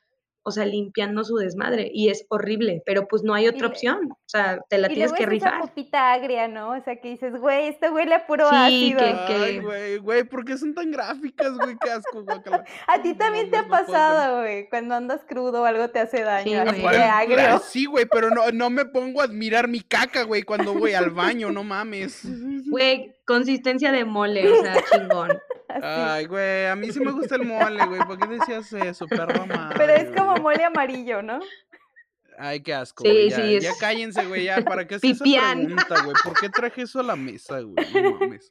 o 0.45 0.51
sea, 0.51 0.65
limpiando 0.65 1.23
su 1.23 1.35
desmadre 1.37 1.89
y 1.93 2.09
es 2.09 2.25
horrible, 2.29 2.83
pero 2.85 3.07
pues 3.07 3.23
no 3.23 3.33
hay 3.33 3.47
otra 3.47 3.67
opción, 3.67 4.09
o 4.11 4.17
sea, 4.25 4.59
te 4.69 4.77
la 4.77 4.87
Y 4.91 4.95
tienes 4.95 5.11
luego 5.11 5.29
que 5.29 5.35
es 5.35 5.41
esa 5.41 5.49
rifar. 5.51 5.61
popita 5.69 6.11
agria, 6.13 6.47
¿no? 6.47 6.71
O 6.71 6.81
sea, 6.83 6.97
que 6.97 7.09
dices, 7.09 7.33
güey, 7.39 7.67
esto 7.69 7.91
huele 7.93 8.13
a 8.15 8.27
puro 8.27 8.49
Sí, 8.49 8.55
ácido. 8.55 8.99
que- 8.99 9.05
Ay, 9.33 9.53
que- 9.55 9.59
güey, 9.61 9.97
güey, 9.99 10.23
¿por 10.25 10.43
qué 10.45 10.57
son 10.57 10.73
tan 10.75 10.91
gráficas, 10.91 11.53
güey? 11.57 11.77
Qué 11.81 11.89
asco, 11.91 12.23
guácala. 12.23 12.65
A 12.87 13.01
ti 13.01 13.11
No 13.13 13.17
también 13.17 13.49
te 13.51 13.57
ha 13.57 13.61
no 13.63 13.69
pasado, 13.69 14.41
güey, 14.41 14.67
cuando 14.69 14.95
andas 14.95 15.21
crudo 15.27 15.61
o 15.61 15.65
algo 15.65 15.89
te 15.89 15.99
hace 15.99 16.21
daño, 16.23 16.43
Sí, 16.43 16.55
así 16.55 16.81
güey. 16.81 16.95
de 16.97 17.03
agrio. 17.03 17.59
Sí, 17.59 17.85
güey, 17.85 18.05
pero 18.05 18.29
no, 18.29 18.51
no 18.51 18.69
me 18.69 18.85
pongo 18.85 19.21
a 19.21 19.25
admirar 19.25 19.67
mi 19.67 19.79
caca, 19.81 20.23
güey, 20.23 20.43
cuando 20.43 20.73
voy 20.73 20.93
al 20.93 21.09
baño, 21.11 21.51
no 21.51 21.63
mames. 21.63 22.23
Güey, 22.69 23.13
consistencia 23.25 23.91
de 23.91 24.05
mole, 24.05 24.47
o 24.51 24.61
sea, 24.61 24.75
chingón. 24.91 25.39
Ay, 25.81 26.25
güey, 26.25 26.67
a 26.67 26.75
mí 26.75 26.91
sí 26.91 26.99
me 26.99 27.11
gusta 27.11 27.35
el 27.35 27.45
mole, 27.45 27.85
güey. 27.85 28.01
¿Por 28.01 28.19
qué 28.19 28.27
decías 28.27 28.71
eso, 28.73 29.07
perro 29.07 29.45
madre? 29.47 29.75
Pero 29.77 29.93
es 29.93 30.11
como 30.15 30.35
mole 30.37 30.63
amarillo, 30.63 31.21
¿no? 31.21 31.39
Ay, 32.37 32.61
qué 32.61 32.73
asco, 32.73 33.03
Sí, 33.03 33.09
güey. 33.09 33.29
Ya, 33.29 33.35
sí, 33.35 33.59
ya 33.59 33.69
es- 33.71 33.79
cállense, 33.79 34.25
güey, 34.25 34.45
ya. 34.45 34.61
¿Para 34.63 34.87
qué 34.87 34.95
haces 34.95 35.21
esa 35.21 35.23
pregunta, 35.53 36.03
güey? 36.03 36.15
¿Por 36.23 36.39
qué 36.39 36.49
traje 36.49 36.81
eso 36.83 36.99
a 36.99 37.03
la 37.03 37.15
mesa, 37.15 37.59
güey? 37.61 37.75
No 37.93 38.17
mames. 38.19 38.49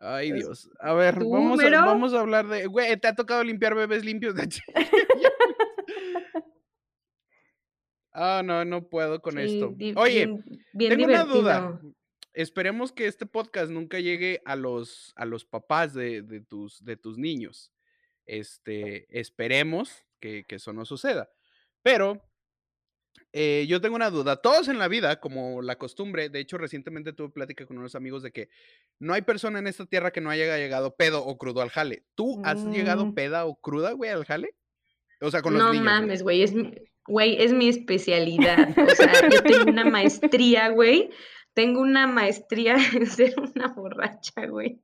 Ay, 0.00 0.32
Dios. 0.32 0.70
A 0.80 0.92
ver, 0.94 1.18
¿tú, 1.18 1.30
vamos 1.30 1.58
a, 1.58 1.62
Mero? 1.62 1.80
vamos 1.80 2.14
a 2.14 2.20
hablar 2.20 2.46
de... 2.46 2.66
Güey, 2.66 2.96
¿te 2.98 3.08
ha 3.08 3.14
tocado 3.14 3.42
limpiar 3.42 3.74
bebés 3.74 4.04
limpios? 4.04 4.34
Ah, 8.20 8.42
no, 8.44 8.64
no 8.64 8.88
puedo 8.88 9.20
con 9.20 9.34
Sí, 9.34 9.40
esto. 9.60 9.74
Oye, 10.00 10.26
bien, 10.26 10.44
bien 10.72 10.90
tengo 10.96 11.04
una 11.04 11.24
duda. 11.24 11.80
Esperemos 12.38 12.92
que 12.92 13.06
este 13.08 13.26
podcast 13.26 13.68
nunca 13.68 13.98
llegue 13.98 14.40
a 14.44 14.54
los, 14.54 15.12
a 15.16 15.24
los 15.24 15.44
papás 15.44 15.92
de, 15.92 16.22
de 16.22 16.40
tus, 16.40 16.84
de 16.84 16.96
tus 16.96 17.18
niños. 17.18 17.72
Este, 18.26 19.06
esperemos 19.18 19.90
que, 20.20 20.44
que 20.44 20.54
eso 20.54 20.72
no 20.72 20.84
suceda. 20.84 21.28
Pero 21.82 22.22
eh, 23.32 23.66
yo 23.68 23.80
tengo 23.80 23.96
una 23.96 24.10
duda. 24.10 24.36
Todos 24.40 24.68
en 24.68 24.78
la 24.78 24.86
vida, 24.86 25.18
como 25.18 25.62
la 25.62 25.78
costumbre, 25.78 26.28
de 26.28 26.38
hecho, 26.38 26.58
recientemente 26.58 27.12
tuve 27.12 27.30
plática 27.30 27.66
con 27.66 27.76
unos 27.78 27.96
amigos 27.96 28.22
de 28.22 28.30
que 28.30 28.50
no 29.00 29.14
hay 29.14 29.22
persona 29.22 29.58
en 29.58 29.66
esta 29.66 29.86
tierra 29.86 30.12
que 30.12 30.20
no 30.20 30.30
haya 30.30 30.56
llegado 30.58 30.94
pedo 30.94 31.24
o 31.24 31.38
crudo 31.38 31.60
al 31.60 31.70
jale. 31.70 32.04
¿Tú 32.14 32.40
has 32.44 32.64
llegado 32.66 33.04
Mm. 33.06 33.14
peda 33.14 33.46
o 33.46 33.56
cruda, 33.60 33.90
güey, 33.92 34.10
al 34.12 34.24
jale? 34.24 34.54
O 35.20 35.30
sea, 35.32 35.42
con 35.42 35.54
los 35.54 35.60
No 35.62 35.72
niños. 35.72 35.84
güey. 35.84 35.94
mames, 36.00 36.22
güey, 36.22 36.42
es 36.44 36.52
mi, 36.54 36.72
güey, 37.04 37.42
es 37.42 37.52
mi 37.52 37.68
especialidad. 37.68 38.68
O 38.78 38.94
sea, 38.94 39.28
yo 39.28 39.42
tengo 39.42 39.70
una 39.72 39.84
maestría, 39.84 40.68
güey. 40.68 41.10
Tengo 41.54 41.80
una 41.80 42.06
maestría 42.06 42.76
en 42.94 43.06
ser 43.06 43.34
una 43.38 43.68
borracha, 43.68 44.46
güey. 44.48 44.80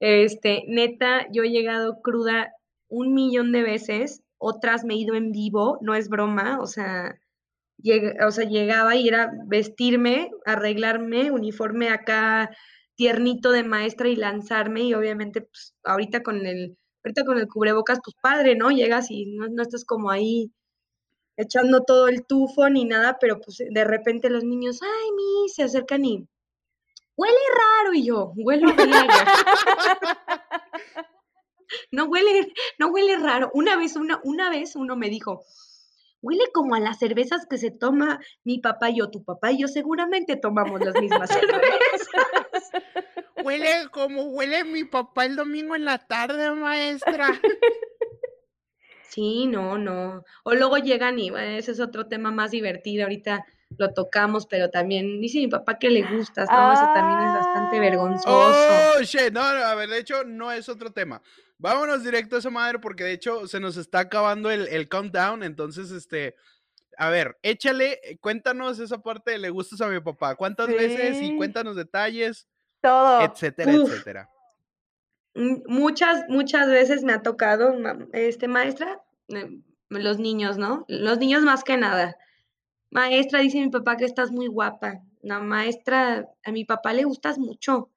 Este, 0.00 0.64
neta, 0.68 1.26
yo 1.32 1.42
he 1.44 1.50
llegado 1.50 2.00
cruda 2.02 2.52
un 2.88 3.14
millón 3.14 3.52
de 3.52 3.62
veces, 3.62 4.22
otras 4.38 4.84
me 4.84 4.94
he 4.94 4.98
ido 4.98 5.14
en 5.14 5.32
vivo, 5.32 5.78
no 5.82 5.94
es 5.94 6.08
broma, 6.08 6.60
o 6.60 6.66
sea, 6.66 7.18
lleg- 7.82 8.16
o 8.26 8.30
sea, 8.32 8.46
llegaba 8.48 8.96
y 8.96 9.08
era 9.08 9.32
vestirme, 9.46 10.30
arreglarme, 10.46 11.30
uniforme 11.32 11.90
acá 11.90 12.50
tiernito 12.96 13.52
de 13.52 13.64
maestra 13.64 14.08
y 14.08 14.16
lanzarme 14.16 14.82
y 14.82 14.94
obviamente 14.94 15.42
pues 15.42 15.74
ahorita 15.84 16.22
con 16.22 16.46
el 16.46 16.76
ahorita 17.04 17.24
con 17.24 17.38
el 17.38 17.48
cubrebocas 17.48 18.00
pues 18.04 18.16
padre, 18.22 18.56
¿no? 18.56 18.70
Llegas 18.70 19.10
y 19.10 19.26
no, 19.36 19.48
no 19.48 19.62
estás 19.62 19.84
como 19.84 20.10
ahí 20.10 20.52
echando 21.38 21.84
todo 21.84 22.08
el 22.08 22.26
tufo 22.26 22.68
ni 22.68 22.84
nada, 22.84 23.16
pero 23.18 23.40
pues 23.40 23.58
de 23.58 23.84
repente 23.84 24.28
los 24.28 24.44
niños, 24.44 24.80
ay, 24.82 25.12
mi, 25.12 25.48
se 25.48 25.62
acercan 25.62 26.04
y 26.04 26.28
huele 27.16 27.38
raro 27.56 27.94
y 27.94 28.04
yo, 28.04 28.32
bien 28.34 28.68
allá. 28.68 29.06
No 31.92 32.06
huele, 32.06 32.54
no 32.78 32.88
huele 32.88 33.18
raro. 33.18 33.50
Una 33.52 33.76
vez, 33.76 33.94
una, 33.96 34.20
una 34.24 34.48
vez 34.48 34.74
uno 34.74 34.96
me 34.96 35.10
dijo, 35.10 35.44
huele 36.22 36.44
como 36.52 36.74
a 36.74 36.80
las 36.80 36.98
cervezas 36.98 37.44
que 37.44 37.58
se 37.58 37.70
toma 37.70 38.20
mi 38.42 38.58
papá 38.58 38.88
y 38.88 38.98
yo. 38.98 39.10
Tu 39.10 39.22
papá 39.22 39.52
y 39.52 39.60
yo 39.60 39.68
seguramente 39.68 40.36
tomamos 40.36 40.80
las 40.80 40.94
mismas 40.94 41.28
cervezas. 41.30 42.08
huele 43.44 43.88
como 43.92 44.22
huele 44.24 44.64
mi 44.64 44.84
papá 44.84 45.26
el 45.26 45.36
domingo 45.36 45.76
en 45.76 45.84
la 45.84 45.98
tarde, 45.98 46.50
maestra. 46.52 47.28
Sí, 49.18 49.48
no, 49.48 49.76
no. 49.78 50.22
O 50.44 50.54
luego 50.54 50.78
llegan 50.78 51.18
y 51.18 51.30
bueno, 51.30 51.58
ese 51.58 51.72
es 51.72 51.80
otro 51.80 52.06
tema 52.06 52.30
más 52.30 52.52
divertido. 52.52 53.02
Ahorita 53.02 53.44
lo 53.76 53.92
tocamos, 53.92 54.46
pero 54.46 54.70
también 54.70 55.20
dice 55.20 55.38
mi 55.38 55.48
papá 55.48 55.76
que 55.76 55.90
le 55.90 56.02
gustas, 56.02 56.48
¿no? 56.48 56.72
Eso 56.72 56.84
también 56.94 57.18
es 57.26 57.34
bastante 57.34 57.80
vergonzoso. 57.80 58.28
Oh, 58.28 59.02
shit. 59.02 59.32
No, 59.32 59.40
no, 59.52 59.64
a 59.64 59.74
ver, 59.74 59.88
de 59.88 59.98
hecho, 59.98 60.22
no 60.22 60.52
es 60.52 60.68
otro 60.68 60.92
tema. 60.92 61.20
Vámonos 61.58 62.04
directo 62.04 62.36
a 62.36 62.38
esa 62.38 62.50
madre 62.50 62.78
porque 62.78 63.02
de 63.02 63.14
hecho 63.14 63.48
se 63.48 63.58
nos 63.58 63.76
está 63.76 63.98
acabando 63.98 64.52
el, 64.52 64.68
el 64.68 64.88
countdown. 64.88 65.42
Entonces, 65.42 65.90
este. 65.90 66.36
A 66.96 67.10
ver, 67.10 67.38
échale, 67.42 67.98
eh, 68.04 68.18
cuéntanos 68.20 68.78
esa 68.78 68.98
parte 68.98 69.32
de 69.32 69.38
le 69.38 69.50
gustas 69.50 69.80
a 69.80 69.88
mi 69.88 69.98
papá. 69.98 70.36
¿Cuántas 70.36 70.68
veces? 70.68 71.20
Y 71.20 71.36
cuéntanos 71.36 71.74
detalles, 71.74 72.46
Todo. 72.80 73.22
etcétera, 73.22 73.72
Uf. 73.72 73.90
etcétera. 73.90 74.30
Mm, 75.34 75.62
Muchas, 75.66 76.24
muchas 76.28 76.68
veces 76.68 77.02
me 77.04 77.12
ha 77.12 77.22
tocado, 77.22 77.74
este, 78.12 78.48
maestra, 78.48 79.00
los 79.88 80.18
niños, 80.18 80.58
¿no? 80.58 80.84
Los 80.88 81.18
niños 81.18 81.42
más 81.42 81.64
que 81.64 81.76
nada. 81.76 82.16
Maestra, 82.90 83.40
dice 83.40 83.60
mi 83.60 83.70
papá 83.70 83.96
que 83.96 84.04
estás 84.04 84.30
muy 84.32 84.46
guapa. 84.48 85.02
No, 85.22 85.42
maestra, 85.42 86.28
a 86.44 86.52
mi 86.52 86.64
papá 86.64 86.92
le 86.92 87.04
gustas 87.04 87.38
mucho. 87.38 87.90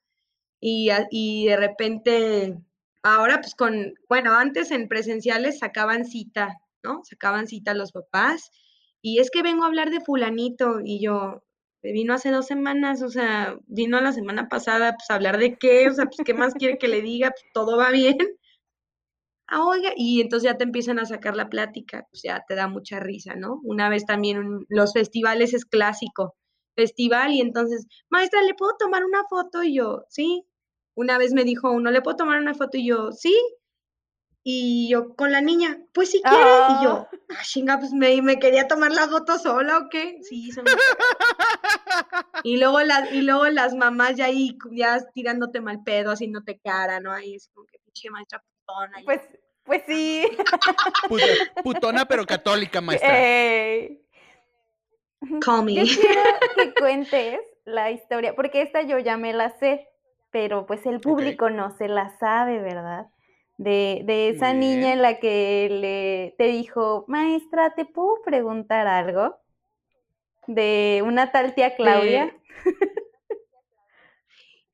Y, 0.62 0.90
a- 0.92 1.08
y 1.12 1.48
de 1.48 1.58
repente, 1.58 2.60
ahora 3.04 3.40
pues 3.42 3.56
con, 3.56 3.94
bueno, 4.10 4.34
antes 4.36 4.72
en 4.72 4.88
presenciales 4.88 5.60
sacaban 5.60 6.06
cita, 6.06 6.58
¿no? 6.84 7.02
Sacaban 7.06 7.48
cita 7.48 7.74
los 7.74 7.92
papás. 7.92 8.52
Y 9.02 9.20
es 9.20 9.32
que 9.32 9.44
vengo 9.44 9.64
a 9.64 9.68
hablar 9.68 9.92
de 9.92 10.02
fulanito. 10.02 10.80
Y 10.84 11.02
yo, 11.04 11.44
vino 11.84 12.14
hace 12.14 12.32
dos 12.32 12.48
semanas, 12.48 13.02
o 13.04 13.10
sea, 13.10 13.58
vino 13.68 14.00
la 14.02 14.14
semana 14.14 14.50
pasada, 14.50 14.94
pues 14.96 15.10
a 15.12 15.16
hablar 15.16 15.38
de 15.40 15.58
qué, 15.58 15.90
o 15.90 15.94
sea, 15.94 16.06
pues 16.06 16.20
qué 16.26 16.34
más 16.34 16.54
quiere 16.56 16.78
que 16.78 16.88
le 16.88 17.02
diga, 17.02 17.32
pues 17.32 17.44
todo 17.54 17.78
va 17.78 17.92
bien. 17.92 18.18
Ah, 19.54 19.66
oiga, 19.66 19.92
y 19.98 20.22
entonces 20.22 20.50
ya 20.50 20.58
te 20.58 20.64
empiezan 20.64 20.98
a 20.98 21.06
sacar 21.06 21.36
la 21.36 21.50
plática, 21.50 22.08
pues 22.10 22.24
ya 22.24 22.44
te 22.48 22.56
da 22.56 22.68
mucha 22.70 23.00
risa, 23.02 23.36
¿no? 23.36 23.60
Una 23.64 23.90
vez 23.90 24.06
también 24.06 24.66
los 24.70 24.94
festivales 24.94 25.54
es 25.54 25.66
clásico, 25.66 26.36
festival, 26.76 27.34
y 27.34 27.42
entonces, 27.42 27.86
maestra, 28.10 28.42
¿le 28.44 28.54
puedo 28.54 28.74
tomar 28.80 29.04
una 29.04 29.24
foto? 29.30 29.62
Y 29.64 29.76
yo, 29.76 30.06
sí. 30.10 30.46
Una 30.96 31.18
vez 31.18 31.34
me 31.34 31.44
dijo 31.44 31.70
uno, 31.72 31.92
¿le 31.92 32.02
puedo 32.02 32.16
tomar 32.18 32.40
una 32.40 32.54
foto? 32.54 32.78
Y 32.78 32.88
yo, 32.88 33.12
sí. 33.12 33.36
Y 34.44 34.90
yo, 34.90 35.16
con 35.16 35.32
la 35.32 35.42
niña, 35.42 35.80
pues 35.94 36.12
si 36.12 36.22
quiere. 36.22 36.44
Y 36.80 36.84
yo, 36.84 37.08
Ah. 37.10 37.10
ah, 37.38 37.42
chinga, 37.44 37.78
pues 37.78 37.92
me, 37.94 38.22
me 38.22 38.40
quería 38.40 38.68
tomar 38.68 38.92
la 38.92 39.08
foto 39.08 39.38
sola 39.38 39.78
o 39.78 39.90
qué. 39.90 40.18
Sí, 40.24 40.52
son 40.52 40.64
muy 40.64 40.74
y 42.44 42.58
luego 42.58 42.80
las, 42.82 43.12
y 43.14 43.22
luego 43.22 43.46
las 43.50 43.76
mamás 43.76 44.16
ya 44.16 44.26
ahí, 44.26 44.58
ya 44.72 45.00
tirándote 45.14 45.62
mal 45.62 45.84
pedo, 45.84 46.12
haciéndote 46.12 46.60
cara, 46.64 47.00
¿no? 47.00 47.12
Ahí 47.12 47.36
es 47.36 47.50
como 47.54 47.68
que 47.68 47.80
pinche 47.80 48.10
maestra 48.10 48.42
putona. 48.66 48.98
Pues, 49.06 49.22
pues 49.66 49.84
sí. 49.88 50.28
Puta- 51.08 51.38
putona 51.64 52.06
pero 52.06 52.26
católica, 52.26 52.82
maestra. 52.82 53.18
Ey. 53.18 54.02
Call 55.40 55.64
me. 55.64 55.74
Yo 55.76 55.84
quiero 55.94 56.22
que 56.56 56.74
cuentes 56.76 57.40
la 57.66 57.92
historia, 57.92 58.36
porque 58.36 58.62
esta 58.62 58.82
yo 58.82 59.00
ya 59.00 59.18
me 59.18 59.34
la 59.34 59.50
sé, 59.60 59.88
pero 60.32 60.66
pues 60.66 60.86
el 60.86 61.00
público 61.02 61.50
no 61.50 61.76
se 61.78 61.88
la 61.88 62.18
sabe, 62.20 62.60
¿verdad? 62.60 63.08
De, 63.58 64.02
de 64.06 64.30
esa 64.30 64.54
Muy 64.54 64.60
niña 64.60 64.90
bien. 64.90 64.94
en 64.94 65.02
la 65.02 65.20
que 65.20 65.68
le 65.70 66.36
te 66.38 66.46
dijo, 66.52 67.06
maestra, 67.08 67.74
¿te 67.76 67.86
puedo 67.86 68.22
preguntar 68.24 68.88
algo? 68.88 69.38
De 70.48 71.02
una 71.04 71.32
tal 71.32 71.56
tía 71.56 71.76
Claudia. 71.76 72.32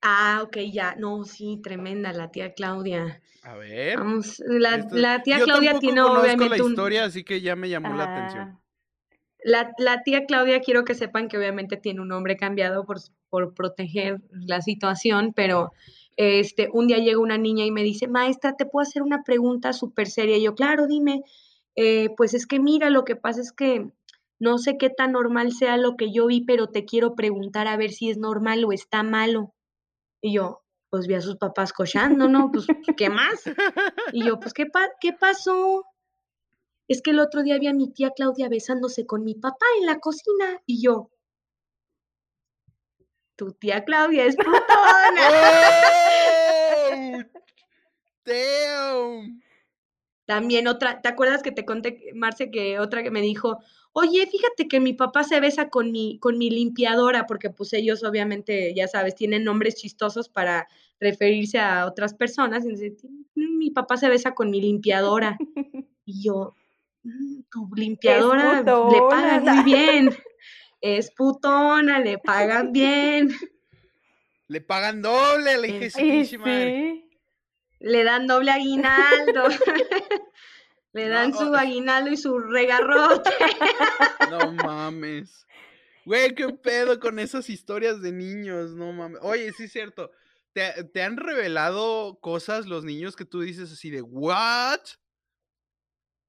Ah, 0.02 0.40
ok, 0.44 0.56
ya. 0.72 0.94
No, 0.96 1.24
sí, 1.24 1.60
tremenda 1.62 2.12
la 2.12 2.30
tía 2.30 2.52
Claudia. 2.54 3.20
A 3.42 3.54
ver. 3.56 3.98
Vamos, 3.98 4.40
la, 4.46 4.76
esto- 4.76 4.96
la 4.96 5.22
tía 5.22 5.38
yo 5.38 5.44
Claudia 5.44 5.78
tiene 5.78 5.96
conozco 6.00 6.20
obviamente 6.20 6.58
la 6.58 6.64
un- 6.64 6.70
historia, 6.70 7.04
así 7.04 7.24
que 7.24 7.40
ya 7.40 7.56
me 7.56 7.68
llamó 7.68 7.94
la 7.94 8.04
atención. 8.04 8.48
Ah, 8.52 8.58
La, 9.44 9.72
la 9.78 10.02
tía 10.02 10.26
Claudia, 10.26 10.60
quiero 10.60 10.84
que 10.84 10.94
sepan 10.94 11.28
que 11.28 11.38
obviamente 11.38 11.76
tiene 11.76 12.00
un 12.00 12.08
nombre 12.08 12.36
cambiado 12.36 12.84
por, 12.84 12.98
por 13.30 13.54
proteger 13.54 14.20
la 14.32 14.60
situación, 14.60 15.32
pero 15.34 15.72
este, 16.16 16.68
un 16.72 16.88
día 16.88 16.98
llega 16.98 17.18
una 17.20 17.38
niña 17.38 17.64
y 17.64 17.70
me 17.70 17.84
dice, 17.84 18.08
maestra, 18.08 18.56
¿te 18.56 18.66
puedo 18.66 18.82
hacer 18.82 19.02
una 19.02 19.22
pregunta 19.22 19.72
súper 19.72 20.08
seria? 20.08 20.36
Y 20.36 20.42
yo, 20.42 20.54
claro, 20.54 20.86
dime. 20.88 21.22
"Eh, 21.76 22.10
pues 22.16 22.34
es 22.34 22.46
que 22.46 22.58
mira, 22.58 22.90
lo 22.90 23.04
que 23.04 23.14
pasa 23.14 23.40
es 23.40 23.52
que 23.52 23.86
no 24.40 24.58
sé 24.58 24.76
qué 24.78 24.90
tan 24.90 25.12
normal 25.12 25.52
sea 25.52 25.76
lo 25.76 25.96
que 25.96 26.12
yo 26.12 26.26
vi, 26.26 26.40
pero 26.44 26.68
te 26.68 26.84
quiero 26.84 27.14
preguntar 27.14 27.68
a 27.68 27.76
ver 27.76 27.90
si 27.92 28.10
es 28.10 28.18
normal 28.18 28.64
o 28.64 28.72
está 28.72 29.02
malo. 29.04 29.54
Y 30.20 30.34
yo, 30.34 30.62
pues 30.90 31.06
vi 31.06 31.14
a 31.14 31.20
sus 31.20 31.36
papás 31.36 31.72
cochando, 31.72 32.28
¿no? 32.28 32.50
Pues, 32.52 32.66
¿qué 32.96 33.10
más? 33.10 33.42
Y 34.12 34.26
yo, 34.26 34.40
pues, 34.40 34.52
¿qué, 34.52 34.66
¿qué 35.00 35.12
pasó? 35.12 35.84
Es 36.88 37.02
que 37.02 37.10
el 37.10 37.20
otro 37.20 37.42
día 37.42 37.58
vi 37.58 37.66
a 37.68 37.74
mi 37.74 37.92
tía 37.92 38.10
Claudia 38.16 38.48
besándose 38.48 39.06
con 39.06 39.24
mi 39.24 39.34
papá 39.34 39.66
en 39.78 39.86
la 39.86 39.98
cocina. 40.00 40.62
Y 40.64 40.82
yo, 40.82 41.10
tu 43.36 43.52
tía 43.52 43.84
Claudia 43.84 44.24
es 44.24 44.36
putona. 44.36 44.62
¡Oh! 48.30 49.22
También 50.28 50.68
otra, 50.68 51.00
¿te 51.00 51.08
acuerdas 51.08 51.42
que 51.42 51.52
te 51.52 51.64
conté, 51.64 52.10
Marce, 52.14 52.50
que 52.50 52.78
otra 52.80 53.02
que 53.02 53.10
me 53.10 53.22
dijo, 53.22 53.60
oye, 53.92 54.26
fíjate 54.26 54.68
que 54.68 54.78
mi 54.78 54.92
papá 54.92 55.24
se 55.24 55.40
besa 55.40 55.70
con 55.70 55.90
mi, 55.90 56.18
con 56.18 56.36
mi 56.36 56.50
limpiadora, 56.50 57.26
porque 57.26 57.48
pues 57.48 57.72
ellos 57.72 58.04
obviamente, 58.04 58.74
ya 58.74 58.86
sabes, 58.88 59.14
tienen 59.14 59.42
nombres 59.42 59.76
chistosos 59.76 60.28
para 60.28 60.68
referirse 61.00 61.58
a 61.58 61.86
otras 61.86 62.12
personas. 62.12 62.66
Y 62.66 62.72
dice, 62.72 62.94
mi 63.34 63.70
papá 63.70 63.96
se 63.96 64.10
besa 64.10 64.34
con 64.34 64.50
mi 64.50 64.60
limpiadora. 64.60 65.38
Y 66.04 66.24
yo, 66.24 66.54
"Mm, 67.04 67.40
tu 67.50 67.70
limpiadora 67.74 68.60
le 68.90 69.00
pagan 69.08 69.44
muy 69.44 69.62
bien. 69.64 70.10
Es 70.82 71.10
putona, 71.10 72.00
le 72.00 72.18
pagan 72.18 72.70
bien. 72.70 73.30
Le 74.46 74.60
pagan 74.60 75.00
doble 75.00 75.56
y 75.68 75.72
pinche 76.10 76.36
madre. 76.36 76.70
sí. 77.02 77.07
Le 77.80 78.04
dan 78.04 78.26
doble 78.26 78.50
aguinaldo. 78.50 79.48
le 80.92 81.08
dan 81.08 81.30
No, 81.30 81.38
su 81.38 81.54
aguinaldo 81.54 82.10
y 82.10 82.16
su 82.16 82.38
regarrote. 82.38 83.30
No 84.30 84.52
mames. 84.52 85.46
Güey, 86.04 86.34
qué 86.34 86.48
pedo 86.48 86.98
con 87.00 87.18
esas 87.18 87.50
historias 87.50 88.00
de 88.02 88.12
niños, 88.12 88.74
no 88.74 88.92
mames. 88.92 89.20
Oye, 89.22 89.52
sí 89.52 89.64
es 89.64 89.72
cierto. 89.72 90.10
¿Te, 90.52 90.84
te 90.84 91.02
han 91.02 91.16
revelado 91.16 92.18
cosas 92.20 92.66
los 92.66 92.84
niños 92.84 93.14
que 93.16 93.24
tú 93.26 93.40
dices 93.42 93.70
así 93.72 93.90
de, 93.90 94.02
¿what? 94.02 94.80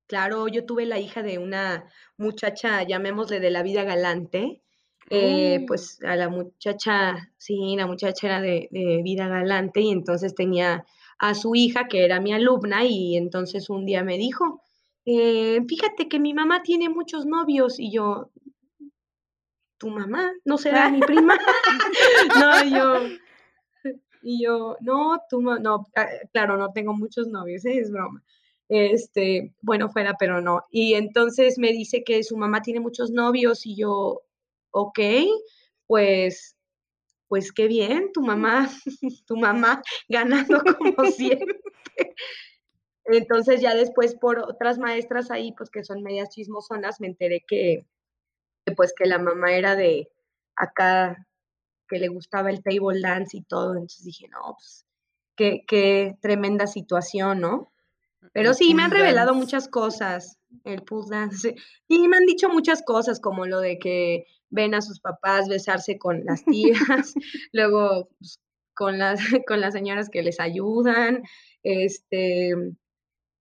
Claro, 0.08 0.48
yo 0.48 0.66
tuve 0.66 0.86
la 0.86 1.00
hija 1.00 1.22
de 1.22 1.38
una 1.38 1.86
muchacha, 2.18 2.84
llamémosle 2.84 3.40
de 3.40 3.52
la 3.52 3.64
vida 3.64 3.84
galante. 3.84 4.62
eh, 5.12 5.60
Uh. 5.62 5.66
pues 5.66 6.00
a 6.04 6.16
la 6.16 6.30
muchacha, 6.30 7.32
sí, 7.38 7.76
la 7.78 7.88
muchacha 7.88 8.28
era 8.28 8.42
de, 8.42 8.68
de 8.72 9.02
vida 9.04 9.28
galante 9.28 9.82
y 9.82 9.90
entonces 9.92 10.36
tenía 10.36 10.86
a 11.20 11.36
su 11.36 11.54
hija 11.54 11.88
que 11.88 12.06
era 12.06 12.20
mi 12.20 12.34
alumna 12.34 12.86
y 12.86 13.18
entonces 13.18 13.70
un 13.70 13.86
día 13.86 14.04
me 14.04 14.18
dijo, 14.18 14.64
eh, 15.06 15.62
fíjate 15.68 16.08
que 16.08 16.20
mi 16.20 16.34
mamá 16.34 16.64
tiene 16.64 16.90
muchos 16.90 17.26
novios 17.26 17.80
y 17.80 17.92
yo, 17.92 18.32
¿tu 19.78 19.90
mamá? 19.90 20.32
¿No 20.46 20.58
será 20.58 20.90
mi 20.90 21.00
prima? 21.02 21.38
no, 22.40 22.66
y 22.66 22.72
yo, 22.72 22.94
y 24.22 24.44
yo, 24.44 24.78
no, 24.82 25.22
tú, 25.30 25.42
no, 25.42 25.88
ah, 25.96 26.08
claro, 26.32 26.58
no 26.58 26.72
tengo 26.72 26.94
muchos 26.94 27.28
novios, 27.28 27.66
¿eh? 27.66 27.80
es 27.80 27.92
broma. 27.92 28.24
Este, 28.70 29.54
bueno, 29.62 29.90
fuera, 29.90 30.16
pero 30.20 30.42
no. 30.42 30.66
Y 30.70 30.94
entonces 30.94 31.58
me 31.58 31.72
dice 31.72 32.04
que 32.04 32.24
su 32.24 32.38
mamá 32.38 32.62
tiene 32.62 32.80
muchos 32.80 33.12
novios 33.12 33.66
y 33.66 33.76
yo, 33.76 34.22
ok, 34.72 35.00
pues, 35.88 36.56
pues 37.30 37.54
qué 37.54 37.68
bien, 37.68 38.12
tu 38.12 38.22
mamá, 38.22 38.70
tu 39.28 39.38
mamá 39.38 39.82
ganando 40.10 40.62
como 40.78 41.06
siempre. 41.16 41.62
Entonces 43.06 43.62
ya 43.62 43.74
después 43.76 44.16
por 44.16 44.40
otras 44.40 44.78
maestras 44.78 45.32
ahí, 45.32 45.54
pues 45.54 45.70
que 45.70 45.84
son 45.84 46.04
medias 46.04 46.30
chismosonas, 46.30 47.00
me 47.00 47.08
enteré 47.08 47.44
que, 47.48 47.86
que, 48.66 48.76
pues 48.76 48.94
que 48.98 49.06
la 49.06 49.20
mamá 49.20 49.54
era 49.54 49.76
de 49.76 50.10
acá, 50.56 51.28
que 51.88 52.00
le 52.00 52.08
gustaba 52.08 52.50
el 52.50 52.62
table 52.62 53.00
dance 53.00 53.38
y 53.38 53.44
todo. 53.44 53.74
Entonces 53.74 54.04
dije, 54.04 54.28
no, 54.28 54.56
pues 54.58 54.86
qué, 55.36 55.64
qué 55.68 56.18
tremenda 56.22 56.68
situación, 56.68 57.42
¿no? 57.42 57.72
Pero 58.34 58.50
El 58.50 58.56
sí, 58.56 58.74
me 58.74 58.84
han 58.84 58.92
revelado 58.92 59.34
muchas 59.36 59.68
cosas. 59.68 60.39
El 60.64 60.84
pool 60.84 61.06
dance. 61.10 61.56
Sí, 61.88 62.08
me 62.08 62.18
han 62.18 62.26
dicho 62.26 62.50
muchas 62.50 62.82
cosas, 62.84 63.20
como 63.20 63.46
lo 63.46 63.60
de 63.60 63.80
que 63.80 64.26
ven 64.50 64.74
a 64.74 64.82
sus 64.82 65.00
papás 65.00 65.48
besarse 65.48 65.98
con 65.98 66.26
las 66.26 66.44
tías, 66.46 67.14
luego 67.54 68.10
pues, 68.20 68.40
con 68.74 68.98
las, 68.98 69.20
con 69.48 69.62
las 69.62 69.74
señoras 69.74 70.10
que 70.10 70.24
les 70.24 70.40
ayudan. 70.40 71.24
Este, 71.64 72.54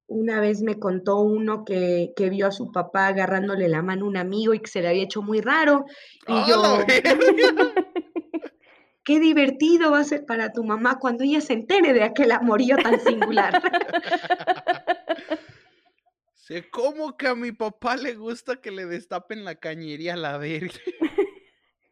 una 0.08 0.39
vez 0.39 0.62
me 0.62 0.80
contó 0.80 1.20
uno 1.20 1.66
que, 1.66 2.14
que 2.16 2.30
vio 2.30 2.47
a 2.47 2.51
su 2.51 2.72
papá 2.72 3.08
agarrándole 3.08 3.68
la 3.68 3.82
mano 3.82 4.05
a 4.05 4.10
un 4.10 4.18
amigo 4.18 4.53
y 4.53 4.60
que 4.60 4.68
se 4.68 4.82
le 4.82 4.89
había 4.89 5.03
hecho 5.03 5.22
muy 5.22 5.41
raro. 5.41 5.86
Y 6.28 6.34
¡A 6.34 6.47
yo, 6.47 6.78
qué 9.03 9.20
divertido 9.20 9.91
va 9.91 9.99
a 9.99 10.03
ser 10.03 10.26
para 10.26 10.51
tu 10.51 10.64
mamá 10.64 10.99
cuando 10.99 11.24
ella 11.24 11.39
se 11.39 11.53
entere 11.53 11.93
de 11.93 12.03
aquel 12.03 12.32
amorío 12.32 12.78
tan 12.78 12.99
singular. 12.99 13.62
Sé 16.48 16.70
cómo 16.70 17.18
que 17.18 17.28
a 17.28 17.36
mi 17.36 17.52
papá 17.52 17.98
le 17.98 18.16
gusta 18.16 18.62
que 18.62 18.72
le 18.72 18.86
destapen 18.86 19.43
la 19.43 19.56
cañería 19.56 20.14
a 20.14 20.16
la 20.16 20.38
verga. 20.38 20.72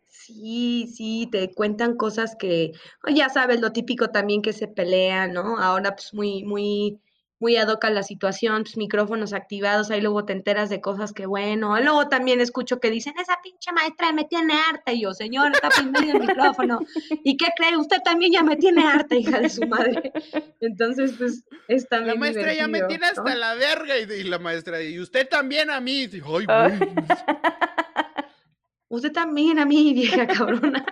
Sí, 0.08 0.88
sí, 0.96 1.28
te 1.30 1.54
cuentan 1.54 1.98
cosas 1.98 2.38
que, 2.40 2.72
ya 3.14 3.28
sabes, 3.28 3.60
lo 3.60 3.74
típico 3.74 4.12
también 4.12 4.42
que 4.42 4.54
se 4.54 4.70
pelean, 4.70 5.34
¿no? 5.34 5.60
Ahora 5.60 5.94
pues 5.94 6.14
muy, 6.14 6.46
muy, 6.46 7.02
muy 7.40 7.58
ad 7.58 7.68
hoc 7.68 7.84
a 7.86 7.90
la 7.90 8.02
situación, 8.04 8.64
pues 8.64 8.78
micrófonos 8.78 9.34
activados, 9.34 9.92
ahí 9.92 10.00
luego 10.02 10.24
te 10.26 10.32
enteras 10.34 10.70
de 10.70 10.80
cosas 10.80 11.12
que 11.12 11.26
bueno, 11.26 11.78
luego 11.82 12.08
también 12.08 12.40
escucho 12.40 12.80
que 12.80 12.90
dicen, 12.90 13.14
esa 13.22 13.38
pinche 13.44 13.72
maestra 13.74 14.14
me 14.14 14.24
tiene 14.24 14.54
harta, 14.54 14.94
y 14.94 15.02
yo, 15.02 15.14
señor, 15.14 15.52
está 15.54 15.70
prendido 15.70 16.18
el 16.18 16.22
micrófono, 16.28 16.80
¿y 17.24 17.36
qué 17.36 17.48
cree? 17.58 17.76
Usted 17.78 17.98
también 18.06 18.32
ya 18.32 18.42
me 18.44 18.56
tiene 18.56 18.84
harta, 18.88 19.16
hija 19.16 19.40
de 19.40 19.50
su 19.50 19.68
madre. 19.68 20.14
Entonces, 20.62 21.14
pues, 21.18 21.44
es 21.68 21.88
también 21.90 22.16
La 22.16 22.20
maestra 22.22 22.54
ya 22.54 22.68
me 22.68 22.82
tiene 22.84 23.06
hasta 23.08 23.36
la 23.36 23.56
verga. 23.56 23.98
Y, 24.00 24.04
y 24.04 24.24
la 24.24 24.40
maestra, 24.40 24.82
y 24.82 24.98
usted 25.00 25.28
también 25.28 25.70
a 25.70 25.82
mí. 25.82 26.04
Y, 26.04 26.22
Ay, 26.26 26.46
Ah. 26.48 26.72
Usted 28.88 29.12
también 29.12 29.60
a 29.60 29.66
mí, 29.66 29.94
vieja 29.96 30.28
cabrona. 30.28 30.86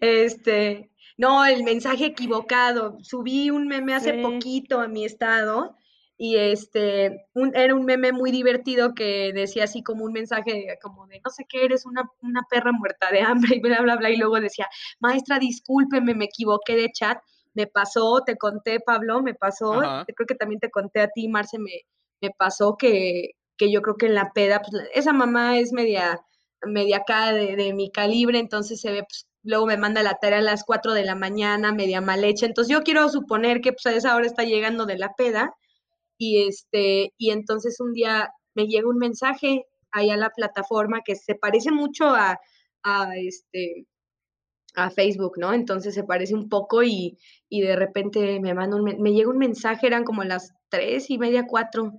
Este, 0.00 0.90
no, 1.16 1.44
el 1.46 1.62
mensaje 1.64 2.06
equivocado. 2.06 2.98
Subí 3.02 3.50
un 3.50 3.66
meme 3.66 3.94
hace 3.94 4.14
Sí. 4.14 4.22
poquito 4.22 4.80
a 4.80 4.88
mi 4.88 5.04
estado 5.04 5.76
y 6.18 6.36
este, 6.36 7.26
un- 7.34 7.54
era 7.54 7.74
un 7.74 7.84
meme 7.84 8.12
muy 8.12 8.30
divertido 8.30 8.94
que 8.94 9.32
decía 9.34 9.64
así 9.64 9.82
como 9.82 10.04
un 10.04 10.12
mensaje 10.12 10.78
como 10.82 11.06
de 11.06 11.20
no 11.24 11.30
sé 11.30 11.44
qué, 11.48 11.64
eres 11.64 11.84
una, 11.86 12.10
una 12.22 12.42
perra 12.50 12.72
muerta 12.72 13.10
de 13.10 13.20
hambre 13.20 13.56
y 13.56 13.60
bla, 13.60 13.80
bla, 13.82 13.96
bla. 13.96 14.10
Y 14.10 14.16
luego 14.16 14.40
decía, 14.40 14.68
maestra, 15.00 15.38
discúlpeme, 15.38 16.14
me 16.14 16.26
equivoqué 16.26 16.76
de 16.76 16.90
chat. 16.92 17.18
Me 17.54 17.66
pasó, 17.66 18.22
te 18.24 18.36
conté, 18.36 18.80
Pablo, 18.80 19.22
me 19.22 19.34
pasó. 19.34 19.80
Ajá. 19.80 20.04
Creo 20.14 20.26
que 20.26 20.34
también 20.34 20.60
te 20.60 20.70
conté 20.70 21.00
a 21.00 21.08
ti, 21.08 21.28
Marce, 21.28 21.58
me, 21.58 21.70
me 22.20 22.30
pasó 22.30 22.76
que, 22.76 23.30
que 23.56 23.70
yo 23.72 23.80
creo 23.82 23.96
que 23.96 24.06
en 24.06 24.14
la 24.14 24.32
peda, 24.32 24.60
pues 24.62 24.84
esa 24.94 25.12
mamá 25.12 25.58
es 25.58 25.72
media 25.72 26.20
media 26.66 26.98
acá 26.98 27.32
de, 27.32 27.54
de 27.56 27.72
mi 27.74 27.90
calibre, 27.90 28.38
entonces 28.38 28.80
se 28.80 28.90
ve, 28.90 29.02
pues, 29.04 29.26
luego 29.42 29.66
me 29.66 29.76
manda 29.76 30.02
la 30.02 30.14
tarea 30.14 30.38
a 30.38 30.42
las 30.42 30.64
4 30.64 30.94
de 30.94 31.04
la 31.04 31.14
mañana, 31.14 31.72
media 31.72 32.00
mal 32.00 32.24
hecha, 32.24 32.46
entonces 32.46 32.72
yo 32.72 32.82
quiero 32.82 33.08
suponer 33.08 33.60
que 33.60 33.72
pues 33.72 33.86
a 33.86 33.94
esa 33.96 34.16
hora 34.16 34.26
está 34.26 34.42
llegando 34.42 34.86
de 34.86 34.98
la 34.98 35.14
peda, 35.14 35.54
y 36.18 36.46
este, 36.46 37.12
y 37.18 37.30
entonces 37.30 37.80
un 37.80 37.92
día 37.92 38.30
me 38.54 38.66
llega 38.66 38.88
un 38.88 38.98
mensaje 38.98 39.66
ahí 39.92 40.10
a 40.10 40.16
la 40.16 40.30
plataforma 40.30 41.02
que 41.04 41.16
se 41.16 41.34
parece 41.34 41.70
mucho 41.70 42.06
a, 42.06 42.38
a 42.82 43.16
este, 43.16 43.86
a 44.74 44.90
Facebook, 44.90 45.38
¿no? 45.38 45.52
Entonces 45.52 45.94
se 45.94 46.04
parece 46.04 46.34
un 46.34 46.48
poco 46.48 46.82
y, 46.82 47.18
y 47.48 47.62
de 47.62 47.76
repente 47.76 48.40
me 48.40 48.54
manda 48.54 48.76
un, 48.76 48.84
me 48.84 49.12
llega 49.12 49.30
un 49.30 49.38
mensaje, 49.38 49.86
eran 49.86 50.04
como 50.04 50.22
las 50.24 50.52
tres 50.68 51.10
y 51.10 51.18
media, 51.18 51.46
cuatro, 51.46 51.92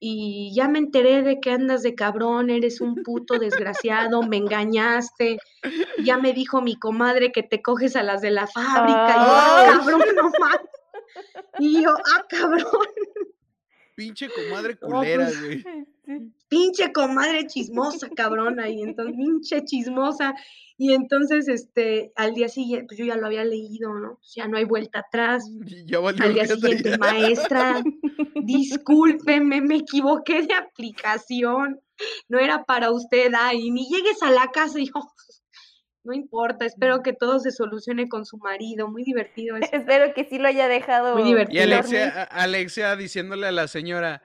y 0.00 0.52
ya 0.54 0.68
me 0.68 0.78
enteré 0.78 1.22
de 1.22 1.40
que 1.40 1.50
andas 1.50 1.82
de 1.82 1.94
cabrón, 1.94 2.50
eres 2.50 2.80
un 2.80 3.02
puto 3.02 3.38
desgraciado, 3.38 4.22
me 4.22 4.36
engañaste, 4.36 5.38
ya 6.04 6.18
me 6.18 6.32
dijo 6.32 6.62
mi 6.62 6.76
comadre 6.76 7.32
que 7.32 7.42
te 7.42 7.62
coges 7.62 7.96
a 7.96 8.04
las 8.04 8.20
de 8.20 8.30
la 8.30 8.46
fábrica, 8.46 9.08
y 9.08 9.12
yo, 9.12 9.24
ah, 9.26 9.66
cabrón, 9.70 10.02
no 10.14 10.30
mames. 10.38 10.60
Y 11.58 11.82
yo, 11.82 11.90
ah, 11.90 12.24
cabrón, 12.28 12.64
Pinche 13.98 14.28
comadre 14.28 14.76
culera, 14.78 15.24
pues, 15.26 15.40
güey. 15.40 15.64
pinche 16.48 16.92
comadre 16.92 17.48
chismosa, 17.48 18.08
cabrona, 18.16 18.68
y 18.68 18.80
entonces, 18.82 19.16
pinche 19.16 19.64
chismosa. 19.64 20.34
Y 20.76 20.92
entonces, 20.92 21.48
este, 21.48 22.12
al 22.14 22.32
día 22.34 22.48
siguiente, 22.48 22.86
pues 22.86 22.98
yo 23.00 23.04
ya 23.06 23.16
lo 23.16 23.26
había 23.26 23.44
leído, 23.44 23.92
¿no? 23.94 24.18
Pues 24.20 24.34
ya 24.36 24.46
no 24.46 24.56
hay 24.56 24.64
vuelta 24.64 25.00
atrás. 25.00 25.50
Y 25.66 25.84
Ya 25.84 25.98
valió 25.98 26.24
Al 26.24 26.34
día 26.34 26.46
siguiente, 26.46 26.90
ya. 26.90 26.98
maestra, 26.98 27.82
discúlpeme, 28.44 29.60
me 29.60 29.78
equivoqué 29.78 30.42
de 30.42 30.54
aplicación. 30.54 31.80
No 32.28 32.38
era 32.38 32.62
para 32.64 32.92
usted, 32.92 33.32
ay, 33.36 33.72
ni 33.72 33.88
llegues 33.88 34.22
a 34.22 34.30
la 34.30 34.46
casa 34.52 34.78
y 34.78 34.86
yo, 34.86 34.92
no 36.08 36.14
importa, 36.14 36.64
espero 36.64 37.02
que 37.02 37.12
todo 37.12 37.38
se 37.38 37.52
solucione 37.52 38.08
con 38.08 38.24
su 38.24 38.38
marido. 38.38 38.88
Muy 38.88 39.04
divertido 39.04 39.56
eso. 39.56 39.68
Espero 39.72 40.14
que 40.14 40.24
sí 40.24 40.38
lo 40.38 40.48
haya 40.48 40.66
dejado. 40.66 41.14
Muy 41.14 41.24
divertido. 41.24 41.60
Y. 41.60 41.64
Alexia, 41.64 42.22
Alexia 42.24 42.96
diciéndole 42.96 43.46
a 43.46 43.52
la 43.52 43.68
señora, 43.68 44.22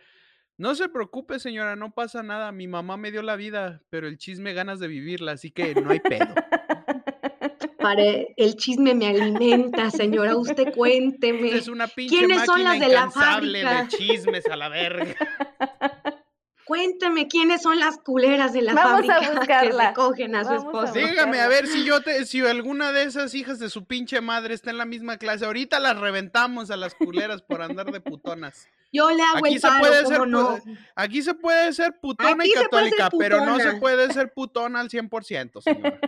no 0.57 0.75
se 0.75 0.87
preocupe 0.87 1.39
señora, 1.39 1.75
no 1.75 1.93
pasa 1.93 2.23
nada, 2.23 2.53
mi 2.53 2.67
mamá 2.67 2.95
me 2.95 3.11
dio 3.11 3.21
la 3.21 3.35
vida, 3.35 3.81
pero 3.89 4.07
el 4.07 4.17
chisme 4.17 4.53
ganas 4.53 4.79
de 4.79 4.87
vivirla, 4.87 5.33
así 5.33 5.51
que 5.51 5.75
no 5.75 5.91
hay 5.91 5.99
pedo. 5.99 6.25
Para 7.79 8.03
el 8.37 8.55
chisme 8.55 8.95
me 8.95 9.07
alimenta, 9.07 9.91
señora, 9.91 10.37
usted 10.37 10.73
cuénteme. 10.73 11.47
Usted 11.47 11.57
es 11.57 11.67
una 11.67 11.87
pinche 11.87 12.15
¿Quiénes 12.17 12.45
son 12.45 12.63
las 12.63 12.79
de 12.79 12.87
la 12.87 12.93
incansable 12.93 13.59
de 13.59 13.65
fábrica? 13.65 13.97
chismes 13.97 14.45
a 14.47 14.55
la 14.55 14.69
verga. 14.69 15.15
Cuénteme 16.65 17.27
quiénes 17.27 17.61
son 17.61 17.79
las 17.79 17.97
culeras 17.97 18.53
de 18.53 18.61
la 18.61 18.73
Vamos 18.73 19.09
a 19.09 19.21
fábrica 19.21 19.61
que 19.61 19.71
se 19.73 19.93
cogen 19.93 20.35
a 20.35 20.43
su 20.43 20.49
Vamos 20.49 20.63
a 20.63 20.67
esposo. 20.67 20.85
buscarla. 20.93 21.09
Dígame 21.09 21.41
a 21.41 21.47
ver 21.47 21.67
si 21.67 21.83
yo 21.83 22.01
te, 22.01 22.25
si 22.25 22.39
alguna 22.41 22.91
de 22.91 23.03
esas 23.03 23.33
hijas 23.35 23.59
de 23.59 23.69
su 23.69 23.85
pinche 23.85 24.21
madre 24.21 24.53
está 24.53 24.69
en 24.69 24.77
la 24.77 24.85
misma 24.85 25.17
clase, 25.17 25.45
ahorita 25.45 25.79
las 25.79 25.99
reventamos 25.99 26.71
a 26.71 26.77
las 26.77 26.95
culeras 26.95 27.41
por 27.41 27.61
andar 27.61 27.91
de 27.91 27.99
putonas. 27.99 28.67
Yo 28.91 29.09
le 29.09 29.23
hago 29.23 29.39
Aquí 29.45 29.55
el 29.55 29.59
se 29.61 29.67
paro, 29.67 29.79
puede 29.79 30.03
¿cómo 30.03 30.15
ser, 30.15 30.27
no? 30.27 30.59
Aquí 30.95 31.21
se 31.23 31.33
puede 31.33 31.73
ser 31.73 31.99
putona 31.99 32.31
Aquí 32.43 32.51
y 32.51 32.53
católica, 32.53 33.09
pero 33.17 33.43
no 33.45 33.59
se 33.59 33.73
puede 33.73 34.13
ser 34.13 34.31
putona 34.33 34.79
al 34.79 34.89
100%, 34.89 35.61
señora. 35.61 35.99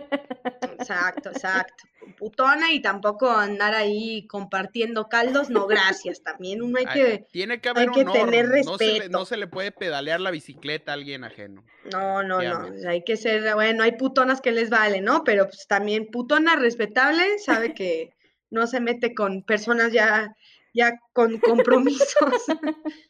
Exacto, 0.78 1.30
exacto. 1.30 1.84
Putona 2.16 2.72
y 2.72 2.80
tampoco 2.80 3.28
andar 3.30 3.74
ahí 3.74 4.26
compartiendo 4.28 5.08
caldos, 5.08 5.50
no, 5.50 5.66
gracias. 5.66 6.22
También 6.22 6.62
uno 6.62 6.78
hay 6.78 6.84
Ay, 6.88 7.00
que, 7.00 7.26
Tiene 7.32 7.60
que 7.60 7.68
haber 7.68 7.88
hay 7.88 7.94
que 7.94 8.00
honor, 8.02 8.12
tener 8.14 8.46
no, 8.64 8.78
se 8.78 8.84
le, 8.84 8.92
respeto. 8.92 9.18
no 9.18 9.24
se 9.24 9.36
le 9.36 9.46
puede 9.48 9.72
pedalear 9.72 10.20
la 10.20 10.30
bicicleta 10.30 10.45
a 10.86 10.92
alguien 10.92 11.24
ajeno. 11.24 11.64
no, 11.90 12.22
no, 12.22 12.40
no, 12.42 12.88
hay 12.88 13.04
que 13.04 13.16
ser, 13.16 13.54
bueno, 13.54 13.82
hay 13.82 13.92
putonas 13.92 14.40
que 14.40 14.52
les 14.52 14.70
vale, 14.70 15.00
¿no? 15.00 15.24
Pero 15.24 15.46
pues 15.46 15.66
también 15.66 16.06
putona 16.10 16.56
respetable, 16.56 17.38
sabe 17.38 17.74
que 17.74 18.10
no 18.50 18.66
se 18.66 18.80
mete 18.80 19.14
con 19.14 19.42
personas 19.42 19.92
ya, 19.92 20.34
ya 20.74 20.98
con 21.12 21.38
compromisos. 21.38 22.06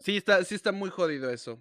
Sí 0.00 0.16
está, 0.16 0.44
sí 0.44 0.54
está 0.54 0.70
muy 0.70 0.90
jodido 0.90 1.28
eso. 1.28 1.58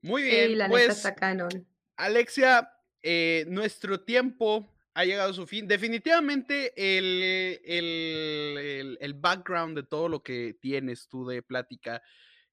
Muy 0.00 0.22
Sí, 0.22 0.28
bien, 0.30 0.58
la 0.58 0.68
neta 0.68 0.70
pues 0.86 0.96
está 0.96 1.14
canon. 1.14 1.50
Alexia, 1.96 2.72
eh, 3.02 3.44
nuestro 3.48 4.00
tiempo 4.00 4.66
ha 4.94 5.04
llegado 5.04 5.30
a 5.30 5.34
su 5.34 5.46
fin. 5.46 5.68
Definitivamente 5.68 6.72
el, 6.76 7.60
el- 7.62 8.58
el- 8.58 8.98
el 9.00 9.14
background 9.14 9.76
de 9.76 9.82
todo 9.82 10.08
lo 10.08 10.22
que 10.22 10.56
tienes 10.60 11.08
tú 11.08 11.26
de 11.26 11.42
plática 11.42 12.02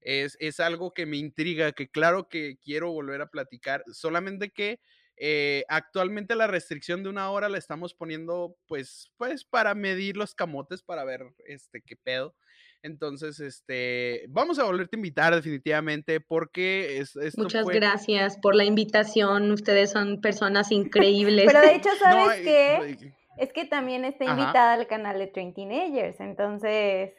es, 0.04 0.36
es 0.38 0.60
algo 0.60 0.94
que 0.94 1.06
me 1.06 1.16
intriga, 1.16 1.72
que 1.72 1.88
claro 1.88 2.28
que 2.28 2.58
quiero 2.62 2.92
volver 2.92 3.20
a 3.20 3.30
platicar, 3.30 3.82
solamente 3.92 4.50
que 4.50 4.78
eh, 5.16 5.64
actualmente 5.68 6.34
la 6.34 6.46
restricción 6.46 7.02
de 7.02 7.08
una 7.08 7.30
hora 7.30 7.48
la 7.48 7.58
estamos 7.58 7.94
poniendo 7.94 8.56
pues, 8.66 9.12
pues 9.16 9.44
para 9.44 9.74
medir 9.74 10.16
los 10.16 10.34
camotes, 10.34 10.82
para 10.82 11.04
ver 11.04 11.22
este, 11.46 11.82
qué 11.82 11.96
pedo. 11.96 12.34
Entonces, 12.82 13.40
este, 13.40 14.26
vamos 14.28 14.58
a 14.58 14.64
volverte 14.64 14.96
a 14.96 14.98
invitar 14.98 15.34
definitivamente 15.34 16.20
porque 16.20 16.98
es, 16.98 17.16
esto 17.16 17.42
Muchas 17.42 17.64
fue... 17.64 17.74
gracias 17.76 18.36
por 18.36 18.54
la 18.54 18.64
invitación. 18.64 19.50
Ustedes 19.52 19.90
son 19.90 20.20
personas 20.20 20.70
increíbles. 20.72 21.46
Pero 21.46 21.60
de 21.60 21.76
hecho, 21.76 21.88
No, 21.94 21.98
¿sabes 22.00 22.40
eh, 22.40 22.44
qué? 22.44 23.12
Es 23.38 23.52
que 23.52 23.64
también 23.64 24.04
está 24.04 24.24
Ajá. 24.24 24.40
invitada 24.40 24.74
al 24.74 24.86
canal 24.86 25.18
de 25.18 25.26
Train 25.28 25.54
Teenagers, 25.54 26.20
entonces. 26.20 27.12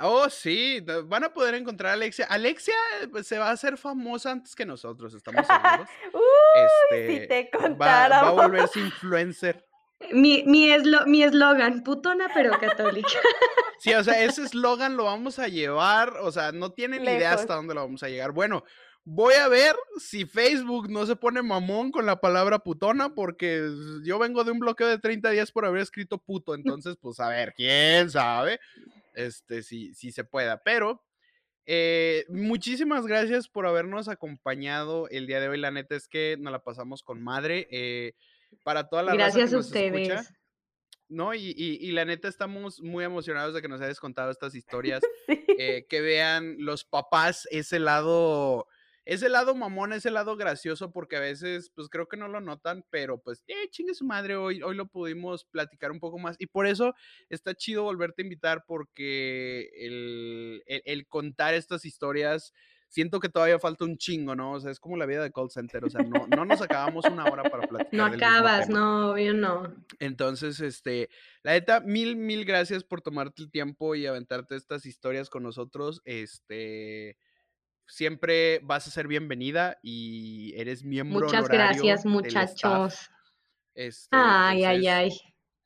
Oh, 0.00 0.28
sí, 0.28 0.84
van 1.04 1.22
a 1.24 1.32
poder 1.32 1.54
encontrar 1.54 1.90
a 1.90 1.94
Alexia. 1.94 2.26
Alexia 2.28 2.74
eh, 3.00 3.08
pues, 3.08 3.26
se 3.28 3.38
va 3.38 3.48
a 3.48 3.52
hacer 3.52 3.76
famosa 3.78 4.32
antes 4.32 4.54
que 4.56 4.66
nosotros, 4.66 5.14
estamos 5.14 5.46
seguros. 5.46 5.88
Uy, 6.12 6.60
Este, 6.90 7.20
si 7.20 7.26
te 7.28 7.50
va, 7.78 8.08
va 8.08 8.20
a 8.20 8.30
volverse 8.30 8.80
influencer. 8.80 9.64
Mi, 10.12 10.42
mi, 10.44 10.68
eslo- 10.70 11.06
mi 11.06 11.22
eslogan, 11.22 11.82
putona 11.84 12.28
pero 12.34 12.58
católica. 12.58 13.08
Sí, 13.78 13.92
o 13.92 14.02
sea, 14.02 14.22
ese 14.24 14.42
eslogan 14.44 14.96
lo 14.96 15.04
vamos 15.04 15.38
a 15.38 15.46
llevar, 15.48 16.16
o 16.22 16.32
sea, 16.32 16.52
no 16.52 16.72
tienen 16.72 17.02
ni 17.02 17.08
idea 17.10 17.30
Lejos. 17.30 17.40
hasta 17.42 17.56
dónde 17.56 17.74
lo 17.74 17.82
vamos 17.82 18.02
a 18.02 18.08
llegar. 18.08 18.32
Bueno, 18.32 18.64
voy 19.04 19.34
a 19.34 19.48
ver 19.48 19.76
si 19.98 20.24
Facebook 20.24 20.88
no 20.90 21.04
se 21.04 21.16
pone 21.16 21.42
mamón 21.42 21.90
con 21.90 22.06
la 22.06 22.16
palabra 22.18 22.60
putona, 22.60 23.14
porque 23.14 23.68
yo 24.02 24.18
vengo 24.18 24.42
de 24.42 24.52
un 24.52 24.58
bloqueo 24.60 24.86
de 24.88 24.98
30 24.98 25.28
días 25.30 25.52
por 25.52 25.66
haber 25.66 25.82
escrito 25.82 26.16
puto, 26.16 26.54
entonces, 26.54 26.96
pues 26.98 27.20
a 27.20 27.28
ver, 27.28 27.52
quién 27.54 28.08
sabe, 28.10 28.58
este, 29.14 29.62
si, 29.62 29.94
si 29.94 30.12
se 30.12 30.24
pueda, 30.24 30.62
pero 30.62 31.04
eh, 31.66 32.24
muchísimas 32.28 33.06
gracias 33.06 33.48
por 33.48 33.66
habernos 33.66 34.08
acompañado 34.08 35.08
el 35.08 35.26
día 35.26 35.40
de 35.40 35.48
hoy, 35.48 35.58
la 35.58 35.70
neta 35.70 35.96
es 35.96 36.08
que 36.08 36.36
nos 36.38 36.52
la 36.52 36.62
pasamos 36.62 37.02
con 37.02 37.22
madre, 37.22 37.66
eh, 37.70 38.14
para 38.62 38.88
toda 38.88 39.02
la 39.02 39.12
raza 39.12 39.38
Gracias 39.38 39.50
que 39.50 39.54
a 39.54 39.56
nos 39.58 39.66
escucha. 39.66 40.14
ustedes. 40.20 40.34
No, 41.08 41.34
y, 41.34 41.54
y- 41.56 41.78
y 41.86 41.92
la 41.92 42.04
neta 42.04 42.28
estamos 42.28 42.80
muy 42.80 43.04
emocionados 43.04 43.54
de 43.54 43.60
que 43.62 43.68
nos 43.68 43.80
hayas 43.80 44.00
contado 44.00 44.30
estas 44.30 44.54
historias, 44.54 45.02
Sí. 45.26 45.44
eh, 45.58 45.86
que 45.88 46.00
vean 46.00 46.56
los 46.58 46.84
papás 46.84 47.46
ese 47.50 47.78
lado 47.78 48.66
ese 49.04 49.28
lado 49.28 49.54
mamón, 49.54 49.92
ese 49.92 50.10
lado 50.10 50.36
gracioso, 50.36 50.90
porque 50.92 51.16
a 51.16 51.20
veces, 51.20 51.70
pues 51.74 51.88
creo 51.88 52.08
que 52.08 52.16
no 52.16 52.28
lo 52.28 52.40
notan, 52.40 52.84
pero 52.90 53.20
pues, 53.20 53.42
eh, 53.46 53.68
chingue 53.70 53.94
su 53.94 54.04
madre, 54.04 54.36
hoy, 54.36 54.62
hoy 54.62 54.74
lo 54.76 54.86
pudimos 54.86 55.44
platicar 55.44 55.90
un 55.92 56.00
poco 56.00 56.18
más. 56.18 56.36
Y 56.38 56.46
por 56.46 56.66
eso 56.66 56.94
está 57.28 57.54
chido 57.54 57.82
volverte 57.82 58.22
a 58.22 58.24
invitar, 58.24 58.64
porque 58.66 59.70
el, 59.76 60.62
el- 60.66 60.82
el 60.84 61.06
contar 61.06 61.54
estas 61.54 61.84
historias, 61.84 62.52
siento 62.88 63.18
que 63.18 63.28
todavía 63.28 63.58
falta 63.58 63.84
un 63.84 63.98
chingo, 63.98 64.36
¿no? 64.36 64.52
O 64.52 64.60
sea, 64.60 64.70
es 64.70 64.78
como 64.78 64.96
la 64.96 65.06
vida 65.06 65.22
de 65.22 65.32
call 65.32 65.50
center, 65.50 65.84
o 65.84 65.90
sea, 65.90 66.02
no, 66.02 66.26
no 66.28 66.44
nos 66.44 66.60
acabamos 66.62 67.04
una 67.06 67.24
hora 67.24 67.42
para 67.42 67.66
platicar. 67.68 67.92
No 67.92 68.04
acabas, 68.04 68.68
no, 68.68 69.10
obvio 69.10 69.34
no. 69.34 69.74
Entonces, 69.98 70.60
este, 70.60 71.08
la 71.42 71.52
neta, 71.52 71.80
mil, 71.80 72.14
mil 72.16 72.44
gracias 72.44 72.84
por 72.84 73.00
tomarte 73.02 73.42
el 73.42 73.50
tiempo 73.50 73.94
y 73.96 74.06
aventarte 74.06 74.54
estas 74.54 74.86
historias 74.86 75.28
con 75.28 75.42
nosotros. 75.42 76.02
Este, 76.04 77.16
siempre 77.86 78.60
vas 78.62 78.86
a 78.86 78.90
ser 78.90 79.08
bienvenida 79.08 79.78
y 79.82 80.52
eres 80.56 80.84
miembro 80.84 81.26
Muchas 81.26 81.48
gracias, 81.48 82.06
muchachos. 82.06 83.10
Este, 83.74 84.08
Ay, 84.12 84.64
ay, 84.64 84.86
ay. 84.86 85.10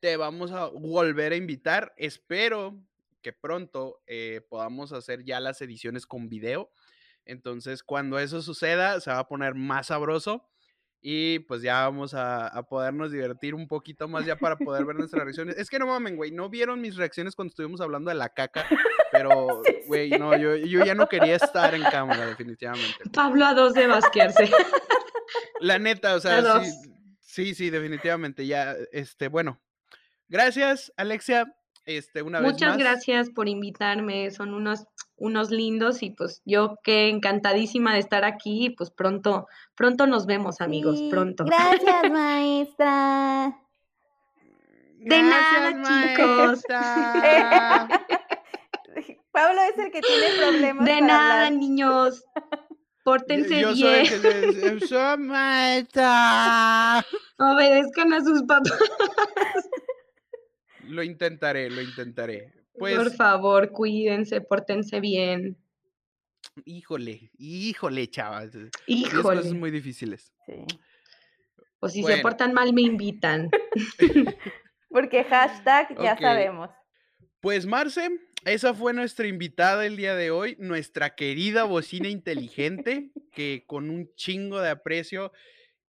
Te 0.00 0.16
vamos 0.16 0.52
a 0.52 0.66
volver 0.66 1.32
a 1.32 1.36
invitar. 1.36 1.92
Espero 1.96 2.80
que 3.20 3.32
pronto 3.32 4.00
eh, 4.06 4.40
podamos 4.48 4.92
hacer 4.92 5.24
ya 5.24 5.40
las 5.40 5.60
ediciones 5.60 6.06
con 6.06 6.28
video. 6.28 6.70
Entonces, 7.24 7.82
cuando 7.82 8.18
eso 8.18 8.40
suceda, 8.40 9.00
se 9.00 9.10
va 9.10 9.18
a 9.18 9.28
poner 9.28 9.54
más 9.54 9.88
sabroso. 9.88 10.48
Y 11.00 11.38
pues 11.40 11.62
ya 11.62 11.82
vamos 11.82 12.12
a, 12.14 12.48
a 12.48 12.62
podernos 12.64 13.12
divertir 13.12 13.54
un 13.54 13.68
poquito 13.68 14.08
más 14.08 14.26
ya 14.26 14.36
para 14.36 14.56
poder 14.56 14.84
ver 14.84 14.96
nuestras 14.96 15.22
reacciones. 15.22 15.56
Es 15.56 15.70
que 15.70 15.78
no 15.78 15.86
mamen, 15.86 16.16
güey, 16.16 16.32
no 16.32 16.48
vieron 16.50 16.80
mis 16.80 16.96
reacciones 16.96 17.36
cuando 17.36 17.50
estuvimos 17.50 17.80
hablando 17.80 18.08
de 18.10 18.16
la 18.16 18.30
caca, 18.30 18.66
pero, 19.12 19.62
Sí, 19.64 19.76
güey, 19.86 20.10
no, 20.10 20.36
yo, 20.36 20.56
yo 20.56 20.84
ya 20.84 20.94
no 20.96 21.08
quería 21.08 21.36
estar 21.36 21.72
en 21.74 21.82
cámara, 21.82 22.26
definitivamente. 22.26 23.08
Pablo 23.12 23.44
a 23.46 23.54
dos 23.54 23.74
de 23.74 23.86
basquearse. 23.86 24.50
La 25.60 25.78
neta, 25.78 26.14
o 26.14 26.20
sea, 26.20 26.62
sí, 26.64 26.72
sí, 27.20 27.54
sí, 27.54 27.70
definitivamente, 27.70 28.46
ya, 28.46 28.74
este, 28.92 29.28
bueno. 29.28 29.60
Gracias, 30.28 30.92
Alexia, 30.96 31.54
este, 31.86 32.22
una 32.22 32.40
vez 32.40 32.52
Muchas 32.52 32.70
más. 32.70 32.78
gracias 32.78 33.30
por 33.30 33.48
invitarme, 33.48 34.30
son 34.30 34.52
unos, 34.52 34.84
unos 35.18 35.50
lindos 35.50 36.02
y 36.02 36.10
pues 36.10 36.42
yo 36.44 36.76
que 36.82 37.08
encantadísima 37.08 37.92
de 37.94 38.00
estar 38.00 38.24
aquí 38.24 38.66
y 38.66 38.70
pues 38.70 38.90
pronto, 38.90 39.46
pronto 39.74 40.06
nos 40.06 40.26
vemos 40.26 40.60
amigos, 40.60 40.98
Sí, 40.98 41.08
pronto. 41.10 41.44
Gracias, 41.44 42.10
maestra. 42.12 43.58
De 44.98 45.22
nada, 45.22 45.82
chicos. 46.16 46.62
Pablo 49.30 49.60
es 49.72 49.78
el 49.78 49.92
que 49.92 50.00
tiene 50.00 50.26
problemas. 50.38 50.84
De 50.84 50.92
para 50.94 51.06
nada, 51.06 51.46
hablar. 51.46 51.52
niños. 51.60 52.24
Pórtense 53.04 53.60
Yo 53.60 53.74
soy 53.74 54.02
bien, 54.02 54.06
el 54.64 54.82
soy 54.82 55.18
maestra. 55.18 57.04
obedezcan 57.38 58.12
a 58.12 58.20
sus 58.20 58.42
papás. 58.42 58.78
Lo 60.82 61.02
intentaré, 61.02 61.70
lo 61.70 61.80
intentaré. 61.80 62.52
Por 62.78 62.90
Pues, 63.04 63.16
favor, 63.16 63.70
cuídense, 63.72 64.40
pórtense 64.40 65.00
bien. 65.00 65.56
híjole, 66.64 67.30
híjole, 67.38 68.08
chavas. 68.08 68.50
Cosas 68.50 68.70
Híjole. 68.86 69.54
muy 69.54 69.70
difíciles. 69.70 70.32
Sí. 70.46 70.64
O 71.80 71.88
si 71.88 72.02
se 72.02 72.18
portan 72.18 72.52
mal, 72.52 72.72
me 72.72 72.82
invitan. 72.82 73.50
Porque 74.90 75.24
hashtag 75.24 75.96
ya 76.02 76.16
sabemos. 76.18 76.70
Pues 77.40 77.66
Marce, 77.66 78.08
esa 78.44 78.74
fue 78.74 78.92
nuestra 78.92 79.28
invitada 79.28 79.86
el 79.86 79.96
día 79.96 80.14
de 80.16 80.30
hoy, 80.32 80.56
nuestra 80.58 81.14
querida 81.14 81.64
bocina 81.64 82.08
inteligente, 82.08 83.12
que 83.32 83.64
con 83.66 83.90
un 83.90 84.12
chingo 84.16 84.60
de 84.60 84.70
aprecio 84.70 85.30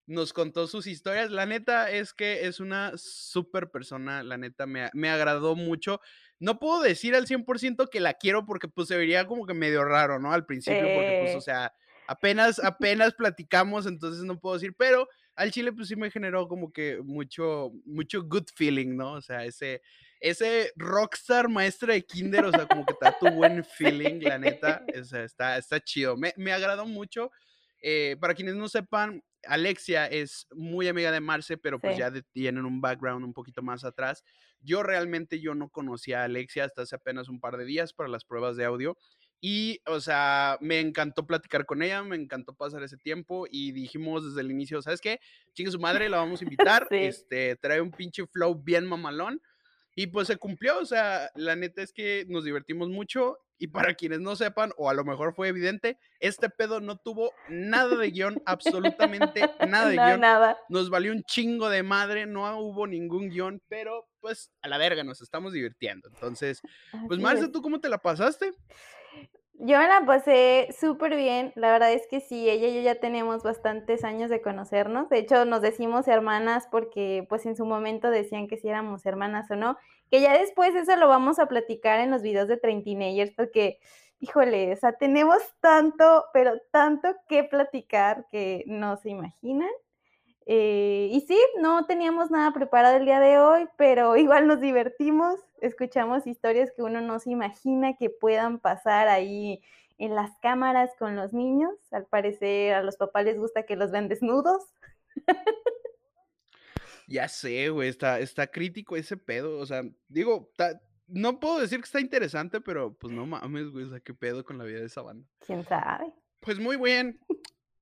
nos 0.06 0.34
contó 0.34 0.68
sus 0.68 0.86
historias. 0.86 1.32
La 1.32 1.46
neta 1.48 1.90
es 1.90 2.14
que 2.14 2.46
es 2.46 2.60
una 2.60 2.92
súper 2.98 3.72
persona, 3.72 4.22
la 4.22 4.38
neta 4.38 4.68
me, 4.68 4.90
me 4.94 5.10
agradó 5.10 5.56
mucho. 5.56 6.02
No 6.40 6.58
puedo 6.60 6.82
decir 6.82 7.16
al 7.16 7.28
100% 7.28 7.90
que 7.90 8.00
la 8.00 8.14
quiero 8.14 8.46
porque 8.46 8.68
pues 8.68 8.88
se 8.88 8.98
vería 8.98 9.28
como 9.28 9.46
que 9.46 9.54
medio 9.54 9.84
raro, 9.84 10.20
¿no? 10.20 10.32
Al 10.32 10.46
principio, 10.46 10.82
porque 10.96 11.20
pues, 11.24 11.36
o 11.36 11.42
sea, 11.42 11.74
apenas, 12.08 12.60
apenas 12.64 13.14
platicamos, 13.14 13.86
entonces 13.86 14.24
no 14.24 14.40
puedo 14.40 14.56
decir, 14.56 14.74
pero 14.78 15.08
al 15.36 15.52
chile 15.52 15.72
pues 15.74 15.88
sí 15.90 15.96
me 15.96 16.10
generó 16.12 16.48
como 16.48 16.72
que 16.72 17.00
mucho, 17.04 17.72
mucho 17.86 18.24
good 18.24 18.46
feeling, 18.56 18.96
¿no? 18.96 19.14
O 19.14 19.22
sea, 19.22 19.44
ese, 19.46 19.82
ese 20.20 20.72
rockstar 20.76 21.48
maestra 21.50 21.94
de 21.94 22.06
kinder, 22.06 22.46
o 22.46 22.52
sea, 22.52 22.66
como 22.68 22.86
que 22.86 22.96
da 23.00 23.18
tu 23.18 23.30
buen 23.32 23.64
feeling, 23.78 24.22
la 24.22 24.38
neta, 24.38 24.84
o 25.00 25.04
sea, 25.04 25.24
está, 25.24 25.58
está 25.58 25.80
chido. 25.80 26.18
Me, 26.18 26.34
me 26.38 26.52
agradó 26.52 26.86
mucho. 26.86 27.32
Eh, 27.82 28.18
para 28.20 28.34
quienes 28.34 28.56
no 28.56 28.68
sepan, 28.68 29.24
Alexia 29.46 30.08
es 30.08 30.48
muy 30.52 30.90
amiga 30.90 31.12
de 31.14 31.22
Marce, 31.22 31.58
pero 31.58 31.80
pues 31.80 31.94
Sí. 31.94 32.00
ya 32.00 32.12
de- 32.12 32.24
tienen 32.24 32.66
un 32.66 32.82
background 32.82 33.24
un 33.24 33.34
poquito 33.34 33.62
más 33.62 33.86
atrás. 33.86 34.22
Yo 34.62 34.84
realmente 34.84 35.40
yo 35.40 35.56
no 35.56 35.70
conocía 35.70 36.22
a 36.22 36.26
Alexia 36.26 36.66
hasta 36.66 36.84
hace 36.84 36.96
apenas 36.96 37.30
un 37.30 37.40
par 37.40 37.58
de 37.58 37.66
días 37.66 37.94
para 37.94 38.10
las 38.10 38.26
pruebas 38.26 38.58
de 38.58 38.66
audio. 38.66 38.98
Y, 39.42 39.80
o 39.86 40.02
sea, 40.02 40.58
me 40.60 40.80
encantó 40.80 41.26
platicar 41.26 41.66
con 41.66 41.82
ella, 41.82 42.04
me 42.04 42.18
encantó 42.18 42.54
pasar 42.54 42.84
ese 42.84 42.98
tiempo 42.98 43.48
y 43.50 43.72
dijimos 43.72 44.26
desde 44.26 44.42
el 44.42 44.52
inicio, 44.52 44.82
¿sabes 44.82 45.00
qué? 45.00 45.20
Chingue 45.54 45.72
su 45.72 45.80
madre, 45.80 46.10
la 46.10 46.18
vamos 46.18 46.42
a 46.42 46.44
invitar. 46.76 46.88
Sí. 46.90 46.98
Este, 46.98 47.56
trae 47.56 47.80
un 47.80 47.92
pinche 47.92 48.26
flow 48.28 48.56
bien 48.56 48.86
mamalón. 48.86 49.42
Y 49.96 50.08
pues 50.08 50.28
se 50.28 50.38
cumplió, 50.38 50.80
o 50.80 50.86
sea, 50.86 51.30
la 51.36 51.56
neta 51.56 51.82
es 51.82 51.92
que 51.92 52.26
nos 52.28 52.44
divertimos 52.44 52.90
mucho. 52.90 53.38
Y 53.62 53.68
para 53.68 53.94
quienes 53.94 54.22
no 54.22 54.36
sepan, 54.38 54.72
o 54.78 54.90
a 54.90 54.94
lo 54.94 55.04
mejor 55.04 55.36
fue 55.36 55.50
evidente, 55.50 56.00
este 56.22 56.50
pedo 56.50 56.80
no 56.80 56.98
tuvo 56.98 57.34
nada 57.50 57.96
de 57.98 58.10
guion, 58.10 58.42
absolutamente 58.46 59.42
nada 59.68 59.90
de 59.90 59.96
No, 59.98 60.06
guion. 60.06 60.20
nada. 60.22 60.58
Nos 60.70 60.90
valió 60.90 61.12
un 61.12 61.24
chingo 61.24 61.70
de 61.70 61.84
madre, 61.84 62.26
no 62.26 62.58
hubo 62.60 62.88
ningún 62.88 63.30
guion, 63.30 63.62
pero 63.68 64.08
pues 64.22 64.50
a 64.62 64.68
la 64.70 64.78
verga, 64.78 65.04
nos 65.04 65.22
estamos 65.22 65.52
divirtiendo. 65.54 66.08
Entonces, 66.08 66.62
pues 67.08 67.20
Marce. 67.20 67.50
¿tú 67.50 67.62
cómo 67.62 67.80
te 67.80 67.90
la 67.90 67.98
pasaste? 67.98 68.52
Yo 69.62 69.78
me 69.78 69.90
la 69.90 70.06
pasé 70.06 70.70
súper 70.80 71.18
bien, 71.18 71.52
la 71.56 71.74
verdad 71.74 71.92
es 71.92 72.08
que 72.08 72.22
sí, 72.22 72.50
ella 72.50 72.70
y 72.70 72.76
yo 72.76 72.82
ya 72.82 72.96
tenemos 72.96 73.44
bastantes 73.44 74.06
años 74.06 74.30
de 74.30 74.42
conocernos, 74.42 75.10
de 75.10 75.18
hecho 75.18 75.44
nos 75.44 75.62
decimos 75.62 76.08
hermanas 76.08 76.66
porque 76.72 77.26
pues 77.28 77.46
en 77.46 77.58
su 77.58 77.66
momento 77.66 78.10
decían 78.10 78.48
que 78.48 78.56
si 78.56 78.70
éramos 78.70 79.06
hermanas 79.06 79.52
o 79.52 79.58
no, 79.58 79.76
que 80.10 80.22
ya 80.22 80.32
después 80.40 80.74
eso 80.76 80.96
lo 80.96 81.10
vamos 81.10 81.40
a 81.40 81.48
platicar 81.48 82.00
en 82.00 82.10
los 82.10 82.22
videos 82.22 82.48
de 82.48 82.56
Train 82.56 82.86
Teenagers 82.86 83.32
porque, 83.36 83.80
híjole, 84.22 84.72
o 84.72 84.76
sea, 84.78 84.94
tenemos 84.94 85.40
tanto, 85.60 86.24
pero 86.32 86.54
tanto 86.72 87.10
que 87.28 87.44
platicar 87.44 88.28
que 88.32 88.64
no 88.66 88.96
se 88.96 89.10
imaginan. 89.10 89.70
Eh, 90.52 91.10
y 91.12 91.22
sí, 91.22 91.38
no 91.62 91.86
teníamos 91.86 92.32
nada 92.32 92.52
preparado 92.52 92.98
el 92.98 93.06
día 93.06 93.20
de 93.20 93.38
hoy, 93.38 93.68
pero 93.78 94.16
igual 94.18 94.48
nos 94.48 94.60
divertimos, 94.60 95.40
escuchamos 95.62 96.26
historias 96.26 96.72
que 96.76 96.82
uno 96.82 97.02
no 97.02 97.20
se 97.20 97.30
imagina 97.30 97.96
que 97.96 98.10
puedan 98.10 98.58
pasar 98.58 99.10
ahí 99.10 99.62
en 100.00 100.16
las 100.16 100.32
cámaras 100.40 100.90
con 100.98 101.16
los 101.16 101.34
niños. 101.34 101.72
Al 101.92 102.08
parecer 102.08 102.74
a 102.74 102.82
los 102.82 102.98
papás 102.98 103.26
les 103.26 103.38
gusta 103.38 103.64
que 103.64 103.76
los 103.76 103.92
vean 103.92 104.08
desnudos. 104.08 104.64
Ya 107.08 107.28
sé, 107.28 107.70
güey, 107.70 107.90
está, 107.90 108.20
está 108.20 108.48
crítico 108.48 108.96
ese 108.96 109.18
pedo. 109.18 109.60
O 109.60 109.66
sea, 109.68 109.84
digo, 110.08 110.52
ta- 110.56 110.80
no 111.08 111.40
puedo 111.40 111.60
decir 111.60 111.80
que 111.80 111.86
está 111.86 112.00
interesante, 112.00 112.60
pero 112.62 112.94
pues 112.94 113.14
no 113.14 113.26
mames, 113.28 113.70
güey, 113.70 113.86
o 113.86 113.90
sea, 113.90 114.00
qué 114.00 114.14
pedo 114.14 114.44
con 114.44 114.58
la 114.58 114.64
vida 114.64 114.80
de 114.80 114.86
esa 114.86 115.02
banda. 115.02 115.28
¿Quién 115.46 115.64
sabe? 115.66 116.12
Pues 116.40 116.58
muy 116.60 116.78
bien. 116.78 117.20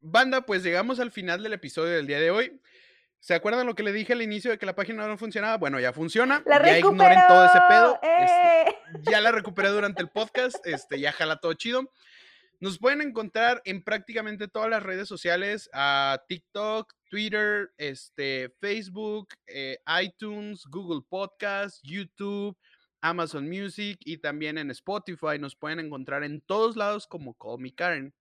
Banda, 0.10 0.42
pues 0.42 0.64
llegamos 0.64 1.00
al 1.02 1.12
final 1.12 1.44
del 1.44 1.54
episodio 1.54 1.94
del 1.94 2.08
día 2.08 2.20
de 2.20 2.32
hoy. 2.32 2.62
¿Se 3.20 3.34
acuerdan 3.34 3.68
lo 3.68 3.76
que 3.76 3.84
le 3.84 3.92
dije 3.92 4.14
al 4.14 4.22
inicio 4.22 4.50
de 4.52 4.58
que 4.58 4.66
la 4.66 4.76
página 4.76 5.06
no 5.06 5.18
funcionaba? 5.18 5.58
Bueno, 5.58 5.80
ya 5.82 5.92
funciona. 5.92 6.42
¡La 6.46 6.64
ya 6.64 6.76
recuperó! 6.76 6.94
ignoren 6.94 7.20
todo 7.28 7.46
ese 7.46 7.60
pedo. 7.68 8.00
este, 8.02 8.70
¡Eh! 8.70 8.76
ya 9.02 9.20
la 9.20 9.32
recuperé 9.34 9.68
durante 9.70 10.02
el 10.02 10.10
podcast, 10.10 10.66
este, 10.66 11.00
ya 11.00 11.12
jala 11.12 11.42
todo 11.42 11.54
chido. 11.56 11.92
Nos 12.62 12.80
pueden 12.80 13.02
encontrar 13.02 13.62
en 13.66 13.84
prácticamente 13.84 14.48
todas 14.48 14.70
las 14.70 14.82
redes 14.82 15.10
sociales, 15.10 15.70
a 15.74 16.24
TikTok, 16.28 16.94
Twitter, 17.10 17.72
este, 17.78 18.56
Facebook, 18.62 19.28
eh, 19.48 19.78
iTunes, 20.02 20.64
Google 20.68 21.02
Podcast, 21.08 21.80
YouTube, 21.84 22.58
Amazon 23.02 23.48
Music 23.50 24.00
y 24.06 24.20
también 24.20 24.58
en 24.58 24.72
Spotify. 24.72 25.38
Nos 25.38 25.56
pueden 25.58 25.80
encontrar 25.80 26.24
en 26.24 26.40
todos 26.42 26.78
lados 26.78 27.08
como 27.08 27.34
Call 27.34 27.60
Me 27.60 27.74
Karen. 27.76 28.14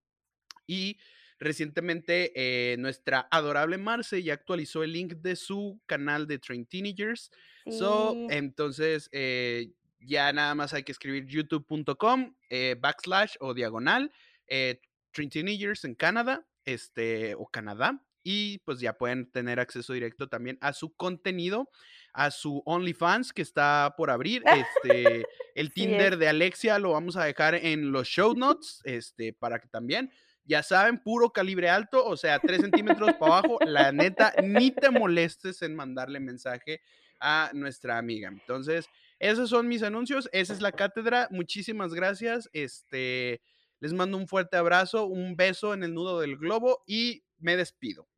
Y 0.66 0.98
recientemente 1.38 2.32
eh, 2.34 2.76
nuestra 2.78 3.28
adorable 3.30 3.78
Marce 3.78 4.22
ya 4.22 4.34
actualizó 4.34 4.82
el 4.82 4.92
link 4.92 5.14
de 5.14 5.36
su 5.36 5.80
canal 5.86 6.26
de 6.26 6.38
Train 6.38 6.66
Teenagers. 6.66 7.30
So, 7.68 8.14
entonces, 8.30 9.08
eh, 9.12 9.72
ya 9.98 10.32
nada 10.32 10.54
más 10.54 10.72
hay 10.72 10.84
que 10.84 10.92
escribir 10.92 11.26
youtube.com, 11.26 12.36
eh, 12.48 12.76
backslash 12.78 13.34
o 13.40 13.54
diagonal, 13.54 14.12
Train 14.46 15.30
Teenagers 15.30 15.84
en 15.84 15.96
Canadá, 15.96 16.46
este, 16.64 17.34
o 17.34 17.46
Canadá, 17.46 18.06
y 18.22 18.58
pues 18.58 18.80
ya 18.80 18.92
pueden 18.92 19.30
tener 19.30 19.58
acceso 19.60 19.92
directo 19.92 20.28
también 20.28 20.58
a 20.60 20.72
su 20.72 20.94
contenido, 20.94 21.70
a 22.12 22.30
su 22.30 22.62
OnlyFans 22.66 23.32
que 23.32 23.42
está 23.42 23.94
por 23.96 24.10
abrir, 24.10 24.42
este, 24.46 25.24
el 25.54 25.72
Tinder 25.74 26.18
de 26.18 26.28
Alexia 26.28 26.78
lo 26.78 26.92
vamos 26.92 27.16
a 27.16 27.24
dejar 27.24 27.54
en 27.54 27.92
los 27.92 28.08
show 28.08 28.34
notes, 28.34 28.80
este, 28.84 29.32
para 29.32 29.60
que 29.60 29.68
también 29.68 30.12
Ya 30.46 30.62
saben, 30.62 31.02
puro 31.02 31.30
calibre 31.30 31.68
alto, 31.68 32.04
o 32.04 32.16
sea, 32.16 32.38
3 32.38 32.60
centímetros 32.60 33.14
para 33.14 33.38
abajo. 33.38 33.58
La 33.64 33.92
neta, 33.92 34.32
ni 34.42 34.70
te 34.70 34.90
molestes 34.90 35.60
en 35.62 35.74
mandarle 35.74 36.20
mensaje 36.20 36.80
a 37.20 37.50
nuestra 37.52 37.98
amiga. 37.98 38.28
Entonces, 38.28 38.88
esos 39.18 39.50
son 39.50 39.68
mis 39.68 39.82
anuncios. 39.82 40.28
Esa 40.32 40.52
es 40.52 40.60
la 40.60 40.72
cátedra. 40.72 41.28
Muchísimas 41.30 41.94
gracias. 41.94 42.48
Este, 42.52 43.40
les 43.80 43.92
mando 43.92 44.16
un 44.16 44.28
fuerte 44.28 44.56
abrazo, 44.56 45.06
un 45.06 45.36
beso 45.36 45.74
en 45.74 45.82
el 45.82 45.94
nudo 45.94 46.20
del 46.20 46.36
globo 46.36 46.82
y 46.86 47.24
me 47.38 47.56
despido. 47.56 48.08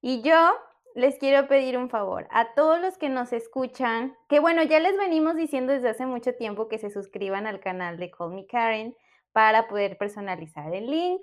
Y 0.00 0.22
yo 0.22 0.56
les 0.94 1.18
quiero 1.18 1.46
pedir 1.46 1.78
un 1.78 1.88
favor 1.88 2.26
a 2.30 2.54
todos 2.54 2.80
los 2.80 2.98
que 2.98 3.08
nos 3.08 3.32
escuchan, 3.32 4.16
que 4.28 4.40
bueno, 4.40 4.62
ya 4.62 4.80
les 4.80 4.96
venimos 4.96 5.36
diciendo 5.36 5.72
desde 5.72 5.90
hace 5.90 6.06
mucho 6.06 6.34
tiempo 6.34 6.68
que 6.68 6.78
se 6.78 6.90
suscriban 6.90 7.46
al 7.46 7.60
canal 7.60 7.96
de 7.98 8.10
Call 8.10 8.32
Me 8.32 8.46
Karen 8.46 8.96
para 9.32 9.68
poder 9.68 9.96
personalizar 9.98 10.74
el 10.74 10.90
link, 10.90 11.22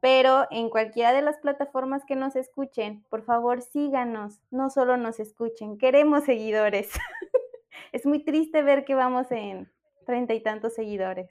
pero 0.00 0.46
en 0.50 0.70
cualquiera 0.70 1.12
de 1.12 1.22
las 1.22 1.38
plataformas 1.38 2.04
que 2.06 2.16
nos 2.16 2.36
escuchen, 2.36 3.04
por 3.10 3.22
favor 3.22 3.62
síganos, 3.62 4.40
no 4.50 4.70
solo 4.70 4.96
nos 4.96 5.20
escuchen, 5.20 5.78
queremos 5.78 6.24
seguidores. 6.24 6.90
es 7.92 8.06
muy 8.06 8.24
triste 8.24 8.62
ver 8.62 8.84
que 8.84 8.94
vamos 8.94 9.30
en 9.30 9.70
treinta 10.06 10.34
y 10.34 10.40
tantos 10.40 10.74
seguidores. 10.74 11.30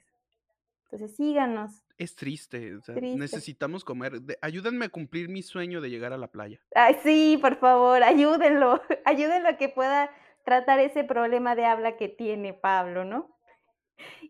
Entonces 0.84 1.14
síganos. 1.16 1.82
Es 1.98 2.14
triste, 2.16 2.74
o 2.74 2.80
sea, 2.80 2.94
Triste. 2.94 3.18
necesitamos 3.18 3.84
comer. 3.84 4.20
De- 4.22 4.38
ayúdenme 4.40 4.86
a 4.86 4.88
cumplir 4.88 5.28
mi 5.28 5.42
sueño 5.42 5.80
de 5.80 5.90
llegar 5.90 6.12
a 6.12 6.16
la 6.18 6.28
playa. 6.28 6.58
Ay, 6.74 6.96
sí, 7.02 7.38
por 7.40 7.56
favor, 7.56 8.02
ayúdenlo, 8.02 8.80
ayúdenlo 9.04 9.48
a 9.50 9.56
que 9.56 9.68
pueda 9.68 10.10
tratar 10.44 10.80
ese 10.80 11.04
problema 11.04 11.54
de 11.54 11.66
habla 11.66 11.96
que 11.96 12.08
tiene 12.08 12.54
Pablo, 12.54 13.04
¿no? 13.04 13.36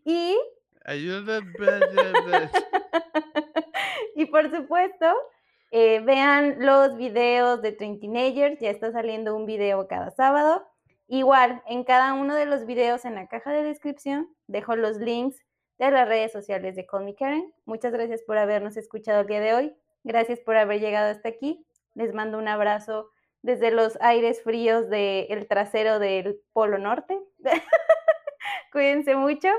Y, 0.03 0.37
Ayúdenme. 0.83 1.53
y 4.21 4.25
por 4.25 4.49
supuesto, 4.51 5.05
eh, 5.71 5.99
vean 6.01 6.57
los 6.59 6.95
videos 6.95 7.61
de 7.61 7.71
Train 7.71 7.99
Teenagers, 7.99 8.59
ya 8.59 8.69
está 8.69 8.91
saliendo 8.91 9.35
un 9.35 9.45
video 9.45 9.87
cada 9.87 10.11
sábado. 10.11 10.67
Igual, 11.07 11.61
en 11.67 11.83
cada 11.83 12.13
uno 12.13 12.35
de 12.35 12.45
los 12.45 12.65
videos 12.65 13.03
en 13.05 13.15
la 13.15 13.27
caja 13.27 13.51
de 13.51 13.63
descripción 13.63 14.29
dejo 14.47 14.75
los 14.75 14.97
links 14.97 15.37
de 15.77 15.91
las 15.91 16.07
redes 16.07 16.31
sociales 16.31 16.75
de 16.75 16.85
Call 16.85 17.05
Me 17.05 17.15
Karen. 17.15 17.53
Muchas 17.65 17.91
gracias 17.91 18.21
por 18.21 18.37
habernos 18.37 18.77
escuchado 18.77 19.21
el 19.21 19.27
día 19.27 19.41
de 19.41 19.53
hoy. 19.53 19.75
Gracias 20.03 20.39
por 20.39 20.55
haber 20.55 20.79
llegado 20.79 21.11
hasta 21.11 21.29
aquí. 21.29 21.65
Les 21.95 22.13
mando 22.13 22.37
un 22.37 22.47
abrazo 22.47 23.09
desde 23.41 23.71
los 23.71 23.97
aires 24.01 24.41
fríos 24.43 24.89
del 24.89 25.47
trasero 25.47 25.99
del 25.99 26.39
Polo 26.53 26.77
Norte. 26.77 27.19
Cuídense 28.71 29.15
mucho 29.15 29.49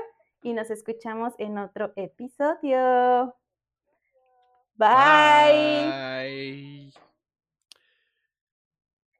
y 0.41 0.53
nos 0.53 0.69
escuchamos 0.69 1.33
en 1.37 1.57
otro 1.57 1.91
episodio. 1.95 3.35
Bye. 4.75 6.13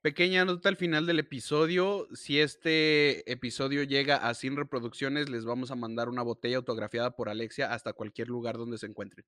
Pequeña 0.01 0.43
nota 0.43 0.67
al 0.67 0.75
final 0.75 1.05
del 1.05 1.19
episodio. 1.19 2.07
Si 2.13 2.39
este 2.39 3.31
episodio 3.31 3.83
llega 3.83 4.17
a 4.17 4.33
100 4.33 4.57
reproducciones, 4.57 5.29
les 5.29 5.45
vamos 5.45 5.71
a 5.71 5.75
mandar 5.75 6.09
una 6.09 6.23
botella 6.23 6.57
autografiada 6.57 7.15
por 7.15 7.29
Alexia 7.29 7.73
hasta 7.73 7.93
cualquier 7.93 8.27
lugar 8.27 8.57
donde 8.57 8.77
se 8.77 8.87
encuentren. 8.87 9.25